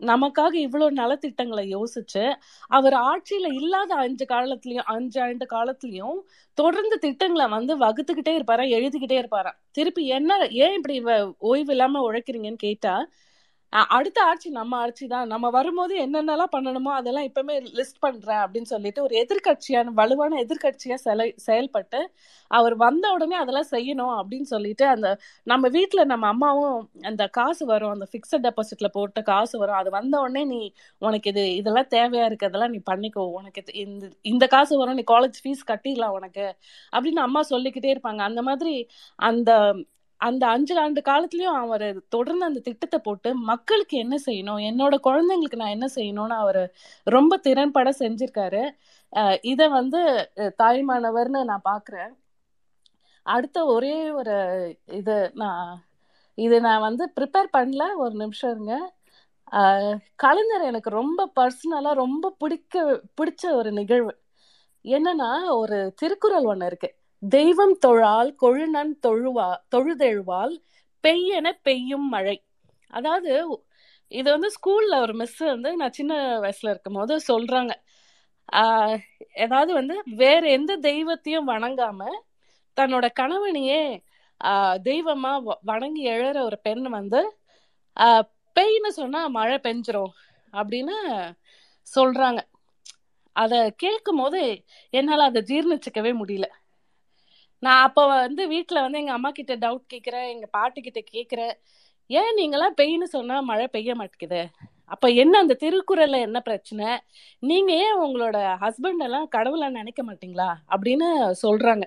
நமக்காக 0.00 0.52
இவ்வளவு 0.56 0.90
நலத்திட்டங்களை 0.92 1.64
யோசிச்சு 1.76 2.24
அவர் 2.70 2.94
ஆட்சியில 3.04 3.52
இல்லாத 3.52 3.94
அஞ்சு 3.96 4.24
காலத்துலயும் 4.24 4.88
அஞ்சு 4.88 5.20
ஆண்டு 5.22 5.46
காலத்துலயும் 5.46 6.18
தொடர்ந்து 6.58 6.98
திட்டங்களை 6.98 7.48
வந்து 7.48 7.78
வகுத்துக்கிட்டே 7.78 8.34
இருப்பாரா 8.34 8.64
எழுதிக்கிட்டே 8.76 9.18
இருப்பாரா? 9.18 9.52
திருப்பி 9.72 10.06
என்ன 10.08 10.30
ஏன் 10.58 10.74
இப்படி 10.74 10.96
ஓய்வு 11.44 11.70
இல்லாம 11.70 12.12
உழைக்கிறீங்கன்னு 12.12 12.64
கேட்டா 12.66 12.94
அடுத்த 13.82 14.22
ஆட்சி 14.22 14.50
நம்ம 14.50 14.76
ஆட்சி 14.76 15.06
தான். 15.06 15.26
நம்ம 15.26 15.50
வரும்போது 15.50 16.06
என்னென்னலாம் 16.06 16.44
பண்ணணுமோ 16.56 16.92
அதெல்லாம் 16.92 17.24
இப்பவுமே 17.24 17.66
லிஸ்ட் 17.74 17.98
பண்றேன் 18.00 18.36
அப்படின்னு 18.36 18.62
சொல்லிட்டு 18.62 19.02
ஒரு 19.02 19.26
எதிர்க்கட்சியான 19.26 19.84
வலுவான 19.84 20.42
எதிர்கட்சியா 20.42 20.94
செல 21.04 21.32
செயல்பட்டு 21.36 22.10
அவர் 22.46 22.76
வந்த 22.76 23.10
உடனே 23.10 23.36
அதெல்லாம் 23.36 23.66
செய்யணும் 23.70 24.22
அப்படின்னு 24.22 24.42
சொல்லிட்டு 24.42 24.86
அந்த 24.86 25.18
நம்ம 25.42 25.68
வீட்டில் 25.68 26.04
நம்ம 26.04 26.26
அம்மாவும் 26.26 26.90
அந்த 27.00 27.26
காசு 27.26 27.66
வரும். 27.66 27.90
அந்த 27.90 28.06
ஃபிக்ஸட் 28.12 28.50
டெபாசிட்ல 28.50 28.88
போட்ட 28.92 29.22
காசு 29.22 29.58
வரும். 29.58 29.74
அது 29.74 29.90
வந்த 29.90 30.18
உடனே 30.18 30.44
நீ 30.44 30.72
உனக்கு 30.98 31.30
இது 31.30 31.54
இதெல்லாம் 31.54 31.86
தேவையா 31.90 32.24
இருக்கு 32.24 32.46
அதெல்லாம் 32.46 32.70
நீ 32.70 32.80
பண்ணிக்கோ. 32.90 33.18
உனக்கு 33.18 33.62
இது- 33.66 33.74
இந்த 33.74 34.08
இந்த 34.22 34.46
காசு 34.46 34.78
வரும் 34.78 34.94
நீ 34.94 35.02
காலேஜ் 35.10 35.40
ஃபீஸ் 35.44 35.66
கட்டிடலாம் 35.66 36.08
உனக்கு 36.08 36.56
அப்படின்னு 36.92 37.22
அம்மா 37.26 37.42
சொல்லிக்கிட்டே 37.42 37.94
இருப்பாங்க. 37.94 38.18
அந்த 38.18 38.42
மாதிரி 38.42 38.86
அந்த 39.16 39.74
அந்த 40.20 40.42
அஞ்சு 40.54 40.74
ஆண்டு 40.82 41.00
காலத்துலயும் 41.08 41.58
அவர் 41.62 41.86
தொடர்ந்து 42.14 42.44
அந்த 42.48 42.60
திட்டத்தை 42.68 42.98
போட்டு 43.06 43.30
மக்களுக்கு 43.50 43.96
என்ன 44.04 44.16
செய்யணும் 44.26 44.60
என்னோட 44.68 44.94
குழந்தைங்களுக்கு 45.06 45.60
நான் 45.62 45.74
என்ன 45.76 45.88
செய்யணும்னு 45.96 46.36
அவர் 46.44 46.62
ரொம்ப 47.06 47.38
திறன்பட 47.46 47.90
செஞ்சிருக்காரு. 48.02 48.62
இதை 49.52 49.66
வந்து 49.78 50.00
தாய்மானவர்னு 50.62 51.42
நான் 51.50 51.68
பாக்குறேன். 51.72 52.12
அடுத்த 53.26 53.58
ஒரே 53.74 53.96
ஒரு 54.20 54.36
இது 55.00 55.16
நான் 55.42 55.68
இது 56.38 56.56
நான் 56.66 56.84
வந்து 56.88 57.04
ப்ரிப்பேர் 57.16 57.54
பண்ணல 57.56 57.84
ஒரு 58.04 58.14
நிமிஷம் 58.22 58.52
இருங்க. 58.54 58.74
கலைஞர் 60.24 60.68
எனக்கு 60.70 60.90
ரொம்ப 61.00 61.20
பர்சனலாக 61.38 62.00
ரொம்ப 62.04 62.32
பிடிக்க 62.42 62.84
பிடிச்ச 63.18 63.44
ஒரு 63.60 63.70
நிகழ்வு. 63.80 64.12
என்னன்னா 64.84 65.30
ஒரு 65.62 65.78
திருக்குறள் 66.00 66.48
ஒன்று 66.52 66.68
இருக்குது 66.70 66.94
தெய்வம் 67.22 67.78
தொழால் 67.86 68.34
கொழுநன் 68.42 68.92
தொழுவா 69.06 69.56
தொழுதெழுவால் 69.74 70.54
பெய்யென 71.04 71.52
பெய்யும் 71.62 72.08
மழை. 72.08 72.36
அதாவது 72.90 73.30
இது 74.08 74.30
வந்து 74.30 74.48
ஸ்கூல்ல 74.48 75.00
ஒரு 75.00 75.14
மிஸ் 75.14 75.36
வந்து 75.38 75.76
நான் 75.76 75.92
சின்ன 75.92 76.40
வயசுல 76.40 76.70
இருக்கும் 76.70 76.94
போது 76.94 77.20
சொல்றாங்க. 77.28 77.72
ஆஹ் 78.52 78.98
ஏதாவது 79.34 79.72
வந்து 79.72 80.02
வேற 80.06 80.50
எந்த 80.50 80.76
தெய்வத்தையும் 80.76 81.48
வணங்காம 81.48 82.00
தன்னோட 82.76 83.12
கணவனையே 83.12 83.82
ஆஹ் 84.44 84.76
தெய்வமா 84.84 85.32
வ- 85.42 85.58
வணங்கி 85.62 86.08
எழற 86.08 86.42
ஒரு 86.42 86.58
பெண் 86.58 86.82
வந்து 86.82 87.20
ஆஹ் 88.00 88.24
பெய்ன்னு 88.56 88.88
சொன்னா 88.88 89.26
மழை 89.28 89.58
பெஞ்சிரும் 89.62 90.12
அப்படின்னு 90.52 90.96
சொல்றாங்க. 91.86 92.40
அத 93.36 93.72
கேட்கும் 93.76 94.16
போது 94.16 94.40
என்னால 94.90 95.22
அதை 95.24 95.42
ஜீர்ணிச்சுக்கவே 95.42 96.12
முடியல. 96.22 96.46
நான் 97.62 97.82
அப்போ 97.82 98.02
வந்து 98.08 98.46
வீட்டில் 98.48 98.82
வந்து 98.82 98.98
எங்கள் 98.98 99.14
அம்மா 99.14 99.30
கிட்ட 99.30 99.54
டவுட் 99.56 99.92
கேட்குறேன் 99.94 100.26
எங்கள் 100.32 100.50
பாட்டு 100.50 100.80
கிட்ட 100.80 101.00
கேட்குறேன் 101.14 101.54
ஏன் 102.10 102.32
நீங்களாம் 102.38 102.78
பெய்ன்னு 102.80 103.06
சொன்னால் 103.16 103.44
மழை 103.44 103.66
பெய்ய 103.68 103.94
மாட்டேங்குது? 103.94 104.40
அப்போ 104.86 105.06
என்ன 105.22 105.38
அந்த 105.38 105.54
திருக்குறளில் 105.54 106.24
என்ன 106.26 106.40
பிரச்சனை? 106.40 106.88
நீங்கள் 107.42 107.76
ஏன் 107.76 108.00
உங்களோட 108.04 108.38
ஹஸ்பண்ட் 108.64 109.04
எல்லாம் 109.06 109.78
நினைக்க 109.80 110.02
மாட்டீங்களா? 110.02 110.48
அப்படின்னு 110.74 111.08
சொல்கிறாங்க 111.44 111.84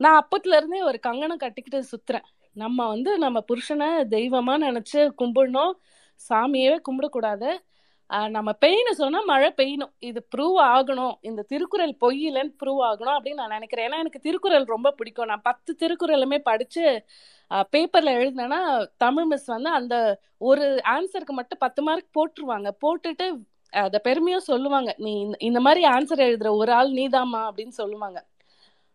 நான் 0.00 0.18
அப்பத்துலேருந்தே 0.22 0.80
ஒரு 0.90 0.98
கங்கணம் 1.00 1.42
கட்டிக்கிட்டு 1.44 1.80
சுற்றுறேன் 1.92 2.26
நம்ம 2.56 2.86
வந்து 2.88 3.18
நம்ம 3.18 3.38
புருஷனை 3.48 3.88
தெய்வமாக 4.08 4.70
நினச்சி 4.70 5.00
கும்பிடணும். 5.20 5.72
சாமியவே 6.30 6.78
கும்பிடக்கூடாது. 6.88 7.50
நம்ம 8.08 8.52
பெய்யணும் 8.60 8.90
சொன்னா 8.90 9.20
மழை 9.20 9.52
பெய்யணும். 9.56 9.92
இது 9.98 10.26
ப்ரூவ் 10.36 10.58
ஆகணும். 10.58 11.14
இந்த 11.20 11.42
திருக்குறள் 11.42 11.94
பொய் 11.94 12.30
இல்லைன்னு 12.30 12.54
ப்ரூவ் 12.64 12.80
ஆகணும் 12.80 13.18
அப்படின்னு 13.18 13.34
நான் 13.34 13.48
நினைக்கிறேன். 13.48 13.90
ஏன்னா 13.90 13.98
எனக்கு 13.98 14.18
திருக்குறள் 14.18 14.64
ரொம்ப 14.64 14.90
பிடிக்கும். 14.90 15.26
நான் 15.26 15.40
பத்து 15.42 15.76
திருக்குறளுமே 15.78 16.38
படிச்சு 16.38 17.04
பேப்பர்ல 17.54 18.10
எழுதினேன்னா 18.16 18.86
தமிழ் 18.96 19.24
மிஸ் 19.24 19.44
வந்து 19.44 19.70
அந்த 19.70 20.20
ஒரு 20.38 20.80
ஆன்சருக்கு 20.84 21.26
மட்டும் 21.26 21.58
பத்து 21.58 21.82
மார்க் 21.82 22.18
போட்டுருவாங்க. 22.18 22.70
போட்டுட்டு 22.80 23.40
அதை 23.70 24.00
பெருமையும் 24.02 24.40
சொல்லுவாங்க. 24.40 24.94
நீ 24.98 25.20
இந்த- 25.20 25.36
இந்த 25.40 25.60
மாதிரி 25.60 25.86
ஆன்சர் 25.86 26.28
எழுதுற 26.28 26.50
ஒரு 26.50 26.72
ஆள் 26.72 26.90
நீதாம்மா 26.90 27.50
அப்படின்னு 27.50 27.68
சொல்லுவாங்க. 27.68 28.26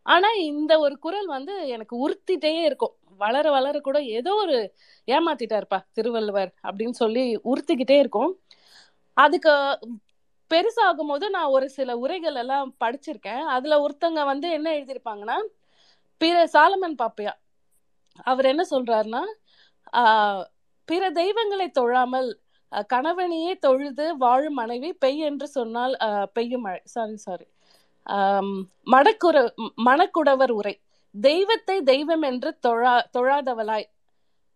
ஆனா 0.02 0.32
இந்த 0.32 0.80
ஒரு 0.80 1.00
குறள் 1.00 1.26
வந்து 1.26 1.68
எனக்கு 1.68 2.10
உறுத்திட்டே 2.10 2.64
இருக்கும். 2.64 2.94
வளர 3.18 3.52
வளர 3.52 3.80
கூட 3.80 4.04
ஏதோ 4.04 4.34
ஒரு 4.34 4.74
ஏமாத்திட்டாருப்பா 5.08 5.86
திருவள்ளுவர் 5.92 6.54
அப்படின்னு 6.64 6.90
சொல்லி 6.90 7.40
உறுத்திக்கிட்டே 7.40 8.00
இருக்கும். 8.00 8.40
அதுக்கு 9.18 9.54
பெருசாகும் 10.52 11.12
போது 11.12 11.26
நான் 11.36 11.54
ஒரு 11.56 11.68
சில 11.76 11.92
உரைகள் 12.04 12.38
எல்லாம் 12.42 12.70
படிச்சிருக்கேன். 12.84 13.44
அதுல 13.56 13.78
ஒருத்தங்க 13.86 14.22
வந்து 14.32 14.48
என்ன 14.58 14.68
எழுதியிருப்பாங்கன்னா 14.78 15.38
பிற 16.22 16.36
சாலமன் 16.56 17.00
பாப்பையா. 17.02 17.34
அவர் 18.30 18.52
என்ன 18.52 18.64
சொல்றாருன்னா 18.72 19.24
பிற 20.88 21.04
தெய்வங்களை 21.20 21.68
தொழாமல் 21.80 22.30
கணவனையே 22.94 23.54
தொழுது 23.66 24.06
வாழும் 24.24 24.58
மனைவி 24.62 24.90
பெய் 25.04 25.20
என்று 25.30 25.48
சொன்னால் 25.58 25.94
பெய்யும் 26.36 26.64
மழை. 26.66 26.82
சாரி 26.94 27.18
சாரி 27.26 27.48
மடக்குற 28.94 29.38
மணக்குடவர் 29.88 30.54
உரை. 30.60 30.76
தெய்வத்தை 31.16 31.78
தெய்வம் 31.92 32.26
என்று 32.30 32.50
தொழா 32.66 32.94
தொழாதவளாய் 33.16 33.88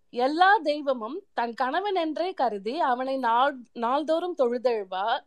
எல்லா 0.09 0.57
தெய்வமும் 0.57 1.23
தன் 1.33 1.53
கணவன் 1.53 1.95
என்றே 1.95 2.33
கருதி 2.33 2.79
அவனை 2.79 3.17
நாள் 3.17 3.55
நாள்தோறும் 3.73 4.35
தொழுதெழுவா 4.37 5.19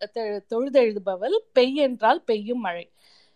தொழுதெழுபவள் 0.54 1.38
பெய் 1.54 1.74
என்றால் 1.74 2.22
பெய்யும் 2.22 2.58
மழை. 2.58 2.90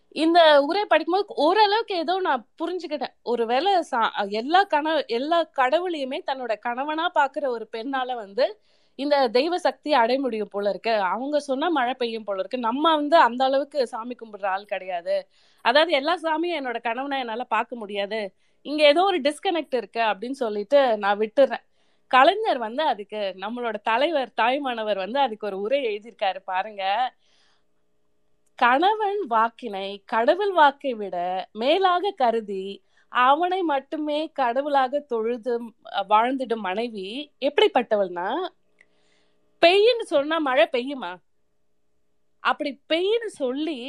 இந்த 0.09 0.61
உரை 0.61 0.85
படிக்கும்போது 0.85 1.33
ஓரளவுக்கு 1.35 1.95
ஏதோ 1.95 2.19
நான் 2.19 2.47
புரிஞ்சுக்கிட்டேன். 2.63 3.13
ஒருவேளை 3.23 3.73
சா- 3.91 4.29
எல்லா 4.29 4.65
கண 4.65 5.05
எல்லா 5.05 5.49
கடவுளையுமே 5.57 6.19
தன்னோட 6.25 6.59
கணவனா 6.59 7.11
பாக்குற 7.15 7.47
ஒரு 7.47 7.69
பெண்ணால 7.71 8.15
வந்து 8.15 8.61
இந்த 8.95 9.27
தெய்வ 9.27 9.57
சக்தி 9.57 9.93
அடைய 9.93 10.21
முடியும் 10.21 10.47
போல 10.51 10.69
இருக்கு. 10.69 10.93
அவங்க 10.93 11.39
சொன்னா 11.39 11.69
மழை 11.69 11.93
பெய்யும் 11.93 12.23
போல 12.23 12.39
இருக்கு. 12.39 12.57
நம்ம 12.57 12.95
வந்து 12.95 13.17
அந்த 13.17 13.45
அளவுக்கு 13.45 13.87
சாமி 13.87 14.15
கும்பிடுற 14.15 14.45
ஆள் 14.45 14.65
கிடையாது. 14.65 15.27
அதாவது 15.61 15.91
எல்லா 15.91 16.15
சாமியும் 16.15 16.55
என்னோட 16.59 16.81
கணவனை 16.81 17.19
என்னால 17.19 17.43
பார்க்க 17.43 17.75
முடியாது. 17.75 18.33
இங்க 18.65 18.81
ஏதோ 18.83 19.01
ஒரு 19.03 19.17
டிஸ்கனெக்ட் 19.21 19.75
இருக்கு 19.75 20.01
அப்படின்னு 20.01 20.37
சொல்லிட்டு 20.43 20.79
நான் 20.97 21.19
விட்டுறேன். 21.19 21.63
கலைஞர் 22.11 22.57
வந்து 22.57 22.83
அதுக்கு 22.83 23.19
நம்மளோட 23.43 23.77
தலைவர் 23.83 24.31
தாய்மானவர் 24.41 24.97
வந்து 24.97 25.19
அதுக்கு 25.19 25.47
ஒரு 25.47 25.57
உரை 25.59 25.79
எழுதியிருக்காரு 25.85 26.39
பாருங்க. 26.45 26.83
கணவன் 28.59 29.21
வாக்கினை 29.29 29.87
கடவுள் 30.05 30.53
வாக்கை 30.53 30.93
விட 30.93 31.15
மேலாக 31.51 32.13
கருதி 32.15 32.65
அவனை 33.11 33.61
மட்டுமே 33.63 34.19
கடவுளாக 34.31 34.99
தொழுது 34.99 35.53
வாழ்ந்துடும் 36.09 36.09
வாழ்ந்திடும் 36.13 36.65
மனைவி 36.67 37.07
எப்படிப்பட்டவள்னா 37.39 38.29
பெய்யுன்னு 39.61 40.05
சொன்னா 40.13 40.37
மழை 40.37 40.65
பெய்யுமா? 40.71 41.11
அப்படி 42.43 42.71
பெய்யுன்னு 42.93 43.31
சொல்லி 43.43 43.79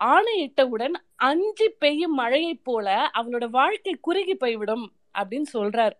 ஆணையிட்டவுடன் 0.00 0.92
அஞ்சி 1.16 1.68
பெய்யும் 1.68 2.14
மழையை 2.14 2.54
போல 2.54 3.10
அவளோட 3.14 3.48
வாழ்க்கை 3.48 3.94
குறுகி 4.00 4.34
போய்விடும் 4.34 4.92
அப்படின்னு 5.18 5.42
சொல்றார். 5.52 5.92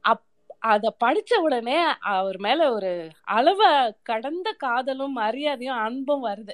அப் 0.00 0.24
அத 0.58 0.96
படிச்ச 1.04 1.34
உடனே 1.34 1.82
அவர் 2.00 2.38
மேல 2.38 2.72
ஒரு 2.72 3.10
அளவை 3.22 3.94
கடந்த 4.02 4.52
காதலும் 4.52 5.12
மரியாதையும் 5.12 5.76
அன்பும் 5.76 6.24
வருது. 6.24 6.52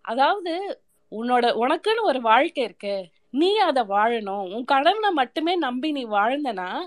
அதாவது 0.00 0.82
உன்னோட 1.10 1.44
உனக்குன்னு 1.52 2.00
ஒரு 2.00 2.20
வாழ்க்கை 2.20 2.64
இருக்கு. 2.64 3.10
நீ 3.30 3.56
அதை 3.56 3.82
வாழணும். 3.82 4.54
உன் 4.54 4.64
கடவுளை 4.64 5.10
மட்டுமே 5.10 5.56
நம்பி 5.56 5.92
நீ 5.92 6.06
வாழ்ந்தனா 6.06 6.86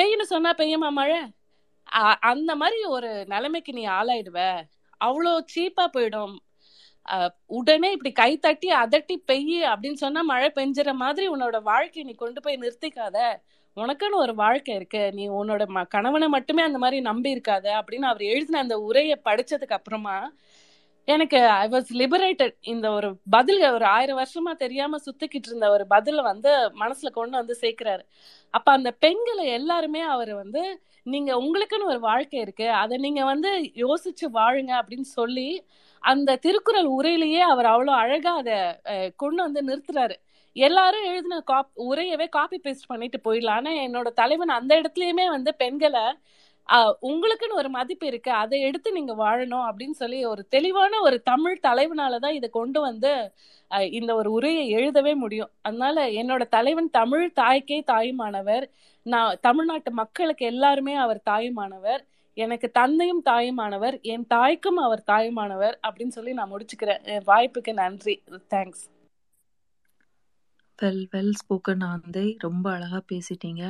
பெய்யுன்னு 0.00 0.22
சொன்னா 0.22 0.54
பெய்யுமா 0.54 0.90
மழை? 0.90 1.18
அ- 1.94 2.18
அந்த 2.20 2.56
மாதிரி 2.56 2.82
ஒரு 2.82 3.24
நிலைமைக்கு 3.26 3.72
நீ 3.72 3.86
ஆளாயிடுவ. 3.86 4.62
அவ்வளோ 5.04 5.44
சீப்பா 5.56 5.86
போயிடும். 5.92 6.36
உடனே 7.46 7.90
இப்படி 7.90 8.12
கை 8.12 8.38
தட்டி 8.38 8.68
அதட்டி 8.68 9.22
பெய்யு 9.32 9.60
அப்படின்னு 9.60 9.92
சொன்னா 9.92 10.22
மழை 10.22 10.52
பெஞ்சுற 10.54 10.92
மாதிரி 10.92 11.28
உன்னோட 11.28 11.62
வாழ்க்கையை 11.62 12.04
நீ 12.04 12.12
கொண்டு 12.12 12.40
போய் 12.40 12.58
நிறுத்திக்காத. 12.58 13.36
உனக்குன்னு 13.76 14.12
ஒரு 14.12 14.34
வாழ்க்கை 14.34 14.74
இருக்கு. 14.74 15.12
நீ 15.12 15.28
உன்னோட 15.28 15.64
ம- 15.74 15.86
கணவனை 15.86 16.28
மட்டுமே 16.28 16.62
அந்த 16.62 16.78
மாதிரி 16.78 17.00
நம்பி 17.00 17.34
இருக்காத 17.34 17.80
அப்படின்னு 17.80 18.04
அவர் 18.04 18.22
எழுதின 18.22 18.58
அந்த 18.58 18.78
உரையை 18.78 19.20
படிச்சதுக்கு 19.24 19.72
அப்புறமா 19.72 20.32
எனக்கு 21.04 21.46
ஐ 21.46 21.68
வாஸ் 21.68 21.86
லிபரேட்டட் 21.94 22.56
இந்த 22.60 22.90
ஒரு 22.90 23.16
பதில் 23.30 23.70
ஒரு 23.70 23.84
ஆயிரம் 23.84 24.18
வருஷமா 24.18 24.56
தெரியாம 24.56 24.96
சுத்திக்கிட்டு 24.96 25.46
இருந்த 25.46 25.70
ஒரு 25.70 25.86
பதில 25.90 26.22
வந்து 26.22 26.50
மனசுல 26.80 27.10
கொண்டு 27.10 27.36
வந்து 27.36 27.58
சேர்க்கிறாரு. 27.60 28.00
அப்ப 28.50 28.72
அந்த 28.72 28.90
பெண்களை 28.90 29.46
எல்லாருமே 29.46 30.00
அவர் 30.00 30.34
வந்து 30.34 30.82
நீங்க 31.02 31.36
உங்களுக்குன்னு 31.36 31.84
ஒரு 31.84 32.00
வாழ்க்கை 32.00 32.40
இருக்கு. 32.40 32.70
அதை 32.70 32.96
நீங்க 32.96 33.24
வந்து 33.24 33.58
யோசிச்சு 33.58 34.26
வாழுங்க 34.34 34.80
அப்படின்னு 34.80 35.00
சொல்லி 35.00 35.66
அந்த 36.04 36.36
திருக்குறள் 36.44 36.88
உரையிலேயே 36.96 37.42
அவர் 37.52 37.68
அவ்வளோ 37.72 37.92
அழகா 38.02 38.32
அதை 38.42 38.56
கொண்டு 39.22 39.40
வந்து 39.46 39.60
நிறுத்துறாரு. 39.68 40.16
எல்லாரும் 40.56 41.06
எழுதின 41.10 41.40
காப் 41.50 41.70
உரையவே 41.88 42.26
காப்பி 42.28 42.58
பேஸ்ட் 42.64 42.90
பண்ணிட்டு 42.92 43.18
போயிடலாம். 43.26 43.58
ஆனா 43.60 43.70
என்னோட 43.86 44.08
தலைவன் 44.20 44.52
அந்த 44.58 44.72
இடத்துலயுமே 44.80 45.26
வந்து 45.36 45.50
பெண்களை 45.62 46.04
உங்களுக்குன்னு 47.08 47.58
ஒரு 47.60 47.68
மதிப்பு 47.68 48.06
இருக்கு. 48.10 48.30
அதை 48.42 48.58
எடுத்து 48.68 48.88
நீங்க 48.92 49.14
வாழணும் 49.14 49.64
அப்படின்னு 49.68 49.96
சொல்லி 50.02 50.18
ஒரு 50.32 50.42
தெளிவான 50.54 51.00
ஒரு 51.06 51.16
தமிழ் 51.30 51.58
தலைவனாலதான் 51.66 52.36
இதை 52.38 52.48
கொண்டு 52.58 52.78
வந்து 52.80 53.12
இந்த 53.98 54.10
ஒரு 54.20 54.30
உரையை 54.38 54.64
எழுதவே 54.78 55.12
முடியும். 55.24 55.50
அதனால 55.66 56.06
என்னோட 56.20 56.42
தலைவன் 56.56 56.90
தமிழ் 56.98 57.26
தாய்க்கே 57.40 57.78
தாயுமானவர். 57.92 58.66
நான் 59.06 59.38
தமிழ்நாட்டு 59.46 59.90
மக்களுக்கு 60.00 60.44
எல்லாருமே 60.52 60.94
அவர் 61.04 61.20
தாயுமானவர். 61.30 62.02
எனக்கு 62.36 62.68
தந்தையும் 62.70 63.22
தாயுமானவர் 63.28 63.96
என் 64.14 64.26
தாய்க்கும் 64.26 64.80
அவர் 64.86 65.06
தாயுமானவர் 65.10 65.76
அப்படின்னு 65.86 66.16
சொல்லி 66.18 66.34
நான் 66.38 66.52
முடிச்சுக்கிறேன். 66.52 67.02
வாய்ப்புக்கு 67.30 67.74
நன்றி. 67.82 68.16
தேங்க்ஸ் 68.54 68.84
வெல் 70.78 71.04
வெல் 71.12 71.36
ஸ்போக்கன் 71.40 71.82
ஆந்தை 71.88 72.24
ரொம்ப 72.44 72.66
அழகாக 72.74 73.00
பேசிட்டீங்க. 73.12 73.62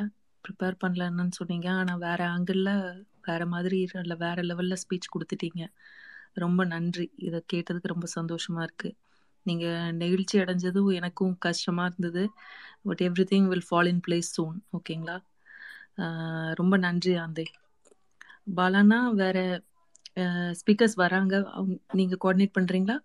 ப்ரிப்பேர் 0.44 0.76
பண்ணலன்னு 0.82 1.36
சொன்னீங்க. 1.38 1.68
ஆனால் 1.80 2.02
வேற 2.06 2.20
ஆங்கிளில் 2.34 2.72
வேற 3.28 3.42
மாதிரி 3.52 3.78
இல்லை 4.02 4.16
வேற 4.24 4.38
லெவலில் 4.42 4.82
ஸ்பீச் 4.82 5.12
கொடுத்துட்டீங்க. 5.14 5.62
ரொம்ப 6.44 6.60
நன்றி. 6.74 7.06
இதை 7.26 7.40
கேட்டதுக்கு 7.52 7.92
ரொம்ப 7.94 8.08
சந்தோஷமா 8.16 8.62
இருக்கு. 8.68 8.90
நீங்க 9.46 9.66
நெகிழ்ச்சி 10.02 10.36
அடைஞ்சதும் 10.42 10.90
எனக்கும் 10.98 11.34
கஷ்டமா 11.46 11.84
இருந்தது. 11.90 12.24
But 12.88 13.02
everything 13.32 13.48
will 13.52 13.66
fall 13.68 13.90
in 13.92 14.02
place 14.06 14.32
soon 14.36 14.58
ஓகேங்களா 14.78 15.16
ரொம்ப 16.60 16.74
நன்றி 16.86 17.12
ஆந்தை 17.16 17.46
பாலானா 18.46 18.98
வேற 19.20 19.36
ஸ்பீக்கர்ஸ் 20.60 20.96
வராங்க. 21.02 21.34
நீங்க 22.00 22.16
கோஆர்டினேட் 22.24 22.56
பண்றீங்களா? 22.58 22.96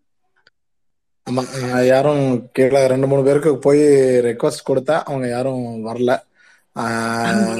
ஆமா 1.28 1.42
யாரும் 1.90 2.24
கீழே 2.58 2.80
ரெண்டு 2.94 3.08
மூணு 3.12 3.22
பேருக்கு 3.28 3.52
போய் 3.66 3.84
ரெக்வஸ்ட் 4.28 4.68
கொடுத்தா 4.70 4.96
அவங்க 5.10 5.28
யாரும் 5.36 5.64
வரல. 5.88 6.12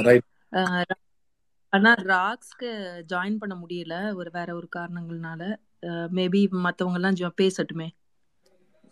ரைட் 0.08 0.26
ஆனா 1.72 1.90
ராக்ஸ்க்கு 2.10 2.70
ஜாயின் 3.12 3.40
பண்ண 3.42 3.54
முடியல. 3.62 3.94
ஒரு 4.20 4.30
வேற 4.36 4.48
ஒரு 4.58 4.68
காரணங்கள்னால. 4.76 5.42
மேபி 6.18 6.42
மத்தவங்க 6.66 7.00
எல்லாம் 7.00 7.20
பேசட்டுமே. 7.42 7.88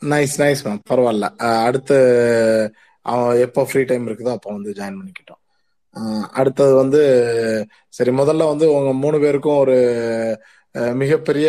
நைஸ் 0.03 0.36
நைஸ் 0.43 0.62
மேம் 0.66 0.80
பரவாயில்ல. 0.91 1.26
அடுத்து 1.66 1.97
அவன் 3.07 3.41
எப்போ 3.47 3.61
ஃப்ரீ 3.68 3.82
டைம் 3.91 4.07
இருக்குதோ 4.09 4.32
அப்போ 4.36 4.51
வந்து 4.57 4.76
ஜாயின் 4.78 4.99
பண்ணிக்கிட்டோம். 5.01 5.38
அடுத்தது 6.32 6.74
வந்து 6.74 7.01
சரி 7.88 8.11
முதல்ல 8.11 8.46
வந்து 8.46 8.66
உங்க 8.72 8.92
மூணு 8.94 9.18
பேருக்கும் 9.20 9.57
ஒரு 9.57 9.76
மிகப்பெரிய 10.94 11.49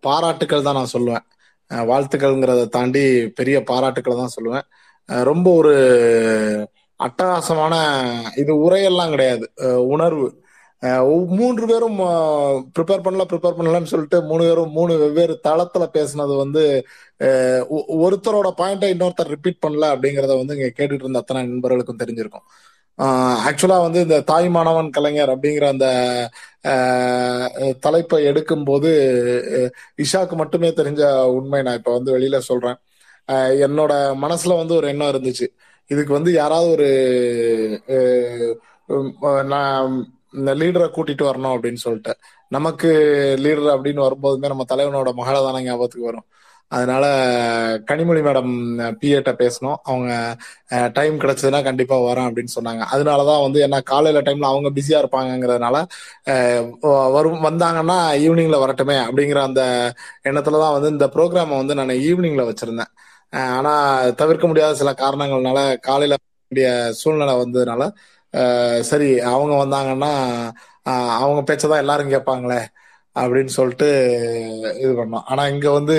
பாராட்டுக்கள் 0.00 0.66
தான் 0.66 0.74
நான் 0.74 0.94
சொல்லுவேன். 0.94 1.24
வாழ்த்துக்கள்ங்கிறத 1.90 2.62
தாண்டி 2.68 3.02
பெரிய 3.38 3.56
பாராட்டுக்களை 3.70 4.16
தான் 4.16 4.34
சொல்லுவேன். 4.36 4.66
ரொம்ப 5.08 5.46
ஒரு 5.54 5.72
அட்டகாசமான 7.00 7.74
இது 8.36 8.52
உரையெல்லாம் 8.66 9.10
கிடையாது. 9.10 9.46
உணர்வு. 9.94 10.28
மூன்று 11.38 11.64
பேரும் 11.66 11.98
ப்ரிப்பேர் 12.74 13.04
பண்ணல 13.04 13.24
ப்ரிப்பேர் 13.30 13.58
பண்ணலன்னு 13.58 13.90
சொல்லிட்டு 13.92 14.22
மூணு 14.22 14.42
பேரும் 14.44 14.72
மூணு 14.72 14.92
வெவ்வேறு 14.98 15.40
தளத்துல 15.48 15.84
பேசினது 15.96 16.34
வந்து 16.36 16.62
ஒ- 17.68 17.88
ஒருத்தரோட 18.04 18.48
பாயிண்டை 18.60 18.88
இன்னொருத்தர் 18.94 19.32
ரிப்பீட் 19.34 19.62
பண்ணல 19.66 19.88
அப்படிங்கறத 19.94 20.32
வந்து 20.40 20.56
இங்க 20.56 20.70
கேட்டுட்டு 20.78 21.02
இருந்த 21.04 21.18
அத்தனை 21.18 21.42
நண்பர்களுக்கும் 21.46 22.00
தெரிஞ்சிருக்கும். 22.02 22.46
ஆக்சுவலா 22.98 23.80
வந்து 23.80 24.00
இந்த 24.00 24.20
தாய்மானவன் 24.20 24.90
கலைஞர் 24.90 25.28
அப்படிங்கிற 25.28 25.64
அந்த 25.68 25.86
தலைப்பை 27.80 28.24
எடுக்கும்போது 28.26 28.64
போது 28.64 29.72
இஷாக்கு 30.02 30.34
மட்டுமே 30.36 30.68
தெரிஞ்ச 30.68 31.02
உண்மை 31.38 31.62
நான் 31.62 31.76
இப்ப 31.76 31.92
வந்து 31.92 32.18
வெளியில 32.18 32.38
சொல்றேன். 32.38 32.76
என்னோட 33.66 33.92
மனசுல 34.24 34.56
வந்து 34.56 34.74
ஒரு 34.74 34.88
எண்ணம் 34.88 35.08
இருந்துச்சு. 35.08 35.46
இதுக்கு 35.90 36.12
வந்து 36.12 36.32
யாராவது 36.32 36.70
ஒரு 36.70 36.88
நான் 39.44 40.12
இந்த 40.34 40.54
லீடரை 40.54 40.88
கூட்டிட்டு 40.96 41.24
வரணும் 41.28 41.54
அப்படின்னு 41.56 41.82
சொல்லிட்டு. 41.86 42.12
நமக்கு 42.48 42.88
லீடர் 43.40 43.74
அப்படின்னு 43.76 44.06
வரும்போதுமே 44.06 44.46
நம்ம 44.52 44.64
தலைவனோட 44.72 45.12
மகளை 45.14 45.40
தானே 45.42 45.64
ஞாபகத்துக்கு 45.64 46.06
வரும். 46.06 46.26
அதனால 46.74 47.04
கனிமொழி 47.90 48.20
மேடம் 48.26 48.52
பிஏட்ட 49.00 49.30
பேசணும். 49.40 49.78
அவங்க 49.82 50.12
டைம் 50.92 51.18
கிடைச்சதுன்னா 51.20 51.60
கண்டிப்பா 51.64 51.96
வரேன் 52.00 52.26
அப்படின்னு 52.28 52.56
சொன்னாங்க. 52.58 52.82
அதனாலதான் 52.94 53.42
வந்து 53.42 53.60
என்ன 53.60 53.80
காலையில 53.90 54.22
டைம்ல 54.26 54.50
அவங்க 54.52 54.70
பிஸியா 54.76 54.98
இருப்பாங்கங்கிறதுனால 55.02 55.76
வரும் 57.16 57.44
வந்தாங்கன்னா 57.48 57.98
ஈவினிங்ல 58.24 58.58
வரட்டுமே 58.64 58.96
அப்படிங்கிற 59.06 59.40
அந்த 59.42 59.62
எண்ணத்துலதான் 60.24 60.76
வந்து 60.76 60.88
இந்த 60.88 61.06
ப்ரோக்ராமை 61.14 61.56
வந்து 61.60 61.74
நான் 61.74 61.98
ஈவினிங்ல 62.08 62.44
வச்சிருந்தேன். 62.50 62.92
ஆனா 63.56 63.72
தவிர்க்க 64.20 64.46
முடியாத 64.46 64.74
சில 64.74 64.90
காரணங்கள்னால 64.98 65.58
காலையில 65.80 66.14
வேண்டிய 66.50 66.68
சூழ்நிலை 66.92 67.34
வந்ததுனால 67.34 67.82
சரி 68.82 69.10
அவங்க 69.32 69.54
வந்தாங்கன்னா 69.64 70.12
அவங்க 71.18 71.40
பேச்சதான் 71.48 71.82
எல்லாரும் 71.84 72.10
கேட்பாங்களே 72.10 72.60
அப்படின்னு 73.16 73.52
சொல்லிட்டு 73.58 73.88
இது 74.80 74.92
பண்ணோம். 75.00 75.24
ஆனா 75.24 75.42
இங்க 75.48 75.70
வந்து 75.70 75.96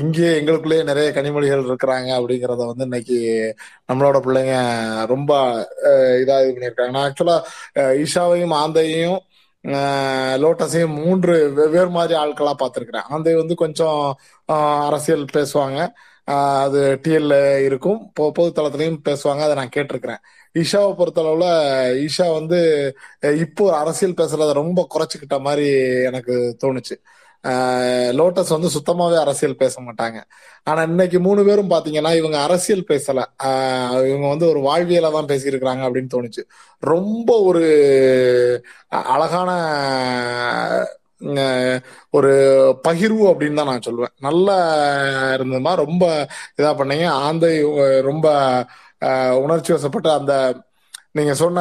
இங்கே 0.00 0.40
எங்களுக்குள்ளேயே 0.40 0.84
நிறைய 0.84 1.10
கனிமொழிகள் 1.10 1.74
இருக்கிறாங்க 1.74 2.10
அப்படிங்கறத 2.20 2.66
வந்து 2.66 2.82
இன்னைக்கு 2.82 3.54
நம்மளோட 3.92 4.20
பிள்ளைங்க 4.20 5.06
ரொம்ப 5.06 5.58
இதா 5.92 6.50
இது 6.50 6.56
பண்ணியிருக்காங்க. 6.58 6.90
நான் 6.90 7.12
ஆக்சுவலா 7.12 7.40
ஈஷாவையும் 7.78 8.52
ஆந்தையும் 8.52 9.18
லோட்டஸையும் 10.42 11.04
மூன்று 11.04 11.52
வெவ்வேறு 11.52 11.90
மாதிரி 11.90 12.20
ஆட்களா 12.20 12.52
பார்த்திருக்கிறேன். 12.58 13.02
ஆந்தை 13.08 13.34
வந்து 13.34 13.54
கொஞ்சம் 13.54 14.18
அரசியல் 14.46 15.24
பேசுவாங்க. 15.32 15.88
அது 16.24 17.00
டிஎல்ல 17.08 17.64
இருக்கும். 17.64 18.12
பொ- 18.20 18.30
பொது 18.30 18.52
பேசுவாங்க. 18.70 19.40
அதை 19.40 19.54
நான் 19.54 19.70
கேட்டிருக்கிறேன். 19.76 20.18
ஈஷாவை 20.58 20.94
பொறுத்தளவுல 20.94 21.44
ஈஷா 22.08 22.32
வந்து 22.32 22.92
இப்போ 23.20 23.78
அரசியல் 23.78 24.14
பேசுறத 24.14 24.52
ரொம்ப 24.52 24.86
குறைச்சிக்கிட்ட 24.94 25.40
மாதிரி 25.40 25.68
எனக்கு 26.04 26.56
தோணுச்சு. 26.64 27.02
லோட்டஸ் 28.20 28.52
வந்து 28.54 28.68
சுத்தமாவே 28.74 29.16
அரசியல் 29.24 29.60
பேச 29.62 29.74
மாட்டாங்க. 29.82 30.18
ஆனா 30.70 30.80
இன்னைக்கு 30.90 31.18
மூணு 31.20 31.40
பேரும் 31.48 31.70
பாத்தீங்கன்னா 31.70 32.12
இவங்க 32.20 32.36
அரசியல் 32.46 32.84
பேசல. 32.92 33.20
இவங்க 34.10 34.26
வந்து 34.28 34.46
ஒரு 34.52 34.60
வாழ்வியலை 34.68 35.10
தான் 35.16 35.30
பேசியிருக்கிறாங்க 35.32 35.82
அப்படின்னு 35.88 36.14
தோணுச்சு. 36.16 36.44
ரொம்ப 36.82 37.30
ஒரு 37.50 37.64
அழகான 39.14 39.50
ஒரு 42.18 42.30
பகிர்வு 42.86 43.24
அப்படின்னு 43.32 43.58
தான் 43.60 43.70
நான் 43.72 43.86
சொல்லுவேன் 43.88 44.14
நல்லா 44.26 44.56
இருந்ததுமா 45.36 45.72
ரொம்ப 45.84 46.04
இதா 46.60 46.72
பண்ணீங்க. 46.80 47.06
ஆந்தை 47.28 47.52
ரொம்ப 48.10 48.26
உணர்ச்சி 49.44 49.72
வசப்பட்டு 49.74 50.10
அந்த 50.18 50.34
நீங்க 51.18 51.32
சொன்ன 51.40 51.60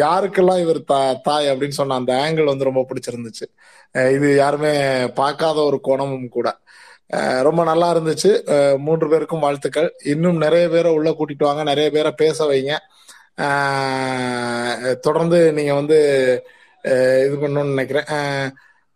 யாருக்கெல்லாம் 0.00 0.60
இவர் 0.64 0.80
தா 0.90 0.98
தாய் 1.28 1.46
அப்படின்னு 1.52 1.78
சொன்ன 1.80 1.96
அந்த 2.00 2.12
ஆங்கிள் 2.24 2.50
வந்து 2.50 2.68
ரொம்ப 2.68 2.82
பிடிச்சிருந்துச்சு. 2.90 3.46
இது 3.92 4.36
யாருமே 4.36 4.72
பார்க்காத 5.08 5.60
ஒரு 5.62 5.80
கோணமும் 5.80 6.28
கூட. 6.28 6.58
ரொம்ப 7.42 7.64
நல்லா 7.64 7.94
இருந்துச்சு. 7.94 8.30
மூன்று 8.78 9.08
பேருக்கும் 9.08 9.40
வாழ்த்துக்கள். 9.40 9.94
இன்னும் 10.04 10.36
நிறைய 10.36 10.68
பேரை 10.68 10.92
உள்ள 10.92 11.10
கூட்டிட்டு 11.10 11.48
வாங்க. 11.48 11.62
நிறைய 11.62 11.90
பேரை 11.90 12.12
பேச 12.12 12.46
வைங்க. 12.50 12.74
தொடர்ந்து 15.00 15.52
நீங்க 15.52 15.74
வந்து 15.74 15.98
இது 17.26 17.38
பண்ணணும்னு 17.40 17.74
நினைக்கிறேன். 17.74 18.04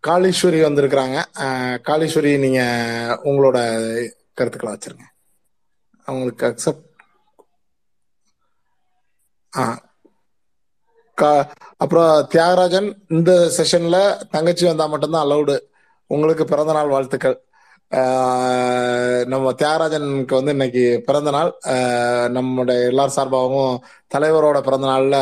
காளீஸ்வரி 0.06 0.60
வந்திருக்கிறாங்க. 0.66 1.19
காளீஸ்வரி 1.89 2.39
நீங்க 2.39 2.62
உங்களோட 3.24 3.59
கருத்துக்களை 4.35 4.77
வச்சிருங்க. 4.77 5.06
அவங்களுக்கு 6.05 6.47
அக்செப்ட் 6.47 6.89
ஆ 9.56 9.62
அப்புறம் 11.77 12.11
தியாகராஜன் 12.35 12.89
இந்த 13.09 13.32
செஷன்ல 13.57 13.99
தங்கச்சி 14.31 14.66
வந்தா 14.66 14.86
மட்டும்தான் 14.86 15.27
அலௌடு 15.27 15.57
உங்களுக்கு 16.07 16.44
பிறந்த 16.44 16.73
நாள் 16.73 16.89
வாழ்த்துக்கள். 16.89 17.36
நம்ம 19.32 19.53
தியாகராஜனுக்கு 19.53 20.35
வந்து 20.39 20.51
இன்னைக்கு 20.51 21.03
பிறந்த 21.07 21.31
நாள். 21.31 21.51
நம்முடைய 22.36 22.86
எல்லார் 22.90 23.16
சார்பாகவும் 23.16 23.74
தலைவரோட 24.15 24.61
பிறந்த 24.61 24.86
நாள்ல 24.86 25.16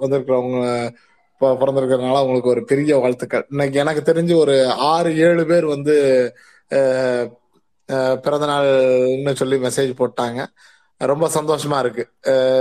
வந்திருக்கிறவங்க 0.00 0.94
பிறந்திருக்கிறதுனால 1.40 2.22
உங்களுக்கு 2.22 2.54
ஒரு 2.54 2.64
பெரிய 2.64 2.96
வாழ்த்துக்கள். 2.96 3.44
இன்னைக்கு 3.50 3.78
எனக்கு 3.78 4.12
தெரிஞ்சு 4.12 4.34
ஒரு 4.36 4.56
ஆறு 4.92 5.10
ஏழு 5.26 5.46
பேர் 5.46 5.66
வந்து 5.74 5.96
பிறந்த 8.24 8.46
நாள்னு 8.46 9.34
சொல்லி 9.34 9.56
மெசேஜ் 9.66 9.92
போட்டாங்க. 10.00 10.40
ரொம்ப 11.00 11.28
சந்தோஷமா 11.28 11.78
இருக்கு. 11.78 12.04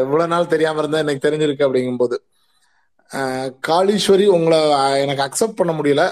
இவ்வளவு 0.02 0.28
நாள் 0.28 0.48
தெரியாம 0.48 0.80
இருந்தா 0.80 0.98
எனக்கு 0.98 1.30
தெரிஞ்சிருக்கு 1.30 1.68
அப்படிங்கும்போது. 1.68 2.18
ஆஹ் 3.12 3.50
காளீஸ்வரி 3.68 4.26
உங்களை 4.26 4.58
எனக்கு 4.98 5.24
அக்செப்ட் 5.28 5.56
பண்ண 5.56 5.74
முடியல. 5.74 6.04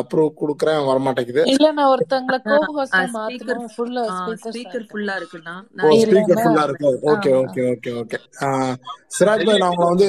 அப்ரூவ் 0.00 0.30
கொடுக்குறேன் 0.40 0.86
வரமாட்டேங்குது. 0.88 1.42
இல்ல 1.44 1.72
நான் 1.72 1.96
ஒருத்தங்கள 1.96 2.36
கோ 2.42 2.56
ஹோஸ்டா 2.76 3.00
ஸ்பீக்கர் 3.14 3.62
ஃபுல்லா 3.76 4.02
ஸ்பீக்கர் 4.44 4.84
ஃபுல்லா 4.90 5.14
இருக்குண்ணா. 5.20 5.54
ஸ்பீக்கர் 6.02 6.42
ஃபுல்லா 6.44 6.62
இருக்கு? 6.62 6.90
Okay 7.12 7.32
okay 7.42 7.62
okay. 7.72 7.92
Okay 8.02 8.18
Siraj 9.18 9.46
பாய் 9.46 9.58
நான் 9.58 9.74
உங்களை 9.76 9.88
வந்து 9.88 10.08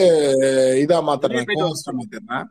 இதா 0.84 1.00
மாத்துறேன் 1.10 1.50
கோஹோஸ்டா 1.54 1.94
மாத்திடுறேன். 2.02 2.46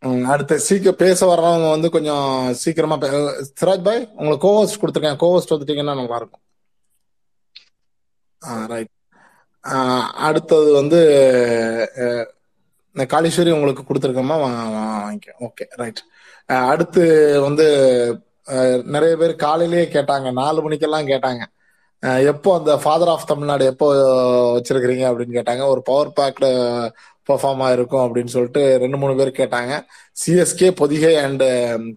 அடுத்து 0.00 0.58
சீக்கிரம் 0.58 0.96
பேச 0.96 1.34
வர்றவங்க 1.34 1.70
வந்து 1.70 1.90
கொஞ்சம் 1.90 2.54
சீக்கிரமா 2.54 2.96
பே- 2.96 3.44
சிராஜ் 3.60 3.82
பாய் 3.82 4.10
உங்களுக்கு 4.16 4.48
கோஹோஸ்ட் 4.48 4.80
கொடுத்துருக்கேன். 4.80 5.16
கோஹோஸ்ட் 5.16 5.50
வந்துட்டீங்கன்னா 5.50 5.94
நல்லா 5.94 6.16
இருக்கும். 6.16 6.40
ரைட் 8.66 8.88
அடுத்தது 10.14 10.72
வந்து 10.72 10.98
இந்த 12.92 13.20
காளீஸ்வரி 13.20 13.50
உங்களுக்கு 13.50 13.82
கொடுத்துருக்கோமா 13.82 14.58
வாங்கிக்க. 14.72 15.30
ஓகே 15.40 15.66
ரைட் 15.68 16.02
அடுத்து 16.46 17.40
வந்து 17.40 17.66
நிறைய 18.84 19.16
பேர் 19.16 19.36
காலையிலேயே 19.36 19.92
கேட்டாங்க. 19.92 20.32
நாலு 20.32 20.62
மணிக்கெல்லாம் 20.62 21.06
கேட்டாங்க. 21.06 21.44
எப்போ 22.26 22.58
அந்த 22.58 22.76
ஃபாதர் 22.76 23.08
ஆஃப் 23.08 23.26
தமிழ்நாடு 23.26 23.64
எப்போ 23.64 23.94
வச்சிருக்கிறீங்க 24.58 25.04
அப்படின்னு 25.06 25.32
கேட்டாங்க. 25.32 25.66
ஒரு 25.66 25.82
பவர் 25.82 26.12
பேக்டு 26.20 26.92
பெர்ஃபார்ம் 27.28 27.62
ஆயிருக்கும் 27.66 28.04
அப்படின்னு 28.04 28.32
சொல்லிட்டு 28.34 28.62
ரெண்டு 28.82 28.98
மூணு 29.00 29.14
பேர் 29.18 29.30
கேட்டாங்க. 29.40 29.72
CSK 30.22 30.68
Pothigai 30.80 31.12
and 31.24 31.44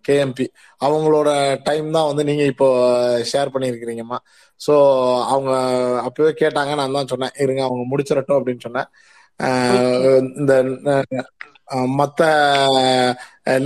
KMP 0.08 0.46
um, 0.48 0.54
அவங்களோட 0.86 1.30
டைம் 1.68 1.88
தான் 1.98 2.10
வந்து 2.10 2.24
நீங்க 2.30 2.44
இப்போ 2.52 2.68
uh, 2.90 3.20
ஷேர் 3.32 3.54
பண்ணியிருக்கிறீங்கம்மா. 3.54 4.20
ஸோ 4.62 4.74
அவங்க 5.34 5.52
அப்பவே 6.08 6.32
கேட்டாங்க. 6.42 6.74
நான் 6.82 6.98
தான் 6.98 7.12
சொன்னேன். 7.14 7.36
இருங்க 7.46 7.64
அவங்க 7.68 7.86
முடிச்சிடட்டும் 7.92 8.40
அப்படின்னு 8.40 8.66
சொன்னேன். 8.68 8.90
Uh, 9.40 10.20
இந்த 10.42 10.54
uh, 10.94 11.88
மத்த 12.00 12.22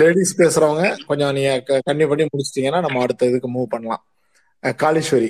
லேடிஸ் 0.01 0.37
பேசுறவங்க 0.41 0.83
கொஞ்சம் 1.09 1.33
நீங்க 1.37 1.81
கன்னியூ 1.87 2.07
பண்ணி 2.11 2.25
முடிச்சிட்டீங்கன்னா 2.33 2.81
நம்ம 2.85 3.01
அடுத்த 3.05 3.29
இதுக்கு 3.31 3.49
மூவ் 3.55 3.73
பண்ணலாம். 3.73 4.03
காளீஸ்வரி. 4.83 5.29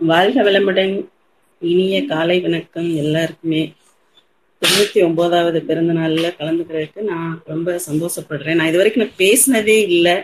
வாழ்க 0.00 0.42
வளமுடன். 0.48 0.94
இனிய 1.62 1.98
காலை 2.12 2.36
வணக்கம். 2.46 2.90
எல்லாருக்குமே. 3.02 3.62
தொண்ணூத்தி 4.62 5.04
ஒன்பதாவது 5.04 5.62
பிறந்த 5.62 5.92
நாள்ல 5.92 6.28
கலந்துக்கிறதுக்கு 6.38 7.00
நான் 7.00 7.42
ரொம்ப 7.46 7.80
சந்தோஷப்படுறேன். 7.90 8.54
நான் 8.54 8.68
இது 8.68 8.76
வரைக்கும் 8.76 9.04
நான் 9.04 9.18
பேசினதே 9.18 9.76
இல்லை. 9.88 10.14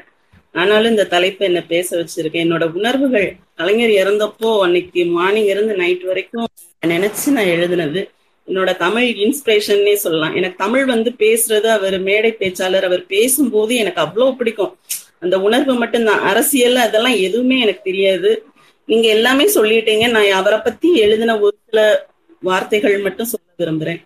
ஆனாலும் 0.53 0.91
இந்த 0.91 1.05
தலைப்பை 1.05 1.47
என்ன 1.47 1.63
பேச 1.63 1.97
வச்சிருக்கேன். 1.97 2.45
என்னோட 2.45 2.73
உணர்வுகள் 2.73 3.37
கலைஞர் 3.55 3.91
இறந்தப்போ 3.91 4.61
அன்னைக்கு 4.61 5.05
மார்னிங் 5.05 5.45
இருந்து 5.45 5.75
நைட் 5.75 6.05
வரைக்கும் 6.05 6.47
நினைச்சு 6.87 7.27
நான் 7.27 7.45
எழுதினது. 7.45 8.11
என்னோட 8.49 8.77
தமிழ் 8.77 9.09
இன்ஸ்பிரேஷன்னே 9.09 9.95
சொல்லலாம். 9.95 10.35
எனக்கு 10.35 10.57
தமிழ் 10.57 10.85
வந்து 10.85 11.11
பேசுறது 11.19 11.67
அவர் 11.67 12.01
மேடை 12.01 12.37
பேச்சாளர் 12.39 12.83
அவர் 12.83 13.07
பேசும்போது 13.07 13.75
எனக்கு 13.75 14.03
அவ்வளோ 14.03 14.37
பிடிக்கும். 14.37 14.77
அந்த 15.19 15.41
உணர்வு 15.41 15.75
மட்டும்தான். 15.75 16.21
அரசியல் 16.21 16.77
அதெல்லாம் 16.77 17.17
எதுவுமே 17.17 17.61
எனக்கு 17.61 17.81
தெரியாது. 17.83 18.45
நீங்க 18.85 19.09
எல்லாமே 19.09 19.55
சொல்லிட்டீங்க. 19.55 20.11
நான் 20.11 20.31
அவரை 20.31 20.59
பத்தி 20.59 20.97
எழுதின 20.97 21.41
ஒரு 21.41 21.57
சில 21.71 22.07
வார்த்தைகள் 22.41 22.99
மட்டும் 22.99 23.27
சொல்ல 23.27 23.47
விரும்புறேன். 23.59 24.01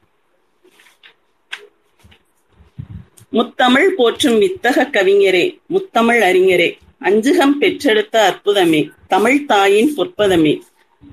முத்தமிழ் 3.33 3.89
போற்றும் 3.97 4.41
வித்தக 4.41 4.89
கவிஞரே 4.93 5.59
முத்தமிழ் 5.67 6.23
அறிஞரே 6.23 6.79
அஞ்சுகம் 7.01 7.59
பெற்றெடுத்த 7.61 8.17
அற்புதமே 8.17 8.89
தமிழ் 9.09 9.45
தாயின் 9.45 9.95
பொற்பதமே 9.97 10.61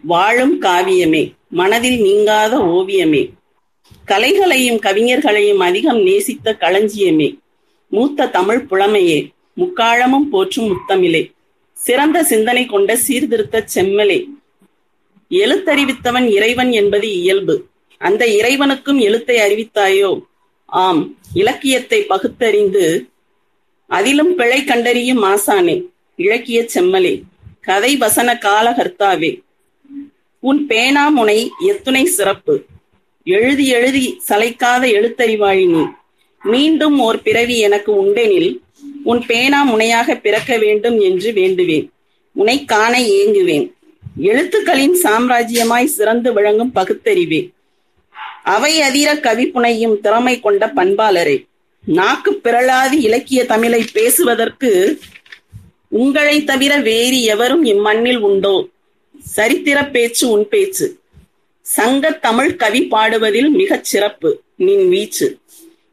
வாழும் 0.03 0.61
காவியமே 0.61 1.37
மனதில் 1.51 2.01
நீங்காத 2.01 2.57
ஓவியமே. 2.57 3.29
கலைகளையும் 4.07 4.79
கவிஞர்களையும் 4.79 5.57
அதிகம் 5.57 5.99
நேசித்த 5.99 6.57
களஞ்சியமே. 6.59 7.37
மூத்த 7.89 8.27
தமிழ் 8.27 8.65
புலமையே 8.69 9.29
முக்காலமும் 9.57 10.29
போற்றும் 10.31 10.69
முத்தமிழே. 10.69 11.31
சிறந்த 11.73 12.23
சிந்தனை 12.23 12.65
கொண்ட 12.65 12.95
சீர்திருத்த 12.95 13.65
செம்மலே. 13.75 14.25
எழுத்தறிவித்தவன் 15.29 16.29
இறைவன் 16.29 16.71
என்பது 16.71 17.11
இயல்பு. 17.11 17.65
அந்த 17.97 18.25
இறைவனுக்கும் 18.25 18.99
எழுத்தை 18.99 19.37
அறிவித்தாயோ? 19.37 20.21
ஆம் 20.69 21.17
இலக்கியத்தை 21.33 22.05
பகுத்தறிந்து 22.09 23.09
அதிலும் 23.87 24.35
பிழை 24.35 24.63
கண்டறியும் 24.63 25.23
ஆசானே 25.23 25.85
இலக்கிய 26.15 26.67
செம்மலே 26.73 27.21
கதை 27.61 27.97
வசன 27.97 28.33
காலகர்த்தாவே 28.33 29.41
உன் 30.39 30.65
பேனா 30.65 31.09
முனை 31.09 31.51
எத்துணை 31.59 32.05
சிறப்பு 32.05 32.65
எழுதி 33.23 33.67
எழுதி 33.67 34.21
சளைக்காத 34.29 34.83
எழுத்தறிவாழி 34.91 35.69
நீ. 35.69 35.83
மீண்டும் 36.43 36.99
ஓர் 36.99 37.21
பிறவி 37.21 37.59
எனக்கு 37.59 38.05
உண்டெனில் 38.05 38.59
உன் 39.03 39.25
பேனா 39.25 39.75
முனையாக 39.75 40.21
பிறக்க 40.21 40.57
வேண்டும் 40.57 40.99
என்று 40.99 41.31
வேண்டுவேன். 41.31 41.89
உனை 42.35 42.65
காண 42.65 42.99
ஏங்குவேன். 42.99 43.71
எழுத்துக்களின் 44.21 44.93
சாம்ராஜ்யமாய் 44.93 45.85
சிறந்து 45.85 46.33
விளங்கும் 46.33 46.71
பகுத்தறிவே. 46.75 47.49
அவை 48.49 48.81
அதிர 48.81 49.13
கவிப்புனையும் 49.13 49.99
திறமை 49.99 50.39
கொண்ட 50.39 50.67
பண்பாளரே. 50.67 51.45
நாக்கு 51.85 52.31
பிறளாது 52.43 52.91
இலக்கிய 52.91 53.45
தமிழை 53.45 53.85
பேசுவதற்கு 53.93 54.99
உங்களை 55.87 56.43
தவிர 56.43 56.77
வேறு 56.77 57.21
எவரும் 57.23 57.63
இம்மண்ணில் 57.65 58.17
உண்டோ? 58.17 58.67
சரித்திர 59.19 59.85
பேச்சு 59.85 60.29
உன் 60.29 60.47
பேச்சு. 60.47 60.99
சங்க 61.61 62.11
தமிழ் 62.11 62.55
கவி 62.55 62.87
பாடுவதில் 62.87 63.49
மிகச் 63.49 63.83
சிறப்பு 63.83 64.41
நின் 64.55 64.89
வீச்சு. 64.89 65.37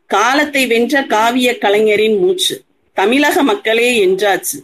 காலத்தை 0.06 0.66
வென்ற 0.66 1.02
காவிய 1.02 1.58
கலைஞரின் 1.58 2.18
மூச்சு. 2.18 2.62
தமிழக 2.94 3.42
மக்களே 3.42 4.06
என்றாச்சு. 4.06 4.58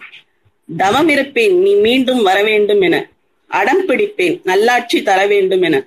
தவம் 0.76 1.08
இருப்பேன் 1.08 1.60
நீ 1.60 1.74
மீண்டும் 1.74 2.22
வர 2.22 2.42
வேண்டும் 2.42 2.80
என. 2.80 3.10
அடம் 3.46 3.88
பிடிப்பேன் 3.88 4.40
நல்லாட்சி 4.44 5.02
தர 5.02 5.26
வேண்டும் 5.26 5.62
என. 5.62 5.86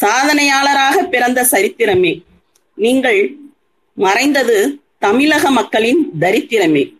சாதனையாளராக 0.00 1.08
பிறந்த 1.08 1.46
சரித்திரமே. 1.50 2.22
நீங்கள் 2.74 3.36
மறைந்தது 3.94 4.80
தமிழக 4.98 5.50
மக்களின் 5.50 6.10
தரித்திரமே. 6.20 6.96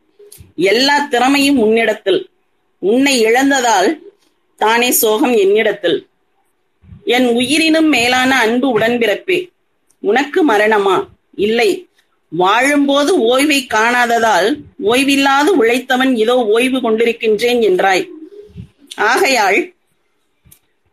எல்லா 0.57 0.99
திறமையும் 0.99 1.59
உன்னிடத்தில். 1.59 2.31
உன்னை 2.79 3.25
இழந்ததால் 3.25 3.99
தானே 4.57 4.91
சோகம் 4.91 5.33
என்னிடத்தில். 5.33 6.07
என் 7.05 7.27
உயிரினும் 7.27 7.89
மேலான 7.89 8.39
அன்பு 8.39 8.79
உடன்பிறப்பே. 8.79 9.49
உனக்கு 10.01 10.49
மரணமா? 10.49 11.07
இல்லை. 11.35 11.87
வாழும்போது 12.29 13.19
ஓய்வை 13.19 13.67
காணாததால் 13.67 14.57
ஓய்வில்லாது 14.85 15.51
உழைத்தவன் 15.61 16.17
இதோ 16.17 16.47
ஓய்வு 16.47 16.79
கொண்டிருக்கின்றேன் 16.79 17.61
என்றாய். 17.61 18.09
ஆகையால் 18.97 19.73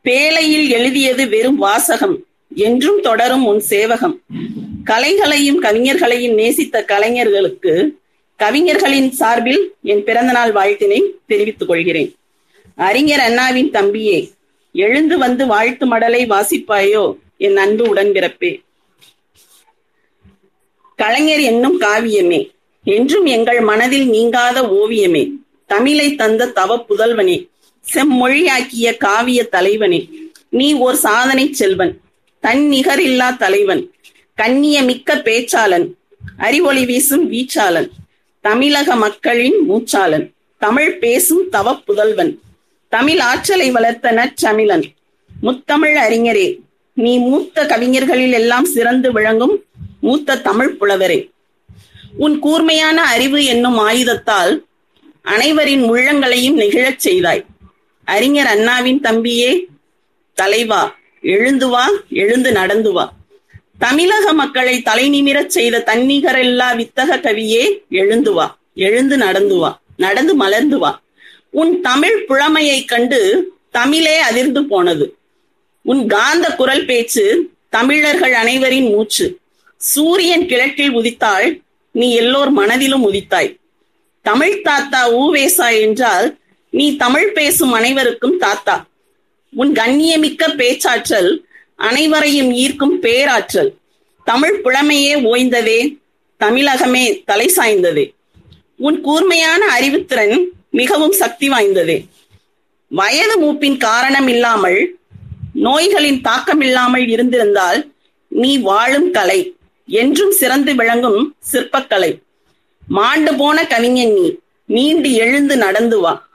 பேழையில் 0.04 0.70
எழுதியது 0.70 1.30
வெறும் 1.30 1.56
வாசகம் 1.56 2.26
என்றும் 2.56 3.02
தொடரும் 3.02 3.46
உன் 3.46 3.60
சேவகம். 3.60 4.22
கலைகளையும் 4.84 5.62
கவிஞர்களையும் 5.62 6.34
நேசித்த 6.34 6.84
கலைஞர்களுக்கு 6.84 7.98
கவிஞர்களின் 8.40 9.12
சார்பில் 9.12 9.74
என் 9.84 10.04
பிறந்தநாள் 10.04 10.52
வாழ்த்தினை 10.52 11.02
தெரிவித்துக் 11.28 11.68
கொள்கிறேன். 11.68 12.14
அறிஞர் 12.76 13.20
அண்ணாவின் 13.20 13.72
தம்பியே 13.72 14.32
எழுந்து 14.74 15.18
வந்து 15.18 15.48
வாழ்த்து 15.48 15.86
மடலை 15.86 16.24
வாசிப்பாயோ? 16.28 17.18
என் 17.38 17.58
அன்பு 17.58 17.94
உடன்பிறப்பே. 17.94 18.62
கலைஞர் 20.96 21.40
என்னும் 21.40 21.82
காவியமே 21.82 22.50
என்றும் 22.84 23.26
எங்கள் 23.26 23.60
மனதில் 23.60 24.10
நீங்காத 24.10 24.62
ஓவியமே 24.62 25.30
தமிழை 25.68 26.16
தந்த 26.16 26.48
தவ 26.48 26.86
புதல்வனே. 26.90 27.48
செம்மொழியாக்கிய 27.86 28.98
காவிய 28.98 29.40
தலைவனே 29.52 30.02
நீ 30.50 30.74
ஓர் 30.74 30.96
சாதனை 30.96 31.54
செல்வன் 31.54 31.94
தன் 32.44 32.64
நிகரில்லா 32.72 33.38
தலைவன் 33.38 33.92
கண்ணிய 34.34 34.84
மிக்க 34.84 35.16
பேச்சாளன் 35.16 35.88
அறிவொளி 36.38 36.86
வீசும் 36.86 37.26
வீச்சாளன் 37.32 37.90
தமிழக 38.42 38.96
மக்களின் 38.96 39.58
மூச்சாளன் 39.70 40.26
தமிழ் 40.58 40.98
பேசும் 40.98 41.50
தவ 41.50 41.76
புதல்வன் 41.78 42.40
தமிழ் 42.90 43.20
ஆற்றலை 43.20 43.72
வளர்த்த 43.72 44.12
நச்சமிழன் 44.12 44.86
முத்தமிழ் 45.42 45.98
அறிஞரே 45.98 46.48
நீ 46.94 47.18
மூத்த 47.18 47.66
கவிஞர்களில் 47.66 48.32
எல்லாம் 48.32 48.66
சிறந்து 48.66 49.12
விளங்கும் 49.12 49.64
மூத்த 50.02 50.38
தமிழ் 50.38 50.78
புலவரே. 50.80 51.20
உன் 52.18 52.40
கூர்மையான 52.40 53.02
அறிவு 53.02 53.46
என்னும் 53.46 53.78
ஆயுதத்தால் 53.78 54.54
அனைவரின் 55.24 55.84
உள்ளங்களையும் 55.84 56.58
நெகிழச் 56.58 57.04
செய்தாய். 57.06 57.46
அறிஞர் 58.10 58.46
அண்ணாவின் 58.46 59.02
தம்பியே 59.02 59.66
தலைவா 60.34 60.96
எழுந்து 61.22 61.68
வா 61.68 61.90
எழுந்து 62.10 62.52
நடந்து 62.52 62.92
வா. 62.92 63.14
தமிழக 63.80 64.34
மக்களை 64.34 64.82
தலை 64.82 65.06
நிமிரச் 65.10 65.48
செய்த 65.48 65.84
தன்னிகரெல்லா 65.86 66.68
வித்தக 66.76 67.18
கவியே 67.18 67.88
எழுந்து 67.90 68.34
வா 68.34 68.58
எழுந்து 68.76 69.18
நடந்து 69.18 69.56
வா 69.56 69.82
நடந்து 69.98 70.36
மலர்ந்து 70.36 70.78
வா. 70.78 71.02
உன் 71.52 71.82
தமிழ் 71.82 72.26
புழமையைக் 72.30 72.88
கண்டு 72.88 73.54
தமிழே 73.72 74.18
அதிர்ந்து 74.18 74.66
போனது. 74.66 75.16
உன் 75.82 76.08
காந்த 76.08 76.56
குரல் 76.56 76.86
பேச்சு 76.86 77.52
தமிழர்கள் 77.70 78.34
அனைவரின் 78.34 78.90
மூச்சு. 78.90 79.38
சூரியன் 79.78 80.46
கிழக்கில் 80.46 80.96
உதித்தாள் 80.96 81.62
நீ 81.92 82.14
எல்லோர் 82.16 82.50
மனதிலும் 82.50 83.14
உதித்தாய். 83.14 83.58
தமிழ் 84.22 84.62
தாத்தா 84.62 85.12
ஊவேசா 85.12 85.80
என்றால் 85.80 86.39
நீ 86.70 86.96
தமிழ் 86.96 87.32
பேசும் 87.32 87.72
அனைவருக்கும் 87.72 88.38
தாத்தா. 88.38 88.88
உன் 89.50 89.72
கண்ணியமிக்க 89.72 90.56
பேச்சாற்றல் 90.56 91.46
அனைவரையும் 91.76 92.52
ஈர்க்கும் 92.52 93.00
பேராற்றல். 93.00 93.74
தமிழ் 94.24 94.62
புலமையே 94.64 95.16
ஓய்ந்ததே 95.16 95.98
தமிழகமே 96.40 97.24
தலை 97.26 97.52
சாய்ந்ததே. 97.56 98.14
உன் 98.76 99.02
கூர்மையான 99.02 99.80
அறிவுத்திறன் 99.80 100.44
மிகவும் 100.70 101.12
சக்தி 101.12 101.50
வாய்ந்ததே. 101.50 102.06
வயது 102.88 103.42
மூப்பின் 103.42 103.78
காரணம் 103.78 104.28
இல்லாமல் 104.28 104.98
நோய்களின் 105.56 106.22
தாக்கம் 106.22 106.62
இல்லாமல் 106.62 107.08
இருந்திருந்தால் 107.08 107.92
நீ 108.28 108.58
வாழும் 108.58 109.12
கலை 109.12 109.56
என்றும் 109.88 110.32
சிறந்து 110.32 110.76
விளங்கும் 110.76 111.36
சிற்பக்கலை. 111.52 112.22
மாண்டு 112.88 113.36
போன 113.36 113.68
கவிஞன் 113.68 114.14
நீ 114.14 114.38
மீண்டு 114.66 115.12
எழுந்து 115.14 115.58
நடந்து 115.58 116.00
வா. 116.00 116.29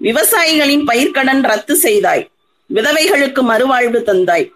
விவசாயிகளின் 0.00 0.84
பயிர்க்கடன் 0.86 1.42
ரத்து 1.42 1.76
செய்தாய். 1.76 2.28
விதவைகளுக்கு 2.74 3.42
மறுவாழ்வு 3.42 4.02
தந்தாய். 4.02 4.50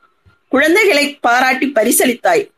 குழந்தைகளை 0.49 1.15
பாராட்டி 1.15 1.73
பரிசளித்தாய். 1.75 2.51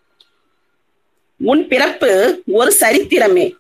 உன் 1.37 1.69
பிறப்பு 1.69 2.43
ஒரு 2.47 2.75
சரித்திரமே. 2.81 3.55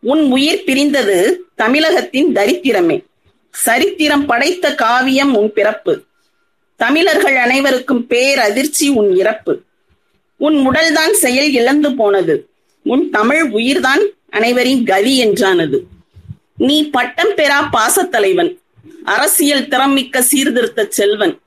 உன் 0.00 0.30
உயிர் 0.30 0.64
பிரிந்தது 0.66 1.40
தமிழகத்தின் 1.54 2.32
தரித்திரமே. 2.32 3.04
சரித்திரம் 3.50 4.26
படைத்த 4.26 4.74
காவியம் 4.74 5.36
உன் 5.36 5.52
பிறப்பு. 5.52 6.02
தமிழர்கள் 6.76 7.36
அனைவருக்கும் 7.36 8.06
பேரதிர்ச்சி 8.08 8.90
உன் 8.94 9.16
இறப்பு. 9.16 9.62
உன் 10.36 10.70
உடல்தான் 10.70 11.14
செயல் 11.14 11.52
இழந்து 11.52 11.94
போனது. 11.94 12.48
உன் 12.82 13.10
தமிழ் 13.10 13.42
உயிர்தான் 13.42 14.02
அனைவரின் 14.30 14.84
கதி 14.84 15.26
என்றானது. 15.26 15.80
நீ 16.56 16.90
பட்டம் 16.90 17.30
பெறா 17.36 17.68
பாசத்தலைவன். 17.72 18.58
அரசியல் 19.04 19.68
திறமிக்க 19.68 20.18
சீர்திருத்த 20.18 20.86
செல்வன். 20.88 21.40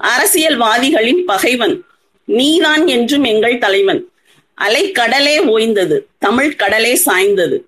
அரசியல்வாதிகளின் 0.00 1.24
பகைவன். 1.26 1.84
நீதான் 2.24 2.86
என்றும் 2.86 3.24
எங்கள் 3.24 3.58
தலைவன். 3.58 4.08
அலை 4.54 4.90
கடலே 4.90 5.44
ஓய்ந்தது. 5.44 6.00
தமிழ் 6.18 6.56
கடலே 6.56 7.00
சாய்ந்தது. 7.04 7.62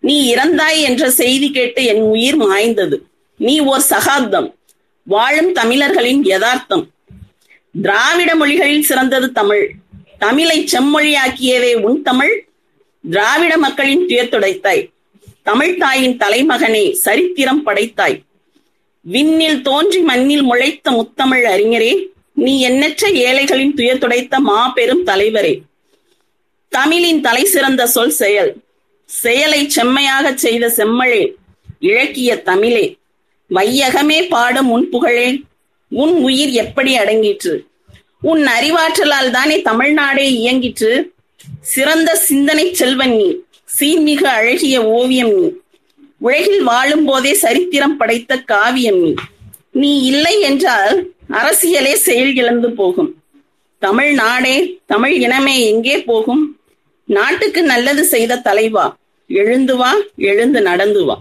நீ 0.00 0.34
இறந்தாய் 0.34 0.80
என்ற 0.80 1.10
செய்தி 1.10 1.50
கேட்டு 1.50 1.84
என் 1.84 2.00
உயிர் 2.00 2.36
மாய்ந்தது. 2.36 2.98
நீ 3.36 3.58
ஓர் 3.58 3.80
சகாப்தம். 3.80 4.54
வாழும் 5.02 5.52
தமிழர்களின் 5.52 6.24
யதார்த்தம். 6.24 6.90
திராவிட 7.82 8.34
மொழிகளில் 8.34 8.82
சிறந்தது 8.82 9.32
தமிழ். 9.32 9.70
தமிழை 10.18 10.68
செம்மொழியாக்கியதே 10.72 11.74
உன் 11.74 12.02
தமிழ். 12.02 12.44
திராவிட 13.10 13.56
மக்களின் 13.56 14.06
துயர் 14.06 14.28
துடைத்தாய். 14.28 14.93
தமிழ் 15.44 15.76
தாயின் 15.76 16.16
தலைமகனே 16.16 16.92
சரித்திரம் 16.92 17.66
படைத்தாய். 17.66 18.22
விண்ணில் 19.02 19.62
தோன்றி 19.62 19.98
மண்ணில் 19.98 20.42
முளைத்த 20.42 20.90
முத்தமிழ் 20.90 21.44
அறிஞரே 21.44 22.06
நீ 22.34 22.60
எண்ணற்ற 22.60 23.10
ஏழைகளின் 23.10 23.74
துயர் 23.74 23.98
துடைத்த 23.98 24.38
மாபெரும் 24.38 25.06
தலைவரே. 25.06 25.60
தமிழின் 26.68 27.20
தலை 27.20 27.44
சிறந்த 27.44 27.86
சொல் 27.86 28.10
செயல். 28.10 28.56
செயலை 29.04 29.68
செம்மையாக 29.68 30.36
செய்த 30.36 30.66
செம்மழே 30.66 31.34
இழக்கிய 31.80 32.42
தமிழே. 32.42 32.96
வையகமே 33.50 34.28
பாடும் 34.28 34.70
உன் 34.70 34.88
புகழே 34.88 35.40
உன் 35.88 36.14
உயிர் 36.22 36.48
எப்படி 36.48 36.98
அடங்கிற்று? 36.98 37.64
உன் 38.20 38.46
அறிவாற்றலால் 38.46 39.30
தானே 39.30 39.62
தமிழ்நாடே 39.62 40.30
இயங்கிற்று? 40.30 41.10
சிறந்த 41.60 42.16
சிந்தனை 42.16 42.74
செல்வன் 42.74 43.16
நீ. 43.16 43.43
சீர்மிகு 43.78 44.22
அழகிய 44.22 44.84
ஓவியம் 44.84 45.34
நீ. 45.34 45.52
உலகில் 46.18 46.62
வாழும் 46.62 47.04
போதே 47.04 47.34
சரித்திரம் 47.34 47.96
படைத்த 47.96 48.38
காவியம் 48.38 49.00
நீ. 49.00 49.14
நீ 49.72 50.02
இல்லை 50.02 50.40
என்றால் 50.40 51.10
அரசியலே 51.30 51.92
செயல் 51.92 52.34
இழந்து 52.34 52.72
போகும். 52.72 53.16
தமிழ் 53.78 54.14
நாடே 54.14 54.80
தமிழ் 54.86 55.12
இனமே 55.12 55.66
எங்கே 55.66 56.02
போகும்? 56.02 56.56
நாட்டுக்கு 57.04 57.62
நல்லது 57.62 58.04
செய்த 58.04 58.36
தலைவா 58.36 58.96
எழுந்து 59.26 59.76
வா 59.76 59.94
எழுந்து 60.16 60.60
நடந்து 60.60 61.04
வா. 61.04 61.16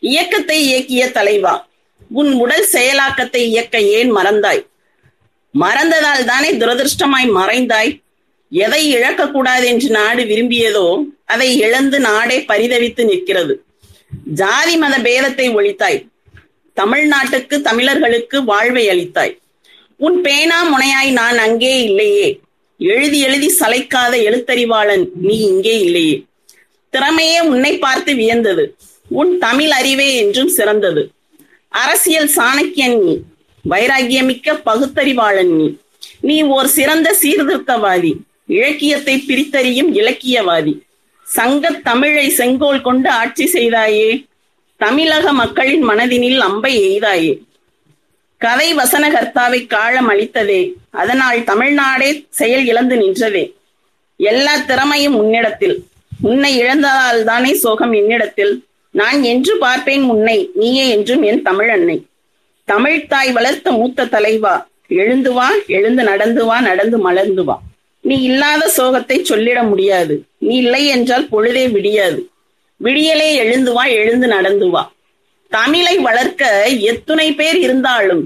இயக்கத்தை 0.00 0.58
இயக்கிய 0.68 1.10
தலைவா 1.10 1.66
உன் 2.10 2.32
உடல் 2.32 2.66
செயலாக்கத்தை 2.72 3.36
இயக்க 3.36 3.80
ஏன் 3.80 4.16
மறந்தாய்? 4.16 4.66
மறந்ததால் 5.54 6.24
தானே 6.24 6.50
துரதிருஷ்டமாய் 6.52 7.28
மறைந்தாய்? 7.30 8.01
எதை 8.52 8.94
இழக்கக்கூடாது 8.96 9.64
என்று 9.64 9.90
நாடு 9.90 10.22
விரும்பியதோ 10.22 11.04
அதை 11.24 11.58
இழந்து 11.58 12.00
நாடே 12.00 12.38
பரிதவித்து 12.38 13.04
நிற்கிறது. 13.04 13.64
ஜாதி 14.34 14.76
மத 14.76 14.98
பேதத்தை 14.98 15.46
ஒழித்தாய். 15.54 16.08
தமிழ்நாட்டுக்கு 16.76 17.60
தமிழர்களுக்கு 17.60 18.44
வாழ்வை 18.44 18.88
அளித்தாய். 18.88 19.38
உன் 19.96 20.20
பேனா 20.20 20.58
முனையாய் 20.64 21.12
நான் 21.12 21.38
அங்கே 21.38 21.82
இல்லையே. 21.82 22.40
எழுதி 22.78 23.20
எழுதி 23.20 23.54
சளைக்காத 23.60 24.14
எழுத்தறிவாளன் 24.22 25.08
நீ 25.14 25.38
இங்கே 25.38 25.80
இல்லையே. 25.80 26.24
திறமையே 26.92 27.40
உன்னை 27.40 27.78
பார்த்து 27.78 28.14
வியந்தது. 28.14 28.76
உன் 29.08 29.38
தமிழ் 29.38 29.70
அறிவே 29.70 30.16
என்றும் 30.16 30.48
சிறந்தது. 30.48 31.10
அரசியல் 31.68 32.30
சாணக்கியன் 32.36 33.02
நீ. 33.02 33.18
வைராகியமிக்க 33.70 34.60
பகுத்தறிவாளன் 34.66 35.56
நீ. 35.56 35.76
நீ 36.20 36.42
ஓர் 36.42 36.66
சிறந்த 36.66 37.16
சீர்திருத்தவாதி. 37.22 38.12
இலக்கியத்தை 38.56 39.14
பிரித்தறியும் 39.28 39.90
இலக்கியவாதி. 40.00 40.74
சங்க 41.26 41.70
தமிழை 41.70 42.26
செங்கோல் 42.38 42.86
கொண்டு 42.86 43.08
ஆட்சி 43.20 43.44
செய்தாயே? 43.52 44.10
தமிழக 44.80 45.32
மக்களின் 45.32 45.84
மனதினில் 45.88 46.40
அம்பை 46.48 46.72
எய்தாயே? 46.88 47.32
கதை 48.44 48.68
வசனகர்த்தாவை 48.76 49.60
காலம் 49.66 50.08
அளித்ததே. 50.12 50.62
அதனால் 51.02 51.40
தமிழ்நாடே 51.50 52.10
செயல் 52.40 52.64
இழந்து 52.70 52.96
நின்றதே. 53.02 53.44
எல்லா 54.20 54.54
திறமையும் 54.70 55.16
உன்னிடத்தில். 55.20 55.76
உன்னை 56.30 56.50
இழந்ததால் 56.62 57.22
தானே 57.30 57.52
சோகம் 57.64 57.94
என்னிடத்தில். 58.00 58.54
நான் 59.00 59.20
என்று 59.32 59.52
பார்ப்பேன் 59.58 60.04
உன்னை 60.14 60.38
நீயே 60.60 60.84
என்றும் 60.96 61.22
என் 61.30 61.42
தமிழ் 61.48 61.70
அன்னை 61.76 61.98
தமிழ்த்தாய் 62.68 63.30
வளர்த்த 63.38 63.68
மூத்த 63.78 64.10
தலைவா. 64.14 64.54
எழுந்து 65.00 65.30
வா 65.32 65.48
எழுந்து 65.76 66.02
நடந்து 66.10 66.42
வா 66.48 66.56
நடந்து 66.68 66.98
மலர்ந்து 67.06 67.44
வா. 67.44 67.56
நீ 68.02 68.16
இல்லாத 68.22 68.70
சோகத்தை 68.76 69.16
சொல்லிட 69.22 69.68
முடியாது. 69.68 70.14
நீ 70.38 70.54
இல்லை 70.56 70.86
என்றால் 70.86 71.28
பொழுதே 71.28 71.64
விடியாது. 71.68 72.20
விடியலே 72.84 73.28
எழுந்து 73.34 73.72
வா 73.72 73.84
எழுந்து 73.84 74.26
நடந்து 74.26 74.70
வா. 74.70 74.82
தமிழை 75.52 75.98
வளர்க்க 75.98 76.68
எத்துணை 76.68 77.32
பேர் 77.32 77.58
இருந்தாலும் 77.58 78.22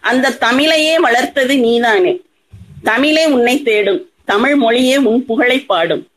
அந்த 0.00 0.34
தமிழையே 0.40 0.94
வளர்த்தது 0.96 1.54
நீதானே. 1.58 2.12
தமிழே 2.82 3.24
உன்னை 3.26 3.62
தேடும். 3.62 4.10
தமிழ் 4.24 4.54
மொழியே 4.54 4.96
உன் 4.96 5.24
புகழை 5.24 5.58
பாடும். 5.60 6.08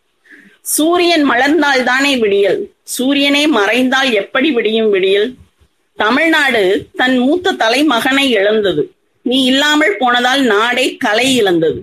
சூரியன் 0.62 1.24
மலர்ந்தால் 1.32 1.84
தானே 1.84 2.18
விடியல். 2.18 2.60
சூரியனே 2.84 3.48
மறைந்தால் 3.48 4.12
எப்படி 4.14 4.52
விடியும் 4.52 4.90
விடியல்? 4.90 5.30
தமிழ்நாடு 5.96 6.64
தன் 6.96 7.18
மூத்த 7.18 7.52
தலைமகனை 7.52 8.26
இழந்தது. 8.30 8.84
நீ 9.22 9.44
இல்லாமல் 9.44 9.96
போனதால் 10.00 10.42
நாடே 10.42 10.96
கலை 10.96 11.36
இழந்தது. 11.36 11.80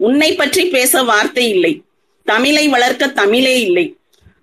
உன்னை 0.00 0.34
பற்றி 0.34 0.64
பேச 0.64 1.02
வார்த்தை 1.02 1.50
இல்லை. 1.50 1.72
தமிழை 2.26 2.68
வளர்க்க 2.68 3.06
தமிழே 3.08 3.60
இல்லை. 3.60 3.86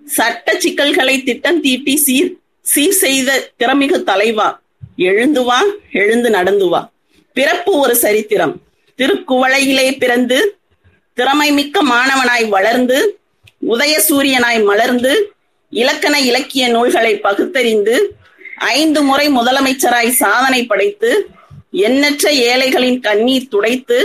சட்ட 0.08 0.58
சிக்கல்களை 0.60 1.24
திட்டம் 1.24 1.62
தீட்டி 1.62 1.96
சீர் 1.98 2.32
சீர் 2.66 2.98
செய்த 3.04 3.30
திறமிகு 3.58 4.04
தலைவா. 4.04 4.48
எழுந்து 4.96 5.44
வா 5.44 5.60
எழுந்து 5.92 6.30
நடந்து 6.30 6.68
வா. 6.70 6.82
பிறப்பு 7.34 7.72
ஒரு 7.78 7.96
சரித்திரம். 7.96 8.54
திருக்குவளையிலே 9.00 9.98
பிறந்து 9.98 10.38
திறமை 11.18 11.52
மிக்க 11.52 11.84
மாணவனாய் 11.84 12.46
வளர்ந்து 12.50 12.98
உதய 13.68 13.94
சூரியனாய் 14.10 14.64
மலர்ந்து 14.64 15.14
இலக்கண 15.74 16.16
இலக்கிய 16.20 16.68
நூல்களை 16.68 17.14
பகுத்தறிந்து 17.16 17.96
ஐந்து 18.58 19.02
முறை 19.02 19.28
முதலமைச்சராய் 19.30 20.12
சாதனை 20.22 20.66
படைத்து 20.66 21.12
எண்ணற்ற 21.72 22.32
ஏழைகளின் 22.32 23.00
கண்ணீர் 23.00 23.48
துடைத்து 23.48 23.98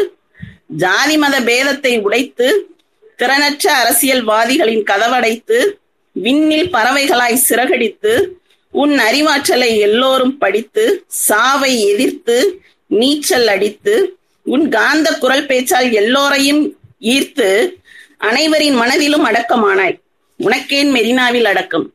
ஜாதி 0.76 1.16
மத 1.16 1.40
பேதத்தை 1.40 2.00
உடைத்து 2.00 2.76
திறனற்ற 3.18 3.72
அரசியல்வாதிகளின் 3.84 4.82
கதவடைத்து 4.82 5.74
விண்ணில் 6.12 6.72
பறவைகளாய் 6.72 7.42
சிறகடித்து 7.48 8.28
உன் 8.70 8.98
அறிவாற்றலை 8.98 9.78
எல்லோரும் 9.78 10.38
படித்து 10.38 11.04
சாவை 11.08 11.86
எதிர்த்து 11.86 12.62
நீச்சல் 12.86 13.46
அடித்து 13.46 14.18
உன் 14.42 14.68
காந்த 14.68 15.18
குரல் 15.18 15.46
பேச்சால் 15.46 15.92
எல்லோரையும் 15.92 16.76
ஈர்த்து 17.00 17.78
அனைவரின் 18.18 18.74
மனதிலும் 18.74 19.26
அடக்கமானாய். 19.26 20.00
உனக்கேன் 20.38 20.90
மெரினாவில் 20.90 21.44
அடக்கம். 21.44 21.92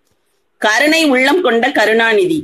கருணை 0.57 1.05
உள்ளம் 1.05 1.41
கொண்ட 1.41 1.71
கருணாநிதி. 1.71 2.43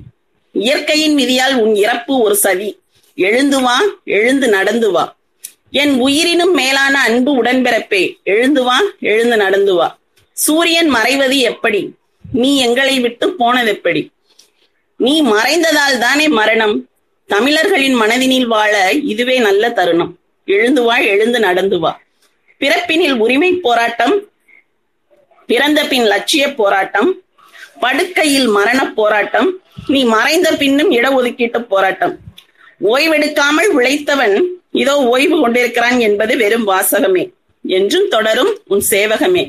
இயற்கையின் 0.51 1.17
விதியால் 1.17 1.55
உன் 1.55 1.75
இறப்பு 1.75 2.21
ஒரு 2.21 2.35
சதி. 2.35 2.79
எழுந்து 3.15 3.61
வா 3.61 3.81
எழுந்து 4.03 4.47
நடந்து 4.47 4.91
வா. 4.91 5.19
என் 5.71 5.99
உயிரினும் 5.99 6.53
மேலான 6.53 6.99
அன்பு 6.99 7.43
உடன்பிறப்பே. 7.43 8.17
எழுந்து 8.23 8.63
வா 8.63 8.77
எழுந்து 8.99 9.37
நடந்து 9.37 9.73
வா. 9.73 9.97
சூரியன் 10.33 10.93
மறைவது 10.95 11.37
எப்படி? 11.37 11.95
நீ 12.33 12.57
எங்களை 12.57 12.99
விட்டு 12.99 13.27
போனதெப்படி 13.39 14.09
நீ 14.95 15.13
மறைந்ததால் 15.23 15.97
தானே 15.99 16.27
மரணம்? 16.27 16.75
தமிழர்களின் 17.27 17.95
மனதினில் 18.01 18.45
வாழ 18.45 18.91
இதுவே 18.91 19.37
நல்ல 19.39 19.71
தருணம். 19.71 20.17
எழுந்து 20.45 20.81
வா 20.81 20.97
எழுந்து 20.97 21.39
நடந்து 21.39 21.79
வா. 21.79 22.01
பிறப்பினில் 22.59 23.15
உரிமை 23.17 23.51
போராட்டம் 23.53 24.15
பிறந்த 25.47 25.83
பின் 25.83 26.05
லட்சிய 26.05 26.53
போராட்டம் 26.55 27.21
படுக்கையில் 27.79 28.47
மரண 28.47 28.93
போராட்டம் 28.93 29.49
நீ 29.87 30.03
மறைந்த 30.03 30.51
பின்னும் 30.51 30.91
இடஒதுக்கீட்டு 30.91 31.59
போராட்டம். 31.63 32.19
ஓய்வெடுக்காமல் 32.81 33.69
உழைத்தவன் 33.77 34.35
இதோ 34.81 34.93
ஓய்வு 35.13 35.37
கொண்டிருக்கிறான் 35.39 35.97
என்பது 35.99 36.33
வெறும் 36.37 36.67
வாசகமே. 36.67 37.23
என்றும் 37.65 38.07
தொடரும் 38.07 38.51
உன் 38.67 38.83
சேவகமே. 38.89 39.43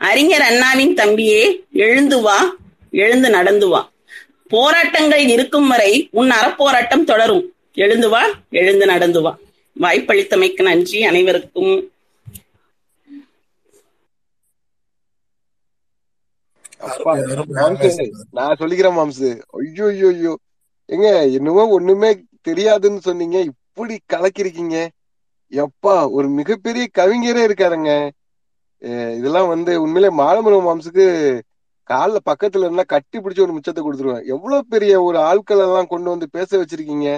அறிஞர் 0.00 0.44
அண்ணாவின் 0.48 0.94
தம்பியே 0.94 1.42
எழுந்து 1.84 2.18
வா 2.20 2.38
எழுந்து 2.92 3.28
நடந்து 3.30 3.68
வா. 3.68 3.80
போராட்டங்கள் 4.50 5.24
இருக்கும் 5.28 5.68
வரை 5.68 5.92
உன் 6.12 6.30
அறப்போராட்டம் 6.30 7.04
தொடரும். 7.04 7.44
எழுந்து 7.76 8.08
வா 8.08 8.22
எழுந்து 8.60 8.86
நடந்து 8.86 9.22
வா. 9.22 9.32
வாய்ப்பளித்தமைக்கு 9.76 10.62
நன்றி 10.62 11.00
அனைவருக்கும். 11.02 11.74
நான் 18.36 18.58
சொல்லிக்கிறேன் 18.60 18.98
மாம்சு. 18.98 19.28
ஐயோ 19.58 19.86
ஐயோ 19.92 20.08
ஐயோ. 20.14 20.32
எங்க 20.88 21.06
என்னவோ 21.38 21.62
ஒண்ணுமே 21.76 22.10
தெரியாதுன்னு 22.48 23.06
சொன்னீங்க. 23.08 23.38
இப்படி 23.50 23.94
கலக்கிருக்கீங்க 24.12 24.76
எப்பா 25.52 25.94
ஒரு 26.10 26.28
மிகப்பெரிய 26.28 26.84
கவிஞரே 26.98 27.42
இருக்காருங்க. 27.48 27.90
இதெல்லாம் 29.18 29.48
வந்து 29.48 29.72
உண்மையிலே 29.82 30.10
மாலமரம் 30.22 30.66
மாம்சுக்கு 30.68 31.06
கால்ல 31.90 32.18
பக்கத்துல 32.30 32.66
இருந்தா 32.66 32.84
கட்டி 32.86 33.18
பிடிச்ச 33.18 33.40
ஒரு 33.40 33.54
மிச்சத்தை 33.56 33.80
கொடுத்துருவேன். 33.82 34.26
எவ்வளவு 34.34 34.66
பெரிய 34.66 34.94
ஒரு 35.02 35.18
ஆட்கள் 35.18 35.62
எல்லாம் 35.64 35.90
கொண்டு 35.92 36.08
வந்து 36.10 36.26
பேச 36.30 36.50
வச்சிருக்கீங்க. 36.62 37.08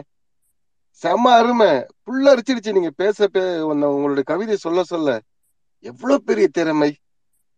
செம 1.03 1.33
அருமை. 1.39 1.71
புள்ள 2.05 2.25
அரிச்சிருச்சு 2.33 2.77
நீங்க 2.77 2.91
பேச 3.03 3.29
பே 3.35 3.43
உங்களுடைய 3.61 4.25
கவிதை 4.31 4.57
சொல்ல 4.57 4.83
சொல்ல. 4.93 5.09
எவ்வளவு 5.85 6.23
பெரிய 6.23 6.47
திறமை. 6.49 6.91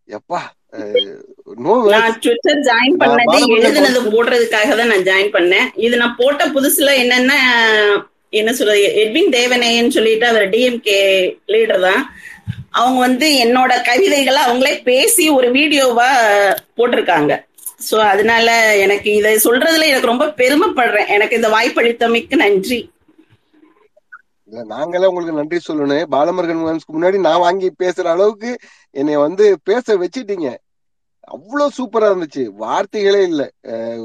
எப்பா 0.09 0.41
நான் 1.93 2.15
ட்விட்டர் 2.23 2.61
ஜாயின் 2.67 2.97
பண்ணதே 3.01 3.39
எழுதுனது 3.57 3.99
போடுறதுக்காக 4.13 4.69
தான் 4.79 4.91
நான் 4.93 5.05
ஜாயின் 5.09 5.31
பண்ணேன். 5.35 5.67
இது 5.85 5.95
நான் 6.01 6.17
போட்ட 6.21 6.45
புதுசுல 6.55 6.93
என்னன்னா 7.03 7.37
என்ன 8.39 8.51
சொல்றது 8.59 8.81
எட்வின் 9.01 9.33
தேவனேயன்னு 9.37 9.95
சொல்லிட்டு 9.97 10.25
அவர் 10.31 10.45
டிஎம்கே 10.53 10.99
லீடர் 11.53 11.85
தான். 11.87 12.01
அவங்க 12.79 12.99
வந்து 13.07 13.27
என்னோட 13.43 13.71
கவிதைகளை 13.89 14.41
அவங்களே 14.45 14.73
பேசி 14.89 15.25
ஒரு 15.37 15.49
வீடியோவா 15.57 16.09
போட்டிருக்காங்க. 16.77 17.33
சோ 17.89 17.95
அதனால 18.13 18.47
எனக்கு 18.85 19.09
இதை 19.19 19.33
சொல்றதுல 19.45 19.89
எனக்கு 19.91 20.11
ரொம்ப 20.11 20.27
பெருமைப்படுறேன். 20.41 21.11
எனக்கு 21.17 21.37
இந்த 21.39 21.51
வாய்ப்பளித்தமைக்கு 21.55 22.37
நன்றி. 22.45 22.81
இல்ல 24.53 24.63
நாங்களே 24.65 25.05
உங்களுக்கு 25.05 25.39
நன்றி 25.39 25.59
சொல்லணும். 25.67 26.03
பாலமுருகன் 26.15 26.79
முன்னாடி 26.95 27.19
நான் 27.19 27.43
வாங்கி 27.45 27.67
பேசுற 27.83 28.07
அளவுக்கு 28.15 28.51
என்னை 28.95 29.15
வந்து 29.17 29.45
பேச 29.63 29.95
வச்சிட்டீங்க. 29.97 30.49
அவ்வளவு 31.27 31.75
சூப்பரா 31.77 32.07
இருந்துச்சு. 32.11 32.43
வார்த்தைகளே 32.63 33.21
இல்ல. 33.23 33.41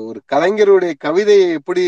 ஒரு 0.08 0.20
கலைஞருடைய 0.32 0.92
கவிதையை 0.98 1.46
எப்படி 1.58 1.82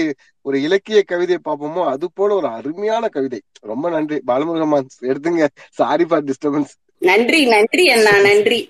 ஒரு 0.47 0.57
இலக்கிய 0.63 1.01
கவிதையை 1.03 1.41
பார்ப்போமோ 1.45 1.83
அது 1.93 2.07
போல 2.15 2.35
ஒரு 2.35 2.49
அருமையான 2.59 3.09
கவிதை. 3.09 3.41
ரொம்ப 3.71 3.91
நன்றி. 3.91 4.19
பாலமுருகன் 4.27 4.93
எடுத்துங்க. 5.11 5.47
சாரி 5.81 6.05
ஃபார் 6.05 6.25
டிஸ்டர்பன்ஸ் 6.25 6.75
நன்றி 7.03 7.41
நன்றி 7.47 7.85
அண்ணா 7.89 8.15
நன்றி. 8.21 8.61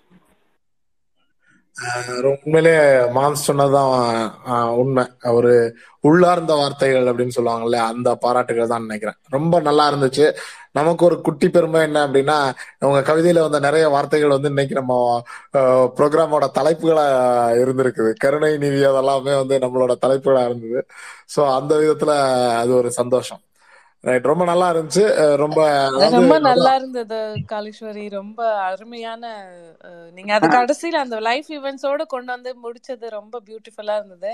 உண்மையிலே 2.44 2.74
மான்ஸ் 3.16 3.46
சொன்னதுதான் 3.48 3.92
உண்மை. 4.80 5.04
அவரு 5.30 5.52
உள்ளார்ந்த 6.08 6.52
வார்த்தைகள் 6.54 7.08
அப்படின்னு 7.10 7.36
சொல்லுவாங்கல்ல 7.36 7.78
அந்த 7.92 8.08
பாராட்டுகள் 8.14 8.72
தான் 8.72 8.84
நினைக்கிறேன். 8.86 9.18
ரொம்ப 9.28 9.60
நல்லா 9.68 9.84
இருந்துச்சு. 9.92 10.26
நமக்கு 10.78 11.02
ஒரு 11.04 11.16
குட்டி 11.26 11.48
பெருமை 11.50 11.80
என்ன 11.82 11.98
அப்படின்னா 12.06 12.36
உங்க 12.88 13.00
கவிதையில 13.08 13.40
வந்த 13.40 13.58
நிறைய 13.58 13.88
வார்த்தைகள் 13.88 14.34
வந்து 14.34 14.48
இன்னைக்கு 14.48 14.74
நம்ம 14.80 14.94
ப்ரோக்ராமோட 15.98 16.46
தலைப்புகளா 16.58 17.06
இருந்திருக்குது. 17.62 18.12
கருணை 18.24 18.52
நிதி 18.64 18.82
அதெல்லாமே 18.90 19.34
வந்து 19.42 19.58
நம்மளோட 19.64 19.94
தலைப்புகளா 20.06 20.44
இருந்தது. 20.44 20.80
சோ 21.36 21.40
அந்த 21.58 21.74
விதத்துல 21.82 22.12
அது 22.62 22.74
ஒரு 22.74 22.90
சந்தோஷம். 23.00 23.42
ரைட் 24.04 24.28
ரொம்ப 24.30 24.44
நல்லா 24.50 24.66
இருந்துச்சு. 24.72 25.02
ரொம்ப 25.42 25.60
ரொம்ப 26.16 26.34
நல்லா 26.46 26.70
இருந்தது 26.74 27.16
காளீஸ்வரி. 27.52 28.04
ரொம்ப 28.10 28.40
அருமையான 28.68 29.24
நீங்க 30.16 30.32
அது 30.34 30.48
கடைசியில 30.56 31.00
அந்த 31.04 31.16
லைஃப் 31.28 31.48
ஈவெண்ட்ஸோட 31.56 32.04
கொண்டு 32.14 32.30
வந்து 32.36 32.52
முடிச்சது 32.64 33.08
ரொம்ப 33.18 33.40
பியூட்டிஃபுல்லா 33.48 33.96
இருந்தது. 34.00 34.32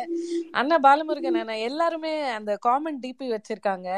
அண்ணா 0.61 0.77
பாலமுருகன் 0.87 1.41
அண்ணா 1.43 1.57
எல்லாருமே 1.71 2.13
அந்த 2.39 2.55
காமன் 2.69 3.01
டிபி 3.05 3.29
வச்சிருக்காங்க. 3.35 3.91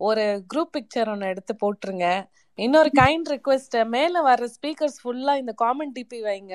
ஒரு 0.00 0.24
குரூப் 0.50 0.74
பிக்சர் 0.76 1.10
ஒன்று 1.12 1.30
எடுத்து 1.32 1.54
போட்டுருங்க. 1.62 2.08
இன்னொரு 2.58 2.90
கைண்ட் 3.00 3.28
ரிக்வெஸ்ட் 3.34 3.76
மேல 3.94 4.22
வர்ற 4.28 4.46
ஸ்பீக்கர்ஸ் 4.56 5.00
ஃபுல்லா 5.02 5.32
இந்த 5.42 5.52
காமன் 5.62 5.92
டிபி 5.98 6.18
வைங்க. 6.28 6.54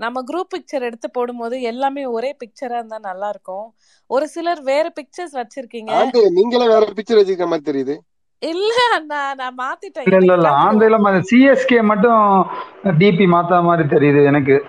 நம்ம 0.00 0.20
குரூப் 0.20 0.54
பிக்சர் 0.56 0.80
எடுத்து 0.80 1.10
போடும்போது 1.10 1.60
எல்லாமே 1.60 2.06
ஒரே 2.06 2.36
பிக்சரா 2.44 2.72
இருந்தா 2.72 2.98
நல்லா 2.98 3.28
இருக்கும் 3.28 3.74
ஒரு 4.06 4.28
சிலர் 4.28 4.62
வேற 4.62 4.90
பிக்சர்ஸ் 4.90 5.36
வச்சிருக்கீங்க. 5.36 5.90
ஆண்டு 5.90 6.30
நீங்களே 6.30 6.66
வேற 6.66 6.86
பிக்சர் 6.86 7.14
வச்சிருக்க 7.14 7.46
மாதிரி 7.46 7.82
தெரியுது. 7.82 7.96
இல்ல 8.38 8.74
அண்ணா 8.94 9.34
நான் 9.34 9.54
மாத்திட்டேன். 9.58 10.14
இல்ல 10.14 10.34
இல்ல 10.34 10.50
ஆந்தில 10.50 11.22
சிஎஸ்கே 11.34 11.82
மட்டும் 11.82 12.46
டிபி 12.84 13.24
மாத்தா 13.26 13.62
மாதிரி 13.62 13.88
தெரியுது 13.88 14.24
எனக்கு. 14.24 14.64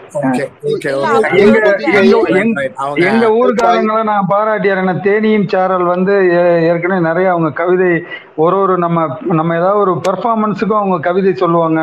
எங்க 2.95 3.28
ஊருக்காரங்களை 3.28 4.03
நான் 4.03 4.28
பாராட்டியறேன். 4.30 4.99
தேனியும் 4.99 5.48
சேரல் 5.48 5.84
வந்து 5.84 6.12
ஏ- 6.14 6.64
ஏற்கனவே 6.64 7.02
நிறைய 7.02 7.30
அவங்க 7.30 7.52
கவிதை 7.52 8.03
ஒரு 8.44 8.56
ஒரு 8.64 8.74
நம்ம 8.84 9.00
நம்ம 9.40 9.56
ஏதாவது 9.60 9.80
ஒரு 9.84 9.94
பெர்ஃபார்மன்ஸுக்கும் 10.08 10.80
அவங்க 10.82 10.98
கவிதை 11.08 11.32
சொல்லுவாங்க 11.42 11.80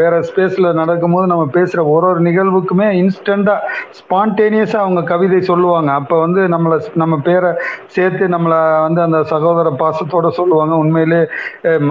வேற 0.00 0.14
ஸ்பேஸ்ல 0.28 0.68
நடக்கும்போது 0.80 1.26
நம்ம 1.32 1.44
பேசுற 1.56 1.80
ஒரு 1.94 2.06
ஒரு 2.10 2.20
நிகழ்வுக்குமே 2.28 2.86
இன்ஸ்டண்டா 3.00 3.54
ஸ்பான்டேனியஸா 3.98 4.78
அவங்க 4.84 5.02
கவிதை 5.12 5.40
சொல்லுவாங்க. 5.50 5.90
அப்ப 6.00 6.18
வந்து 6.24 6.40
நம்மளை 6.54 6.78
நம்ம 7.02 7.18
பேரை 7.28 7.50
சேர்த்து 7.96 8.26
நம்மளை 8.36 8.60
வந்து 8.86 9.00
அந்த 9.06 9.20
சகோதர 9.32 9.74
பாசத்தோட 9.82 10.28
சொல்லுவாங்க. 10.40 10.74
உண்மையிலே 10.84 11.20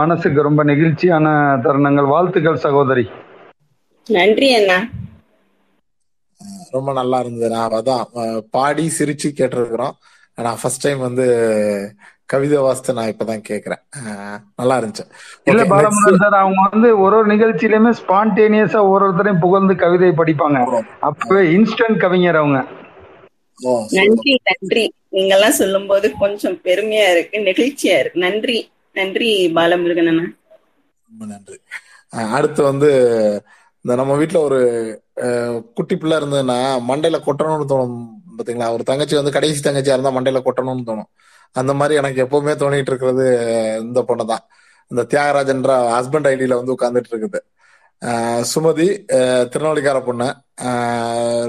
மனசுக்கு 0.01 0.47
ரொம்ப 0.49 0.63
நெகிழ்ச்சியான 0.71 1.27
தருணங்கள். 1.65 2.11
வாழ்த்துக்கள் 2.13 2.63
சகோதரி. 2.67 3.05
நன்றி 4.07 4.49
அண்ணா. 4.57 4.77
ரொம்ப 6.75 6.89
நல்லா 6.99 7.17
இருந்தது 7.23 7.47
நான் 7.55 7.75
அதான் 7.79 8.41
பாடி 8.55 8.85
சிரிச்சு 8.97 9.29
கேட்டிருக்கிறோம். 9.39 9.95
நான் 10.45 10.59
ஃபர்ஸ்ட் 10.61 10.83
டைம் 10.85 10.99
வந்து 10.99 11.25
கவிதை 12.29 12.57
வாசித்து 12.57 12.93
நான் 12.93 13.11
இப்பதான் 13.11 13.45
கேக்குறேன். 13.49 13.81
நல்லா 14.55 14.75
இருந்துச்சு. 14.79 15.05
இல்ல 15.43 15.61
பாலமுருகன் 15.65 16.21
சார் 16.23 16.35
அவங்க 16.35 16.61
வந்து 16.67 16.89
ஒரு 16.99 17.15
ஒரு 17.15 17.27
நிகழ்ச்சியிலுமே 17.33 17.91
ஸ்பான்டேனியஸா 17.99 18.89
ஒரு 18.89 19.05
ஒருத்தரையும் 19.05 19.39
புகழ்ந்து 19.39 19.75
கவிதை 19.75 20.09
படிப்பாங்க. 20.13 20.59
அப்பவே 21.01 21.43
இன்ஸ்டன்ட் 21.55 21.97
கவிஞர் 21.97 22.35
அவங்க. 22.35 22.59
நன்றி 23.91 24.33
நன்றி. 24.49 24.85
நீங்க 25.09 25.33
எல்லாம் 25.35 25.51
சொல்லும் 25.51 25.87
போது 25.87 26.07
கொஞ்சம் 26.15 26.57
பெருமையா 26.63 27.05
இருக்கு 27.11 27.37
நெகிழ்ச்சியா 27.41 27.95
இருக்கு. 27.99 28.19
நன்றி 28.19 28.57
நன்றி 28.95 29.29
பாலமுருகன் 29.55 30.07
அண்ணா. 30.07 30.25
ரொம்ப 31.09 31.25
நன்றி. 31.25 31.57
அடுத்து 32.35 32.63
வந்து 32.63 32.89
இந்த 33.85 33.95
நம்ம 33.95 34.15
வீட்ல 34.15 34.39
ஒரு 34.41 34.59
அஹ், 35.21 35.59
குட்டி 35.73 35.95
பிள்ளை 35.97 36.17
இருந்ததுன்னா 36.17 36.57
மண்டையில 36.89 37.17
கொட்டணும்னு 37.25 37.69
தோணும் 37.69 37.95
பாத்தீங்களா? 38.37 38.71
ஒரு 38.71 38.83
தங்கச்சி 38.83 39.15
வந்து 39.15 39.31
கடைசி 39.31 39.69
தங்கச்சியா 39.69 39.95
இருந்தா 39.95 40.11
மண்டையில 40.11 40.41
கொட்டணும்னு 40.41 40.89
தோணும். 40.89 41.09
அந்த 41.61 41.71
மாதிரி 41.79 41.93
எனக்கு 42.01 42.23
எப்பவுமே 42.25 42.53
தோணிட்டு 42.63 42.91
இருக்கிறது 42.91 43.25
இந்த 43.87 43.99
பொண்ணு 44.09 44.25
தான் 44.31 44.43
இந்த 44.91 45.01
தியாகராஜன்ற 45.11 45.71
ஹஸ்பண்ட் 45.97 46.29
ஐடியில 46.31 46.57
வந்து 46.59 46.75
உட்கார்ந்துட்டு 46.75 47.11
இருக்குது. 47.13 47.39
சுமதி 48.51 48.87
திருநெல்வேலிக்கார 49.51 49.99
பொண்ணு. 50.07 50.27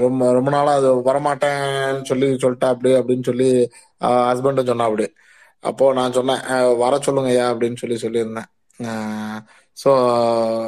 ரொம்ப 0.03 0.31
ரொம்ப 0.37 0.49
நாளா 0.55 0.71
அது 0.79 0.89
வரமாட்டேன்னு 1.09 2.03
சொல்லி 2.11 2.27
சொல்லிட்டா 2.43 2.69
அப்படி 2.73 2.91
அப்படின்னு 2.99 3.27
சொல்லி 3.29 3.49
ஹஸ்பண்டும் 4.29 4.69
சொன்னா 4.71 4.87
அப்படி. 4.89 5.07
அப்போ 5.63 5.85
நான் 5.99 6.15
சொன்னேன் 6.17 6.43
வர 6.83 6.93
சொல்லுங்க 7.07 7.31
ஐயா 7.33 7.45
அப்படின்னு 7.53 7.81
சொல்லி 7.83 7.97
சொல்லியிருந்தேன். 8.05 8.49
ஸோ 9.77 9.91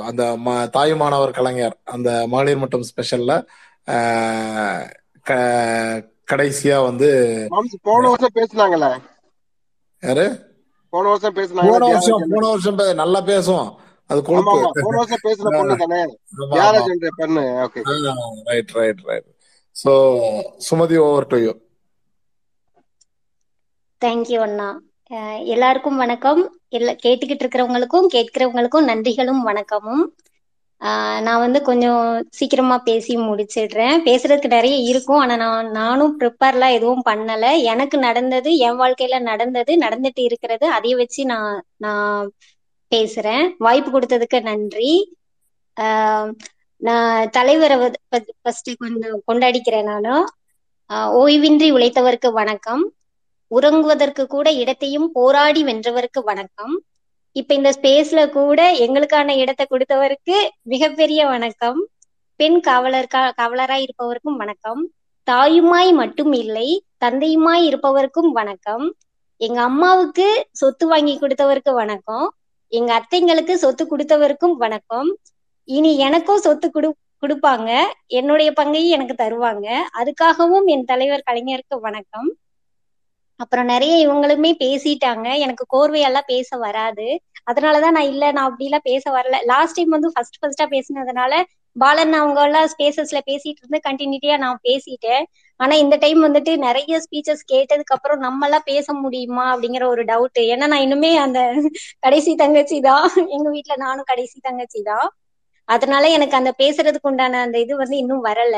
அந்த 0.09 0.23
ம 0.45 0.55
தாய் 0.75 0.93
மாணவர் 1.01 1.37
கலைஞர் 1.37 1.75
அந்த 1.95 2.09
மகளிர் 2.33 2.63
மட்டும் 2.63 2.87
ஸ்பெஷல்ல 2.91 3.33
கடைசியா 6.31 6.77
வந்து 6.89 7.09
போன 7.87 8.03
வருஷம் 8.11 8.37
பேசினாங்களே. 8.39 8.91
யாரு? 10.03 10.25
போன 10.93 11.07
வருஷம் 11.07 11.33
போன 11.33 11.41
பேசுனாங்கல்ல 11.41 11.87
வருஷம் 11.87 12.23
போன 12.29 12.47
வருஷம் 12.47 12.79
நல்லா 12.93 13.21
பேசும் 13.21 13.67
அது 14.09 14.23
கொழுப்பு. 14.23 14.55
போன 14.81 14.95
வருஷம் 14.97 15.23
பேசின 15.23 15.57
பொண்ணு 15.57 15.77
தானே? 15.77 15.99
பொண்ணு? 17.17 17.41
Okay 17.65 17.81
right 18.43 18.71
right 18.71 19.01
right 19.03 19.27
so 19.75 19.91
Sumathi 20.69 20.97
over 20.97 21.27
to 21.27 21.37
you 21.37 21.51
thank you 24.01 24.39
அண்ணா. 24.39 24.67
அஹ் 25.11 25.45
எல்லாருக்கும் 25.45 25.97
வணக்கம். 25.97 26.41
எல்லா 26.69 26.91
கேட்டுக்கிட்டு 26.91 27.43
இருக்கிறவங்களுக்கும் 27.43 28.07
கேட்கிறவங்களுக்கும் 28.13 28.87
நன்றிகளும் 28.87 29.41
வணக்கமும். 29.47 30.03
நான் 31.21 31.39
வந்து 31.39 31.59
கொஞ்சம் 31.61 32.03
சீக்கிரமா 32.29 32.77
பேசி 32.79 33.13
முடிச்சிடுறேன். 33.19 33.97
பேசுறதுக்கு 34.07 34.47
நிறைய 34.47 34.75
இருக்கும். 34.83 35.19
ஆனா 35.19 35.35
நான் 35.37 35.69
நானும் 35.71 36.13
ப்ரிப்பேர்லாம் 36.19 36.75
எதுவும் 36.77 37.05
பண்ணல. 37.05 37.45
எனக்கு 37.63 37.97
நடந்தது 37.99 38.51
என் 38.59 38.79
வாழ்க்கையில 38.79 39.19
நடந்தது 39.21 39.73
நடந்துட்டு 39.77 40.23
இருக்கிறது 40.29 40.67
அதை 40.71 40.93
வச்சு 40.95 41.23
நான் 41.25 41.51
நான் 41.77 42.25
பேசுறேன். 42.91 43.45
வாய்ப்பு 43.57 43.89
கொடுத்ததுக்கு 43.91 44.39
நன்றி. 44.41 44.91
நான் 46.81 47.29
தலைவரை 47.29 47.75
ஃபர்ஸ்ட் 48.41 48.69
கொஞ்சம் 48.77 49.19
கொண்டாடிக்கிறேன் 49.27 49.89
நானும் 49.91 50.25
ஓய்வின்றி 51.15 51.67
உழைத்தவருக்கு 51.71 52.29
வணக்கம். 52.33 52.83
உறங்குவதற்கு 53.51 54.23
கூட 54.25 54.47
இடத்தையும் 54.53 55.07
போராடி 55.11 55.63
வென்றவருக்கு 55.63 56.21
வணக்கம். 56.23 56.73
இப்ப 57.31 57.53
இந்த 57.53 57.69
ஸ்பேஸ்ல 57.69 58.29
கூட 58.29 58.71
எங்களுக்கான 58.73 59.35
இடத்தை 59.37 59.65
கொடுத்தவருக்கு 59.69 60.37
மிகப்பெரிய 60.61 61.25
வணக்கம். 61.25 61.87
பெண் 62.35 62.59
காவலர் 62.59 63.07
காவலராய் 63.13 63.85
இருப்பவருக்கும் 63.85 64.37
வணக்கம். 64.37 64.81
தாயுமாய் 65.27 65.91
மட்டும் 65.93 66.33
இல்லை 66.33 66.67
தந்தையுமாய் 67.05 67.63
இருப்பவருக்கும் 67.69 68.31
வணக்கம். 68.31 68.95
எங்க 69.37 69.61
அம்மாவுக்கு 69.61 70.47
சொத்து 70.51 70.87
வாங்கி 70.87 71.17
கொடுத்தவருக்கு 71.19 71.73
வணக்கம். 71.73 72.35
எங்க 72.67 72.91
அத்தைங்களுக்கு 72.99 73.53
சொத்து 73.53 73.85
கொடுத்தவருக்கும் 73.85 74.57
வணக்கம். 74.57 75.17
இனி 75.63 75.97
எனக்கும் 75.97 76.39
சொத்து 76.39 76.71
கொடு 76.71 76.95
கொடுப்பாங்க. 77.21 77.71
என்னுடைய 78.07 78.51
பங்கையும் 78.51 78.95
எனக்கு 78.99 79.15
தருவாங்க. 79.23 79.67
அதுக்காகவும் 79.99 80.65
என் 80.65 80.85
தலைவர் 80.85 81.27
கலைஞருக்கு 81.31 81.79
வணக்கம். 81.79 82.29
அப்புறம் 83.41 83.67
நிறைய 83.71 83.93
இவங்களுமே 84.05 84.51
பேசிட்டாங்க. 84.61 85.27
எனக்கு 85.43 85.63
கோர்வையெல்லாம் 85.73 86.29
பேச 86.29 86.57
வராது. 86.57 87.07
அதனாலதான் 87.47 87.95
நான் 87.97 88.09
இல்ல 88.09 88.23
நான் 88.31 88.47
அப்படி 88.49 88.67
எல்லாம் 88.69 88.87
பேச 88.89 89.03
வரல. 89.11 89.37
லாஸ்ட் 89.51 89.77
டைம் 89.77 89.95
வந்து 89.95 90.09
ஃபர்ஸ்ட் 90.13 90.39
ஃபர்ஸ்டா 90.41 90.65
பேசினதுனால 90.73 91.33
பாலன் 91.75 92.13
அவங்க 92.13 92.39
எல்லாம் 92.43 92.69
ஸ்பேசஸ்ல 92.71 93.19
பேசிட்டு 93.27 93.61
இருந்து 93.61 93.79
கண்டினியூட்டியா 93.85 94.35
நான் 94.39 94.59
பேசிட்டேன். 94.63 95.23
ஆனா 95.59 95.73
இந்த 95.83 95.95
டைம் 95.97 96.19
வந்துட்டு 96.25 96.51
நிறைய 96.65 96.99
ஸ்பீச்சஸ் 97.05 97.43
கேட்டதுக்கு 97.51 97.95
அப்புறம் 97.97 98.19
நம்ம 98.19 98.45
எல்லாம் 98.45 98.65
பேச 98.65 98.93
முடியுமா 99.03 99.45
அப்படிங்கிற 99.53 99.85
ஒரு 99.93 100.03
டவுட் 100.03 100.33
ஏன்னா 100.45 100.67
நான் 100.67 100.85
இன்னுமே 100.85 101.11
அந்த 101.25 101.39
கடைசி 102.05 102.33
தங்கச்சி 102.35 102.77
தான். 102.81 103.05
எங்க 103.35 103.47
வீட்டுல 103.55 103.75
நானும் 103.77 104.09
கடைசி 104.11 104.37
தங்கச்சி 104.41 104.81
தான். 104.83 105.07
அதனால 105.69 106.03
எனக்கு 106.09 106.35
அந்த 106.37 106.51
பேசுறதுக்கு 106.59 107.09
உண்டான 107.11 107.41
அந்த 107.45 107.57
இது 107.59 107.73
வந்து 107.77 107.97
இன்னும் 107.97 108.25
வரல. 108.25 108.55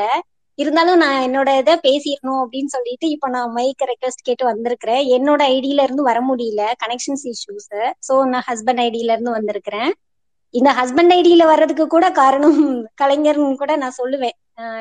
இருந்தாலும் 0.62 1.00
நான் 1.02 1.22
என்னோட 1.26 1.50
இதை 1.60 1.74
பேசிடணும் 1.86 2.40
அப்படின்னு 2.42 2.72
சொல்லிட்டு 2.74 3.06
இப்ப 3.14 3.28
நான் 3.36 3.54
மைக் 3.58 3.84
ரெக்வஸ்ட் 3.90 4.26
கேட்டு 4.28 4.44
வந்திருக்கிறேன். 4.50 5.02
என்னோட 5.16 5.40
ஐடியில 5.56 5.84
இருந்து 5.86 6.04
வர 6.10 6.18
முடியல 6.30 6.62
கனெக்ஷன்ஸ் 6.84 7.26
இஷ்யூஸ் 7.32 7.68
சோ 8.08 8.16
நான் 8.32 8.46
ஹஸ்பண்ட் 8.50 8.82
ஐடியில 8.86 9.14
இருந்து 9.14 9.36
வந்திருக்கிறேன். 9.38 9.90
இந்த 10.54 10.70
ஹஸ்பண்ட் 10.80 11.12
ஐடியில 11.18 11.44
வர்றதுக்கு 11.52 11.86
கூட 11.94 12.06
காரணம் 12.20 12.58
கலைஞர்னு 13.02 13.60
கூட 13.62 13.74
நான் 13.82 13.98
சொல்லுவேன். 14.00 14.36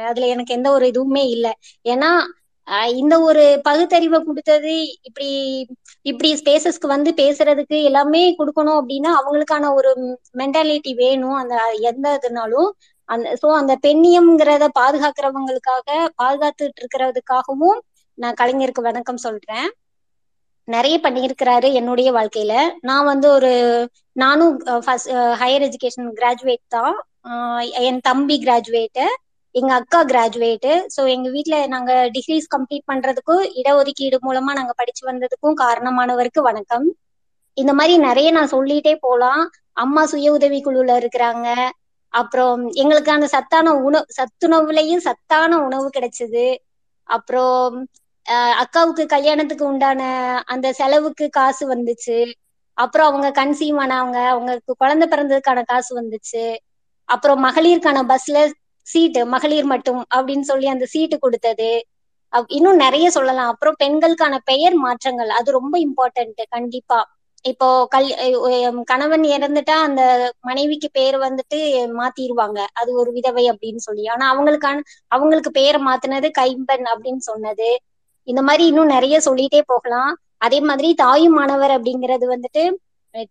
அதுல 0.09 0.27
எனக்கு 0.33 0.55
எந்த 0.57 0.69
ஒரு 0.71 0.85
இதுவுமே 0.93 1.25
இல்லை. 1.35 1.53
ஏன்னா 1.93 2.11
இந்த 2.99 3.15
ஒரு 3.19 3.43
பகுத்தறிவை 3.63 4.19
கொடுத்தது 4.23 4.73
இப்படி 5.07 5.29
இப்படி 6.09 6.29
ஸ்பேசஸ்க்கு 6.41 6.87
வந்து 6.93 7.11
பேசுறதுக்கு 7.21 7.77
எல்லாமே 7.89 8.21
கொடுக்கணும் 8.39 8.77
அப்படின்னா 8.81 9.11
அவங்களுக்கான 9.19 9.71
ஒரு 9.79 9.91
மென்டாலிட்டி 10.41 10.93
வேணும். 11.01 11.37
அந்த 11.41 11.55
எந்த 11.89 12.05
இதுனாலும் 12.19 12.69
அந்த 13.09 13.29
சோ 13.41 13.47
அந்த 13.61 13.73
பெண்ணியம்ங்கிறத 13.85 14.65
பாதுகாக்கிறவங்களுக்காக 14.79 15.87
பாதுகாத்துட்டு 16.21 16.79
இருக்கிறதுக்காகவும் 16.81 17.79
நான் 18.17 18.39
கலைஞருக்கு 18.41 18.81
வணக்கம் 18.81 19.23
சொல்றேன். 19.25 19.67
நிறைய 20.67 20.95
பண்ணியிருக்கிறாரு 21.05 21.67
என்னுடைய 21.79 22.09
வாழ்க்கையில. 22.17 22.53
நான் 22.81 23.09
வந்து 23.11 23.27
ஒரு 23.37 23.51
நானும் 24.15 24.53
ஃபர்ஸ்ட் 24.85 25.09
ஹையர் 25.41 25.65
எஜுகேஷன் 25.67 26.09
கிராஜுவேட் 26.19 26.63
தான். 26.77 26.95
என் 27.87 27.99
தம்பி 28.09 28.35
கிராஜுவேட்டு 28.45 29.05
எங்க 29.55 29.71
அக்கா 29.79 29.99
கிராஜுவேட்டு 30.11 30.71
ஸோ 30.95 31.01
எங்க 31.15 31.27
வீட்டுல 31.35 31.55
நாங்க 31.73 31.91
டிகிரிஸ் 32.15 32.47
கம்ப்ளீட் 32.55 32.89
பண்றதுக்கும் 32.91 33.43
இடஒதுக்கீடு 33.59 34.17
மூலமா 34.27 34.51
நாங்க 34.59 34.73
படிச்சு 34.79 35.03
வந்ததுக்கும் 35.09 35.59
காரணமானவருக்கு 35.63 36.41
வணக்கம். 36.49 36.87
இந்த 37.57 37.71
மாதிரி 37.79 37.95
நிறைய 38.07 38.27
நான் 38.31 38.53
சொல்லிட்டே 38.53 38.93
போலாம். 39.05 39.43
அம்மா 39.77 40.01
சுய 40.11 40.31
உதவி 40.37 40.59
குழுல 40.61 40.91
இருக்கிறாங்க. 41.01 41.47
அப்புறம் 42.13 42.67
எங்களுக்கு 42.71 43.11
அந்த 43.11 43.27
சத்தான 43.27 43.73
உணவு 43.73 44.05
சத்துணவுலயும் 44.07 44.97
சத்தான 44.97 45.59
உணவு 45.59 45.89
கிடைச்சது. 45.97 46.55
அப்புறம் 47.03 47.87
அஹ் 48.29 48.63
அக்காவுக்கு 48.63 49.05
கல்யாணத்துக்கு 49.05 49.65
உண்டான 49.65 50.03
அந்த 50.45 50.73
செலவுக்கு 50.73 51.29
காசு 51.29 51.75
வந்துச்சு. 51.75 52.33
அப்புறம் 52.73 53.07
அவங்க 53.07 53.45
கன்சீவ் 53.45 53.77
ஆனவங்க 53.77 54.27
அவங்களுக்கு 54.27 54.75
குழந்தை 54.77 55.07
பிறந்ததுக்கான 55.07 55.63
காசு 55.65 56.01
வந்துச்சு. 56.01 56.55
அப்புறம் 57.03 57.45
மகளிருக்கான 57.45 58.15
பஸ்ல 58.15 58.51
சீட்டு 58.81 59.25
மகளிர் 59.25 59.63
மட்டும் 59.63 60.05
அப்படின்னு 60.15 60.41
சொல்லி 60.41 60.67
அந்த 60.67 60.85
சீட்டு 60.85 61.19
கொடுத்தது. 61.19 61.87
அப்- 62.31 62.43
இன்னும் 62.47 62.75
நிறைய 62.75 63.11
சொல்லலாம். 63.11 63.49
அப்புறம் 63.49 63.75
பெண்களுக்கான 63.77 64.37
பெயர் 64.45 64.73
மாற்றங்கள் 64.73 65.29
அது 65.29 65.51
ரொம்ப 65.51 65.79
இம்பார்ட்டன்ட் 65.79 66.41
கண்டிப்பா. 66.49 67.17
இப்போ 67.45 67.67
கல் 67.93 68.07
கணவன் 68.91 69.23
இறந்துட்டா 69.35 69.75
அந்த 69.87 70.01
மனைவிக்கு 70.49 70.89
பேர் 70.97 71.17
வந்துட்டு 71.25 71.57
மாத்திருவாங்க. 71.99 72.59
அது 72.79 72.89
ஒரு 73.01 73.11
விதவை 73.17 73.45
அப்படின்னு 73.51 73.81
சொல்லி. 73.87 74.03
ஆனா 74.13 74.25
அவங்களுக்கான 74.33 74.83
அவங்களுக்கு 75.15 75.51
பேரை 75.59 75.79
மாத்தினது 75.89 76.29
கைம்பெண் 76.39 76.85
அப்படின்னு 76.93 77.23
சொன்னது. 77.31 77.69
இந்த 78.27 78.41
மாதிரி 78.47 78.63
இன்னும் 78.71 78.93
நிறைய 78.95 79.15
சொல்லிட்டே 79.27 79.61
போகலாம். 79.73 80.11
அதே 80.45 80.59
மாதிரி 80.69 80.89
தாயும் 81.03 81.37
மாணவர் 81.39 81.75
அப்படிங்கிறது 81.77 82.25
வந்துட்டு 82.33 82.63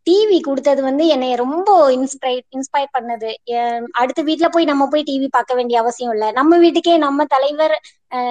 டிவி 0.06 0.36
கொடுத்தது 0.40 0.80
வந்து 0.89 1.05
என்னை 1.14 1.28
ரொம்ப 1.43 1.68
இன்ஸ்பைர் 1.97 2.43
இன்ஸ்பயர் 2.56 2.93
பண்ணது. 2.97 3.30
அடுத்த 4.01 4.20
வீட்டுல 4.28 4.48
போய் 4.55 4.70
நம்ம 4.70 4.84
போய் 4.93 5.09
டிவி 5.10 5.28
பார்க்க 5.36 5.56
வேண்டிய 5.59 5.76
அவசியம் 5.82 6.12
இல்லை. 6.16 6.28
நம்ம 6.39 6.59
வீட்டுக்கே 6.64 6.94
நம்ம 7.06 7.24
தலைவர் 7.34 7.74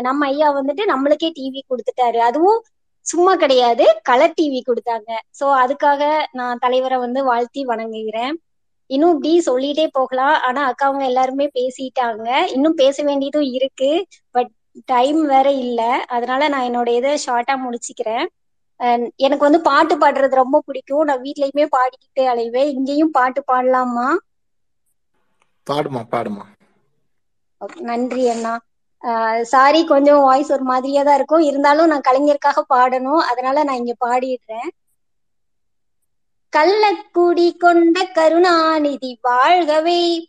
நம்ம 0.07 0.27
ஐயா 0.31 0.49
வந்துட்டு 0.59 0.85
நம்மளுக்கே 0.93 1.29
டிவி 1.39 1.61
கொடுத்துட்டாரு. 1.71 2.19
அதுவும் 2.29 2.59
சும்மா 3.05 3.33
கிடையாது. 3.35 3.85
கலர் 4.03 4.37
டிவி 4.37 4.59
கொடுத்தாங்க. 4.63 5.09
சோ 5.39 5.45
அதுக்காக 5.61 6.01
நான் 6.33 6.59
தலைவரை 6.59 6.97
வந்து 6.99 7.21
வாழ்த்தி 7.23 7.61
வணங்குகிறேன். 7.65 8.33
இன்னும் 8.89 9.13
இப்படி 9.13 9.31
சொல்லிட்டே 9.45 9.85
போகலாம். 9.91 10.35
ஆனா 10.41 10.61
அக்காவங்க 10.69 11.05
எல்லாருமே 11.05 11.45
பேசிட்டாங்க. 11.55 12.27
இன்னும் 12.55 12.75
பேச 12.75 13.03
வேண்டியதும் 13.03 13.47
இருக்கு. 13.53 13.91
பட் 14.35 14.51
டைம் 14.85 15.21
வேற 15.25 15.47
இல்ல. 15.63 15.81
அதனால 16.15 16.49
நான் 16.49 16.67
என்னோட 16.69 16.89
இதை 16.97 17.13
ஷார்ட்டா 17.25 17.55
முடிச்சுக்கிறேன். 17.65 18.25
எனக்கு 19.19 19.43
வந்து 19.43 19.61
பாட்டு 19.61 19.95
பாடுறது 19.95 20.41
ரொம்ப 20.41 20.61
பிடிக்கும். 20.65 21.03
நான் 21.03 21.23
வீட்லயுமே 21.23 21.65
பாடிக்கிட்டே 21.71 22.25
அலைவேன். 22.25 22.71
இங்கேயும் 22.71 23.11
பாட்டு 23.11 23.43
பாடலாமா? 23.47 24.07
பாடுமா 25.67 26.01
பாடுமா. 26.11 26.45
நன்றி 27.85 28.23
அண்ணா. 28.29 28.53
சாரி 29.41 29.85
கொஞ்சம் 29.85 30.21
வாய்ஸ் 30.21 30.51
ஒரு 30.51 30.63
மாதிரியா 30.63 31.03
தான் 31.03 31.15
இருக்கும். 31.15 31.39
இருந்தாலும் 31.39 31.87
நான் 31.87 32.01
கலைஞருக்காக 32.07 32.61
பாடணும். 32.73 33.19
அதனால 33.19 33.63
நான் 33.63 33.75
இங்க 33.75 33.95
பாடிடுறேன். 34.05 34.69
கள்ளக்குடி 36.57 37.57
கொண்ட 37.57 38.05
கருணாநிதி 38.05 39.19
வாழ்கவே. 39.23 40.25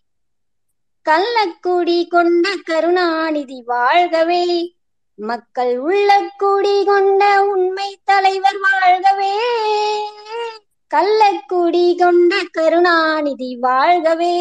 கள்ளக்குடி 1.04 2.08
கொண்ட 2.08 2.48
கருணாநிதி 2.62 3.64
வாழ்கவே. 3.66 4.72
மக்கள் 5.14 5.78
உள்ள 5.78 6.30
குடி 6.36 6.84
கொண்ட 6.84 7.44
உண்மை 7.44 8.00
தலைவர் 8.04 8.56
வாழ்கவே. 8.56 9.34
கள்ளக்குடி 10.94 11.98
கொண்ட 11.98 12.36
கருணாநிதி 12.50 13.58
வாழ்கவே. 13.62 14.36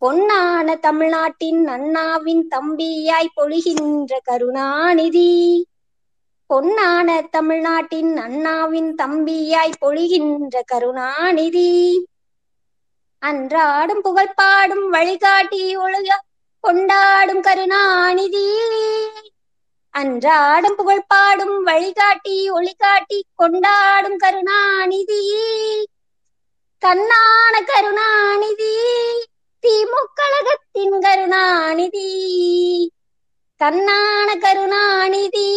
பொன்னான 0.00 0.78
தமிழ்நாட்டின் 0.78 1.66
அண்ணாவின் 1.66 2.48
தம்பியாய் 2.50 3.32
பொழிகின்ற 3.36 4.18
கருணாநிதி. 4.22 5.66
பொன்னான 6.54 7.28
தமிழ்நாட்டின் 7.30 8.16
அண்ணாவின் 8.16 8.94
தம்பியாய் 8.94 9.72
பொழிகின்ற 9.80 10.60
கருணாநிதி. 10.64 12.06
அன்றாடும் 13.26 14.00
புகழ் 14.00 14.34
பாடும் 14.34 14.90
வழிகாட்டி 14.90 15.76
ஒழுக 15.76 16.08
கொண்டாடும் 16.60 17.40
கருணாநிதி. 17.40 18.48
அன்றாடும் 19.98 20.76
புகழ் 20.76 21.06
பாடும் 21.06 21.62
வழிகாட்டி 21.62 22.50
ஒளிகாட்டி 22.50 23.22
கொண்டாடும் 23.34 24.16
கருணாநிதி. 24.16 25.32
கண்ணான 26.86 27.64
கருணாநிதி. 27.66 28.76
திமுக 29.66 30.06
கழகத்தின் 30.14 31.00
கருணாநிதி. 31.00 32.10
கண்ணான 33.60 34.38
கருணாநிதி 34.40 35.48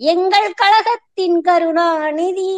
எங்கள் 0.00 0.52
கழகத்தின் 0.52 1.40
கருணாநிதி. 1.40 2.50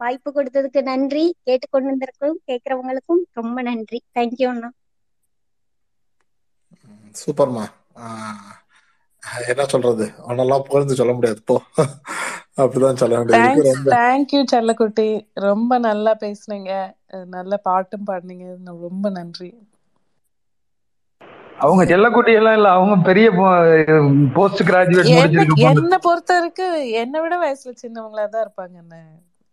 வாய்ப்பு 0.00 0.30
கொடுத்ததுக்கு 0.32 0.82
நன்றி. 0.82 1.34
கேட்டுக்கொண்டிருக்கும் 1.46 2.38
கேட்கிறவங்களுக்கும் 2.46 3.22
ரொம்ப 3.32 3.62
நன்றி. 3.62 4.02
தேங்க்யூ 4.14 4.46
அண்ணா. 4.46 4.70
சூப்பர்மா. 7.20 7.64
என்ன 9.48 9.64
சொல்றது? 9.66 10.04
அவனெல்லாம் 10.28 10.60
புகழ்ந்து 10.60 10.94
சொல்ல 10.94 11.12
முடியாது. 11.12 11.42
போ. 11.44 11.60
அப்படிதான் 12.56 12.94
சொல்ல 12.94 13.22
வேண்டியது. 13.22 13.74
தேங்க்யூ 13.88 14.44
செல்லக்குட்டி. 14.52 15.08
ரொம்ப 15.32 15.78
நல்லா 15.78 16.16
பேசுனீங்க. 16.20 16.70
நல்ல 17.26 17.56
பாட்டும் 17.56 18.06
பாடுனீங்க. 18.06 18.54
ரொம்ப 18.64 19.10
நன்றி. 19.10 19.50
அவங்க 21.58 21.82
செல்லக்குட்டி 21.90 22.32
எல்லாம் 22.38 22.56
இல்ல 22.58 22.68
அவங்க 22.76 22.94
பெரிய 23.08 23.28
போஸ்ட் 24.36 24.62
கிராஜுவேட் 24.68 25.14
என்ன 25.16 25.16
முடிச்சிருக்க 25.16 25.56
பொண்ணு. 25.64 25.82
என்ன 25.82 25.98
பொறுத்த 26.04 26.30
வரைக்கும் 26.36 26.72
என்னை 27.00 27.18
விட 27.22 27.34
வயசுல 27.40 27.72
சின்னவங்களா 27.80 28.24
தான் 28.26 28.44
இருப்பாங்க 28.44 28.76
என்ன 28.82 28.96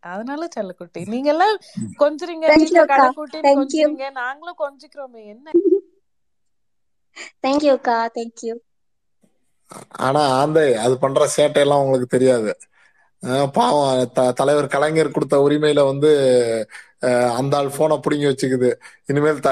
அதனால 0.04 0.48
செல்லக்குட்டி. 0.56 1.02
நீங்க 1.14 1.30
எல்லாம் 1.34 1.56
கொஞ்சுறீங்க 2.00 2.48
தேங்க்யூ 2.48 2.60
வீட்டுல 2.60 2.84
அக்கா. 2.86 2.92
கடை 2.92 3.10
கூட்டின்னு 3.12 3.46
தேங்க்யூ 3.46 3.50
கொஞ்சுறீங்க. 3.56 4.04
நாங்களும் 4.20 4.62
கொஞ்சிக்கிறோமே. 4.64 5.24
என்ன? 5.34 5.48
தேங்க்யூ 7.44 7.72
அக்கா. 7.76 7.98
தேங்க்யூ 8.16 8.54
ஆனா 10.00 10.22
ஆந்தை 10.36 10.64
அது 10.84 10.96
பண்ற 11.00 11.28
சேட்டையெல்லாம் 11.36 11.84
உங்களுக்கு 11.84 12.10
தெரியாது. 12.10 12.52
பாவம் 13.54 14.12
த- 14.14 14.32
தலைவர் 14.32 14.68
கலைஞர் 14.68 15.12
கொடுத்த 15.12 15.38
உரிமையில 15.38 15.86
வந்து 15.86 16.12
அந்த 17.38 17.58
ஆள் 17.58 17.72
போனை 17.78 17.98
புடுங்கி 17.98 18.28
வச்சுக்குது. 18.30 18.70
இனிமேல் 19.06 19.40
த 19.40 19.50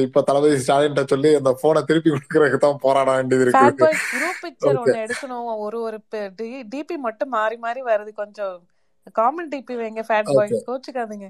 இப்ப 0.00 0.22
தளபதி 0.22 0.58
ஸ்டாலின் 0.58 1.06
சொல்லி 1.06 1.34
அந்த 1.34 1.58
போனை 1.60 1.82
திருப்பி 1.82 2.10
கொடுக்கறதுக்கு 2.10 2.56
தான் 2.56 2.78
போராட 2.80 3.10
வேண்டியது 3.14 3.50
குரூப் 3.50 4.40
பிக்சர் 4.44 4.78
ஒன்னு 4.78 4.94
எடுக்கணும். 5.06 5.58
ஒரு 5.58 5.80
ஒரு 5.80 5.98
டிபி 6.74 6.96
மட்டும் 6.98 7.28
மாறி 7.28 7.56
மாறி 7.56 7.82
வருது. 7.82 8.12
கொஞ்சம் 8.12 8.66
காமன் 9.12 9.48
டிபி 9.48 9.74
வைங்க 9.82 10.02
ஃபேட் 10.02 10.34
பாய்ஸ் 10.34 10.64
கோச்சுக்காதீங்க. 10.68 11.28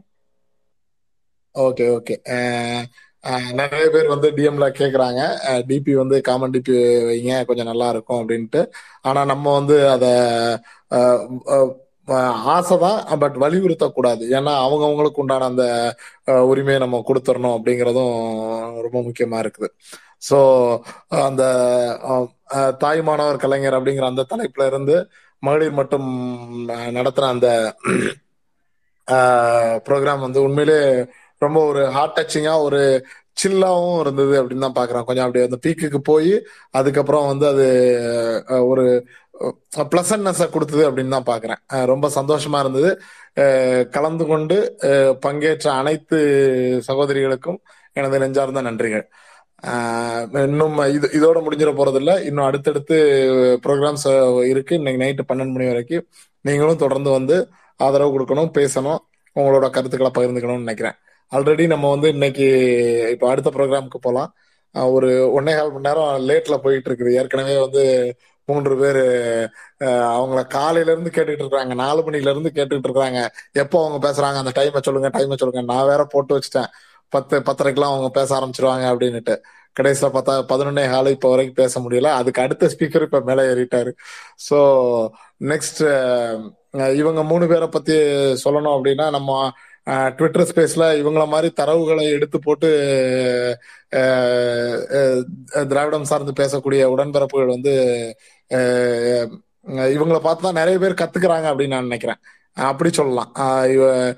ஓகே 1.55 1.87
ஓகே 1.97 2.15
நிறைய 3.59 3.85
பேர் 3.95 4.13
வந்து 4.13 4.29
டிஎம்ல 4.37 4.67
கேக்குறாங்க. 4.81 5.21
டிபி 5.71 5.93
வந்து 6.01 6.17
காமன் 6.29 6.55
டிபி 6.55 6.75
வைங்க 7.09 7.33
கொஞ்சம் 7.49 7.71
நல்லா 7.71 7.89
இருக்கும் 7.95 8.21
அப்படின்ட்டு. 8.23 8.61
ஆனா 9.09 9.21
நம்ம 9.33 9.53
வந்து 9.59 9.77
அத 9.95 10.07
ஆசை 12.55 12.77
தான் 12.79 12.99
ஆசைதான் 13.03 13.21
பட் 13.23 13.37
வலியுறுத்தக்கூடாது 13.43 14.25
ஏன்னா 14.39 14.53
அவங்கவங்களுக்கு 14.65 15.23
உண்டான 15.23 15.47
அந்த 15.53 15.65
உரிமையை 16.51 16.81
நம்ம 16.83 17.01
கொடுத்துடணும் 17.09 17.57
அப்படிங்கிறதும் 17.57 18.17
ரொம்ப 18.87 18.99
முக்கியமா 19.07 19.39
இருக்குது. 19.45 19.69
ஸோ 20.29 20.39
அந்த 21.29 21.43
தாய் 22.85 23.01
மாணவர் 23.09 23.43
தாய்மானவர் 23.43 23.43
கலைஞர் 23.45 23.77
அப்படிங்கிற 23.79 24.07
அந்த 24.13 24.27
தலைப்புல 24.33 24.67
இருந்து 24.67 24.97
மகளிர் 25.43 25.79
மட்டும் 25.81 26.09
நடத்துன 26.99 27.31
அந்த 27.35 27.49
ப்ரோக்ராம் 29.87 30.25
வந்து 30.27 30.41
உண்மையிலே 30.43 30.79
ரொம்ப 31.43 31.59
ஒரு 31.70 31.82
ஹார்ட் 31.97 32.16
டச்சிங்கா 32.19 32.55
ஒரு 32.66 32.81
சில்லாவும் 33.43 34.01
இருந்தது 34.02 34.35
அப்படின்னு 34.40 34.66
தான் 34.66 34.78
பாக்குறேன். 34.81 35.05
கொஞ்சம் 35.06 35.27
அப்படியே 35.27 35.47
அந்த 35.48 35.59
பீக்குக்கு 35.65 36.01
போய் 36.11 36.32
அதுக்கப்புறம் 36.78 37.27
வந்து 37.31 37.47
அது 37.52 37.66
ஒரு 38.70 38.85
பிளசன்னஸை 39.93 40.47
கொடுத்தது 40.55 40.82
அப்படின்னு 40.89 41.15
தான் 41.16 41.31
பாக்குறேன். 41.31 41.61
ரொம்ப 41.93 42.06
சந்தோஷமா 42.19 42.59
இருந்தது. 42.65 42.90
கலந்து 43.97 44.24
கொண்டு 44.32 44.56
பங்கேற்ற 45.24 45.69
அனைத்து 45.81 46.19
சகோதரிகளுக்கும் 46.89 47.59
எனது 47.98 48.20
நெஞ்சார்ந்த 48.24 48.62
நன்றிகள். 48.69 49.05
இன்னும் 50.48 50.78
இது 50.97 51.06
இதோட 51.19 51.39
முடிஞ்சிட 51.44 51.70
போறது 51.81 51.98
இல்ல 52.01 52.12
இன்னும் 52.28 52.47
அடுத்தடுத்து 52.48 52.97
ப்ரோக்ராம்ஸ் 53.65 54.06
இருக்கு. 54.52 54.74
இன்னைக்கு 54.81 55.02
நைட்டு 55.05 55.28
பன்னெண்டு 55.31 55.55
மணி 55.56 55.66
வரைக்கும் 55.73 56.06
நீங்களும் 56.48 56.82
தொடர்ந்து 56.85 57.11
வந்து 57.19 57.36
ஆதரவு 57.81 58.15
கொடுக்கணும் 58.15 58.52
பேசணும். 58.59 59.01
உங்களோட 59.36 59.69
கருத்துக்களை 59.77 60.12
பகிர்ந்துக்கணும்னு 60.19 60.66
நினைக்கிறேன். 60.66 60.97
ஆல்ரெடி 61.33 61.65
நம்ம 61.73 61.87
வந்து 61.95 62.09
இன்னைக்கு 62.15 62.47
இப்போ 63.15 63.27
அடுத்த 63.31 63.51
ப்ரோக்ராமுக்கு 63.57 63.99
போகலாம் 64.07 64.31
ஒரு 64.97 65.09
ஒன்னே 65.37 65.53
கால் 65.57 65.73
மணி 65.75 65.87
நேரம் 65.89 66.27
லேட்ல 66.29 66.57
போயிட்டு 66.65 66.89
இருக்குது 66.91 67.13
ஏற்கனவே 67.21 67.55
வந்து 67.65 67.83
மூன்று 68.49 68.75
பேர் 68.83 69.01
அவங்கள 70.17 70.41
காலையில 70.57 70.93
இருந்து 70.95 71.11
கேட்டுட்டு 71.17 71.45
இருக்காங்க 71.45 71.75
நாலு 71.83 72.01
மணில 72.07 72.33
இருந்து 72.35 72.51
கேட்டுட்டு 72.59 72.89
இருக்காங்க 72.91 73.21
எப்போ 73.63 73.77
அவங்க 73.83 73.99
பேசுறாங்க? 74.07 74.39
அந்த 74.43 74.53
டைமை 74.59 74.81
சொல்லுங்க 74.87 75.11
டைமை 75.17 75.37
சொல்லுங்க. 75.43 75.63
நான் 75.73 75.89
வேற 75.93 76.03
போட்டு 76.15 76.37
வச்சுட்டேன். 76.37 76.71
பத்து 77.13 77.37
பத்தரைக்கெல்லாம் 77.49 77.95
அவங்க 77.95 78.11
பேச 78.19 78.31
ஆரம்பிச்சிருவாங்க 78.39 78.85
அப்படின்னுட்டு. 78.93 79.35
கடைசியில 79.77 80.09
பார்த்தா 80.17 80.35
பதினொன்னே 80.53 80.85
ஹால் 80.93 81.15
இப்போ 81.17 81.29
வரைக்கும் 81.33 81.61
பேச 81.63 81.81
முடியல. 81.85 82.09
அதுக்கு 82.21 82.43
அடுத்த 82.45 82.69
ஸ்பீக்கர் 82.75 83.07
இப்ப 83.09 83.21
மேலே 83.31 83.43
ஏறிட்டாரு. 83.53 83.93
ஸோ 84.49 84.59
நெக்ஸ்ட் 85.53 85.83
இவங்க 87.01 87.21
மூணு 87.33 87.45
பேரை 87.53 87.69
பத்தி 87.77 87.97
சொல்லணும் 88.45 88.75
அப்படின்னா 88.77 89.07
நம்ம 89.17 89.33
ட்விட்டர் 89.85 90.48
ஸ்பேஸ்ல 90.55 91.02
இவங்கள 91.02 91.27
மாதிரி 91.27 91.52
தரவுகளை 91.61 92.02
எடுத்து 92.02 92.39
போட்டு 92.39 93.59
திராவிடம் 95.69 96.05
சார்ந்து 96.05 96.44
பேசக்கூடிய 96.44 96.85
உடன்பிறப்புகள் 96.85 97.47
வந்து 97.47 97.73
இவங்களை 98.48 99.39
இவங்கள 99.69 100.19
பார்த்து 100.19 100.43
தான் 100.43 100.52
நிறைய 100.52 100.78
பேர் 100.78 100.93
கத்துக்கிறாங்க 100.93 101.44
அப்படின்னு 101.44 101.66
நான் 101.66 101.82
நினைக்கிறேன். 101.82 102.16
அப்படி 102.52 102.93
சொல்லலாம். 102.93 103.32
இவ- 103.70 104.15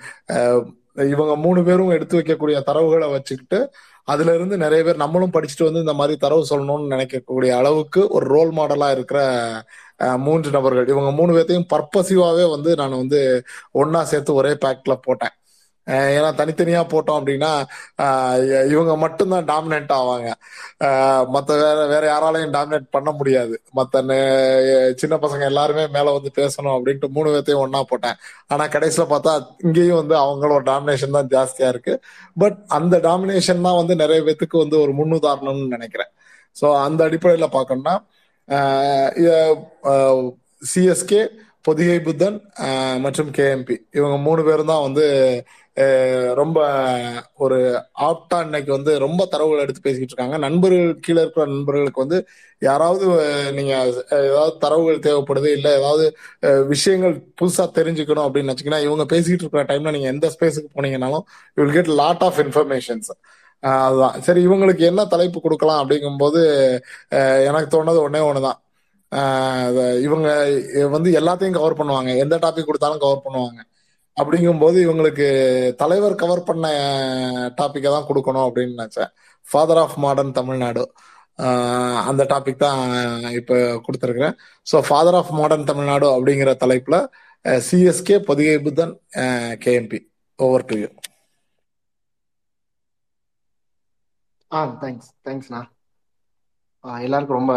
இவங்க 0.95 1.37
மூணு 1.37 1.65
பேரும் 1.65 1.89
எடுத்து 1.89 2.19
வைக்கக்கூடிய 2.19 2.63
தரவுகளை 2.67 3.11
வச்சுக்கிட்டு 3.11 3.73
அதுல 4.05 4.35
இருந்து 4.35 4.57
நிறைய 4.57 4.85
பேர் 4.85 4.97
நம்மளும் 4.97 5.33
படிச்சுட்டு 5.33 5.65
வந்து 5.65 5.81
இந்த 5.81 5.93
மாதிரி 5.93 6.17
தரவு 6.17 6.47
சொல்லணும்னு 6.51 6.93
நினைக்கக்கூடிய 6.93 7.51
அளவுக்கு 7.51 8.09
ஒரு 8.09 8.27
ரோல் 8.27 8.51
மாடலா 8.51 8.91
இருக்கிற 8.91 9.43
மூன்று 9.97 10.51
நபர்கள். 10.51 10.89
இவங்க 10.89 11.11
மூணு 11.11 11.37
பேர்த்தையும் 11.37 11.67
பர்பசிவாவே 11.75 12.51
வந்து 12.51 12.75
நான் 12.75 12.91
வந்து 12.91 13.43
ஒன்னா 13.75 14.03
சேர்த்து 14.03 14.35
ஒரே 14.35 14.51
பேக்ல 14.51 14.99
போட்டேன். 15.03 15.31
ஏன்னா 15.87 16.31
தனித்தனியா 16.37 16.81
போட்டோம் 16.83 17.17
அப்படின்னா 17.17 17.51
இவங்க 18.71 18.97
மட்டும்தான் 18.97 19.45
டாமினேட் 19.45 19.93
ஆவாங்க. 19.99 20.33
மற்ற 21.27 21.55
மத்த 21.55 21.61
வேற 21.61 21.87
வேற 21.87 22.05
யாராலையும் 22.13 22.55
டாமினேட் 22.57 22.87
பண்ண 22.91 23.11
முடியாது. 23.11 23.63
மத்த 23.77 23.97
நே- 23.97 24.95
சின்ன 24.95 25.17
பசங்க 25.17 25.45
எல்லாருமே 25.45 25.87
மேல 25.87 26.11
வந்து 26.11 26.31
பேசணும் 26.35 26.77
அப்படின்ட்டு 26.77 27.09
மூணு 27.09 27.31
பேர்த்தையும் 27.31 27.65
ஒன்னா 27.67 27.83
போட்டேன். 27.83 28.15
ஆனா 28.47 28.65
கடைசியில 28.67 29.07
பார்த்தா 29.09 29.47
இங்கேயும் 29.59 30.07
வந்து 30.07 30.15
அவங்களோட 30.15 30.65
டாமினேஷன் 30.65 31.27
தான் 31.27 31.29
ஜாஸ்தியா 31.29 31.69
இருக்கு. 31.69 32.01
பட் 32.37 32.59
அந்த 32.67 32.97
டாமினேஷன் 32.99 33.61
தான் 33.61 33.77
வந்து 33.77 33.97
நிறைய 33.97 34.23
பேத்துக்கு 34.23 34.59
வந்து 34.59 34.81
ஒரு 34.81 34.93
முன்னுதாரணம்னு 34.93 35.67
நினைக்கிறேன். 35.67 36.11
ஸோ 36.61 36.83
அந்த 36.83 37.05
அடிப்படையில 37.05 37.47
பார்க்கணும்னா 37.53 37.97
சிஎஸ்கே 40.75 41.29
பொதிகை 41.63 42.01
புத்தன் 42.01 42.51
மற்றும் 42.99 43.31
கேஎம்பி 43.31 43.77
இவங்க 43.93 44.17
மூணு 44.17 44.45
பேரும் 44.45 44.67
தான் 44.67 44.83
வந்து 44.83 45.05
ரொம்ப 46.35 46.59
ஒரு 47.45 47.57
ஆப்டா 48.09 48.39
இன்னைக்கு 48.45 48.71
வந்து 48.73 48.93
ரொம்ப 48.99 49.23
தரவுகள் 49.33 49.63
எடுத்து 49.65 49.81
பேசிக்கிட்டு 49.81 50.15
இருக்காங்க. 50.15 50.37
நண்பர்கள் 50.47 50.95
கீழே 51.05 51.21
இருக்கிற 51.21 51.47
நண்பர்களுக்கு 51.47 52.05
வந்து 52.05 52.19
யாராவது 52.63 53.07
நீங்க 53.53 53.73
ஏதாவது 54.11 54.55
தரவுகள் 54.59 55.05
தேவைப்படுது 55.09 55.51
இல்ல 55.57 55.69
ஏதாவது 55.79 56.05
விஷயங்கள் 56.75 57.15
புதுசா 57.41 57.67
தெரிஞ்சுக்கணும் 57.79 58.27
அப்படின்னு 58.29 58.55
வச்சுக்கன்னா 58.55 58.81
இவங்க 58.89 59.07
பேசிக்கிட்டு 59.15 59.45
இருக்கிற 59.47 59.65
டைம்ல 59.73 59.95
நீங்க 59.97 60.11
எந்த 60.15 60.29
ஸ்பேஸுக்கு 60.37 60.71
போனீங்கன்னாலும் 60.77 61.25
you 61.57 61.65
will 61.65 61.77
get 61.79 61.93
lot 62.03 62.25
of 62.29 62.41
informations 62.47 63.11
அதுதான். 63.63 64.17
சரி 64.23 64.41
இவங்களுக்கு 64.47 64.83
என்ன 64.91 65.05
தலைப்பு 65.15 65.39
கொடுக்கலாம் 65.41 65.81
அப்படிங்கும்போது 65.83 66.41
எனக்கு 67.49 67.71
தோணது 67.75 68.01
ஒன்னே 68.09 68.21
ஒண்ணுதான். 68.31 68.59
இவங்க 70.07 70.29
வந்து 70.95 71.11
எல்லாத்தையும் 71.21 71.57
கவர் 71.59 71.79
பண்ணுவாங்க. 71.81 72.11
எந்த 72.25 72.37
டாபிக் 72.45 72.69
கொடுத்தாலும் 72.69 73.03
கவர் 73.05 73.25
பண்ணுவாங்க. 73.27 73.61
அப்படிங்கும்போது 74.17 74.77
இவங்களுக்கு 74.87 75.27
தலைவர் 75.83 76.21
கவர் 76.23 76.47
பண்ண 76.49 76.67
டாப்பிக்கை 77.59 77.91
தான் 77.95 78.09
கொடுக்கணும் 78.11 78.47
அப்படின்னு 78.49 78.77
நினைச்சேன். 78.79 79.11
Father 79.45 79.81
of 79.85 79.97
modern 80.05 80.37
Tamil Nadu. 80.39 80.85
அந்த 82.11 82.23
டாபிக் 82.33 82.65
தான் 82.67 82.81
இப்போ 83.41 83.57
கொடுத்துருக்குறேன். 83.87 84.37
So 84.67 84.77
father 84.89 85.19
of 85.21 85.33
modern 85.41 85.69
Tamil Nadu 85.71 86.07
அப்படிங்கிற 86.17 86.53
தலைப்பில் 86.63 86.99
CSK 87.69 88.17
Pothigai 88.29 88.57
Puthan 88.67 88.95
KMP 89.65 89.99
over 90.39 90.67
to 90.71 90.77
you 90.83 90.89
ah 94.51 94.61
thanks 94.83 95.11
தேங்க்ஸ்ண்ணா 95.27 95.61
எல்லாருக்கும் 97.07 97.39
ரொம்ப 97.41 97.55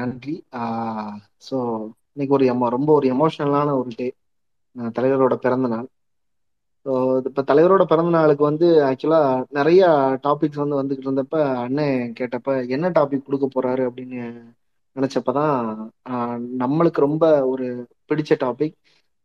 நன்றி. 0.00 0.34
ஸோ 1.46 1.56
இன்னைக்கு 2.14 2.36
ஒரு 2.38 2.44
எமோ 2.52 2.66
ரொம்ப 2.76 2.90
ஒரு 2.98 3.06
எமோஷனலான 3.14 3.68
ஒரு 3.80 3.90
டே 4.00 4.08
தலைவரோட 4.96 5.34
பிறந்த 5.44 5.68
நாள். 5.74 5.88
ஸோ 6.86 6.92
இப்போ 7.28 7.42
தலைவரோட 7.42 7.82
பிறந்த 7.84 8.10
நாளுக்கு 8.10 8.44
வந்து 8.44 8.66
ஆக்சுவலா 8.88 9.20
நிறைய 9.50 9.82
டாபிக்ஸ் 10.24 10.62
வந்து 10.62 10.78
வந்துகிட்டு 10.78 11.08
இருந்தப்ப 11.08 11.34
அண்ணன் 11.64 11.90
கேட்டப்ப 12.18 12.46
என்ன 12.68 12.90
டாபிக் 12.98 13.26
கொடுக்க 13.26 13.46
போறாரு? 13.50 13.82
அப்படின்னு 13.88 14.20
நினைச்சப்பதான் 14.96 15.56
நம்மளுக்கு 16.60 17.00
ரொம்ப 17.00 17.24
ஒரு 17.48 17.66
பிடிச்ச 18.08 18.32
டாபிக் 18.40 18.76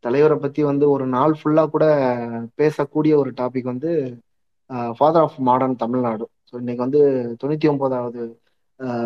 தலைவரை 0.04 0.36
பத்தி 0.38 0.62
வந்து 0.64 0.86
ஒரு 0.90 1.04
நாள் 1.08 1.34
ஃபுல்லா 1.38 1.64
கூட 1.68 1.84
பேசக்கூடிய 2.58 3.12
ஒரு 3.16 3.30
டாபிக் 3.40 3.70
வந்து 3.72 3.90
father 4.96 5.22
of 5.22 5.38
modern 5.40 5.76
Tamil Nadu 5.76 6.24
so 6.48 6.58
இன்னைக்கு 6.58 6.82
வந்து 6.82 7.00
தொண்ணூத்தி 7.40 7.68
ஒன்பதாவது 7.68 8.22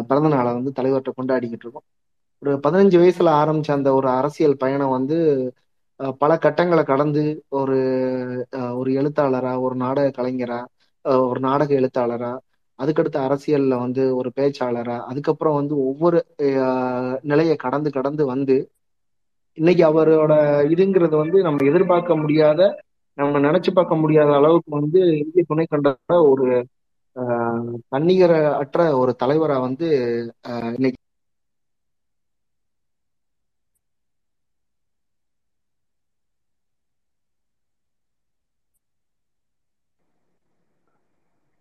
பிறந்த 0.08 0.28
நாளை 0.28 0.50
வந்து 0.52 0.72
தலைவர்கிட்ட 0.72 1.12
கொண்டாடிக்கிட்டு 1.16 1.64
இருக்கோம். 1.66 1.86
ஒரு 2.42 2.52
பதினஞ்சு 2.64 2.96
வயசுல 3.00 3.30
ஆரம்பிச்ச 3.40 3.70
அந்த 3.72 3.90
ஒரு 3.94 4.08
அரசியல் 4.18 4.56
பயணம் 4.56 4.90
வந்து 4.90 5.16
பல 6.20 6.32
கட்டங்களை 6.38 6.82
கடந்து 6.84 7.22
ஒரு 7.58 7.76
அஹ், 8.58 8.74
ஒரு 8.76 8.90
எழுத்தாளரா 8.98 9.52
ஒரு 9.64 9.76
நாடக 9.82 10.12
கலைஞரா 10.18 10.60
அஹ், 11.04 11.24
ஒரு 11.28 11.40
நாடக 11.40 11.70
எழுத்தாளரா 11.74 12.32
அதுக்கடுத்து 12.78 13.18
அரசியல்ல 13.24 13.74
வந்து 13.80 14.02
ஒரு 14.18 14.28
பேச்சாளரா 14.36 14.96
அதுக்கப்புறம் 15.08 15.56
வந்து 15.60 15.74
ஒவ்வொரு 15.86 16.18
அஹ், 16.46 17.14
நிலையை 17.24 17.56
கடந்து 17.58 17.90
கடந்து 17.92 18.24
வந்து 18.32 18.56
இன்னைக்கு 19.58 19.82
அவரோட 19.86 20.32
இதுங்கிறது 20.70 21.16
வந்து 21.16 21.38
நம்ம 21.42 21.64
எதிர்பார்க்க 21.64 22.16
முடியாத 22.16 22.60
நம்ம 23.18 23.38
நினைச்சு 23.44 23.70
பார்க்க 23.72 23.94
முடியாத 23.96 24.30
அளவுக்கு 24.36 24.70
வந்து 24.76 25.00
இந்திய 25.22 25.44
துணை 25.48 25.64
கண்ட 25.66 25.88
ஒரு 26.30 26.46
அஹ், 27.16 27.64
தன்னிகர 27.92 28.32
அற்ற 28.60 28.80
ஒரு 29.00 29.12
தலைவரா 29.22 29.56
வந்து 29.62 29.88
இன்னைக்கு 30.76 31.00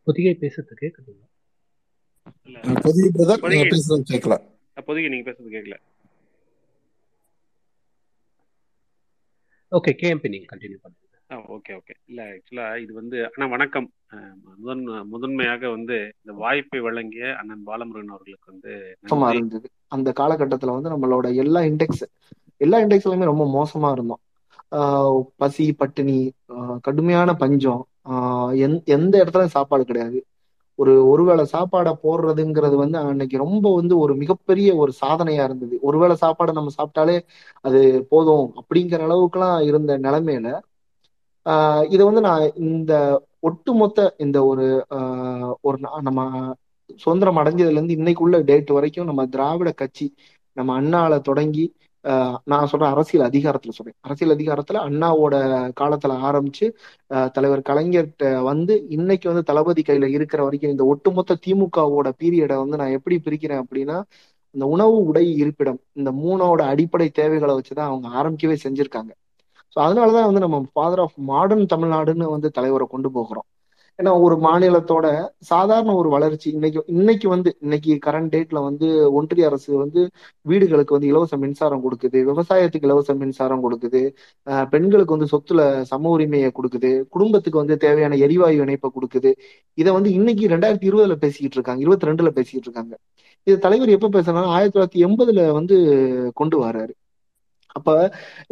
பொதிகை 0.08 0.34
பேசுறது 0.40 0.74
கேக்குதுங்களா? 0.82 1.28
இல்ல. 2.46 2.58
அஹ், 2.62 2.80
பொதிகை 2.84 3.10
பேசுறது 3.68 4.06
கேட்கல 4.12 4.36
பொதிகை 4.88 5.10
நீங்க 5.10 5.26
பேசுறது 5.30 5.54
கேட்கல 5.54 5.78
ஓகே 9.72 9.92
கேஎம்பி 10.02 10.30
நீங்க 10.30 10.48
கண்டினியூ 10.52 10.78
பண்ணுங்க. 10.78 11.04
ஆ 11.30 11.38
ஓகே 11.54 11.72
ஓகே 11.74 11.94
இல்ல 12.06 12.20
ஆக்சுவலா 12.28 12.78
இது 12.78 12.94
வந்து 12.94 13.18
அண்ணா 13.26 13.46
வணக்கம். 13.48 13.88
முதன் 14.58 14.84
முதன்மையாக 15.08 15.70
வந்து 15.70 15.96
இந்த 16.18 16.34
வாய்ப்பை 16.36 16.80
வழங்கிய 16.80 17.34
அண்ணன் 17.36 17.66
பாலமுருகன் 17.66 18.14
அவர்களுக்கு 18.14 18.52
வந்து 18.52 18.74
அந்த 19.92 20.10
காலகட்டத்துல 20.12 20.76
வந்து 20.76 20.90
நம்மளோட 20.90 21.36
எல்லா 21.36 21.62
இண்டெக்ஸ் 21.64 22.06
எல்லா 22.62 22.78
இண்டெக்ஸ்லயுமே 22.80 23.26
ரொம்ப 23.26 23.46
மோசமா 23.54 23.92
இருந்தோம். 23.92 24.22
ஆஹ் 24.72 25.12
பசி 25.36 25.66
பட்டினி 25.74 26.18
ஆஹ் 26.54 26.80
கடுமையான 26.82 27.34
பஞ்சம். 27.34 27.84
எந்த 28.88 29.14
இடத்துலயும் 29.18 29.56
சாப்பாடு 29.56 29.84
கிடையாது. 29.84 30.20
ஒரு 30.80 31.10
ஒருவேளை 31.10 31.44
சாப்பாடை 31.54 31.92
போடுறதுங்கிறது 32.04 32.76
வந்து 32.76 32.98
அன்னைக்கு 33.02 33.38
ரொம்ப 33.38 33.76
வந்து 33.76 33.98
ஒரு 33.98 34.16
மிகப்பெரிய 34.16 34.76
ஒரு 34.76 34.92
சாதனையா 35.02 35.44
இருந்தது. 35.44 35.76
ஒருவேளை 35.82 36.16
சாப்பாடை 36.22 36.52
நம்ம 36.52 36.74
சாப்பிட்டாலே 36.78 37.16
அது 37.66 37.80
போதும் 38.10 38.54
அப்படிங்கிற 38.60 39.02
அளவுக்குலாம் 39.08 39.60
இருந்த 39.64 39.98
நிலைமையில 40.00 40.50
ஆஹ் 41.46 41.84
இதை 41.90 42.06
வந்து 42.06 42.22
நான் 42.22 42.44
இந்த 42.66 42.94
ஒட்டுமொத்த 43.40 44.00
இந்த 44.18 44.46
ஒரு 44.46 44.66
ஆஹ் 44.92 45.54
ஒரு 45.62 45.78
நா- 45.78 46.02
நம்ம 46.02 46.22
சுதந்திரம் 47.00 47.38
அடைஞ்சதுல 47.38 47.78
இருந்து 47.78 47.96
இன்னைக்குள்ள 47.96 48.44
டேட் 48.44 48.72
வரைக்கும் 48.72 49.06
நம்ம 49.06 49.26
திராவிட 49.28 49.72
கட்சி 49.74 50.08
நம்ம 50.58 50.82
அண்ணால 50.82 51.22
தொடங்கி 51.22 51.66
நான் 52.44 52.68
சொல்றேன் 52.68 52.90
அரசியல் 52.90 53.30
அதிகாரத்துல 53.30 53.70
சொல்றேன். 53.70 53.96
அரசியல் 54.02 54.34
அதிகாரத்துல 54.36 54.82
அண்ணாவோட 54.88 55.36
காலத்துல 55.80 56.14
ஆரம்பிச்சு 56.24 56.66
ஆஹ் 57.12 57.32
தலைவர் 57.32 57.68
கலைஞர்கிட்ட 57.70 58.44
வந்து 58.44 58.74
இன்னைக்கு 58.90 59.30
வந்து 59.30 59.44
தளபதி 59.44 59.82
கையில 59.82 60.10
இருக்கிற 60.10 60.44
வரைக்கும் 60.44 60.72
இந்த 60.72 60.86
ஒட்டுமொத்த 60.86 61.40
திமுகவோட 61.48 62.10
பீரியடை 62.20 62.58
வந்து 62.58 62.78
நான் 62.78 62.92
எப்படி 62.92 63.18
பிரிக்கிறேன் 63.26 63.64
அப்படின்னா 63.64 63.98
இந்த 64.56 64.66
உணவு 64.66 65.04
உடை 65.04 65.34
இருப்பிடம் 65.36 65.80
இந்த 65.94 66.12
மூணோட 66.14 66.62
அடிப்படை 66.68 67.10
தேவைகளை 67.10 67.54
வச்சுதான் 67.56 67.90
அவங்க 67.90 68.08
ஆரம்பிக்கவே 68.20 68.58
செஞ்சிருக்காங்க. 68.64 69.12
ஸோ 69.76 69.80
அதனாலதான் 69.80 70.26
வந்து 70.26 70.40
நம்ம 70.40 70.58
ஃபாதர் 70.74 71.00
ஆஃப் 71.00 71.18
மாடர்ன் 71.24 71.66
தமிழ்நாடுன்னு 71.74 72.28
வந்து 72.30 72.50
தலைவரை 72.52 72.88
கொண்டு 72.90 73.12
போகிறோம். 73.12 73.48
ஏன்னா 74.00 74.12
ஒரு 74.26 74.36
மாநிலத்தோட 74.44 75.06
சாதாரண 75.50 75.92
ஒரு 76.02 76.10
வளர்ச்சி 76.10 76.48
இன்னைக்கு 76.52 76.82
இன்னைக்கு 76.94 77.28
வந்து 77.34 77.50
இன்னைக்கு 77.64 77.94
கரண்ட் 78.06 78.32
டேட்ல 78.34 78.60
வந்து 78.68 78.88
ஒன்றிய 79.20 79.48
அரசு 79.50 79.72
வந்து 79.76 80.02
வீடுகளுக்கு 80.46 80.96
வந்து 80.96 81.10
இலவச 81.12 81.38
மின்சாரம் 81.44 81.84
கொடுக்குது 81.86 82.20
விவசாயத்துக்கு 82.30 82.88
இலவச 82.90 83.16
மின்சாரம் 83.22 83.64
கொடுக்குது 83.66 84.02
பெண்களுக்கு 84.74 85.16
வந்து 85.16 85.30
சொத்துல 85.34 85.62
சம 85.92 86.12
உரிமையை 86.16 86.52
கொடுக்குது 86.60 86.92
குடும்பத்துக்கு 87.16 87.62
வந்து 87.62 87.78
தேவையான 87.86 88.18
எரிவாயு 88.26 88.60
இணைப்பை 88.64 88.90
கொடுக்குது. 88.94 89.32
இதை 89.78 89.92
வந்து 89.98 90.12
இன்னைக்கு 90.20 90.46
ரெண்டாயிரத்தி 90.54 90.88
இருபதுல 90.90 91.18
பேசிக்கிட்டு 91.24 91.58
இருக்காங்க 91.60 91.82
இருபத்தி 91.86 92.10
ரெண்டுல 92.10 92.32
பேசிக்கிட்டு 92.38 92.68
இருக்காங்க. 92.70 92.94
இது 93.48 93.58
தலைவர் 93.66 93.96
எப்ப 93.98 94.08
பேசுறாங்கன்னா 94.16 94.54
ஆயிரத்தி 94.56 94.76
தொள்ளாயிரத்தி 94.76 95.04
எண்பதுல 95.08 95.42
வந்து 95.60 95.76
கொண்டு 96.40 96.58
வர்றாரு 96.64 96.94
அப்ப 97.76 97.90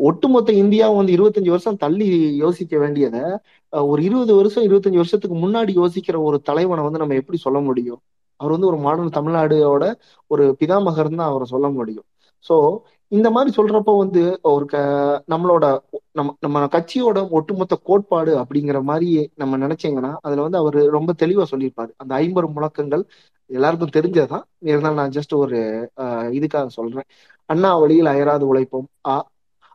ஒட்டுமொத்த 0.07 0.51
இந்தியா 0.63 0.85
வந்து 0.97 1.13
இருபத்தஞ்சு 1.15 1.51
வருஷம் 1.53 1.79
தள்ளி 1.83 2.07
யோசிக்க 2.43 2.75
வேண்டியதை 2.77 3.21
ஒரு 3.85 4.01
இருபது 4.03 4.33
வருஷம் 4.35 4.65
இருபத்தஞ்சு 4.65 5.01
வருஷத்துக்கு 5.01 5.37
முன்னாடி 5.41 5.71
யோசிக்கிற 5.77 6.17
ஒரு 6.25 6.37
தலைவனை 6.47 6.83
வந்து 6.83 7.01
நம்ம 7.01 7.15
எப்படி 7.15 7.37
சொல்ல 7.41 7.59
முடியும் 7.65 8.01
அவர் 8.39 8.53
வந்து 8.53 8.67
ஒரு 8.67 8.79
மாடர்ன் 8.79 9.15
தமிழ்நாடோட 9.15 9.85
ஒரு 10.31 10.43
பிதாமகர் 10.59 11.09
தான் 11.13 11.29
அவரை 11.29 11.45
சொல்ல 11.51 11.67
முடியும் 11.75 12.07
சோ 12.45 12.55
இந்த 13.11 13.27
மாதிரி 13.31 13.51
சொல்றப்போ 13.55 13.93
வந்து 13.97 14.21
ஒரு 14.49 14.65
க 14.67 14.77
நம்மளோட 15.31 15.65
நம்ம 16.15 16.33
நம்ம 16.43 16.65
கட்சியோட 16.71 17.19
ஒட்டுமொத்த 17.37 17.75
கோட்பாடு 17.85 18.31
அப்படிங்கிற 18.41 18.79
மாதிரி 18.83 19.09
நம்ம 19.35 19.57
நினைச்சீங்கன்னா 19.57 20.11
அதுல 20.21 20.45
வந்து 20.45 20.59
அவர் 20.61 20.77
ரொம்ப 20.95 21.13
தெளிவா 21.21 21.45
சொல்லியிருப்பாரு 21.51 21.91
அந்த 21.97 22.13
ஐம்பது 22.19 22.47
முழக்கங்கள் 22.55 23.03
எல்லாருக்கும் 23.49 23.95
தெரிஞ்சதுதான் 23.95 24.45
இருந்தாலும் 24.67 24.99
நான் 24.99 25.15
ஜஸ்ட் 25.15 25.33
ஒரு 25.39 25.57
அஹ், 26.03 26.29
இதுக்காக 26.33 26.67
சொல்றேன் 26.77 27.07
அண்ணா 27.49 27.71
வழியில் 27.81 28.11
அயராது 28.11 28.45
உழைப்போம் 28.51 28.87
ஆ 29.07 29.15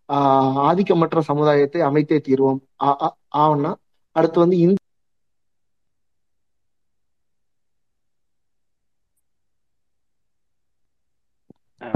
ஆஹ் 0.08 0.56
ஆதிக்கமற்ற 0.68 1.20
சமுதாயத்தை 1.28 1.80
அமைத்தே 1.88 2.18
தீர்வோம் 2.24 2.58
ஆ 2.80 2.90
ஆ- 3.04 3.14
ஆவன்னா 3.40 3.72
அடுத்து 4.16 4.38
வந்து 4.38 4.56
இந்த 4.56 4.78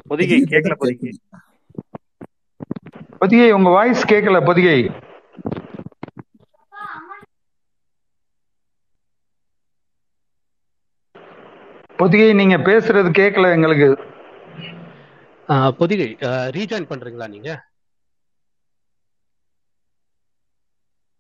பொதிகை 0.06 0.38
கேட்கல 0.44 0.74
பொதிகை. 0.74 1.12
பொதிகை 3.18 3.52
உங்க 3.52 3.70
வாய்ஸ் 3.70 4.04
கேட்கல 4.06 4.44
பொதிகை. 4.44 4.78
பொதிகை 11.96 12.32
நீங்க 12.32 12.56
பேசுறது 12.58 13.10
கேட்கல 13.18 13.52
எங்களுக்கு. 13.52 13.88
பொதிகை 15.76 16.08
ரீஜாயின் 16.56 16.90
பண்றீங்களா 16.90 17.28
நீங்க? 17.28 17.50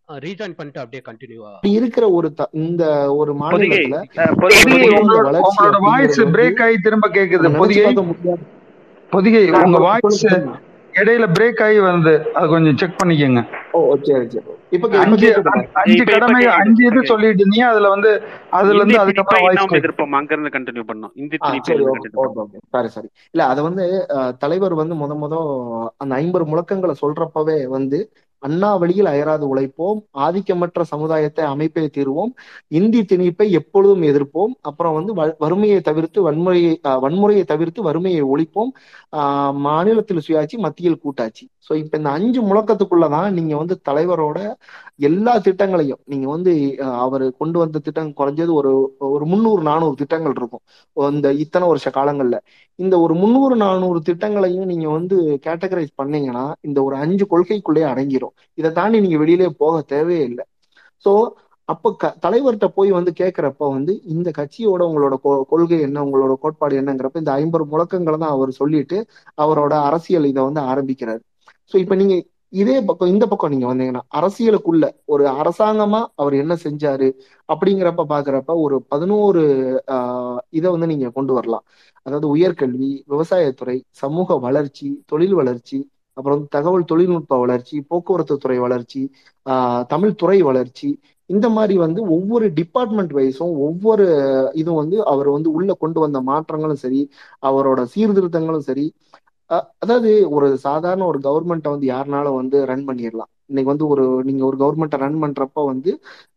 ரீஜாயின் 0.08 0.56
பண்ணிட்டு 0.56 0.80
அப்படியே 0.80 1.02
கண்டினியூவா 1.06 1.50
அப்படி 1.52 1.72
இருக்கிற 1.78 2.04
ஒரு 2.16 2.28
த- 2.34 2.50
இந்த 2.60 2.82
ஒரு 3.14 3.32
மாநிலத்துல 3.40 4.00
உங்களோட 5.00 5.78
வாய்ஸ் 5.86 6.20
பிரேக் 6.34 6.60
ஆகி 6.64 6.76
திரும்ப 6.84 7.06
கேக்குது. 7.14 7.50
பொதிகை 7.58 7.92
பொதிகை 9.12 9.42
உங்க 9.60 9.80
வாய்ஸ் 9.84 10.24
இடையில 10.94 11.26
பிரேக் 11.32 11.60
ஆகி 11.62 11.78
வந்து 11.84 12.10
அது 12.34 12.46
கொஞ்சம் 12.48 12.76
செக் 12.78 12.98
பண்ணிக்கோங்க. 12.98 13.40
ஓ 13.72 13.78
சரி 14.00 14.26
சரி 14.28 14.44
இப்ப 14.72 14.88
அஞ்சு 15.00 15.28
அஞ்சு 15.80 16.04
கடமை 16.06 16.42
அஞ்சு 16.54 16.82
இது 16.84 17.00
சொல்லிட்டு 17.08 17.42
இருந்தீங்க. 17.42 17.66
அதுல 17.70 17.88
வந்து 17.88 18.10
அதுல 18.52 18.76
இருந்து 18.76 19.00
அதுக்கப்புறம் 19.00 19.44
வாய்ஸ் 19.46 19.74
எதிர்ப்போம்? 19.78 20.14
அங்க 20.18 20.30
இருந்து 20.34 20.52
கண்டினியூ 20.54 20.84
பண்ணோம் 20.86 21.12
இந்தி 21.16 21.38
சரி 21.68 21.84
ஓகே 21.88 22.10
சாரி 22.74 22.90
சாரி. 22.94 23.08
இல்ல 23.34 23.42
அதை 23.46 23.62
வந்து 23.64 23.84
தலைவர் 24.38 24.74
வந்து 24.74 24.96
முத 24.96 25.14
முத 25.18 25.34
அந்த 25.98 26.12
ஐம்பது 26.16 26.46
முழக்கங்களை 26.46 26.96
சொல்றப்பவே 27.02 27.58
வந்து 27.70 28.00
அண்ணா 28.44 28.76
வழியில் 28.76 29.06
அயராது 29.06 29.44
உழைப்போம். 29.48 29.98
ஆதிக்கமற்ற 30.18 30.82
சமுதாயத்தை 30.82 31.44
அமைப்பே 31.44 31.84
தீர்வோம். 31.96 32.32
இந்தி 32.68 33.00
திணிப்பை 33.02 33.50
எப்பொழுதும் 33.50 34.02
எதிர்ப்போம். 34.02 34.52
அப்புறம் 34.60 34.94
வந்து 34.94 35.14
வ- 35.14 35.34
வறுமையை 35.38 35.80
தவிர்த்து 35.80 36.20
வன்முறையை 36.22 36.74
வன்முறையை 37.04 37.44
தவிர்த்து 37.44 37.82
வறுமையை 37.82 38.22
ஒழிப்போம். 38.22 38.70
ஆஹ், 39.16 39.54
மாநிலத்தில் 39.58 40.22
சுயாட்சி 40.28 40.58
மத்தியில் 40.58 40.98
கூட்டாட்சி. 40.98 41.44
சோ 41.68 41.76
இப்ப 41.76 41.96
இந்த 41.96 42.10
அஞ்சு 42.10 42.42
முழக்கத்துக்குள்ளதான் 42.42 43.30
நீங்க 43.30 43.56
வந்து 43.56 43.80
தலைவரோட 43.88 44.38
எல்லா 44.98 45.38
திட்டங்களையும் 45.38 46.02
நீங்க 46.04 46.28
வந்து 46.30 46.52
அவர் 46.78 47.36
கொண்டு 47.36 47.58
வந்த 47.58 47.78
திட்டம் 47.78 48.12
குறைஞ்சது 48.16 48.52
ஒரு 48.52 48.72
ஒரு 48.98 49.26
முந்நூறு 49.26 49.62
நானூறு 49.62 49.94
திட்டங்கள் 49.94 50.32
இருக்கும். 50.36 50.64
இந்த 51.14 51.32
இத்தனை 51.32 51.68
வருஷ 51.68 51.90
காலங்கள்ல. 51.90 52.38
இந்த 52.78 53.00
ஒரு 53.00 53.14
முந்நூறு 53.14 53.56
நானூறு 53.56 54.00
திட்டங்களையும் 54.06 54.64
நீங்க 54.64 54.88
வந்து 54.88 55.16
கேட்டகரைஸ் 55.46 55.92
பண்ணீங்கன்னா 55.96 56.54
இந்த 56.60 56.82
ஒரு 56.82 56.96
அஞ்சு 56.96 57.24
கொள்கைக்குள்ளேயே 57.24 57.86
அடங்கிரும். 57.86 58.34
இதை 58.54 58.72
தாண்டி 58.72 59.00
நீங்க 59.00 59.18
வெளியிலே 59.18 59.48
போக 59.58 59.80
தேவையே 59.86 60.24
இல்லை 60.24 60.44
சோ 61.04 61.12
அப்ப 61.68 61.92
க 61.94 62.16
தலைவர்கிட்ட 62.22 62.66
போய் 62.68 62.90
வந்து 62.90 63.12
கேட்கிறப்ப 63.20 63.70
வந்து 63.70 64.02
இந்த 64.04 64.30
கட்சியோட 64.36 64.82
உங்களோட 64.88 65.14
கொ- 65.24 65.44
கொள்கை 65.48 65.80
என்ன 65.80 66.04
உங்களோட 66.04 66.34
கோட்பாடு 66.34 66.80
என்னங்கிறப்ப 66.80 67.16
இந்த 67.16 67.32
ஐம்பது 67.32 67.64
முழக்கங்களை 67.64 68.18
தான் 68.18 68.30
அவர் 68.30 68.50
சொல்லிட்டு 68.50 68.98
அவரோட 69.36 69.72
அரசியல் 69.82 70.24
இதை 70.24 70.42
வந்து 70.42 70.60
ஆரம்பிக்கிறாரு. 70.62 71.22
சோ 71.72 71.76
இப்ப 71.76 71.94
நீங்க 71.94 72.14
இதே 72.54 72.76
பக்கம் 72.82 73.08
இந்த 73.08 73.24
பக்கம் 73.26 73.50
நீங்க 73.50 73.66
வந்தீங்கன்னா 73.66 74.02
அரசியலுக்குள்ள 74.14 74.84
ஒரு 75.04 75.24
அரசாங்கமா 75.34 76.00
அவர் 76.14 76.34
என்ன 76.34 76.54
செஞ்சாரு 76.64 77.08
அப்படிங்கிறப்ப 77.48 78.04
பாக்குறப்ப 78.08 78.54
ஒரு 78.62 78.76
பதினோரு 78.88 79.42
ஆஹ் 79.94 80.38
இதை 80.50 80.70
வந்து 80.70 80.86
நீங்க 80.86 81.08
கொண்டு 81.10 81.32
வரலாம். 81.32 81.64
அதாவது 82.06 82.28
உயர்கல்வி 82.36 82.90
விவசாயத்துறை 83.08 83.76
சமூக 83.94 84.36
வளர்ச்சி 84.38 84.88
தொழில் 85.06 85.34
வளர்ச்சி 85.34 85.78
அப்புறம் 86.16 86.42
தகவல் 86.48 86.84
தொழில்நுட்ப 86.84 87.38
வளர்ச்சி 87.38 87.76
போக்குவரத்து 87.88 88.34
துறை 88.38 88.58
வளர்ச்சி 88.58 89.00
ஆஹ் 89.46 89.82
தமிழ் 89.86 90.14
துறை 90.14 90.42
வளர்ச்சி 90.42 90.88
இந்த 91.30 91.46
மாதிரி 91.48 91.78
வந்து 91.78 92.00
ஒவ்வொரு 92.08 92.46
டிபார்ட்மெண்ட் 92.52 93.12
வைஸும் 93.12 93.54
ஒவ்வொரு 93.66 94.06
இதுவும் 94.52 94.80
வந்து 94.82 94.96
அவர் 95.04 95.28
வந்து 95.28 95.52
உள்ள 95.52 95.72
கொண்டு 95.74 96.00
வந்த 96.00 96.20
மாற்றங்களும் 96.22 96.82
சரி 96.82 97.00
அவரோட 97.42 97.80
சீர்திருத்தங்களும் 97.94 98.66
சரி 98.66 98.86
அதாவது 99.50 100.10
ஒரு 100.30 100.46
சாதாரண 100.58 101.02
ஒரு 101.06 101.18
கவர்மெண்ட்டை 101.20 101.70
வந்து 101.70 101.86
யாருனாலும் 101.88 102.36
வந்து 102.36 102.58
ரன் 102.66 102.84
பண்ணிடலாம். 102.86 103.30
இன்னைக்கு 103.48 103.70
வந்து 103.70 103.86
ஒரு 103.88 104.04
நீங்க 104.24 104.42
ஒரு 104.44 104.56
கவர்மெண்ட்டை 104.56 104.98
ரன் 104.98 105.18
பண்றப்ப 105.22 105.64
வந்து 105.66 105.90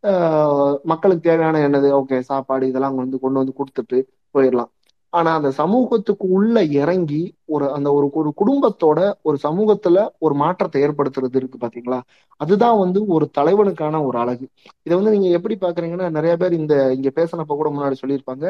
ஆஹ் 0.03 0.53
மக்களுக்கு 0.85 1.23
தேவையான 1.23 1.61
என்னது? 1.67 1.89
ஓகே 1.99 2.19
சாப்பாடு 2.29 2.67
இதெல்லாம் 2.67 2.99
வந்து 3.01 3.19
கொண்டு 3.19 3.41
வந்து 3.41 3.57
கொடுத்துட்டு 3.59 3.99
போயிடலாம். 4.35 4.71
ஆனா 5.13 5.29
அந்த 5.35 5.49
சமூகத்துக்கு 5.51 6.25
உள்ள 6.29 6.63
இறங்கி 6.79 7.21
ஒரு 7.47 7.65
அந்த 7.71 7.89
ஒரு 7.93 8.07
ஒரு 8.13 8.29
குடும்பத்தோட 8.37 8.99
ஒரு 9.21 9.37
சமூகத்துல 9.43 9.97
ஒரு 10.19 10.33
மாற்றத்தை 10.35 10.79
ஏற்படுத்துறது 10.81 11.35
இருக்கு 11.35 11.57
பாத்தீங்களா? 11.57 11.99
அதுதான் 12.41 12.77
வந்து 12.79 12.99
ஒரு 13.07 13.25
தலைவனுக்கான 13.37 14.01
ஒரு 14.05 14.17
அழகு. 14.17 14.45
இதை 14.85 14.93
வந்து 14.97 15.13
நீங்க 15.15 15.29
எப்படி 15.37 15.55
பாக்குறீங்கன்னா 15.55 16.09
நிறைய 16.09 16.33
பேர் 16.37 16.53
இந்த 16.53 16.75
இங்க 16.93 17.11
பேசினப்ப 17.15 17.55
கூட 17.55 17.69
முன்னாடி 17.69 17.97
சொல்லியிருப்பாங்க. 18.01 18.45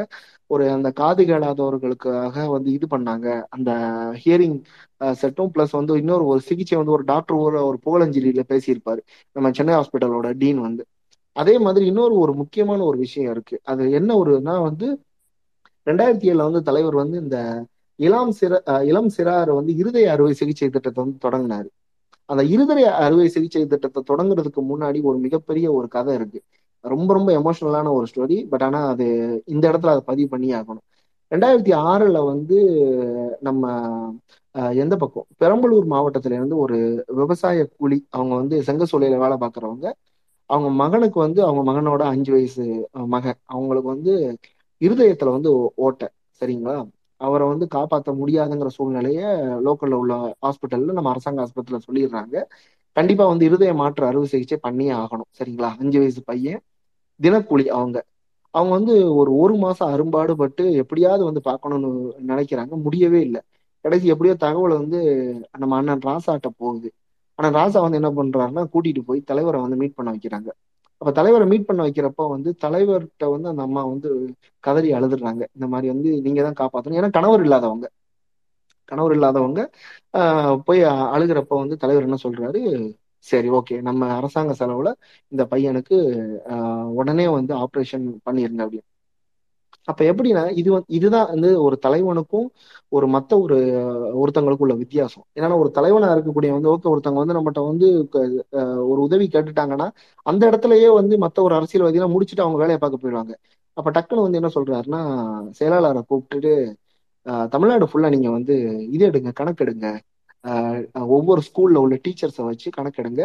ஒரு 0.50 0.66
அந்த 0.72 0.90
காது 0.92 1.24
கேளாதவர்களுக்காக 1.26 2.46
வந்து 2.48 2.70
இது 2.72 2.88
பண்ணாங்க. 2.96 3.28
அந்த 3.50 3.72
ஹியரிங் 4.24 4.58
செட்டும் 5.22 5.52
பிளஸ் 5.56 5.72
வந்து 5.72 5.94
இன்னொரு 5.98 6.26
ஒரு 6.26 6.42
சிகிச்சை 6.42 6.78
வந்து 6.78 6.92
ஒரு 6.92 7.04
டாக்டர் 7.04 7.38
ஒரு 7.38 7.60
ஒரு 7.68 7.80
புகழஞ்சலியில 7.86 8.44
பேசியிருப்பாரு. 8.54 9.02
நம்ம 9.36 9.52
சென்னை 9.52 9.74
ஹாஸ்பிட்டலோட 9.76 10.30
டீன் 10.38 10.62
வந்து. 10.62 10.84
அதே 11.36 11.56
மாதிரி 11.58 11.86
இன்னொரு 11.86 12.16
ஒரு 12.18 12.34
முக்கியமான 12.34 12.80
ஒரு 12.84 12.98
விஷயம் 12.98 13.32
இருக்கு. 13.32 13.56
அது 13.64 13.84
என்ன 13.92 14.12
ஒருனா 14.16 14.56
வந்து 14.64 14.88
ரெண்டாயிரத்தி 15.88 16.26
ஏழுல 16.30 16.43
வந்து 16.43 16.61
தலைவர் 16.64 16.95
வந்து 16.95 17.18
இந்த 17.19 17.38
இளம் 17.99 18.34
சிற 18.39 18.53
அஹ் 18.68 18.84
இளம் 18.84 19.11
சிறார் 19.18 19.51
வந்து 19.53 19.76
இருதய 19.76 20.11
அறுவை 20.11 20.34
சிகிச்சை 20.34 20.69
திட்டத்தை 20.69 20.99
வந்து 21.03 21.19
தொடங்கினாரு. 21.23 21.68
அந்த 22.30 22.43
இருதய 22.47 22.85
அறுவை 22.97 23.27
சிகிச்சை 23.30 23.65
திட்டத்தை 23.65 24.01
தொடங்குறதுக்கு 24.09 24.61
முன்னாடி 24.72 24.99
ஒரு 25.03 25.18
மிகப்பெரிய 25.18 25.68
ஒரு 25.73 25.88
கதை 25.88 26.14
இருக்கு. 26.15 26.39
ரொம்ப 26.85 27.14
ரொம்ப 27.14 27.31
எமோஷனலான 27.39 27.91
ஒரு 27.93 28.07
ஸ்டோரி 28.07 28.47
பட் 28.49 28.64
ஆனா 28.64 28.88
அது 28.88 29.05
இந்த 29.47 29.65
இடத்துல 29.72 29.88
அதை 29.88 30.03
பதிவு 30.05 30.30
பண்ணி 30.30 30.49
ஆகணும். 30.53 30.85
ரெண்டாயிரத்தி 31.31 31.72
ஆறுல 31.88 32.18
வந்து 32.26 32.57
நம்ம 33.41 33.64
அஹ், 34.55 34.76
எந்த 34.76 34.95
பக்கம்? 34.97 35.26
பெரம்பலூர் 35.41 35.85
மாவட்டத்துல 35.88 36.31
இருந்து 36.31 36.57
ஒரு 36.57 36.77
விவசாய 37.15 37.57
கூலி 37.73 37.97
அவங்க 38.09 38.35
வந்து 38.35 38.55
செங்கசூளையில 38.61 39.18
வேலை 39.18 39.38
பார்க்கறவங்க 39.38 39.88
அவங்க 40.49 40.69
மகனுக்கு 40.76 41.19
வந்து 41.19 41.41
அவங்க 41.43 41.64
மகனோட 41.72 42.01
அஞ்சு 42.07 42.31
வயசு 42.31 42.64
மகன். 43.07 43.39
அவங்களுக்கு 43.47 43.89
வந்து 43.89 44.14
இருதயத்துல 44.82 45.32
வந்து 45.32 45.52
ஓட்டை 45.78 46.08
சரிங்களா? 46.41 46.76
அவரை 47.22 47.45
வந்து 47.48 47.66
காப்பாற்ற 47.68 48.10
முடியாதுங்கிற 48.14 48.70
சூழ்நிலைய 48.76 49.22
லோக்கல்ல 49.66 49.95
உள்ள 49.95 50.14
ஹாஸ்பிட்டல்ல 50.41 50.95
நம்ம 50.98 51.10
அரசாங்க 51.10 51.45
ஆஸ்பத்திரியில 51.45 51.80
சொல்லிடுறாங்க. 51.88 52.36
கண்டிப்பா 52.98 53.26
வந்து 53.26 53.45
இருதய 53.45 53.74
மாற்று 53.76 54.04
அறுவை 54.06 54.28
சிகிச்சை 54.28 54.58
பண்ணியே 54.62 54.94
ஆகணும் 54.98 55.30
சரிங்களா? 55.40 55.70
அஞ்சு 55.80 55.98
வயசு 55.99 56.22
பையன் 56.24 56.62
தினக்கூலி 57.20 57.66
அவங்க. 57.72 57.98
அவங்க 58.54 58.72
வந்து 58.74 58.94
ஒரு 59.16 59.32
ஒரு 59.38 59.56
மாசம் 59.58 59.91
அரும்பாடுபட்டு 59.94 60.64
எப்படியாவது 60.76 61.24
வந்து 61.24 61.41
பார்க்கணும்னு 61.41 61.90
நினைக்கிறாங்க. 62.28 62.74
முடியவே 62.86 63.20
இல்லை. 63.22 63.41
கடைசி 63.86 64.08
எப்படியோ 64.08 64.36
தகவல் 64.38 64.80
வந்து 64.80 64.99
நம்ம 65.58 65.76
அண்ணன் 65.78 66.06
ராசாட்ட 66.06 66.48
போகுது. 66.58 66.90
ஆனா 67.40 67.49
ராசா 67.58 67.80
வந்து 67.82 67.99
என்ன 68.02 68.12
பண்றாருன்னா 68.14 68.64
கூட்டிட்டு 68.74 69.02
போய் 69.02 69.20
தலைவரை 69.24 69.60
வந்து 69.62 69.78
மீட் 69.78 69.95
பண்ண 69.95 70.10
வைக்கிறாங்க. 70.12 70.49
அப்ப 71.02 71.11
தலைவரை 71.11 71.45
மீட் 71.49 71.65
பண்ண 71.65 71.82
வைக்கிறப்ப 71.84 72.28
வந்து 72.30 72.49
தலைவர்கிட்ட 72.64 73.26
வந்து 73.34 73.49
அந்த 73.49 73.61
அம்மா 73.61 73.82
வந்து 73.86 74.10
கதறி 74.64 74.90
அழுதுறாங்க. 74.94 75.44
இந்த 75.52 75.68
மாதிரி 75.68 75.88
வந்து 75.94 76.10
நீங்க 76.26 76.41
தான் 76.44 76.60
காப்பாத்தணும். 76.61 76.99
ஏன்னா 76.99 77.11
கணவர் 77.11 77.44
இல்லாதவங்க. 77.44 77.88
கணவர் 78.90 79.14
இல்லாதவங்க 79.14 79.61
ஆஹ் 80.14 80.57
போய் 80.65 80.82
அழுகிறப்ப 81.15 81.53
வந்து 81.56 81.76
தலைவர் 81.78 82.03
என்ன 82.03 82.18
சொல்றாரு? 82.24 82.61
சரி 83.26 83.49
ஓகே. 83.52 83.76
நம்ம 83.82 84.10
அரசாங்க 84.18 84.53
செலவுல 84.60 84.90
இந்த 85.32 85.44
பையனுக்கு 85.52 85.98
ஆஹ் 86.52 86.90
உடனே 86.99 87.28
வந்து 87.34 87.53
ஆப்ரேஷன் 87.64 88.06
பண்ணிருங்க 88.26 88.61
அப்படின்னு. 88.65 88.88
அப்ப 89.88 90.01
எப்படின்னா 90.05 90.41
இது 90.55 90.69
இதுதான் 90.89 91.30
வந்து 91.30 91.49
ஒரு 91.64 91.76
தலைவனுக்கும் 91.85 92.47
ஒரு 92.91 93.05
மத்த 93.07 93.31
ஒரு 93.41 93.57
ஒருத்தங்களுக்கும் 94.22 94.65
உள்ள 94.65 94.76
வித்தியாசம். 94.76 95.26
ஏன்னா 95.35 95.57
ஒரு 95.59 95.69
தலைவனா 95.72 96.09
இருக்கக்கூடிய 96.15 96.51
வந்து 96.51 96.72
ஓகே 96.73 96.91
ஒருத்தவங்க 96.93 97.22
வந்து 97.23 97.38
நம்மகிட்ட 97.38 97.61
வந்து 97.68 97.88
ஒரு 98.88 98.99
உதவி 99.01 99.27
கேட்டுட்டாங்கன்னா 99.27 99.88
அந்த 100.26 100.43
இடத்துலயே 100.49 100.89
வந்து 100.93 101.18
மத்த 101.18 101.41
ஒரு 101.41 101.55
அரசியல்வாதியெல்லாம் 101.55 102.15
முடிச்சுட்டு 102.15 102.45
அவங்க 102.45 102.57
வேலையை 102.57 102.80
பார்க்க 102.80 103.03
போயிடுவாங்க. 103.03 103.34
அப்ப 103.77 103.89
டக்குன்னு 103.91 104.26
வந்து 104.26 104.39
என்ன 104.41 104.51
சொல்றாருன்னா 104.55 105.01
செயலாளரை 105.59 106.01
கூப்பிட்டுட்டு 106.03 106.53
ஆஹ் 107.26 107.47
தமிழ்நாடு 107.47 107.85
ஃபுல்லா 107.85 108.09
நீங்க 108.09 108.30
வந்து 108.31 108.55
இது 108.91 109.03
எடுங்க 109.09 109.31
கணக்கெடுங்க. 109.39 109.88
ஆஹ் 110.43 110.81
ஒவ்வொரு 111.15 111.41
ஸ்கூல்ல 111.47 111.77
உள்ள 111.77 111.95
டீச்சர்ஸை 112.05 112.43
வச்சு 112.43 112.69
கணக்கெடுங்க. 112.77 113.22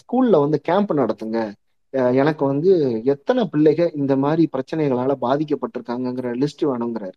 ஸ்கூல்ல 0.00 0.40
வந்து 0.40 0.60
கேம்ப் 0.60 0.92
நடத்துங்க. 0.94 1.38
எனக்கு 1.90 2.46
வந்து 2.46 3.02
எத்தனை 3.04 3.48
பிள்ளைக 3.52 3.96
இந்த 3.96 4.16
மாதிரி 4.16 4.48
பிரச்சனைகளால 4.56 5.14
பாதிக்கப்பட்டிருக்காங்கங்கிற 5.20 6.46
லிஸ்ட் 6.46 6.62
வேணுங்கிறாரு. 6.62 7.12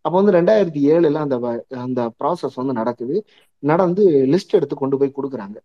அப்போ 0.00 0.22
வந்து 0.22 0.40
ரெண்டாயிரத்தி 0.40 0.84
ஏழுல 0.84 1.12
அந்த 1.12 1.38
வ- 1.38 1.74
அந்த 1.74 2.12
ப்ராசஸ் 2.24 2.54
வந்து 2.54 2.72
நடக்குது. 2.72 3.24
நடந்து 3.58 4.08
லிஸ்ட் 4.10 4.50
எடுத்து 4.50 4.76
கொண்டு 4.76 4.98
போய் 4.98 5.12
கொடுக்குறாங்க. 5.16 5.56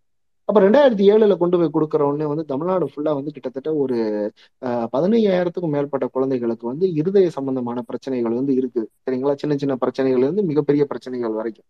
அப்ப 0.44 0.60
ரெண்டாயிரத்தி 0.60 0.92
ஏழுல 0.92 1.36
கொண்டு 1.36 1.58
போய் 1.58 1.70
கொடுக்குற 1.74 2.02
உடனே 2.02 2.24
வந்து 2.24 2.44
தமிழ்நாடு 2.44 2.86
ஃபுல்லா 2.86 3.14
வந்து 3.14 3.32
கிட்டத்தட்ட 3.32 3.74
ஒரு 3.74 4.32
ஆஹ் 4.60 4.86
பதினையாயிரத்துக்கும் 4.92 5.68
மேற்பட்ட 5.68 6.06
குழந்தைகளுக்கு 6.06 6.66
வந்து 6.66 6.92
இருதய 6.92 7.30
சம்பந்தமான 7.30 7.82
பிரச்சனைகள் 7.82 8.32
வந்து 8.32 8.54
இருக்குது 8.54 9.10
சரிங்களா? 9.10 9.34
சின்ன 9.34 9.56
சின்ன 9.56 9.76
பிரச்சனைகள் 9.76 10.22
இருந்து 10.22 10.42
மிகப்பெரிய 10.42 10.84
பிரச்சனைகள் 10.84 11.30
வரைக்கும். 11.30 11.64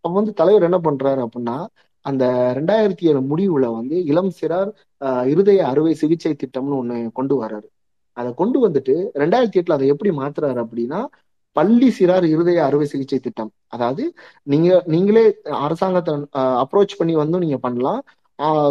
அப்ப 0.00 0.16
வந்து 0.16 0.32
தலைவர் 0.32 0.62
என்ன 0.62 0.78
பண்றாரு 0.78 1.26
அப்படின்னா 1.26 1.66
அந்த 2.04 2.24
ரெண்டாயிரத்தி 2.58 3.04
ஏழு 3.10 3.20
முடிவுல 3.30 3.66
வந்து 3.74 3.96
இளம் 4.04 4.32
சிறார் 4.38 4.70
ஆஹ் 5.00 5.26
இருதய 5.26 5.60
அறுவை 5.66 5.94
சிகிச்சை 5.94 6.32
திட்டம்னு 6.34 6.78
ஒண்ணு 6.80 6.96
கொண்டு 7.12 7.34
வர்றாரு 7.42 7.68
அதை 8.16 8.30
கொண்டு 8.34 8.58
வந்துட்டு 8.66 8.94
ரெண்டாயிரத்தி 9.14 9.58
எட்டுல 9.60 9.76
அதை 9.78 9.88
எப்படி 9.88 10.10
மாத்துறாரு 10.16 10.60
அப்படின்னா 10.64 11.00
பள்ளி 11.56 11.88
சிறார் 11.98 12.24
இருதய 12.24 12.58
அறுவை 12.64 12.86
சிகிச்சை 12.86 13.18
திட்டம். 13.18 13.50
அதாவது 13.66 14.02
நீங்க 14.46 14.68
நீங்களே 14.86 15.24
அரசாங்கத்தை 15.60 16.12
அப்ரோச் 16.62 16.98
பண்ணி 16.98 17.14
வந்து 17.16 17.38
நீங்க 17.38 17.58
பண்ணலாம். 17.58 18.00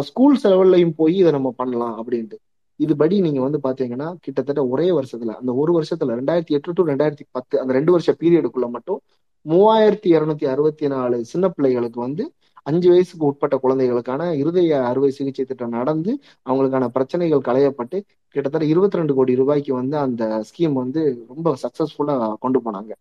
ஸ்கூல் 0.00 0.38
செலவுலையும் 0.42 0.94
போய் 0.96 1.16
இதை 1.16 1.32
நம்ம 1.32 1.50
பண்ணலாம் 1.56 1.96
அப்படின்ட்டு. 2.00 2.36
இதுபடி 2.80 3.16
நீங்க 3.20 3.40
வந்து 3.40 3.58
பாத்தீங்கன்னா 3.62 4.08
கிட்டத்தட்ட 4.20 4.60
ஒரே 4.66 4.86
வருஷத்துல 4.90 5.34
அந்த 5.40 5.52
ஒரு 5.54 5.72
வருஷத்துல 5.78 6.14
ரெண்டாயிரத்தி 6.20 6.54
எட்டு 6.58 6.72
டு 6.72 6.82
ரெண்டாயிரத்தி 6.86 7.24
பத்து 7.30 7.54
அந்த 7.60 7.72
ரெண்டு 7.72 7.92
வருஷ 7.92 8.10
பீரியடுக்குள்ள 8.20 8.68
மட்டும் 8.70 9.00
மூவாயிரத்தி 9.46 10.08
இருநூத்தி 10.16 10.46
அறுபத்தி 10.46 10.86
நாலு 10.86 11.18
சின்ன 11.24 11.46
பிள்ளைகளுக்கு 11.48 12.00
வந்து 12.00 12.24
அஞ்சு 12.70 12.88
வயசுக்கு 12.90 13.28
உட்பட்ட 13.28 13.56
குழந்தைகளுக்கான 13.58 14.22
இருதய 14.40 14.80
அறுவை 14.90 15.10
சிகிச்சை 15.10 15.44
திட்டம் 15.44 15.76
நடந்து 15.78 16.12
அவங்களுக்கான 16.46 16.88
பிரச்சனைகள் 16.96 17.46
களையப்பட்டு 17.48 17.98
கிட்டத்தட்ட 18.36 18.66
இருபத்தி 18.72 18.98
ரெண்டு 18.98 19.14
கோடி 19.14 19.32
ரூபாய்க்கு 19.34 19.72
வந்து 19.74 19.96
அந்த 19.98 20.24
ஸ்கீம் 20.48 20.74
வந்து 20.82 21.00
ரொம்ப 21.30 21.54
சக்சஸ்ஃபுல்லா 21.62 22.14
கொண்டு 22.44 22.58
போனாங்க. 22.66 22.92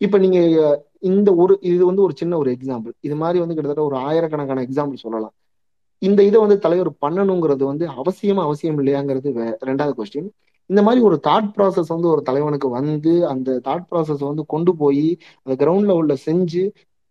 இப்ப 0.00 0.18
நீங்க 0.18 0.38
இந்த 1.10 1.30
ஒரு 1.42 1.54
இது 1.70 1.82
வந்து 1.86 2.02
ஒரு 2.02 2.14
சின்ன 2.16 2.36
ஒரு 2.38 2.50
எக்ஸாம்பிள் 2.56 2.94
இது 3.00 3.16
மாதிரி 3.16 3.38
வந்து 3.42 3.56
கிட்டத்தட்ட 3.56 3.88
ஒரு 3.90 3.96
ஆயிரக்கணக்கான 4.08 4.64
எக்ஸாம்பிள் 4.66 5.04
சொல்லலாம். 5.04 5.34
இந்த 6.02 6.20
இதை 6.28 6.38
வந்து 6.40 6.56
தலைவர் 6.58 6.90
பண்ணணுங்கிறது 7.04 7.64
வந்து 7.64 7.84
அவசியமா 8.00 8.42
அவசியம் 8.48 8.78
இல்லையாங்கிறது 8.78 9.30
ரெண்டாவது 9.68 9.94
கொஸ்டின் 9.98 10.30
இந்த 10.70 10.80
மாதிரி 10.82 11.00
ஒரு 11.04 11.16
தாட் 11.26 11.50
ப்ராசஸ் 11.56 11.92
வந்து 11.94 12.08
ஒரு 12.08 12.22
தலைவனுக்கு 12.22 12.68
வந்து 12.78 13.12
அந்த 13.32 13.50
தாட் 13.64 13.86
ப்ராசஸ் 13.90 14.22
வந்து 14.28 14.42
கொண்டு 14.46 14.72
போய் 14.76 15.06
அந்த 15.44 15.54
கிரவுண்ட் 15.62 15.88
லெவல்ல 15.90 16.14
செஞ்சு 16.26 16.62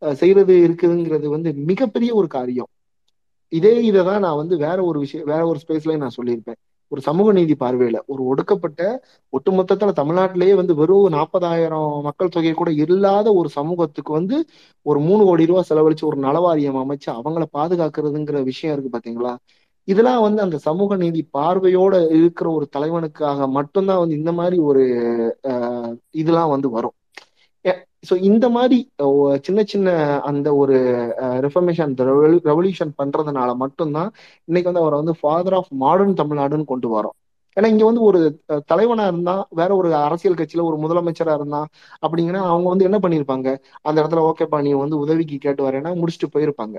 செய்யறது 0.01 0.53
இருக்குதுங்கிறது 0.67 1.27
வந்து 1.35 1.49
மிகப்பெரிய 1.71 2.11
ஒரு 2.21 2.27
காரியம். 2.37 2.69
இதே 3.51 3.73
இதை 3.89 4.01
தான் 4.09 4.23
நான் 4.25 4.39
வந்து 4.41 4.55
வேற 4.65 4.77
ஒரு 4.89 4.99
விஷயம் 4.99 5.29
வேற 5.31 5.41
ஒரு 5.47 5.59
ஸ்பேஸ்லயும் 5.63 6.03
நான் 6.03 6.17
சொல்லியிருப்பேன். 6.19 6.59
ஒரு 6.91 7.01
சமூக 7.07 7.29
நீதி 7.31 7.55
பார்வையில 7.59 7.97
ஒரு 8.05 8.21
ஒடுக்கப்பட்ட 8.31 8.81
ஒட்டுமொத்தத்துல 9.33 9.91
தமிழ்நாட்டிலேயே 9.99 10.53
வந்து 10.61 10.73
வெறும் 10.79 11.13
நாற்பதாயிரம் 11.15 11.91
மக்கள் 12.07 12.33
தொகை 12.35 12.53
கூட 12.53 12.71
இல்லாத 12.85 13.27
ஒரு 13.39 13.49
சமூகத்துக்கு 13.49 14.11
வந்து 14.19 14.37
ஒரு 14.85 14.99
மூணு 15.07 15.23
கோடி 15.25 15.49
ரூபாய் 15.51 15.69
செலவழிச்சு 15.69 16.05
ஒரு 16.09 16.19
நலவாரியம் 16.27 16.79
அமைச்சு 16.83 17.09
அவங்கள 17.19 17.45
பாதுகாக்கிறதுங்கிற 17.57 18.39
விஷயம் 18.51 18.73
இருக்கு 18.75 18.95
பாத்தீங்களா? 18.97 19.33
இதெல்லாம் 19.87 20.23
வந்து 20.25 20.41
அந்த 20.41 20.57
சமூக 20.67 20.95
நீதி 21.03 21.21
பார்வையோட 21.37 21.93
இருக்கிற 22.17 22.47
ஒரு 22.57 22.65
தலைவனுக்காக 22.75 23.47
மட்டும்தான் 23.57 24.01
வந்து 24.03 24.19
இந்த 24.21 24.31
மாதிரி 24.39 24.57
ஒரு 24.69 24.83
இதெல்லாம் 26.21 26.53
வந்து 26.55 26.69
வரும். 26.77 26.95
ஸோ 28.03 28.13
இந்த 28.27 28.45
மாதிரி 28.53 28.77
சின்ன 29.45 29.59
சின்ன 29.65 29.89
அந்த 30.29 30.47
ஒரு 30.55 30.75
ரெஃபர்மேஷன் 31.45 31.91
ரெவல்யூஷன் 32.45 32.93
பண்றதுனால 32.99 33.49
மட்டும்தான் 33.63 34.09
இன்னைக்கு 34.47 34.69
வந்து 34.69 34.83
அவரை 34.83 34.97
வந்து 35.01 35.15
ஃபாதர் 35.19 35.57
ஆஃப் 35.59 35.71
மாடர்ன் 35.83 36.15
தமிழ்நாடுன்னு 36.21 36.71
கொண்டு 36.71 36.89
வரோம் 36.93 37.15
ஏன்னா 37.57 37.69
இங்க 37.71 37.85
வந்து 37.85 38.03
ஒரு 38.07 38.19
தலைவனா 38.69 39.05
இருந்தா 39.07 39.35
வேற 39.59 39.71
ஒரு 39.77 39.89
அரசியல் 40.03 40.37
கட்சியில 40.37 40.65
ஒரு 40.67 40.77
முதலமைச்சரா 40.83 41.33
இருந்தா 41.39 41.61
அப்படிங்கன்னா 42.03 42.41
அவங்க 42.49 42.67
வந்து 42.69 42.87
என்ன 42.89 42.99
பண்ணிருப்பாங்க 43.03 43.47
அந்த 43.85 43.97
இடத்துல 44.01 44.23
ஓகேப்பா 44.29 44.59
நீ 44.61 44.71
வந்து 44.81 45.01
உதவிக்கு 45.03 45.37
கேட்டு 45.39 45.63
வரேன்னா 45.67 45.91
முடிச்சுட்டு 46.01 46.29
போயிருப்பாங்க. 46.33 46.75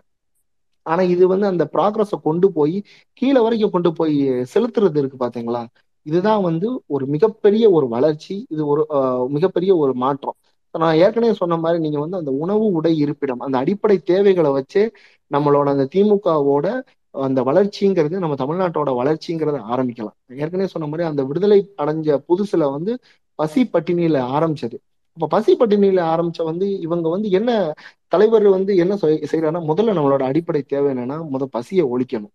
ஆனா 0.86 1.02
இது 1.12 1.24
வந்து 1.32 1.46
அந்த 1.48 1.64
ப்ராக்ரஸ 1.74 2.14
கொண்டு 2.24 2.46
போய் 2.54 2.76
கீழே 3.22 3.40
வரைக்கும் 3.44 3.74
கொண்டு 3.74 3.90
போய் 3.98 4.16
செலுத்துறது 4.52 4.98
இருக்கு 5.02 5.18
பாத்தீங்களா? 5.20 5.62
இதுதான் 6.06 6.42
வந்து 6.48 6.66
ஒரு 6.94 7.04
மிகப்பெரிய 7.14 7.64
ஒரு 7.76 7.86
வளர்ச்சி 7.88 8.34
இது 8.50 8.62
ஒரு 8.66 8.82
அஹ், 8.96 9.26
மிகப்பெரிய 9.36 9.72
ஒரு 9.82 9.92
மாற்றம். 9.96 10.36
நான் 10.78 10.96
ஏற்கனவே 10.96 11.32
சொன்ன 11.32 11.56
மாதிரி 11.56 11.80
நீங்க 11.80 11.98
வந்து 12.00 12.16
அந்த 12.16 12.30
உணவு 12.30 12.64
உடை 12.66 12.96
இருப்பிடம் 12.96 13.40
அந்த 13.40 13.58
அடிப்படை 13.58 13.98
தேவைகளை 13.98 14.50
வச்சு 14.50 14.92
நம்மளோட 15.32 15.64
அந்த 15.64 15.88
திமுகவோட 15.94 16.82
அந்த 17.10 17.42
வளர்ச்சிங்கிறது 17.42 18.18
நம்ம 18.18 18.34
தமிழ்நாட்டோட 18.34 18.90
வளர்ச்சிங்கிறத 19.00 19.58
ஆரம்பிக்கலாம். 19.70 20.16
ஏற்கனவே 20.28 20.66
சொன்ன 20.66 20.88
மாதிரி 20.88 21.08
அந்த 21.08 21.24
விடுதலை 21.24 21.74
அடைஞ்ச 21.78 22.24
புதுசுல 22.28 22.70
வந்து 22.70 22.98
பசி 23.34 23.70
பட்டினியில 23.72 24.16
ஆரம்பிச்சது. 24.36 24.76
அப்ப 25.12 25.26
பசி 25.28 25.56
பட்டினியில 25.56 26.00
ஆரம்பிச்ச 26.12 26.44
வந்து 26.44 26.78
இவங்க 26.80 27.08
வந்து 27.08 27.30
என்ன 27.30 27.74
தலைவர் 28.08 28.48
வந்து 28.48 28.76
என்ன 28.76 28.94
செய்- 28.94 29.26
முதல்ல 29.32 29.92
நம்மளோட 29.98 30.22
அடிப்படை 30.22 30.62
தேவை 30.62 30.94
என்னன்னா 30.94 31.26
முத 31.32 31.44
பசியை 31.44 31.86
ஒழிக்கணும். 31.86 32.30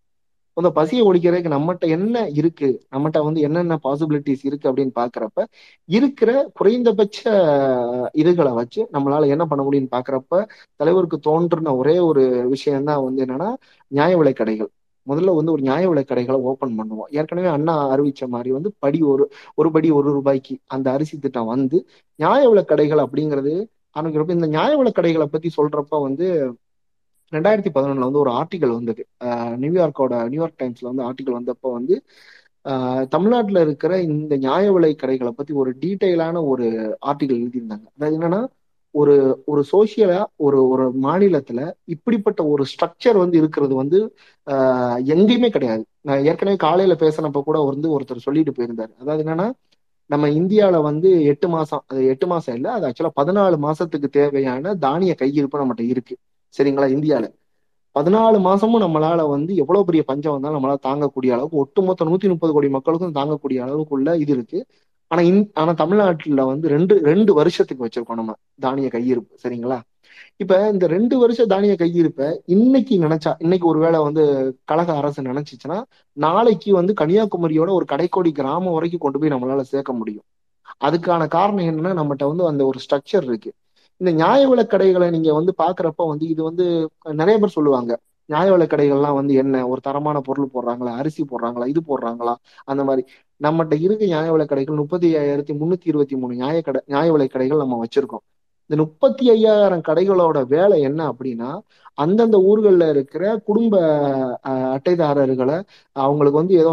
அந்த 0.58 0.70
பசியை 0.76 1.02
ஒழிக்கிறதுக்கு 1.02 1.52
நம்மகிட்ட 1.52 1.86
என்ன 1.96 2.22
இருக்கு? 2.38 2.68
நம்மகிட்ட 2.86 3.18
வந்து 3.24 3.40
என்னென்ன 3.40 3.74
பாசிபிலிட்டிஸ் 3.84 4.44
இருக்கு 4.44 4.68
அப்படின்னு 4.70 4.94
பாக்குறப்ப 4.96 5.44
இருக்கிற 5.88 6.30
குறைந்தபட்ச 6.54 7.20
இதுகளை 8.20 8.52
வச்சு 8.60 8.80
நம்மளால 8.92 9.28
என்ன 9.28 9.44
பண்ண 9.46 9.62
முடியும்னு 9.62 9.94
பாக்குறப்ப 9.96 10.42
தலைவருக்கு 10.80 11.18
தோன்றுன 11.22 11.74
ஒரே 11.76 11.96
ஒரு 12.08 12.24
விஷயம்தான் 12.54 13.04
வந்து 13.04 13.22
என்னன்னா 13.24 13.50
நியாய 13.92 14.12
விலைக் 14.16 14.36
கடைகள் 14.36 14.70
முதல்ல 15.06 15.34
வந்து 15.36 15.52
ஒரு 15.52 15.62
நியாய 15.62 15.84
விலைக் 15.88 16.06
கடைகளை 16.06 16.38
ஓபன் 16.48 16.74
பண்ணுவோம். 16.78 17.10
ஏற்கனவே 17.18 17.48
அண்ணா 17.48 17.74
அறிவிச்ச 17.92 18.22
மாதிரி 18.28 18.50
வந்து 18.56 18.70
படி 18.78 18.98
ஒரு 19.12 19.24
ஒரு 19.56 19.68
படி 19.70 19.88
ஒரு 19.92 20.08
ரூபாய்க்கு 20.12 20.54
அந்த 20.68 20.86
அரிசி 20.92 21.16
திட்டம் 21.18 21.50
வந்து 21.52 21.78
நியாய 22.18 22.42
விலைக் 22.48 22.70
கடைகள் 22.72 23.04
அப்படிங்கிறது 23.04 23.54
ஆரம்பிக்கிறப்ப 23.96 24.30
இந்த 24.32 24.48
நியாய 24.48 24.72
விலைக் 24.76 24.92
கடைகளை 24.92 25.26
பத்தி 25.28 25.50
சொல்றப்ப 25.56 26.00
வந்து 26.02 26.26
ரெண்டாயிரத்தி 27.32 27.70
பதினொன்னுல 27.74 28.08
வந்து 28.08 28.22
ஒரு 28.24 28.32
ஆர்டிகல் 28.40 28.76
வந்தது. 28.76 29.02
நியூயார்க்கோட 29.62 30.14
நியூயார்க் 30.32 30.60
டைம்ஸ்ல 30.62 30.90
வந்து 30.90 31.06
ஆர்டிகல் 31.08 31.38
வந்தப்போ 31.38 31.70
வந்து 31.78 31.96
தமிழ்நாட்டில் 33.12 33.62
இருக்கிற 33.64 33.92
இந்த 34.08 34.34
நியாய 34.36 34.64
விலை 34.72 34.92
கடைகளை 34.94 35.32
பத்தி 35.32 35.52
ஒரு 35.62 35.70
டீட்டெயிலான 35.82 36.42
ஒரு 36.52 36.66
ஆர்டிகல் 37.10 37.40
எழுதியிருந்தாங்க. 37.40 37.86
அதாவது 37.96 38.16
என்னன்னா 38.18 38.40
ஒரு 38.94 39.14
ஒரு 39.46 39.62
சோசியலா 39.72 40.20
ஒரு 40.46 40.58
ஒரு 40.72 40.84
மாநிலத்துல 41.04 41.60
இப்படிப்பட்ட 41.94 42.40
ஒரு 42.52 42.62
ஸ்ட்ரக்சர் 42.72 43.18
வந்து 43.22 43.36
இருக்கிறது 43.38 43.74
வந்து 43.82 43.98
எங்கேயுமே 45.14 45.50
கிடையாது. 45.56 45.84
நான் 46.08 46.24
ஏற்கனவே 46.30 46.58
காலையில 46.66 46.94
பேசினப்ப 47.04 47.42
கூட 47.48 47.58
வந்து 47.70 47.88
ஒருத்தர் 47.96 48.26
சொல்லிட்டு 48.26 48.56
போயிருந்தாரு. 48.58 48.92
அதாவது 49.02 49.24
என்னன்னா 49.24 49.48
நம்ம 50.10 50.26
இந்தியாவில் 50.38 50.86
வந்து 50.86 51.08
எட்டு 51.32 51.46
மாசம் 51.48 51.82
அது 51.90 52.00
எட்டு 52.12 52.26
மாசம் 52.26 52.56
இல்லை 52.58 52.70
அது 52.76 52.86
ஆக்சுவலா 52.88 53.12
பதினாலு 53.20 53.56
மாசத்துக்கு 53.66 54.08
தேவையான 54.18 54.74
தானிய 54.86 55.14
கையிருப்பு 55.22 55.60
நம்மகிட்ட 55.60 55.84
இருக்கு. 55.94 56.14
சரிங்களா 56.54 56.86
இந்தியால. 56.88 57.26
பதினாலு 57.96 58.38
மாசமும் 58.40 58.82
நம்மளால 58.82 59.28
வந்து 59.28 59.52
எவ்வளவு 59.54 59.84
பெரிய 59.84 60.02
பஞ்சம் 60.02 60.32
வந்தாலும் 60.32 60.58
நம்மளால 60.58 60.80
தாங்கக்கூடிய 60.82 61.30
அளவுக்கு 61.32 61.56
ஒட்டுமொத்த 61.56 62.04
நூத்தி 62.04 62.28
முப்பது 62.28 62.52
கோடி 62.52 62.68
மக்களுக்கும் 62.68 63.14
தாங்கக்கூடிய 63.14 63.58
அளவுக்குள்ள 63.66 64.18
இது 64.18 64.32
இருக்கு. 64.32 64.58
ஆனா 65.10 65.22
இந் 65.22 65.42
ஆனா 65.54 65.72
தமிழ்நாட்டுல 65.72 66.44
வந்து 66.44 66.68
ரெண்டு 66.68 66.94
ரெண்டு 67.02 67.32
வருஷத்துக்கு 67.34 67.84
வச்சிருக்கோம் 67.86 68.14
நம்ம 68.14 68.32
தானிய 68.60 68.88
கையிருப்பு 68.92 69.32
சரிங்களா? 69.44 69.78
இப்ப 70.36 70.70
இந்த 70.72 70.86
ரெண்டு 70.86 71.18
வருஷம் 71.18 71.46
தானிய 71.46 71.74
கையிருப்ப 71.78 72.22
இன்னைக்கு 72.46 72.94
நினைச்சா 72.98 73.34
இன்னைக்கு 73.38 73.66
ஒருவேளை 73.68 73.98
வந்து 74.02 74.22
கழக 74.64 74.92
அரசு 74.92 75.22
நினைச்சுச்சுன்னா 75.22 75.78
நாளைக்கு 76.16 76.72
வந்து 76.72 76.92
கன்னியாகுமரியோட 77.00 77.70
ஒரு 77.70 77.86
கடைக்கோடி 77.92 78.32
கிராமம் 78.32 78.72
வரைக்கும் 78.72 79.00
கொண்டு 79.00 79.18
போய் 79.18 79.30
நம்மளால 79.30 79.60
சேர்க்க 79.66 79.92
முடியும். 79.92 80.26
அதுக்கான 80.80 81.28
காரணம் 81.28 81.68
என்னன்னா 81.68 81.92
நம்மகிட்ட 81.98 82.26
வந்து 82.26 82.46
அந்த 82.46 82.62
ஒரு 82.64 82.78
ஸ்ட்ரக்சர் 82.84 83.24
இருக்கு. 83.24 83.50
இந்த 84.00 84.10
நியாய 84.12 84.48
விலைக் 84.48 84.66
கடைகளை 84.66 85.10
நீங்க 85.10 85.32
வந்து 85.34 85.52
பாக்குறப்ப 85.58 86.08
வந்து 86.08 86.28
இது 86.28 86.42
வந்து 86.42 86.64
நிறைய 87.12 87.38
பேர் 87.38 87.50
சொல்லுவாங்க. 87.50 87.92
நியாய 88.28 88.52
விலைக் 88.52 88.70
கடைகள்லாம் 88.70 89.14
வந்து 89.14 89.34
என்ன? 89.34 89.68
ஒரு 89.68 89.80
தரமான 89.80 90.20
பொருள் 90.20 90.50
போடுறாங்களா? 90.54 90.92
அரிசி 90.96 91.24
போடுறாங்களா? 91.24 91.66
இது 91.66 91.80
போடுறாங்களா? 91.82 92.34
அந்த 92.64 92.84
மாதிரி. 92.84 93.02
நம்மகிட்ட 93.40 93.74
இருக்க 93.80 94.04
நியாய 94.04 94.32
விலைக் 94.32 94.48
கடைகள் 94.48 94.74
முப்பத்தி 94.74 95.08
ஐயாயிரத்தி 95.14 95.52
முன்னூத்தி 95.54 95.84
இருபத்தி 95.84 96.16
மூணு 96.16 96.34
நியாய 96.34 96.60
கடை 96.60 96.80
நியாய 96.86 97.12
விலைக் 97.12 97.30
கடைகள் 97.30 97.56
நம்ம 97.56 97.78
வச்சிருக்கோம். 97.84 98.24
இந்த 98.70 98.76
முப்பத்தி 98.82 99.30
ஐயாயிரம் 99.30 99.82
கடைகளோட 99.82 100.46
வேலை 100.46 100.80
என்ன 100.80 101.12
அப்படின்னா 101.12 101.50
அந்தந்த 101.98 102.36
ஊர்கள்ல 102.48 102.88
இருக்கிற 102.88 103.22
குடும்ப 103.44 103.74
அஹ், 104.44 104.72
அட்டைதாரர்களை 104.74 105.56
அவங்களுக்கு 105.96 106.38
வந்து 106.38 106.54
ஏதோ 106.54 106.72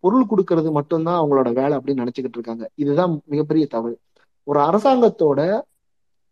பொருள் 0.00 0.26
கொடுக்கறது 0.26 0.70
மட்டும்தான் 0.72 1.20
அவங்களோட 1.20 1.52
வேலை 1.52 1.74
அப்படின்னு 1.78 2.02
நினைச்சுக்கிட்டு 2.02 2.38
இருக்காங்க. 2.38 2.64
இதுதான் 2.76 3.12
மிகப்பெரிய 3.26 3.66
தவறு. 3.68 3.96
ஒரு 4.46 4.60
அரசாங்கத்தோட 4.60 5.40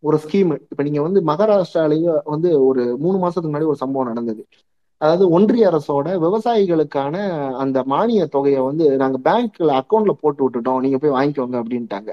ஒரு 0.02 0.18
ஸ்கீம் 0.24 0.52
இப்ப 0.70 0.82
நீங்க 0.82 1.02
வந்து 1.02 1.20
மகாராஷ்டிராலயே 1.22 2.18
வந்து 2.24 2.66
ஒரு 2.66 2.96
மூணு 2.98 3.16
மாசத்துக்கு 3.18 3.50
முன்னாடி 3.50 3.66
ஒரு 3.66 3.76
சம்பவம் 3.76 4.08
நடந்தது. 4.08 4.42
அதாவது 5.00 5.24
ஒன்றிய 5.30 5.70
அரசோட 5.70 6.08
விவசாயிகளுக்கான 6.18 7.16
அந்த 7.56 7.82
மானிய 7.84 8.26
தொகையை 8.26 8.60
வந்து 8.60 8.96
நாங்க 8.96 9.18
பேங்க்ல 9.24 9.70
அக்கௌண்ட்ல 9.80 10.14
போட்டு 10.20 10.42
விட்டுட்டோம். 10.44 10.80
நீங்க 10.80 10.98
போய் 10.98 11.16
வாங்கிக்கோங்க 11.18 11.56
அப்படின்ட்டாங்க. 11.62 12.10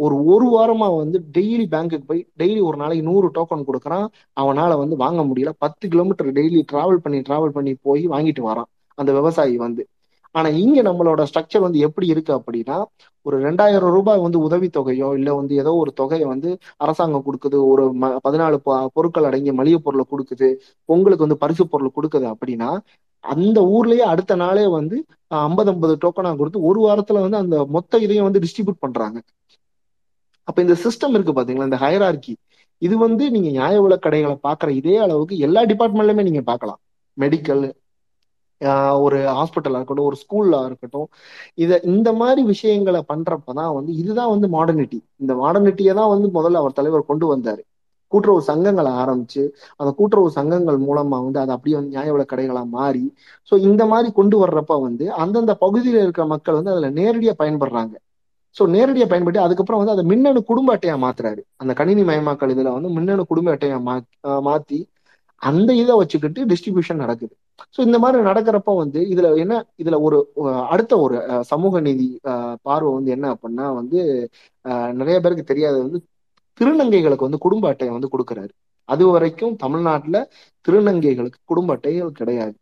ஒரு 0.00 0.24
ஒரு 0.24 0.46
வாரமா 0.48 0.96
வந்து 0.96 1.18
டெய்லி 1.32 1.66
பேங்க்குக்கு 1.70 2.06
போய் 2.06 2.28
டெய்லி 2.38 2.62
ஒரு 2.62 2.76
நாளைக்கு 2.76 3.04
நூறு 3.08 3.28
டோக்கன் 3.28 3.66
கொடுக்குறான். 3.68 4.06
அவனால 4.40 4.78
வந்து 4.78 4.96
வாங்க 4.96 5.22
முடியல. 5.22 5.52
பத்து 5.58 5.88
கிலோமீட்டர் 5.88 6.32
டெய்லி 6.32 6.62
டிராவல் 6.72 6.96
பண்ணி 6.96 7.20
டிராவல் 7.20 7.48
பண்ணி 7.48 7.74
போய் 7.82 8.08
வாங்கிட்டு 8.08 8.42
வரான். 8.48 8.70
அந்த 8.98 9.12
விவசாயி 9.12 9.56
வந்து. 9.56 9.82
ஆனா 10.36 10.48
இங்க 10.62 10.78
நம்மளோட 10.82 11.20
ஸ்ட்ரக்சர் 11.28 11.64
வந்து 11.64 11.78
எப்படி 11.86 12.06
இருக்கு 12.14 12.32
அப்படின்னா 12.38 12.76
ஒரு 13.26 13.36
ரெண்டாயிரம் 13.44 13.94
ரூபாய் 13.94 14.24
வந்து 14.24 14.38
உதவித்தொகையோ 14.46 15.08
இல்ல 15.18 15.30
வந்து 15.38 15.54
ஏதோ 15.56 15.72
ஒரு 15.82 15.90
தொகையை 16.00 16.26
வந்து 16.32 16.50
அரசாங்கம் 16.80 17.26
கொடுக்குது 17.26 17.58
ஒரு 17.70 17.84
பதினாலு 18.26 18.58
பொருட்கள் 18.96 19.28
அடங்கிய 19.28 19.54
மளிகை 19.60 19.80
பொருளை 19.80 20.04
கொடுக்குது 20.06 20.48
பொங்கலுக்கு 20.88 21.26
வந்து 21.26 21.42
பரிசு 21.44 21.66
பொருள் 21.66 21.96
கொடுக்குது 21.96 22.28
அப்படின்னா 22.34 22.70
அந்த 23.24 23.58
ஊர்லயே 23.76 24.04
அடுத்த 24.12 24.32
நாளே 24.42 24.64
வந்து 24.76 24.96
ஐம்பது 25.40 25.70
ஐம்பது 25.72 25.94
டோக்கனா 26.02 26.30
கொடுத்து 26.40 26.60
ஒரு 26.68 26.80
வாரத்துல 26.86 27.22
வந்து 27.24 27.38
அந்த 27.42 27.56
மொத்த 27.76 27.98
இதையும் 28.04 28.26
வந்து 28.28 28.42
டிஸ்ட்ரிபியூட் 28.44 28.84
பண்றாங்க. 28.84 29.18
அப்ப 30.48 30.58
இந்த 30.64 30.74
சிஸ்டம் 30.84 31.14
இருக்கு 31.16 31.32
பாத்தீங்களா? 31.38 31.68
இந்த 31.70 31.78
ஹயரார்கி 31.84 32.34
இது 32.82 32.94
வந்து 32.98 33.24
நீங்க 33.34 33.48
நியாய 33.50 33.76
விலைக் 33.82 34.04
கடைகளை 34.04 34.36
பாக்குற 34.46 34.68
இதே 34.80 34.96
அளவுக்கு 35.04 35.34
எல்லா 35.46 35.60
டிபார்ட்மெண்ட்லயுமே 35.70 36.24
நீங்க 36.28 36.42
பாக்கலாம் 36.50 36.80
மெடிக்கல் 37.18 37.64
ஒரு 39.04 39.18
ஹாஸ்பிட்டலா 39.36 39.78
இருக்கட்டும் 39.78 40.08
ஒரு 40.08 40.18
ஸ்கூல்ல 40.22 40.58
இருக்கட்டும் 40.68 41.08
இத 41.56 41.80
இந்த 41.92 42.08
மாதிரி 42.20 42.42
விஷயங்களை 42.52 43.00
பண்றப்பதான் 43.10 43.72
வந்து 43.78 43.92
இதுதான் 44.02 44.32
வந்து 44.34 44.48
மாடர்னிட்டி 44.56 45.00
இந்த 45.22 45.32
மாடர்னிட்டியை 45.42 45.94
தான் 46.00 46.12
வந்து 46.14 46.28
முதல்ல 46.36 46.62
அவர் 46.62 46.78
தலைவர் 46.78 47.10
கொண்டு 47.10 47.26
வந்தாரு. 47.32 47.62
கூட்டுறவு 48.12 48.40
சங்கங்களை 48.48 48.90
ஆரம்பிச்சு 49.02 49.42
அந்த 49.80 49.90
கூட்டுறவு 49.98 50.28
சங்கங்கள் 50.36 50.78
மூலமா 50.86 51.16
வந்து 51.24 51.40
அது 51.42 51.52
அப்படியே 51.56 51.76
வந்து 51.78 51.92
நியாய 51.94 52.10
விலை 52.12 52.26
கடைகளா 52.26 52.62
மாறி 52.74 53.04
சோ 53.52 53.56
இந்த 53.68 53.82
மாதிரி 53.92 54.08
கொண்டு 54.18 54.36
வர்றப்ப 54.42 54.74
வந்து 54.82 55.06
அந்தந்த 55.22 55.54
பகுதியில 55.62 56.02
இருக்கிற 56.04 56.26
மக்கள் 56.34 56.58
வந்து 56.58 56.72
அதுல 56.74 56.90
நேரடியா 57.00 57.34
பயன்படுறாங்க. 57.42 57.94
சோ 58.56 58.64
நேரடியா 58.74 59.06
பயன்படுத்தி 59.08 59.44
அதுக்கப்புறம் 59.44 59.80
வந்து 59.80 59.94
அதை 59.94 60.04
மின்னணு 60.10 60.40
குடும்ப 60.50 60.76
அட்டையா 60.76 60.96
மாத்துறாரு. 61.02 61.42
அந்த 61.56 61.72
கணினி 61.80 62.02
மயமாக்கல் 62.04 62.52
இதுல 62.54 62.72
வந்து 62.76 62.90
மின்னணு 62.96 63.24
குடும்ப 63.30 63.54
அட்டையா 63.54 63.78
மா 63.88 63.94
மாத்தி 64.46 64.78
அந்த 65.42 65.70
இதை 65.74 65.94
வச்சுக்கிட்டு 66.00 66.40
டிஸ்ட்ரிபியூஷன் 66.52 67.02
நடக்குது. 67.04 67.34
சோ 67.74 67.80
இந்த 67.82 67.98
மாதிரி 67.98 68.18
நடக்கிறப்ப 68.22 68.72
வந்து 68.76 69.00
இதுல 69.12 69.28
என்ன 69.38 69.54
இதுல 69.78 69.96
ஒரு 70.02 70.18
அஹ், 70.42 70.66
அடுத்த 70.72 70.92
ஒரு 71.00 71.16
அஹ், 71.28 71.44
சமூக 71.50 71.80
நீதி 71.80 72.08
பார்வை 72.62 72.90
வந்து 72.94 73.10
என்ன 73.10 73.26
அப்படின்னா 73.34 73.66
வந்து 73.76 73.98
நிறைய 74.94 75.16
பேருக்கு 75.20 75.44
தெரியாது 75.44 75.78
வந்து 75.82 75.98
திருநங்கைகளுக்கு 76.60 77.28
வந்து 77.28 77.40
குடும்ப 77.40 77.64
அட்டையை 77.68 77.92
வந்து 77.94 78.12
கொடுக்குறாரு. 78.12 78.52
அது 78.88 79.04
வரைக்கும் 79.08 79.54
தமிழ்நாட்டுல 79.56 80.16
திருநங்கைகளுக்கு 80.64 81.40
குடும்ப 81.44 81.74
அட்டைகள் 81.74 82.12
கிடையாது. 82.12 82.54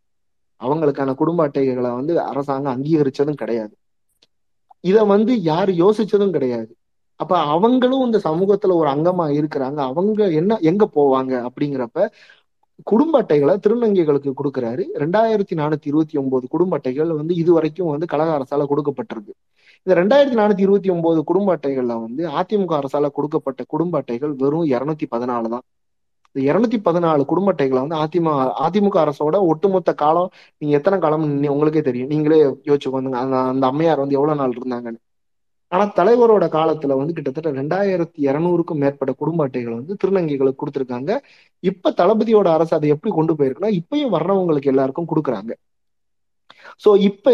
அவங்களுக்கான 0.60 1.14
குடும்ப 1.14 1.40
அட்டைகளை 1.46 1.90
வந்து 1.92 2.14
அரசாங்கம் 2.24 2.74
அங்கீகரிச்சதும் 2.74 3.40
கிடையாது. 3.42 3.74
இதை 4.84 5.02
வந்து 5.10 5.32
யார் 5.44 5.70
யோசிச்சதும் 5.78 6.34
கிடையாது. 6.34 6.70
அப்ப 7.20 7.34
அவங்களும் 7.52 8.04
இந்த 8.06 8.18
சமூகத்துல 8.24 8.74
ஒரு 8.76 8.88
அங்கமா 8.90 9.26
இருக்கிறாங்க. 9.38 9.78
அவங்க 9.90 10.20
என்ன 10.40 10.58
எங்க 10.70 10.84
போவாங்க 10.94 11.32
அப்படிங்கிறப்ப 11.48 11.98
குடும்ப 12.82 13.18
அட்டைகளை 13.18 13.54
திருநங்கைகளுக்கு 13.54 14.30
கொடுக்கறாரு. 14.40 14.84
ரெண்டாயிரத்தி 15.02 15.54
நானூத்தி 15.60 15.88
இருபத்தி 15.90 16.18
ஒன்பது 16.18 16.48
குடும்ப 16.48 16.78
அட்டைகள் 16.78 17.06
வந்து 17.06 17.34
இது 17.34 17.52
வரைக்கும் 17.52 17.90
வந்து 17.90 18.06
கழக 18.06 18.30
அரசால 18.38 18.66
கொடுக்கப்பட்டிருக்கு. 18.72 19.32
இந்த 19.86 19.94
ரெண்டாயிரத்தி 20.00 20.36
நானூத்தி 20.40 20.60
இருபத்தி 20.60 20.90
ஒன்பது 20.90 21.24
குடும்ப 21.24 21.56
அட்டைகள்ல 21.56 22.00
வந்து 22.00 22.28
அதிமுக 22.40 22.74
அரசால 22.80 23.10
கொடுக்கப்பட்ட 23.10 23.64
குடும்ப 23.68 24.00
அட்டைகள் 24.00 24.34
வெறும் 24.36 24.64
இருநூத்தி 24.64 25.06
பதினாலு 25.10 25.48
தான். 25.48 25.64
இந்த 26.34 26.52
இருநூத்தி 26.52 26.78
பதினாலு 26.88 27.24
குடும்ப 27.24 27.52
அட்டைகளை 27.52 27.80
வந்து 27.86 27.96
அதிமுக 28.04 28.52
அதிமுக 28.66 28.96
அரசோட 29.04 29.46
ஒட்டுமொத்த 29.46 29.94
காலம் 29.94 30.30
நீங்க 30.58 30.76
எத்தனை 30.76 30.98
காலம் 30.98 31.24
உங்களுக்கே 31.48 31.82
தெரியும். 31.82 32.08
நீங்களே 32.08 32.44
யோசிச்சு 32.44 32.94
வந்துங்க 32.96 33.20
அந்த 33.24 33.36
அந்த 33.36 33.66
அம்மையார் 33.66 33.98
வந்து 33.98 34.16
எவ்வளவு 34.20 34.40
நாள் 34.42 34.56
இருந்தாங்கன்னு. 34.58 35.00
ஆனா 35.72 35.84
தலைவரோட 35.98 36.44
காலத்துல 36.56 36.96
வந்து 36.98 37.12
கிட்டத்தட்ட 37.12 37.50
ரெண்டாயிரத்தி 37.52 38.20
இருநூறுக்கும் 38.28 38.80
மேற்பட்ட 38.82 39.12
குடும்ப 39.12 39.44
அட்டைகள் 39.46 39.78
வந்து 39.78 39.94
திருநங்கைகளுக்கு 40.02 40.62
கொடுத்துருக்காங்க. 40.62 41.10
இப்ப 41.62 41.92
தளபதியோட 42.00 42.48
அரசு 42.56 42.74
அதை 42.78 42.88
எப்படி 42.94 43.12
கொண்டு 43.14 43.34
போயிருக்குன்னா 43.38 43.72
இப்பயும் 43.80 44.14
வர்றவங்களுக்கு 44.16 44.72
எல்லாருக்கும் 44.72 45.10
கொடுக்குறாங்க. 45.12 45.52
சோ 46.84 46.90
இப்ப 47.08 47.32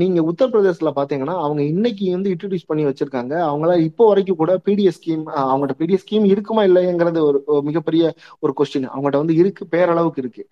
நீங்க 0.00 0.20
உத்தரப்பிரதேசல 0.30 0.90
பாத்தீங்கன்னா 0.98 1.34
அவங்க 1.44 1.62
இன்னைக்கு 1.72 2.04
வந்து 2.14 2.32
இன்ட்ரடியூஸ் 2.34 2.68
பண்ணி 2.70 2.84
வச்சிருக்காங்க. 2.88 3.34
அவங்கள 3.48 3.72
இப்போ 3.88 4.04
வரைக்கும் 4.08 4.40
கூட 4.42 4.52
பிடிஎஸ் 4.66 4.98
ஸ்கீம் 4.98 5.24
அவங்கள்ட்ட 5.42 5.76
பிடிஎஸ் 5.80 6.04
ஸ்கீம் 6.04 6.26
இருக்குமா 6.32 6.64
இல்லைங்கிறது 6.68 7.20
ஒரு 7.28 7.38
ஒரு 7.46 7.62
மிகப்பெரிய 7.68 8.04
ஒரு 8.40 8.54
கொஸ்டின் 8.60 8.88
அவங்ககிட்ட 8.92 9.22
வந்து 9.24 9.36
இருக்கு 9.42 9.64
பேரளவுக்கு 9.74 10.22
இருக்கு. 10.24 10.44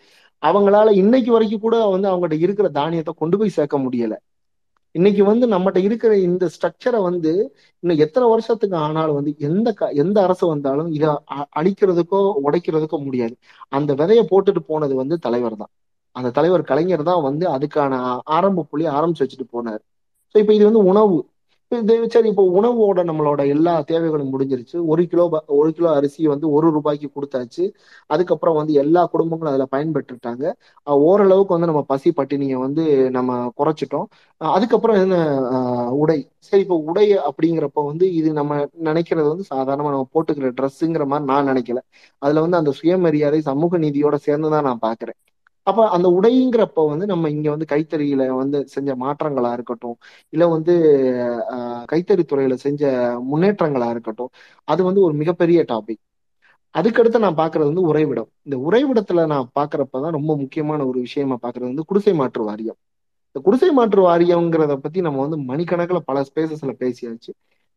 அவங்களால 0.43 0.89
இன்னைக்கு 1.03 1.31
வரைக்கும் 1.33 1.65
கூட 1.67 1.77
வந்து 1.95 2.09
அவங்ககிட்ட 2.11 2.39
இருக்கிற 2.47 2.69
தானியத்தை 2.79 3.15
கொண்டு 3.15 3.39
போய் 3.41 3.57
சேர்க்க 3.59 3.79
முடியல. 3.87 4.15
இன்னைக்கு 4.93 5.25
வந்து 5.25 5.47
நம்மகிட்ட 5.49 5.77
இருக்கிற 5.77 6.19
இந்த 6.19 6.49
ஸ்ட்ரக்சரை 6.49 7.03
வந்து 7.03 7.55
இன்னும் 7.81 7.99
எத்தனை 7.99 8.29
வருஷத்துக்கு 8.29 8.77
ஆனாலும் 8.77 9.15
வந்து 9.15 9.35
எந்த 9.39 9.73
க- 9.73 9.91
எந்த 9.91 10.23
அரசு 10.23 10.47
வந்தாலும் 10.47 10.93
இதை 10.93 11.09
அ- 11.09 11.49
அழிக்கிறதுக்கோ 11.57 12.33
உடைக்கிறதுக்கோ 12.45 13.05
முடியாது. 13.05 13.37
அந்த 13.69 13.95
விதைய 13.95 14.27
போட்டுட்டு 14.31 14.59
போனது 14.59 14.95
வந்து 14.95 15.19
தலைவர் 15.19 15.57
தான். 15.57 15.71
அந்த 16.13 16.31
தலைவர் 16.31 16.63
கலைஞர் 16.63 17.03
தான் 17.03 17.23
வந்து 17.23 17.49
அதுக்கான 17.49 18.21
ஆரம்ப 18.25 18.67
புள்ளி 18.71 18.87
ஆரம்பிச்சு 18.87 19.21
வச்சுட்டு 19.21 19.49
போனார். 19.53 19.79
ஸோ 20.35 20.39
இப்போ 20.39 20.55
இது 20.55 20.65
வந்து 20.65 20.85
உணவு. 20.85 21.29
சரி 22.09 22.29
இப்போ 22.29 22.51
உணவோட 22.51 22.97
நம்மளோட 22.97 23.49
எல்லா 23.49 23.81
தேவைகளும் 23.81 24.39
முடிஞ்சிருச்சு. 24.39 24.85
ஒரு 24.87 25.07
கிலோ 25.07 25.29
ப- 25.29 25.45
ஒரு 25.47 25.73
கிலோ 25.73 25.91
அரிசி 25.95 26.27
வந்து 26.27 26.51
ஒரு 26.51 26.71
ரூபாய்க்கு 26.71 27.11
கொடுத்தாச்சு. 27.15 27.73
அதுக்கப்புறம் 28.07 28.55
வந்து 28.55 28.73
எல்லா 28.73 29.11
குடும்பங்களும் 29.13 29.49
அதுல 29.49 29.67
பயன்பெற்றுட்டாங்க. 29.71 30.53
ஓரளவுக்கு 30.85 31.53
வந்து 31.53 31.67
நம்ம 31.67 31.83
பசி 31.83 32.13
பட்டினியை 32.17 32.53
வந்து 32.53 33.11
நம்ம 33.11 33.53
குறைச்சிட்டோம். 33.59 34.05
அதுக்கப்புறம் 34.37 34.97
என்ன 34.97 35.41
உடை. 35.93 36.29
சரி 36.39 36.63
இப்போ 36.63 36.77
உடை 36.77 37.17
அப்படிங்கிறப்ப 37.19 37.71
வந்து 37.73 38.15
இது 38.15 38.33
நம்ம 38.33 38.57
நினைக்கிறது 38.83 39.29
வந்து 39.29 39.45
சாதாரணமா 39.55 39.77
நம்ம 39.77 40.09
போட்டுக்கிற 40.15 40.53
ட்ரெஸ்ஸுங்கிற 40.61 41.07
மாதிரி 41.07 41.33
நான் 41.33 41.47
நினைக்கல. 41.47 41.79
அதுல 42.19 42.41
வந்து 42.41 42.57
அந்த 42.57 42.71
சுயமரியாதை 42.73 43.41
சமூக 43.41 43.79
நீதியோட 43.79 44.15
சேர்ந்துதான் 44.15 44.65
நான் 44.65 44.79
பாக்குறேன். 44.83 45.40
அப்ப 45.67 45.81
அந்த 45.91 46.09
உடைங்கிறப்ப 46.17 46.85
வந்து 46.91 47.07
நம்ம 47.07 47.31
இங்க 47.31 47.49
வந்து 47.51 47.67
கைத்தறியில 47.67 48.23
வந்து 48.37 48.59
செஞ்ச 48.73 48.91
மாற்றங்களா 49.03 49.51
இருக்கட்டும் 49.57 49.97
இல்ல 50.33 50.45
வந்து 50.49 50.75
கைத்தறி 51.89 52.25
துறையில 52.25 52.55
செஞ்ச 52.65 52.83
முன்னேற்றங்களா 53.31 53.89
இருக்கட்டும் 53.91 54.33
அது 54.69 54.81
வந்து 54.85 55.03
ஒரு 55.07 55.15
மிகப்பெரிய 55.23 55.61
டாபிக் 55.69 56.03
அதுக்கடுத்து 56.75 57.19
நான் 57.19 57.39
பாக்குறது 57.39 57.71
வந்து 57.71 57.87
உறைவிடம். 57.87 58.29
இந்த 58.41 58.57
உறைவிடத்துல 58.67 59.25
நான் 59.27 59.49
பாக்குறப்பதான் 59.57 60.17
ரொம்ப 60.19 60.33
முக்கியமான 60.43 60.81
ஒரு 60.87 60.99
விஷயமா 61.07 61.37
பாக்குறது 61.43 61.71
வந்து 61.71 61.87
குடிசை 61.89 62.13
மாற்று 62.21 62.43
வாரியம். 62.45 62.79
இந்த 63.29 63.41
குடிசை 63.47 63.71
மாற்று 63.73 64.01
வாரியம்ங்கிறத 64.03 64.75
பத்தி 64.85 65.01
நம்ம 65.01 65.21
வந்து 65.25 65.39
மணிக்கணக்கில் 65.51 66.07
பல 66.09 66.21
ஸ்பேசஸ்ல 66.29 66.73
பேசியாச்சு. 66.81 67.33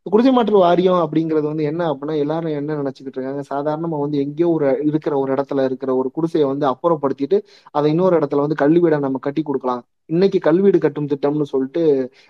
குடிசை 0.06 0.32
மாற்று 0.32 0.58
வாரியம் 0.58 1.02
அப்படிங்கிறது 1.04 1.42
வந்து 1.42 1.64
என்ன 1.64 1.84
அப்படின்னா 1.90 2.18
எல்லாரும் 2.18 2.52
என்ன 2.52 2.76
நினைச்சுக்கிட்டு 2.76 3.18
இருக்காங்க? 3.18 3.44
சாதாரணமா 3.50 4.00
வந்து 4.00 4.18
எங்கேயோ 4.20 4.50
ஒரு 4.50 4.84
இருக்கிற 4.84 5.18
ஒரு 5.18 5.34
இடத்துல 5.34 5.64
இருக்கிற 5.64 5.96
ஒரு 5.96 6.12
குடிசையை 6.12 6.48
வந்து 6.50 6.66
அப்புறப்படுத்திட்டு 6.68 7.38
அதை 7.72 7.92
இன்னொரு 7.92 8.20
இடத்துல 8.20 8.40
வந்து 8.40 8.56
கல்வி 8.56 8.80
நம்ம 9.00 9.18
கட்டி 9.20 9.42
கொடுக்கலாம். 9.42 9.82
இன்னைக்கு 10.10 10.40
கல்வீடு 10.40 10.78
கட்டும் 10.78 11.08
திட்டம்னு 11.08 11.42
சொல்லிட்டு 11.46 11.84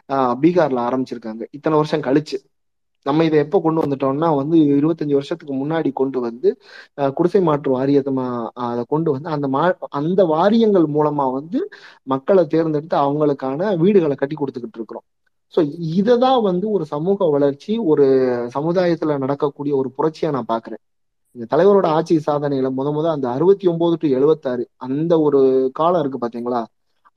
ஆஹ், 0.09 0.35
பீகார்ல 0.41 0.79
ஆரம்பிச்சிருக்காங்க. 0.87 1.43
இத்தனை 1.51 1.77
வருஷம் 1.77 2.01
கழிச்சு. 2.01 2.37
நம்ம 3.05 3.23
இதை 3.23 3.39
எப்போ 3.39 3.59
கொண்டு 3.61 3.81
வந்துட்டோம்னா 3.81 4.35
வந்து 4.35 4.57
இருபத்தஞ்சு 4.73 5.11
வருஷத்துக்கு 5.11 5.53
முன்னாடி 5.55 5.93
கொண்டு 5.93 6.19
வந்து 6.19 6.49
குடிசை 7.13 7.41
மாற்று 7.41 7.71
வாரியத்தை 7.71 8.13
மா- 8.13 8.49
அதை 8.65 8.83
கொண்டு 8.87 9.11
வந்து 9.11 9.29
அந்த 9.29 9.47
மா 9.47 9.63
அந்த 9.91 10.25
வாரியங்கள் 10.25 10.85
மூலமா 10.95 11.25
வந்து 11.33 11.59
மக்களை 12.03 12.45
தேர்ந்தெடுத்து 12.47 12.97
அவங்களுக்கான 12.97 13.77
வீடுகளை 13.77 14.15
கட்டி 14.15 14.35
கொடுத்துக்கிட்டு 14.35 14.79
இருக்கிறோம். 14.81 15.05
ஸோ 15.53 15.59
இதை 15.97 16.15
தான் 16.19 16.39
வந்து 16.47 16.65
ஒரு 16.75 16.85
சமூக 16.91 17.27
வளர்ச்சி 17.33 17.73
ஒரு 17.91 18.05
சமுதாயத்துல 18.55 19.17
நடக்கக்கூடிய 19.23 19.73
ஒரு 19.81 19.89
புரட்சியா 19.97 20.29
நான் 20.35 20.51
பாக்குறேன். 20.53 20.81
இந்த 21.35 21.45
தலைவரோட 21.51 21.87
ஆட்சி 21.97 22.15
சாதனையில 22.27 22.69
முத 22.77 22.87
முத 22.93 23.07
அந்த 23.13 23.27
அறுபத்தி 23.35 23.65
ஒன்பது 23.71 23.95
டு 23.97 24.07
எழுபத்தாறு 24.17 24.63
அந்த 24.87 25.13
ஒரு 25.25 25.39
காலம் 25.73 26.01
இருக்கு 26.03 26.19
பாத்தீங்களா? 26.19 26.61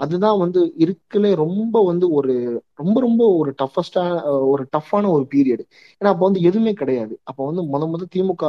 அதுதான் 0.00 0.38
வந்து 0.42 0.60
இருக்குலே 0.84 1.30
ரொம்ப 1.42 1.76
வந்து 1.84 2.06
ஒரு 2.16 2.32
ரொம்ப 2.80 2.96
ரொம்ப 3.00 3.22
ஒரு 3.38 3.50
டஃபஸ்டா 3.60 4.02
ஒரு 4.50 4.62
டஃப்பான 4.74 5.10
ஒரு 5.12 5.24
பீரியட் 5.32 5.62
ஏன்னா 6.00 6.10
அப்போ 6.12 6.24
வந்து 6.28 6.42
எதுவுமே 6.48 6.72
கிடையாது. 6.80 7.14
அப்போ 7.28 7.42
வந்து 7.48 7.62
முத 7.72 7.84
முத 7.92 8.08
திமுக 8.10 8.44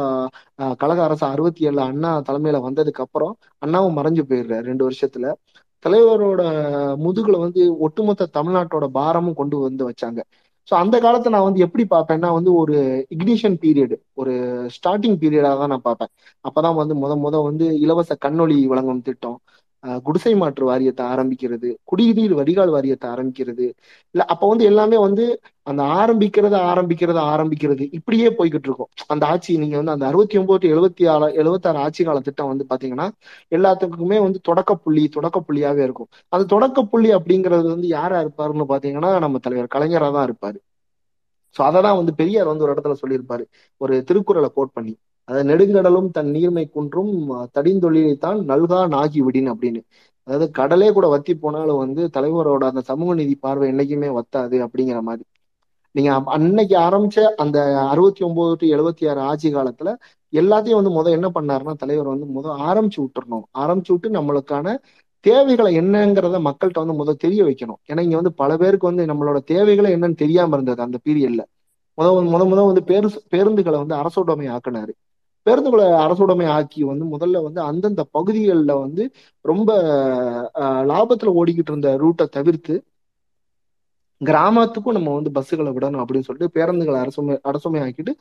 கழக 0.82 1.00
அரசு 1.08 1.26
அறுபத்தி 1.30 1.68
ஏழுல 1.68 1.86
அண்ணா 1.92 2.12
தலைமையில 2.30 2.60
வந்ததுக்கு 2.68 3.06
அப்புறம் 3.06 3.34
அண்ணாவும் 3.62 3.98
மறைஞ்சு 4.00 4.24
போயிடுறாரு 4.30 4.66
ரெண்டு 4.72 4.86
வருஷத்துல. 4.88 5.26
தலைவரோட 5.86 6.42
முதுகுல 7.06 7.40
வந்து 7.46 7.62
ஒட்டுமொத்த 7.86 8.30
தமிழ்நாட்டோட 8.38 8.86
பாரமும் 9.00 9.40
கொண்டு 9.42 9.58
வந்து 9.60 9.84
வச்சாங்க. 9.90 10.20
ஸோ 10.68 10.74
அந்த 10.76 10.96
காலத்தை 11.00 11.30
நான் 11.34 11.46
வந்து 11.48 11.64
எப்படி 11.66 11.84
பார்ப்பேன்னா 11.92 12.30
வந்து 12.38 12.52
ஒரு 12.62 12.76
இக்னிஷன் 13.16 13.58
பீரியட் 13.64 13.94
ஒரு 14.14 14.34
ஸ்டார்டிங் 14.76 15.18
பீரியடாக 15.22 15.56
தான் 15.62 15.72
நான் 15.74 15.86
பார்ப்பேன். 15.90 16.12
அப்பதான் 16.46 16.78
வந்து 16.82 16.96
முத 17.04 17.14
முத 17.26 17.36
வந்து 17.50 17.66
இலவச 17.86 18.18
கண்ணொளி 18.26 18.58
வழங்கும் 18.74 19.06
திட்டம் 19.08 19.38
குடிசை 20.06 20.32
மாற்று 20.36 20.64
வாரியத்தை 20.66 21.06
ஆரம்பிக்கிறது 21.06 21.70
குடிநீர் 21.84 22.34
வடிகால் 22.34 22.70
வாரியத்தை 22.70 23.08
ஆரம்பிக்கிறது. 23.10 23.66
இல்ல 24.16 24.24
அப்ப 24.26 24.48
வந்து 24.48 24.66
எல்லாமே 24.66 24.98
வந்து 24.98 25.26
அந்த 25.68 25.82
ஆரம்பிக்கிறத 25.98 26.56
ஆரம்பிக்கிறத 26.72 27.20
ஆரம்பிக்கிறது. 27.34 27.84
இப்படியே 27.98 28.30
போய்கிட்டு 28.32 28.68
இருக்கும். 28.70 28.90
அந்த 29.08 29.24
ஆட்சி 29.26 29.58
நீங்க 29.58 29.76
வந்து 29.78 29.92
அந்த 29.92 30.06
அறுபத்தி 30.08 30.38
ஒன்பது 30.38 30.68
எழுபத்தி 30.74 31.06
ஆறு 31.08 31.28
எழுபத்தாறு 31.36 31.78
ஆட்சி 31.78 32.04
கால 32.04 32.20
திட்டம் 32.20 32.48
வந்து 32.48 32.66
பாத்தீங்கன்னா 32.70 33.08
எல்லாத்துக்குமே 33.52 34.20
வந்து 34.22 34.40
தொடக்க 34.42 34.76
புள்ளி 34.78 35.04
தொடக்க 35.10 35.40
புள்ளியாவே 35.48 35.84
இருக்கும். 35.84 36.10
அந்த 36.34 36.46
தொடக்க 36.48 36.84
புள்ளி 36.84 37.12
அப்படிங்கிறது 37.18 37.68
வந்து 37.68 37.90
யாரா 37.90 38.20
இருப்பாருன்னு 38.24 38.68
பாத்தீங்கன்னா 38.74 39.12
நம்ம 39.20 39.40
தலைவர் 39.40 39.74
கலைஞரா 39.76 40.10
தான் 40.12 40.28
இருப்பாரு. 40.30 40.58
சோ 41.56 41.62
அததான் 41.64 42.00
வந்து 42.00 42.14
பெரியார் 42.16 42.48
வந்து 42.48 42.66
ஒரு 42.66 42.74
இடத்துல 42.76 42.96
சொல்லியிருப்பாரு. 43.02 43.44
ஒரு 43.82 43.94
திருக்குறளை 44.10 44.50
கோட் 44.54 44.76
பண்ணி. 44.76 44.94
அதாவது 45.30 45.48
நெடுங்கடலும் 45.50 46.10
தன் 46.12 46.30
நீர்மை 46.32 46.64
குன்றும் 46.70 47.14
தடிந்தொழிலைத்தான் 47.56 48.40
நல்கா 48.52 48.80
நாகி 48.94 49.20
விடின் 49.26 49.50
அப்படின்னு. 49.54 49.82
அதாவது 50.28 50.46
கடலே 50.52 50.88
கூட 50.92 51.06
வத்தி 51.08 51.34
போனாலும் 51.38 51.82
வந்து 51.84 52.04
தலைவரோட 52.16 52.64
அந்த 52.72 52.82
சமூக 52.90 53.14
நீதி 53.14 53.36
பார்வை 53.40 53.68
என்னைக்குமே 53.72 54.10
வத்தாது 54.18 54.58
அப்படிங்கிற 54.66 55.00
மாதிரி. 55.02 55.24
நீங்க 55.96 56.12
அன்னைக்கு 56.36 56.76
ஆரம்பிச்ச 56.80 57.20
அந்த 57.44 57.58
அறுபத்தி 57.92 58.22
ஒன்பது 58.24 58.54
டு 58.62 58.66
எழுபத்தி 58.76 59.04
ஆறு 59.12 59.22
ஆட்சி 59.30 59.50
காலத்துல 59.52 59.90
எல்லாத்தையும் 60.34 60.80
வந்து 60.80 60.94
முத 60.98 61.08
என்ன 61.18 61.28
பண்ணாருன்னா 61.36 61.74
தலைவர் 61.84 62.12
வந்து 62.14 62.28
முத 62.36 62.48
ஆரம்பிச்சு 62.70 63.00
விட்டுறணும். 63.04 63.46
ஆரம்பிச்சு 63.56 63.92
விட்டு 63.94 64.10
நம்மளுக்கான 64.10 64.76
தேவைகளை 65.26 65.72
என்னங்கிறத 65.80 66.38
மக்கள்கிட்ட 66.48 66.84
வந்து 66.84 66.94
முதல் 66.94 67.22
தெரிய 67.26 67.42
வைக்கணும். 67.44 67.80
ஏன்னா 67.90 68.02
இங்க 68.02 68.18
வந்து 68.22 68.34
பல 68.42 68.52
பேருக்கு 68.58 68.90
வந்து 68.92 69.06
நம்மளோட 69.12 69.40
தேவைகளை 69.54 69.90
என்னன்னு 69.96 70.22
தெரியாம 70.24 70.56
இருந்தது 70.58 70.82
அந்த 70.88 71.00
பீரியட்ல 71.06 71.44
முத 71.98 72.08
முத 72.28 72.44
முத 72.46 72.62
வந்து 72.68 72.84
பேரு 72.90 73.08
பேருந்துகளை 73.34 73.78
வந்து 73.84 73.96
அரசுடைமை 74.02 74.48
ஆக்குனாரு. 74.56 74.94
பேருந்துகளை 75.48 75.86
அரசுடைமை 76.04 76.48
ஆக்கி 76.54 76.82
வந்து 76.84 77.06
முதல்ல 77.14 77.42
வந்து 77.44 77.62
அந்தந்த 77.64 78.04
பகுதிகளில் 78.16 78.74
வந்து 78.82 79.04
ரொம்ப 79.46 79.70
அஹ், 80.62 80.84
லாபத்துல 80.90 81.34
ஓடிக்கிட்டு 81.40 81.72
இருந்த 81.74 81.92
ரூட்டை 82.02 82.28
தவிர்த்து 82.36 82.76
கிராமத்துக்கும் 84.22 84.98
நம்ம 84.98 85.14
வந்து 85.16 85.32
பஸ்ஸுகளை 85.34 85.72
விடணும் 85.74 86.04
அப்படின்னு 86.04 86.28
சொல்லிட்டு 86.28 86.56
பேருந்துகளை 86.56 87.00
அரசுமை 87.04 87.36
அரசுமை 87.44 87.80
ஆக்கிட்டு 87.82 88.14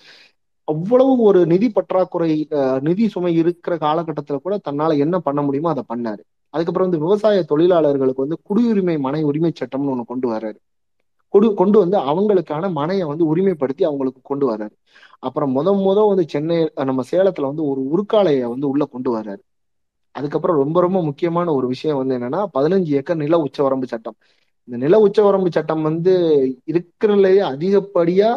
அவ்வளவு 0.69 1.13
ஒரு 1.23 1.41
நிதி 1.47 1.69
பற்றாக்குறை 1.71 2.31
அஹ், 2.59 2.81
நிதி 2.83 3.05
சுமை 3.09 3.33
இருக்கிற 3.41 3.75
காலகட்டத்துல 3.83 4.39
கூட 4.41 4.57
தன்னால 4.67 4.99
என்ன 5.05 5.17
பண்ண 5.21 5.41
முடியுமோ 5.43 5.71
அதை 5.71 5.85
பண்ணாரு. 5.89 6.23
அதுக்கப்புறம் 6.55 6.89
வந்து 6.89 7.03
விவசாய 7.05 7.43
தொழிலாளர்களுக்கு 7.51 8.25
வந்து 8.25 8.39
குடியுரிமை 8.49 8.97
மனை 9.01 9.21
உரிமை 9.25 9.53
சட்டம்னு 9.55 9.93
ஒண்ணு 9.95 10.05
கொண்டு 10.07 10.29
வர்றாரு. 10.29 10.59
கொடு 11.35 11.49
கொண்டு 11.55 11.77
வந்து 11.79 11.97
அவங்களுக்கான 12.11 12.71
மனையை 12.73 13.07
வந்து 13.09 13.25
உரிமைப்படுத்தி 13.27 13.85
அவங்களுக்கு 13.85 14.21
கொண்டு 14.23 14.47
வர்றாரு. 14.51 14.75
அப்புறம் 15.23 15.53
முத 15.53 15.69
முத 15.79 15.99
வந்து 16.09 16.25
சென்னை 16.29 16.57
நம்ம 16.85 17.03
சேலத்துல 17.11 17.51
வந்து 17.51 17.65
ஒரு 17.67 17.81
உருக்காலையை 17.93 18.47
வந்து 18.49 18.67
உள்ள 18.69 18.85
கொண்டு 18.87 19.11
வர்றாரு. 19.17 19.43
அதுக்கப்புறம் 20.15 20.57
ரொம்ப 20.57 20.79
ரொம்ப 20.81 20.99
முக்கியமான 21.03 21.53
ஒரு 21.53 21.67
விஷயம் 21.67 21.99
வந்து 21.99 22.17
என்னன்னா 22.19 22.41
பதினஞ்சு 22.55 22.91
ஏக்கர் 22.99 23.17
நில 23.17 23.37
உச்சவரம்பு 23.45 23.87
சட்டம். 23.87 24.17
இந்த 24.69 24.77
நில 24.77 24.99
உச்சவரம்பு 25.07 25.51
சட்டம் 25.51 25.83
வந்து 25.83 26.13
இருக்கிறதுலயே 26.71 27.43
அதிகப்படியா 27.51 28.31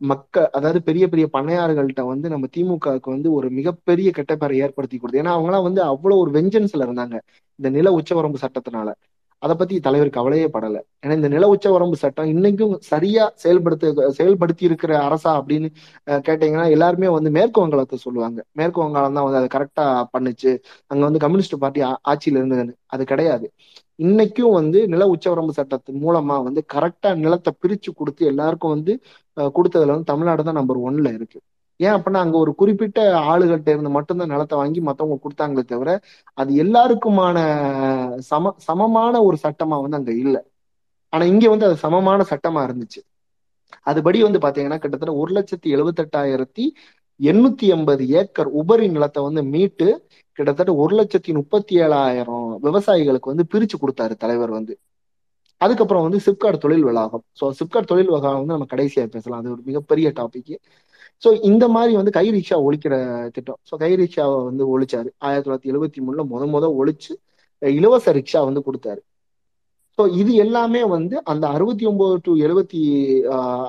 மக்க 0.00 0.44
அதாவது 0.52 0.82
பெரிய 0.82 1.04
பெரிய 1.08 1.26
பண்ணையாறுகள்கிட்ட 1.32 2.02
வந்து 2.04 2.28
நம்ம 2.28 2.46
திமுகவுக்கு 2.56 3.08
வந்து 3.10 3.28
ஒரு 3.32 3.48
மிகப்பெரிய 3.50 4.08
கெட்ட 4.10 4.32
பேரை 4.36 4.58
ஏற்படுத்தி 4.58 4.96
கொடுத்து 4.96 5.22
ஏன்னா 5.22 5.34
அவங்களாம் 5.36 5.62
வந்து 5.62 5.82
அவ்வளவு 5.84 6.20
ஒரு 6.20 6.30
வெஞ்சன்ஸ்ல 6.32 6.86
இருந்தாங்க 6.86 7.16
இந்த 7.58 7.68
நில 7.70 7.90
உச்சவரம்பு 7.98 8.38
சட்டத்தினால. 8.40 8.88
அதை 9.44 9.54
பத்தி 9.60 9.74
தலைவர் 9.86 10.10
கவலையே 10.16 10.46
படல. 10.54 10.76
ஏன்னா 11.04 11.14
இந்த 11.18 11.28
நில 11.34 11.44
உச்சவரம்பு 11.54 11.96
சட்டம் 12.02 12.30
இன்னைக்கும் 12.34 12.74
சரியா 12.90 13.24
செயல்படுத்த 13.42 14.10
செயல்படுத்தி 14.18 14.64
இருக்கிற 14.68 14.92
அரசா 15.08 15.30
அப்படின்னு 15.40 15.68
கேட்டீங்கன்னா 16.28 16.66
எல்லாருமே 16.76 17.08
வந்து 17.16 17.30
மேற்கு 17.38 17.62
வங்காளத்தை 17.64 17.98
சொல்லுவாங்க. 18.06 18.38
மேற்கு 18.60 18.80
வங்காளம் 18.84 19.16
தான் 19.18 19.26
வந்து 19.28 19.40
அதை 19.42 19.50
கரெக்டா 19.56 19.86
பண்ணுச்சு. 20.14 20.52
அங்க 20.90 21.02
வந்து 21.08 21.22
கம்யூனிஸ்ட் 21.24 21.56
பார்ட்டி 21.64 21.82
ஆட்சியில 22.12 22.40
இருந்ததுன்னு. 22.42 22.74
அது 22.94 23.04
கிடையாது. 23.12 23.48
இன்னைக்கும் 23.98 24.54
வந்து 24.60 24.78
நில 24.92 25.02
உச்சவரம்பு 25.14 25.52
சட்டத்தின் 25.58 26.00
மூலமா 26.04 26.36
வந்து 26.46 26.60
கரெக்டா 26.74 27.10
நிலத்தை 27.24 27.52
பிரிச்சு 27.62 27.90
கொடுத்து 28.00 28.22
எல்லாருக்கும் 28.32 28.74
வந்து 28.76 28.92
கொடுத்ததுல 29.56 29.94
வந்து 29.94 30.10
தமிழ்நாடு 30.12 30.48
தான் 30.48 30.58
நம்பர் 30.60 30.80
ஒன்ல 30.88 31.08
இருக்கு. 31.18 31.38
ஏன் 31.80 31.94
அப்படின்னா 31.96 32.20
அங்க 32.24 32.36
ஒரு 32.38 32.52
குறிப்பிட்ட 32.54 32.98
ஆளுகிட்ட 33.30 33.68
இருந்து 33.74 33.90
மட்டும்தான் 33.90 34.32
நிலத்தை 34.32 34.56
வாங்கி 34.58 34.80
மத்தவங்க 34.80 35.16
கொடுத்தாங்களே 35.24 35.64
தவிர 35.72 35.90
அது 36.38 36.50
எல்லாருக்குமான 36.64 37.38
சம 38.30 38.52
சமமான 38.68 39.22
ஒரு 39.22 39.38
சட்டமா 39.44 39.78
வந்து 39.84 39.98
அங்க 40.00 40.12
இல்ல. 40.24 40.36
ஆனா 41.12 41.24
இங்க 41.24 41.48
வந்து 41.48 41.66
அது 41.66 41.76
சமமான 41.76 42.20
சட்டமா 42.30 42.60
இருந்துச்சு. 42.68 43.00
அதுபடி 43.86 44.18
வந்து 44.26 44.40
பாத்தீங்கன்னா 44.44 44.78
கிட்டத்தட்ட 44.82 45.14
ஒரு 45.22 45.32
லட்சத்தி 45.32 45.68
எழுபத்தெட்டாயிரத்தி 45.76 46.64
எண்ணூத்தி 47.20 47.66
எண்பது 47.74 48.04
ஏக்கர் 48.20 48.48
உபரி 48.60 48.86
நிலத்தை 48.88 49.20
வந்து 49.22 49.42
மீட்டு 49.54 49.88
கிட்டத்தட்ட 50.38 50.72
ஒரு 50.74 50.94
லட்சத்தி 51.00 51.32
முப்பத்தி 51.32 51.74
ஏழாயிரம் 51.84 52.48
விவசாயிகளுக்கு 52.66 53.32
வந்து 53.32 53.46
பிரிச்சு 53.52 53.76
கொடுத்தாரு 53.82 54.14
தலைவர் 54.24 54.52
வந்து. 54.58 54.74
அதுக்கப்புறம் 55.60 56.04
வந்து 56.06 56.18
சிப்காட் 56.26 56.62
தொழில் 56.64 56.86
வளாகம். 56.88 57.24
ஸோ 57.40 57.44
சிப்காட் 57.60 57.90
தொழில் 57.92 58.10
வளாகம் 58.14 58.40
வந்து 58.40 58.56
நம்ம 58.56 58.68
கடைசியா 58.74 59.04
பேசலாம். 59.16 59.40
அது 59.42 59.52
ஒரு 59.52 59.62
மிகப்பெரிய 59.68 60.08
டாபிக் 60.20 60.52
ஸோ 61.22 61.42
இந்த 61.42 61.68
மாதிரி 61.68 61.96
வந்து 61.96 62.10
கை 62.10 62.26
ரிக்ஷா 62.30 62.56
ஒழிக்கிற 62.66 62.94
திட்டம். 63.30 63.58
ஸோ 63.70 63.76
கை 63.76 63.90
ரிக்ஷாவை 63.94 64.44
வந்து 64.44 64.64
ஒழிச்சாரு. 64.72 65.08
ஆயிரத்தி 65.18 65.46
தொள்ளாயிரத்தி 65.46 65.72
எழுபத்தி 65.72 66.00
மூணுல 66.06 66.24
முத 66.32 66.46
முத 66.50 66.66
ஒழிச்சு 66.80 67.12
இலவச 67.62 68.12
ரிக்ஷா 68.12 68.40
வந்து 68.44 68.60
கொடுத்தாரு. 68.60 69.00
ஸோ 69.98 70.14
இது 70.14 70.34
எல்லாமே 70.34 70.84
வந்து 70.86 71.24
அந்த 71.24 71.48
அறுபத்தி 71.48 71.84
ஒன்பது 71.86 72.14
டு 72.22 72.32
எழுபத்தி 72.36 72.80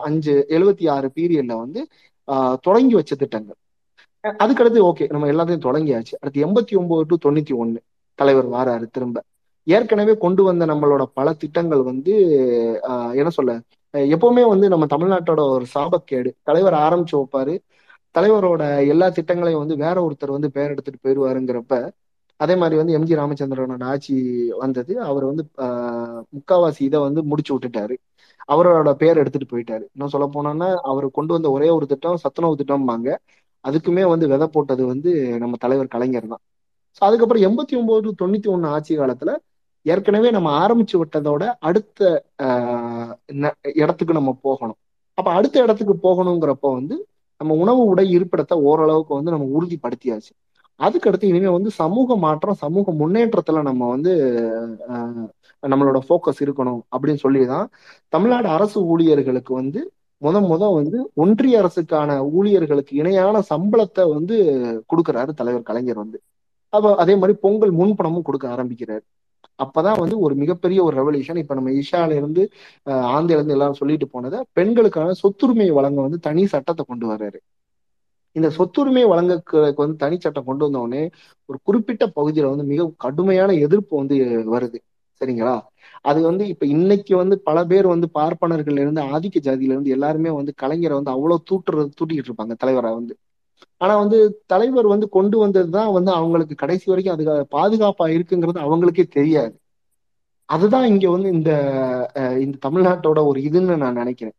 அஞ்சு 0.04 0.46
எழுபத்தி 0.50 0.86
ஆறு 0.90 1.08
பீரியட்ல 1.16 1.56
வந்து 1.58 1.82
ஆஹ் 2.28 2.58
தொடங்கி 2.62 2.96
வச்ச 2.96 3.16
திட்டங்கள். 3.16 3.58
அதுக்கடுத்து 4.24 4.80
ஓகே 4.82 5.06
நம்ம 5.12 5.28
எல்லாத்தையும் 5.28 5.66
தொடங்கியாச்சு. 5.68 6.14
அடுத்து 6.22 6.46
எண்பத்தி 6.46 6.76
ஒன்பது 6.78 7.04
டு 7.08 7.16
தொண்ணூத்தி 7.26 7.54
ஒண்ணு 7.56 7.80
தலைவர் 8.20 8.50
வாராரு 8.50 8.86
திரும்ப. 8.92 9.18
ஏற்கனவே 9.68 10.18
கொண்டு 10.18 10.44
வந்த 10.44 10.66
நம்மளோட 10.66 11.04
பல 11.14 11.34
திட்டங்கள் 11.34 11.82
வந்து 11.82 12.14
ஆஹ் 12.90 13.14
என்ன 13.16 13.30
சொல்ல 13.30 13.54
எப்பவுமே 14.14 14.44
வந்து 14.50 14.68
நம்ம 14.70 14.86
தமிழ்நாட்டோட 14.94 15.42
ஒரு 15.54 15.66
சாபக்கேடு. 15.74 16.30
தலைவர் 16.44 16.76
ஆரம்பிச்சு 16.82 17.16
வைப்பாரு. 17.18 17.54
தலைவரோட 18.16 18.64
எல்லா 18.94 19.08
திட்டங்களையும் 19.18 19.64
வந்து 19.64 19.76
வேற 19.78 19.98
ஒருத்தர் 20.06 20.36
வந்து 20.38 20.50
பேர் 20.56 20.74
எடுத்துட்டு 20.74 21.04
போயிடுவாருங்கிறப்ப 21.04 21.76
அதே 22.40 22.56
மாதிரி 22.62 22.76
வந்து 22.80 22.96
எம்ஜி 22.98 23.14
ராமச்சந்திரனோட 23.20 23.84
ஆட்சி 23.92 24.16
வந்தது. 24.64 24.94
அவர் 25.10 25.26
வந்து 25.26 25.44
முக்காவாசி 26.36 26.82
இதை 26.82 27.00
வந்து 27.08 27.22
முடிச்சு 27.32 27.52
விட்டுட்டாரு. 27.56 27.96
அவரோட 28.50 28.90
பேர் 28.96 29.22
எடுத்துட்டு 29.22 29.48
போயிட்டாரு. 29.52 29.86
இன்னும் 29.94 30.14
சொல்ல 30.14 30.28
போனோம்னா 30.36 30.70
அவர் 30.92 31.08
கொண்டு 31.12 31.34
வந்த 31.34 31.50
ஒரே 31.52 31.70
ஒரு 31.78 31.86
திட்டம் 31.92 32.22
சத்துணவு 32.24 32.60
திட்டம்பாங்க. 32.62 33.08
அதுக்குமே 33.66 34.04
வந்து 34.10 34.26
விதை 34.28 34.48
போட்டது 34.50 34.84
வந்து 34.92 35.12
நம்ம 35.44 35.56
தலைவர் 35.58 35.88
கலைஞர் 35.88 36.28
தான் 36.28 36.44
ஸோ 36.98 37.02
அதுக்கப்புறம் 37.02 37.46
எண்பத்தி 37.48 37.74
ஒன்பது 37.80 38.10
தொண்ணூத்தி 38.22 38.48
ஒன்னு 38.48 38.68
ஆட்சி 38.68 38.94
காலத்துல 38.96 39.32
ஏற்கனவே 39.86 40.30
நம்ம 40.32 40.49
ஆரம்பிச்சு 40.64 40.95
விட்டதோட 41.02 41.44
அடுத்த 41.60 41.99
இடத்துக்கு 43.82 44.18
நம்ம 44.20 44.32
போகணும். 44.41 44.80
அப்ப 45.18 45.30
அடுத்த 45.32 45.64
இடத்துக்கு 45.64 45.95
போகணுங்கிறப்ப 46.06 46.72
வந்து 46.80 46.95
நம்ம 47.41 47.53
உணவு 47.64 47.82
உடை 47.91 48.06
இருப்பிடத்தை 48.18 48.56
ஓரளவுக்கு 48.70 49.14
வந்து 49.14 49.34
நம்ம 49.34 49.48
உறுதிப்படுத்தியாச்சு. 49.57 50.32
அதுக்கடுத்து 50.80 51.26
இனிமே 51.32 51.48
வந்து 51.48 51.72
சமூக 51.82 52.16
மாற்றம் 52.18 52.62
சமூக 52.64 52.94
முன்னேற்றத்துல 53.02 53.62
நம்ம 53.62 53.90
வந்து 53.90 54.14
நம்மளோட 55.64 55.99
ஃபோக்கஸ் 56.07 56.41
இருக்கணும் 56.45 56.82
அப்படின்னு 56.95 57.24
சொல்லிதான் 57.26 57.68
தமிழ்நாடு 58.14 58.48
அரசு 58.48 58.80
ஊழியர்களுக்கு 58.86 59.53
வந்து 59.53 59.82
முத 60.22 60.38
முத 60.49 60.64
வந்து 60.74 60.98
ஒன்றிய 61.14 61.56
அரசுக்கான 61.62 62.12
ஊழியர்களுக்கு 62.38 62.94
இணையான 63.02 63.41
சம்பளத்தை 63.49 64.03
வந்து 64.14 64.36
கொடுக்குறாரு 64.90 65.32
தலைவர் 65.40 65.68
கலைஞர் 65.70 66.02
வந்து. 66.03 66.18
அப்ப 66.74 66.95
அதே 67.03 67.14
மாதிரி 67.16 67.36
பொங்கல் 67.41 67.74
முன்பணமும் 67.80 68.28
கொடுக்க 68.28 68.45
ஆரம்பிக்கிறாரு. 68.56 69.06
அப்பதான் 69.60 70.00
வந்து 70.00 70.16
ஒரு 70.20 70.34
மிகப்பெரிய 70.36 70.80
ஒரு 70.84 70.96
ரெவல்யூஷன் 70.98 71.42
இப்ப 71.42 71.56
நம்ம 71.56 71.74
இஷால 71.80 72.16
இருந்து 72.16 72.44
ஆந்தில 73.10 73.38
இருந்து 73.38 73.56
எல்லாரும் 73.56 73.80
சொல்லிட்டு 73.82 74.08
போனதை 74.10 74.40
பெண்களுக்கான 74.54 75.18
சொத்துரிமை 75.22 75.70
வழங்க 75.72 76.00
வந்து 76.02 76.20
தனி 76.22 76.46
சட்டத்தை 76.48 76.86
கொண்டு 76.86 77.08
வர்றாரு. 77.12 77.40
இந்த 78.36 78.48
சொத்துரிமை 78.58 79.04
வழங்கக்கு 79.08 79.56
வந்து 79.78 79.98
தனி 79.98 80.18
சட்டம் 80.18 80.48
கொண்டு 80.48 80.66
வந்தோடனே 80.66 81.04
ஒரு 81.50 81.58
குறிப்பிட்ட 81.64 82.06
பகுதியில 82.16 82.52
வந்து 82.54 82.66
மிக 82.66 82.88
கடுமையான 83.06 83.52
எதிர்ப்பு 83.66 83.94
வந்து 83.98 84.16
வருது. 84.54 84.80
சரிங்களா? 85.22 85.56
அது 86.06 86.20
வந்து 86.22 86.44
இப்ப 86.54 86.66
இன்னைக்கு 86.68 87.14
வந்து 87.18 87.36
பல 87.42 87.58
பேர் 87.66 87.88
வந்து 87.88 88.08
பார்ப்பனர்கள் 88.12 88.80
இருந்து 88.80 89.02
ஆதிக்க 89.12 89.40
ஜாதியில 89.42 89.76
இருந்து 89.76 89.90
எல்லாருமே 89.90 90.32
வந்து 90.32 90.54
கலைஞரை 90.62 90.96
வந்து 90.96 91.14
அவ்வளவு 91.14 91.48
தூட்டுறது 91.50 91.90
தூட்டிட்டு 91.98 92.30
இருப்பாங்க 92.30 92.56
தலைவரா 92.64 92.92
வந்து. 92.96 93.16
ஆனா 93.82 93.94
வந்து 93.95 94.18
தலைவர் 94.45 94.88
வந்து 94.88 95.07
கொண்டு 95.10 95.38
வந்ததுதான் 95.41 95.90
வந்து 95.94 96.11
அவங்களுக்கு 96.14 96.56
கடைசி 96.56 96.86
வரைக்கும் 96.86 97.15
அது 97.15 97.26
பாதுகாப்பா 97.52 98.07
இருக்குங்கிறது 98.15 98.65
அவங்களுக்கே 98.65 99.06
தெரியாது. 99.11 99.56
அதுதான் 100.49 100.88
இங்க 100.91 101.06
வந்து 101.10 101.30
இந்த 101.34 101.52
இந்த 102.40 102.57
தமிழ்நாட்டோட 102.61 103.19
ஒரு 103.27 103.40
இதுன்னு 103.48 103.76
நான் 103.77 103.94
நினைக்கிறேன். 103.95 104.36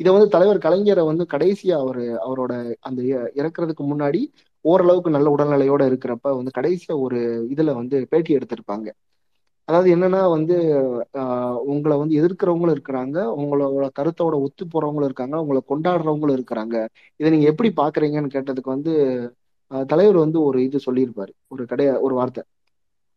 இதை 0.00 0.10
வந்து 0.12 0.28
தலைவர் 0.28 0.58
கலைஞரை 0.58 1.02
வந்து 1.06 1.24
கடைசியா 1.32 1.76
அவரு 1.76 2.04
அவரோட 2.24 2.52
அந்த 2.80 3.00
இறக்குறதுக்கு 3.36 3.84
முன்னாடி 3.86 4.20
ஓரளவுக்கு 4.64 5.10
நல்ல 5.10 5.28
உடல்நிலையோட 5.30 5.82
இருக்கிறப்ப 5.90 6.34
வந்து 6.36 6.52
கடைசியா 6.54 6.94
ஒரு 7.00 7.18
இதுல 7.50 7.74
வந்து 7.74 7.98
பேட்டி 8.10 8.36
எடுத்திருப்பாங்க. 8.36 8.88
அதாவது 9.70 9.88
என்னன்னா 9.94 10.20
வந்து 10.34 10.56
உங்களை 11.72 11.96
வந்து 12.02 12.14
எதிர்க்கிறவங்களும் 12.20 12.74
இருக்கிறாங்க 12.76 13.18
உங்களோட 13.40 13.88
கருத்தோட 13.98 14.34
ஒத்து 14.46 14.64
போறவங்களும் 14.72 15.08
இருக்காங்க 15.10 15.36
உங்களை 15.42 15.60
கொண்டாடுறவங்களும் 15.72 16.36
இருக்கிறாங்க. 16.38 16.76
இதை 17.20 17.30
நீங்க 17.34 17.48
எப்படி 17.52 17.70
பாக்குறீங்கன்னு 17.82 18.34
கேட்டதுக்கு 18.36 18.74
வந்து 18.76 18.94
தலைவர் 19.92 20.18
வந்து 20.24 20.38
ஒரு 20.48 20.58
இது 20.68 20.78
சொல்லியிருப்பாரு. 20.86 21.32
ஒரு 21.54 21.62
கடைய 21.72 21.90
ஒரு 22.06 22.14
வார்த்தை. 22.20 22.42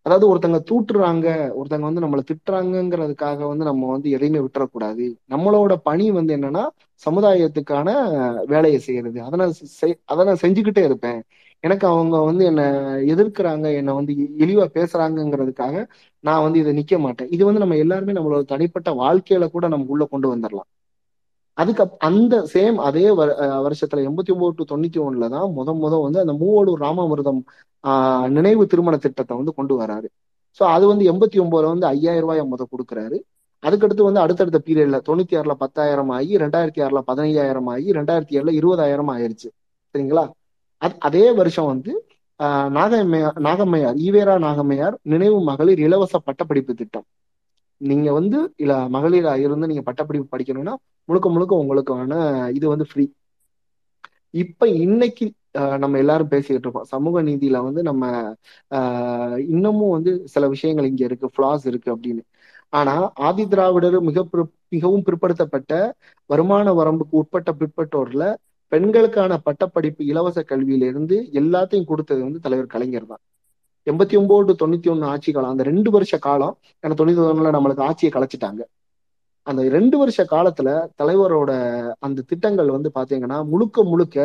அதாவது 0.05 0.25
ஒருத்தங்க 0.31 0.59
தூட்டுறாங்க 0.69 1.27
ஒருத்தங்க 1.59 1.85
வந்து 1.89 2.03
நம்மளை 2.05 2.23
திட்டுறாங்கிறதுக்காக 2.29 3.39
வந்து 3.51 3.65
நம்ம 3.69 3.89
வந்து 3.91 4.09
எதையுமே 4.15 4.39
விட்டுறக்கூடாது. 4.45 5.05
நம்மளோட 5.33 5.73
பணி 5.89 6.05
வந்து 6.11 6.33
என்னன்னா 6.37 6.63
சமுதாயத்துக்கான 7.05 7.89
வேலையை 8.53 8.79
செய்யறது. 8.87 9.19
அதை 9.27 9.37
நான் 9.41 9.55
அதை 10.11 10.21
நான் 10.29 10.43
செஞ்சுக்கிட்டே 10.45 10.83
இருப்பேன். 10.89 11.21
எனக்கு 11.63 11.85
அவங்க 11.87 12.15
வந்து 12.25 12.43
என்னை 12.45 12.65
எதிர்க்கிறாங்க 13.13 13.67
என்னை 13.79 13.93
வந்து 13.93 14.13
இழிவா 14.43 14.65
பேசுறாங்கிறதுக்காக 14.77 15.75
நான் 16.23 16.43
வந்து 16.45 16.59
இதை 16.59 16.71
நிக்க 16.79 16.97
மாட்டேன். 16.99 17.29
இது 17.35 17.43
வந்து 17.45 17.61
நம்ம 17.63 17.77
எல்லாருமே 17.83 18.15
நம்மளோட 18.17 18.43
தனிப்பட்ட 18.45 18.89
வாழ்க்கையில 19.01 19.47
கூட 19.51 19.65
நம்ம 19.67 19.87
உள்ள 19.87 20.05
கொண்டு 20.05 20.27
வந்துடலாம் 20.33 20.69
அதுக்கு 21.57 21.83
அந்த 22.07 22.35
சேம் 22.53 22.77
அதே 22.87 23.03
வருஷத்துல 23.65 24.03
எண்பத்தி 24.07 24.31
ஒன்பது 24.35 24.55
டு 24.59 24.65
தொண்ணூத்தி 24.71 24.99
ஒண்ணுல 24.99 25.25
தான் 25.29 25.47
முத 25.57 25.73
முத 25.81 25.99
வந்து 26.05 26.19
அந்த 26.23 26.33
மூவோடூர் 26.39 26.81
ராமாமிர்தம் 26.81 27.41
ஆஹ் 27.83 28.27
நினைவு 28.29 28.63
திருமண 28.67 28.95
திட்டத்தை 28.97 29.33
வந்து 29.37 29.53
கொண்டு 29.53 29.73
வராரு. 29.81 30.07
ஸோ 30.59 30.63
அது 30.75 30.85
வந்து 30.87 31.05
எண்பத்தி 31.11 31.37
ஒன்பதுல 31.43 31.71
வந்து 31.73 31.87
ஐயாயிரம் 31.87 32.25
ரூபாய் 32.25 32.41
முத 32.51 32.63
கொடுக்குறாரு. 32.73 33.17
அதுக்கடுத்து 33.63 34.03
வந்து 34.03 34.19
அடுத்தடுத்த 34.19 34.59
பீரியட்ல 34.67 34.97
தொண்ணூத்தி 35.07 35.35
ஆறுல 35.39 35.53
பத்தாயிரம் 35.63 36.09
ஆகி 36.09 36.33
ரெண்டாயிரத்தி 36.37 36.81
ஆறுல 36.85 37.01
பதினையாயிரம் 37.09 37.69
ஆகி 37.73 37.93
ரெண்டாயிரத்தி 37.99 38.37
ஏழுல 38.39 38.53
இருபதாயிரம் 38.59 39.11
ஆயிருச்சு. 39.15 39.49
சரிங்களா? 39.95 40.25
அது 40.83 40.95
அதே 41.07 41.23
வருஷம் 41.37 41.69
வந்து 41.69 41.91
ஆஹ் 42.39 42.69
நாகம்மையார் 42.75 43.37
நாகம்மையார் 43.45 43.97
ஈவேரா 44.05 44.35
நாகம்மையார் 44.43 44.95
நினைவு 45.11 45.37
மகளிர் 45.49 45.79
இலவச 45.79 46.13
பட்டப்படிப்பு 46.27 46.73
திட்டம். 46.75 47.05
நீங்க 47.81 48.09
வந்து 48.13 48.29
இல்ல 48.57 48.73
மகளிரா 48.95 49.33
இருந்து 49.43 49.69
நீங்க 49.71 49.83
பட்டப்படிப்பு 49.87 50.27
படிக்கணும்னா 50.29 50.73
முழுக்க 51.09 51.27
முழுக்க 51.29 51.53
உங்களுக்கான 51.57 52.13
இது 52.57 52.65
வந்து 52.73 52.87
ஃப்ரீ 52.89 53.05
இப்ப 54.33 54.67
இன்னைக்கு 54.79 55.25
நம்ம 55.81 55.97
எல்லாரும் 55.97 56.29
பேசிக்கிட்டு 56.29 56.67
இருக்கோம். 56.67 56.89
சமூக 56.91 57.21
நீதியில 57.23 57.57
வந்து 57.65 57.81
நம்ம 57.83 58.03
ஆஹ் 58.71 59.37
இன்னமும் 59.47 59.93
வந்து 59.95 60.11
சில 60.33 60.47
விஷயங்கள் 60.53 60.89
இங்க 60.91 61.03
இருக்கு 61.05 61.27
ஃபிளாஸ் 61.33 61.65
இருக்கு 61.71 61.89
அப்படின்னு. 61.95 62.23
ஆனா 62.73 62.93
ஆதி 63.27 63.43
திராவிடர் 63.47 63.97
மிக 64.07 64.19
மிகவும் 64.71 65.05
பிற்படுத்தப்பட்ட 65.07 65.73
வருமான 66.29 66.67
வரம்புக்கு 66.73 67.19
உட்பட்ட 67.21 67.49
பிற்பட்டோர்ல 67.59 68.23
பெண்களுக்கான 68.73 69.37
பட்டப்படிப்பு 69.47 70.01
இலவச 70.11 70.39
கல்வியிலிருந்து 70.51 71.17
எல்லாத்தையும் 71.41 71.89
கொடுத்தது 71.91 72.21
வந்து 72.27 72.43
தலைவர் 72.45 72.73
கலைஞர் 72.75 73.09
தான். 73.11 73.23
எண்பத்தி 73.87 74.15
ஒன்பது 74.19 74.45
டு 74.49 74.53
தொண்ணூத்தி 74.61 74.89
ஒண்ணு 74.93 75.05
ஆட்சி 75.13 75.31
காலம் 75.35 75.53
அந்த 75.53 75.63
ரெண்டு 75.69 75.89
வருஷ 75.95 76.17
காலம் 76.27 76.53
ஏன்னா 76.83 76.95
தொண்ணூத்தி 76.99 77.21
ஒண்ணுல 77.31 77.51
நம்மளுக்கு 77.55 77.85
ஆட்சியை 77.89 78.11
கலைச்சிட்டாங்க. 78.15 78.61
அந்த 79.47 79.61
ரெண்டு 79.75 79.95
வருஷ 80.01 80.19
காலத்துல 80.33 80.69
தலைவரோட 80.99 81.51
அந்த 82.05 82.25
திட்டங்கள் 82.29 82.69
வந்து 82.75 82.89
பாத்தீங்கன்னா 82.97 83.37
முழுக்க 83.51 83.83
முழுக்க 83.91 84.17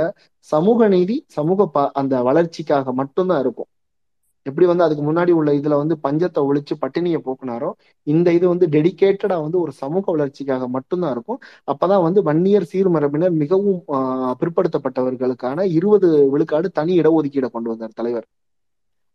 சமூக 0.52 0.88
நீதி 0.94 1.16
சமூக 1.36 1.66
ப 1.74 1.86
அந்த 2.00 2.14
வளர்ச்சிக்காக 2.28 2.92
மட்டும்தான் 3.00 3.40
இருக்கும். 3.44 3.70
எப்படி 4.48 4.66
வந்து 4.70 4.84
அதுக்கு 4.86 5.04
முன்னாடி 5.08 5.32
உள்ள 5.38 5.50
இதுல 5.58 5.76
வந்து 5.82 5.96
பஞ்சத்தை 6.06 6.40
ஒழிச்சு 6.48 6.74
பட்டினியை 6.82 7.20
போக்குனாரோ 7.26 7.70
இந்த 8.06 8.28
இது 8.38 8.46
வந்து 8.52 8.66
டெடிக்கேட்டடா 8.74 9.36
வந்து 9.44 9.58
ஒரு 9.64 9.72
சமூக 9.82 10.04
வளர்ச்சிக்காக 10.14 10.68
மட்டும்தான் 10.76 11.14
இருக்கும். 11.16 11.40
அப்பதான் 11.72 12.04
வந்து 12.06 12.20
வன்னியர் 12.28 12.68
சீர்மரபினர் 12.72 13.34
மிகவும் 13.42 13.80
பிற்படுத்தப்பட்டவர்களுக்கான 14.42 15.66
இருபது 15.78 16.10
விழுக்காடு 16.34 16.70
தனி 16.80 16.94
இடஒதுக்கீடை 17.02 17.50
கொண்டு 17.56 17.70
வந்தார் 17.72 17.98
தலைவர். 18.00 18.26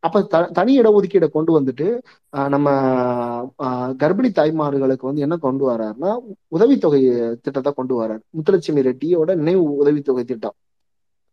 அப்ப 0.04 0.18
த 0.34 0.38
தனி 0.58 0.72
இடஒதுக்கீடை 0.80 1.28
கொண்டு 1.36 1.52
வந்துட்டு 1.58 1.86
நம்ம 2.54 2.68
கர்ப்பிணி 4.02 4.30
தாய்மார்களுக்கு 4.40 5.06
வந்து 5.10 5.24
என்ன 5.26 5.36
கொண்டு 5.46 5.64
வர்றாருன்னா 5.70 6.12
உதவித்தொகை 6.58 7.02
திட்டத்தை 7.46 7.72
கொண்டு 7.80 7.96
வர்றாரு 8.02 8.24
முத்துலட்சுமி 8.38 8.84
ரெட்டியோட 8.90 9.30
நினைவு 9.42 9.64
உதவித்தொகை 9.84 10.26
திட்டம். 10.32 10.56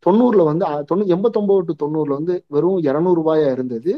தொண்ணூறுல 0.07 0.45
வந்து 0.45 0.65
தொண்ணூ 0.87 1.05
எண்பத்தொன்பது 1.07 1.63
டு 1.69 1.75
தொண்ணூறுல 1.83 2.15
வந்து 2.21 2.45
வெறும் 2.47 2.79
இருநூறு 2.79 3.19
ரூபாயா 3.21 3.49
இருந்தது. 3.53 3.93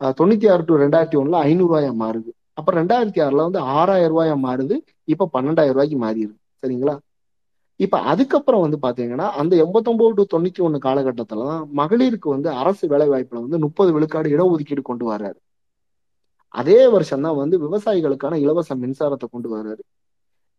தொண்ணூத்தி 0.00 0.46
ஆறு 0.52 0.62
டு 0.64 0.76
ரெண்டாயிரத்தி 0.76 1.18
ஒண்ணுல 1.20 1.38
ஐநூறு 1.48 1.70
ரூபாயா 1.70 1.92
மாறுது. 2.02 2.30
அப்ப 2.52 2.72
ரெண்டாயிரத்தி 2.72 3.20
ஆறுல 3.26 3.44
வந்து 3.48 3.58
ஆறாயிரம் 3.76 4.12
ரூபாயா 4.14 4.36
மாறுது. 4.46 4.76
இப்ப 5.04 5.28
பன்னெண்டாயிரம் 5.34 5.76
ரூபாய்க்கு 5.76 5.98
மாறிடுது. 6.04 6.34
சரிங்களா? 6.62 6.94
இப்ப 7.80 7.98
அதுக்கப்புறம் 8.12 8.60
வந்து 8.60 8.78
பாத்தீங்கன்னா 8.82 9.26
அந்த 9.40 9.52
எண்பத்தொன்பது 9.56 10.12
டு 10.14 10.24
தொண்ணூத்தி 10.32 10.60
ஒண்ணு 10.66 10.78
காலகட்டத்துல 10.84 11.46
தான் 11.50 11.64
மகளிருக்கு 11.76 12.28
வந்து 12.28 12.48
அரசு 12.62 12.84
வேலை 12.88 13.08
வாய்ப்புல 13.08 13.40
வந்து 13.46 13.58
முப்பது 13.58 13.92
விழுக்காடு 13.92 14.28
இடஒதுக்கீடு 14.34 14.82
கொண்டு 14.82 15.06
வர்றாரு. 15.12 15.38
அதே 16.54 16.88
வருஷம் 16.88 17.20
தான் 17.20 17.36
வந்து 17.36 17.56
விவசாயிகளுக்கான 17.58 18.38
இலவச 18.44 18.74
மின்சாரத்தை 18.74 19.26
கொண்டு 19.30 19.48
வர்றாரு. 19.56 19.82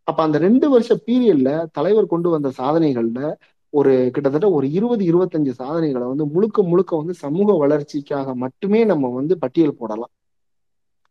அப்ப 0.07 0.19
அந்த 0.23 0.37
ரெண்டு 0.37 0.69
வருஷ 0.69 0.95
பீரியட்ல 1.07 1.49
தலைவர் 1.71 2.11
கொண்டு 2.13 2.29
வந்த 2.29 2.49
சாதனைகள்ல 2.57 3.19
ஒரு 3.73 3.91
கிட்டத்தட்ட 4.13 4.47
ஒரு 4.57 4.65
இருபது 4.77 5.03
இருபத்தஞ்சு 5.11 5.51
சாதனைகளை 5.59 6.05
வந்து 6.07 6.25
முழுக்க 6.25 6.63
முழுக்க 6.63 6.95
வந்து 6.95 7.13
சமூக 7.13 7.55
வளர்ச்சிக்காக 7.63 8.35
மட்டுமே 8.43 8.81
நம்ம 8.85 9.09
வந்து 9.19 9.37
பட்டியல் 9.37 9.79
போடலாம். 9.79 10.11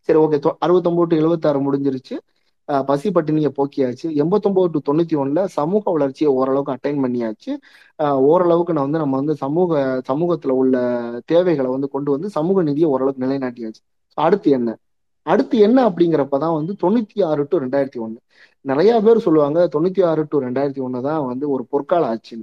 சரி 0.08 0.18
ஓகே 0.18 0.38
அறுபத்தொன்பது 0.64 1.08
டு 1.10 1.16
எழுபத்தாறு 1.16 1.58
முடிஞ்சிருச்சு. 1.66 2.14
பசி 2.88 3.08
பட்டினியை 3.10 3.50
போக்கியாச்சு. 3.58 4.06
எண்பத்தொன்பது 4.22 4.68
டு 4.74 4.80
தொண்ணூத்தி 4.88 5.14
ஒண்ணுல 5.22 5.40
சமூக 5.56 5.84
வளர்ச்சியை 5.90 6.30
ஓரளவுக்கு 6.32 6.74
அட்டைன் 6.76 7.02
பண்ணியாச்சு. 7.04 7.52
ஓரளவுக்கு 8.30 8.72
நான் 8.72 8.86
வந்து 8.86 9.02
நம்ம 9.02 9.16
வந்து 9.16 9.34
சமூக 9.44 9.80
சமூகத்துல 10.10 10.54
உள்ள 10.62 10.76
தேவைகளை 11.32 11.70
வந்து 11.70 11.88
கொண்டு 11.88 12.10
வந்து 12.10 12.30
சமூக 12.38 12.62
நிதியை 12.62 12.88
ஓரளவுக்கு 12.94 13.24
நிலைநாட்டியாச்சு. 13.26 13.82
அடுத்து 14.18 14.50
என்ன? 14.58 14.70
அடுத்து 15.26 15.56
என்ன 15.66 15.78
அப்படிங்கிறப்பதான் 15.88 16.56
வந்து 16.58 16.72
தொண்ணூத்தி 16.82 17.18
ஆறு 17.30 17.42
டு 17.50 17.56
ரெண்டாயிரத்தி 17.64 17.98
ஒண்ணு 18.04 18.18
நிறைய 18.64 18.92
பேர் 19.04 19.24
சொல்லுவாங்க 19.26 19.58
தொண்ணூத்தி 19.74 20.02
ஆறு 20.10 20.22
டு 20.30 20.36
ரெண்டாயிரத்தி 20.46 20.80
ஒண்ணு 20.86 21.00
தான் 21.08 21.24
வந்து 21.26 21.46
ஒரு 21.54 21.64
பொற்கால 21.72 22.02
ஆட்சின்னு. 22.12 22.40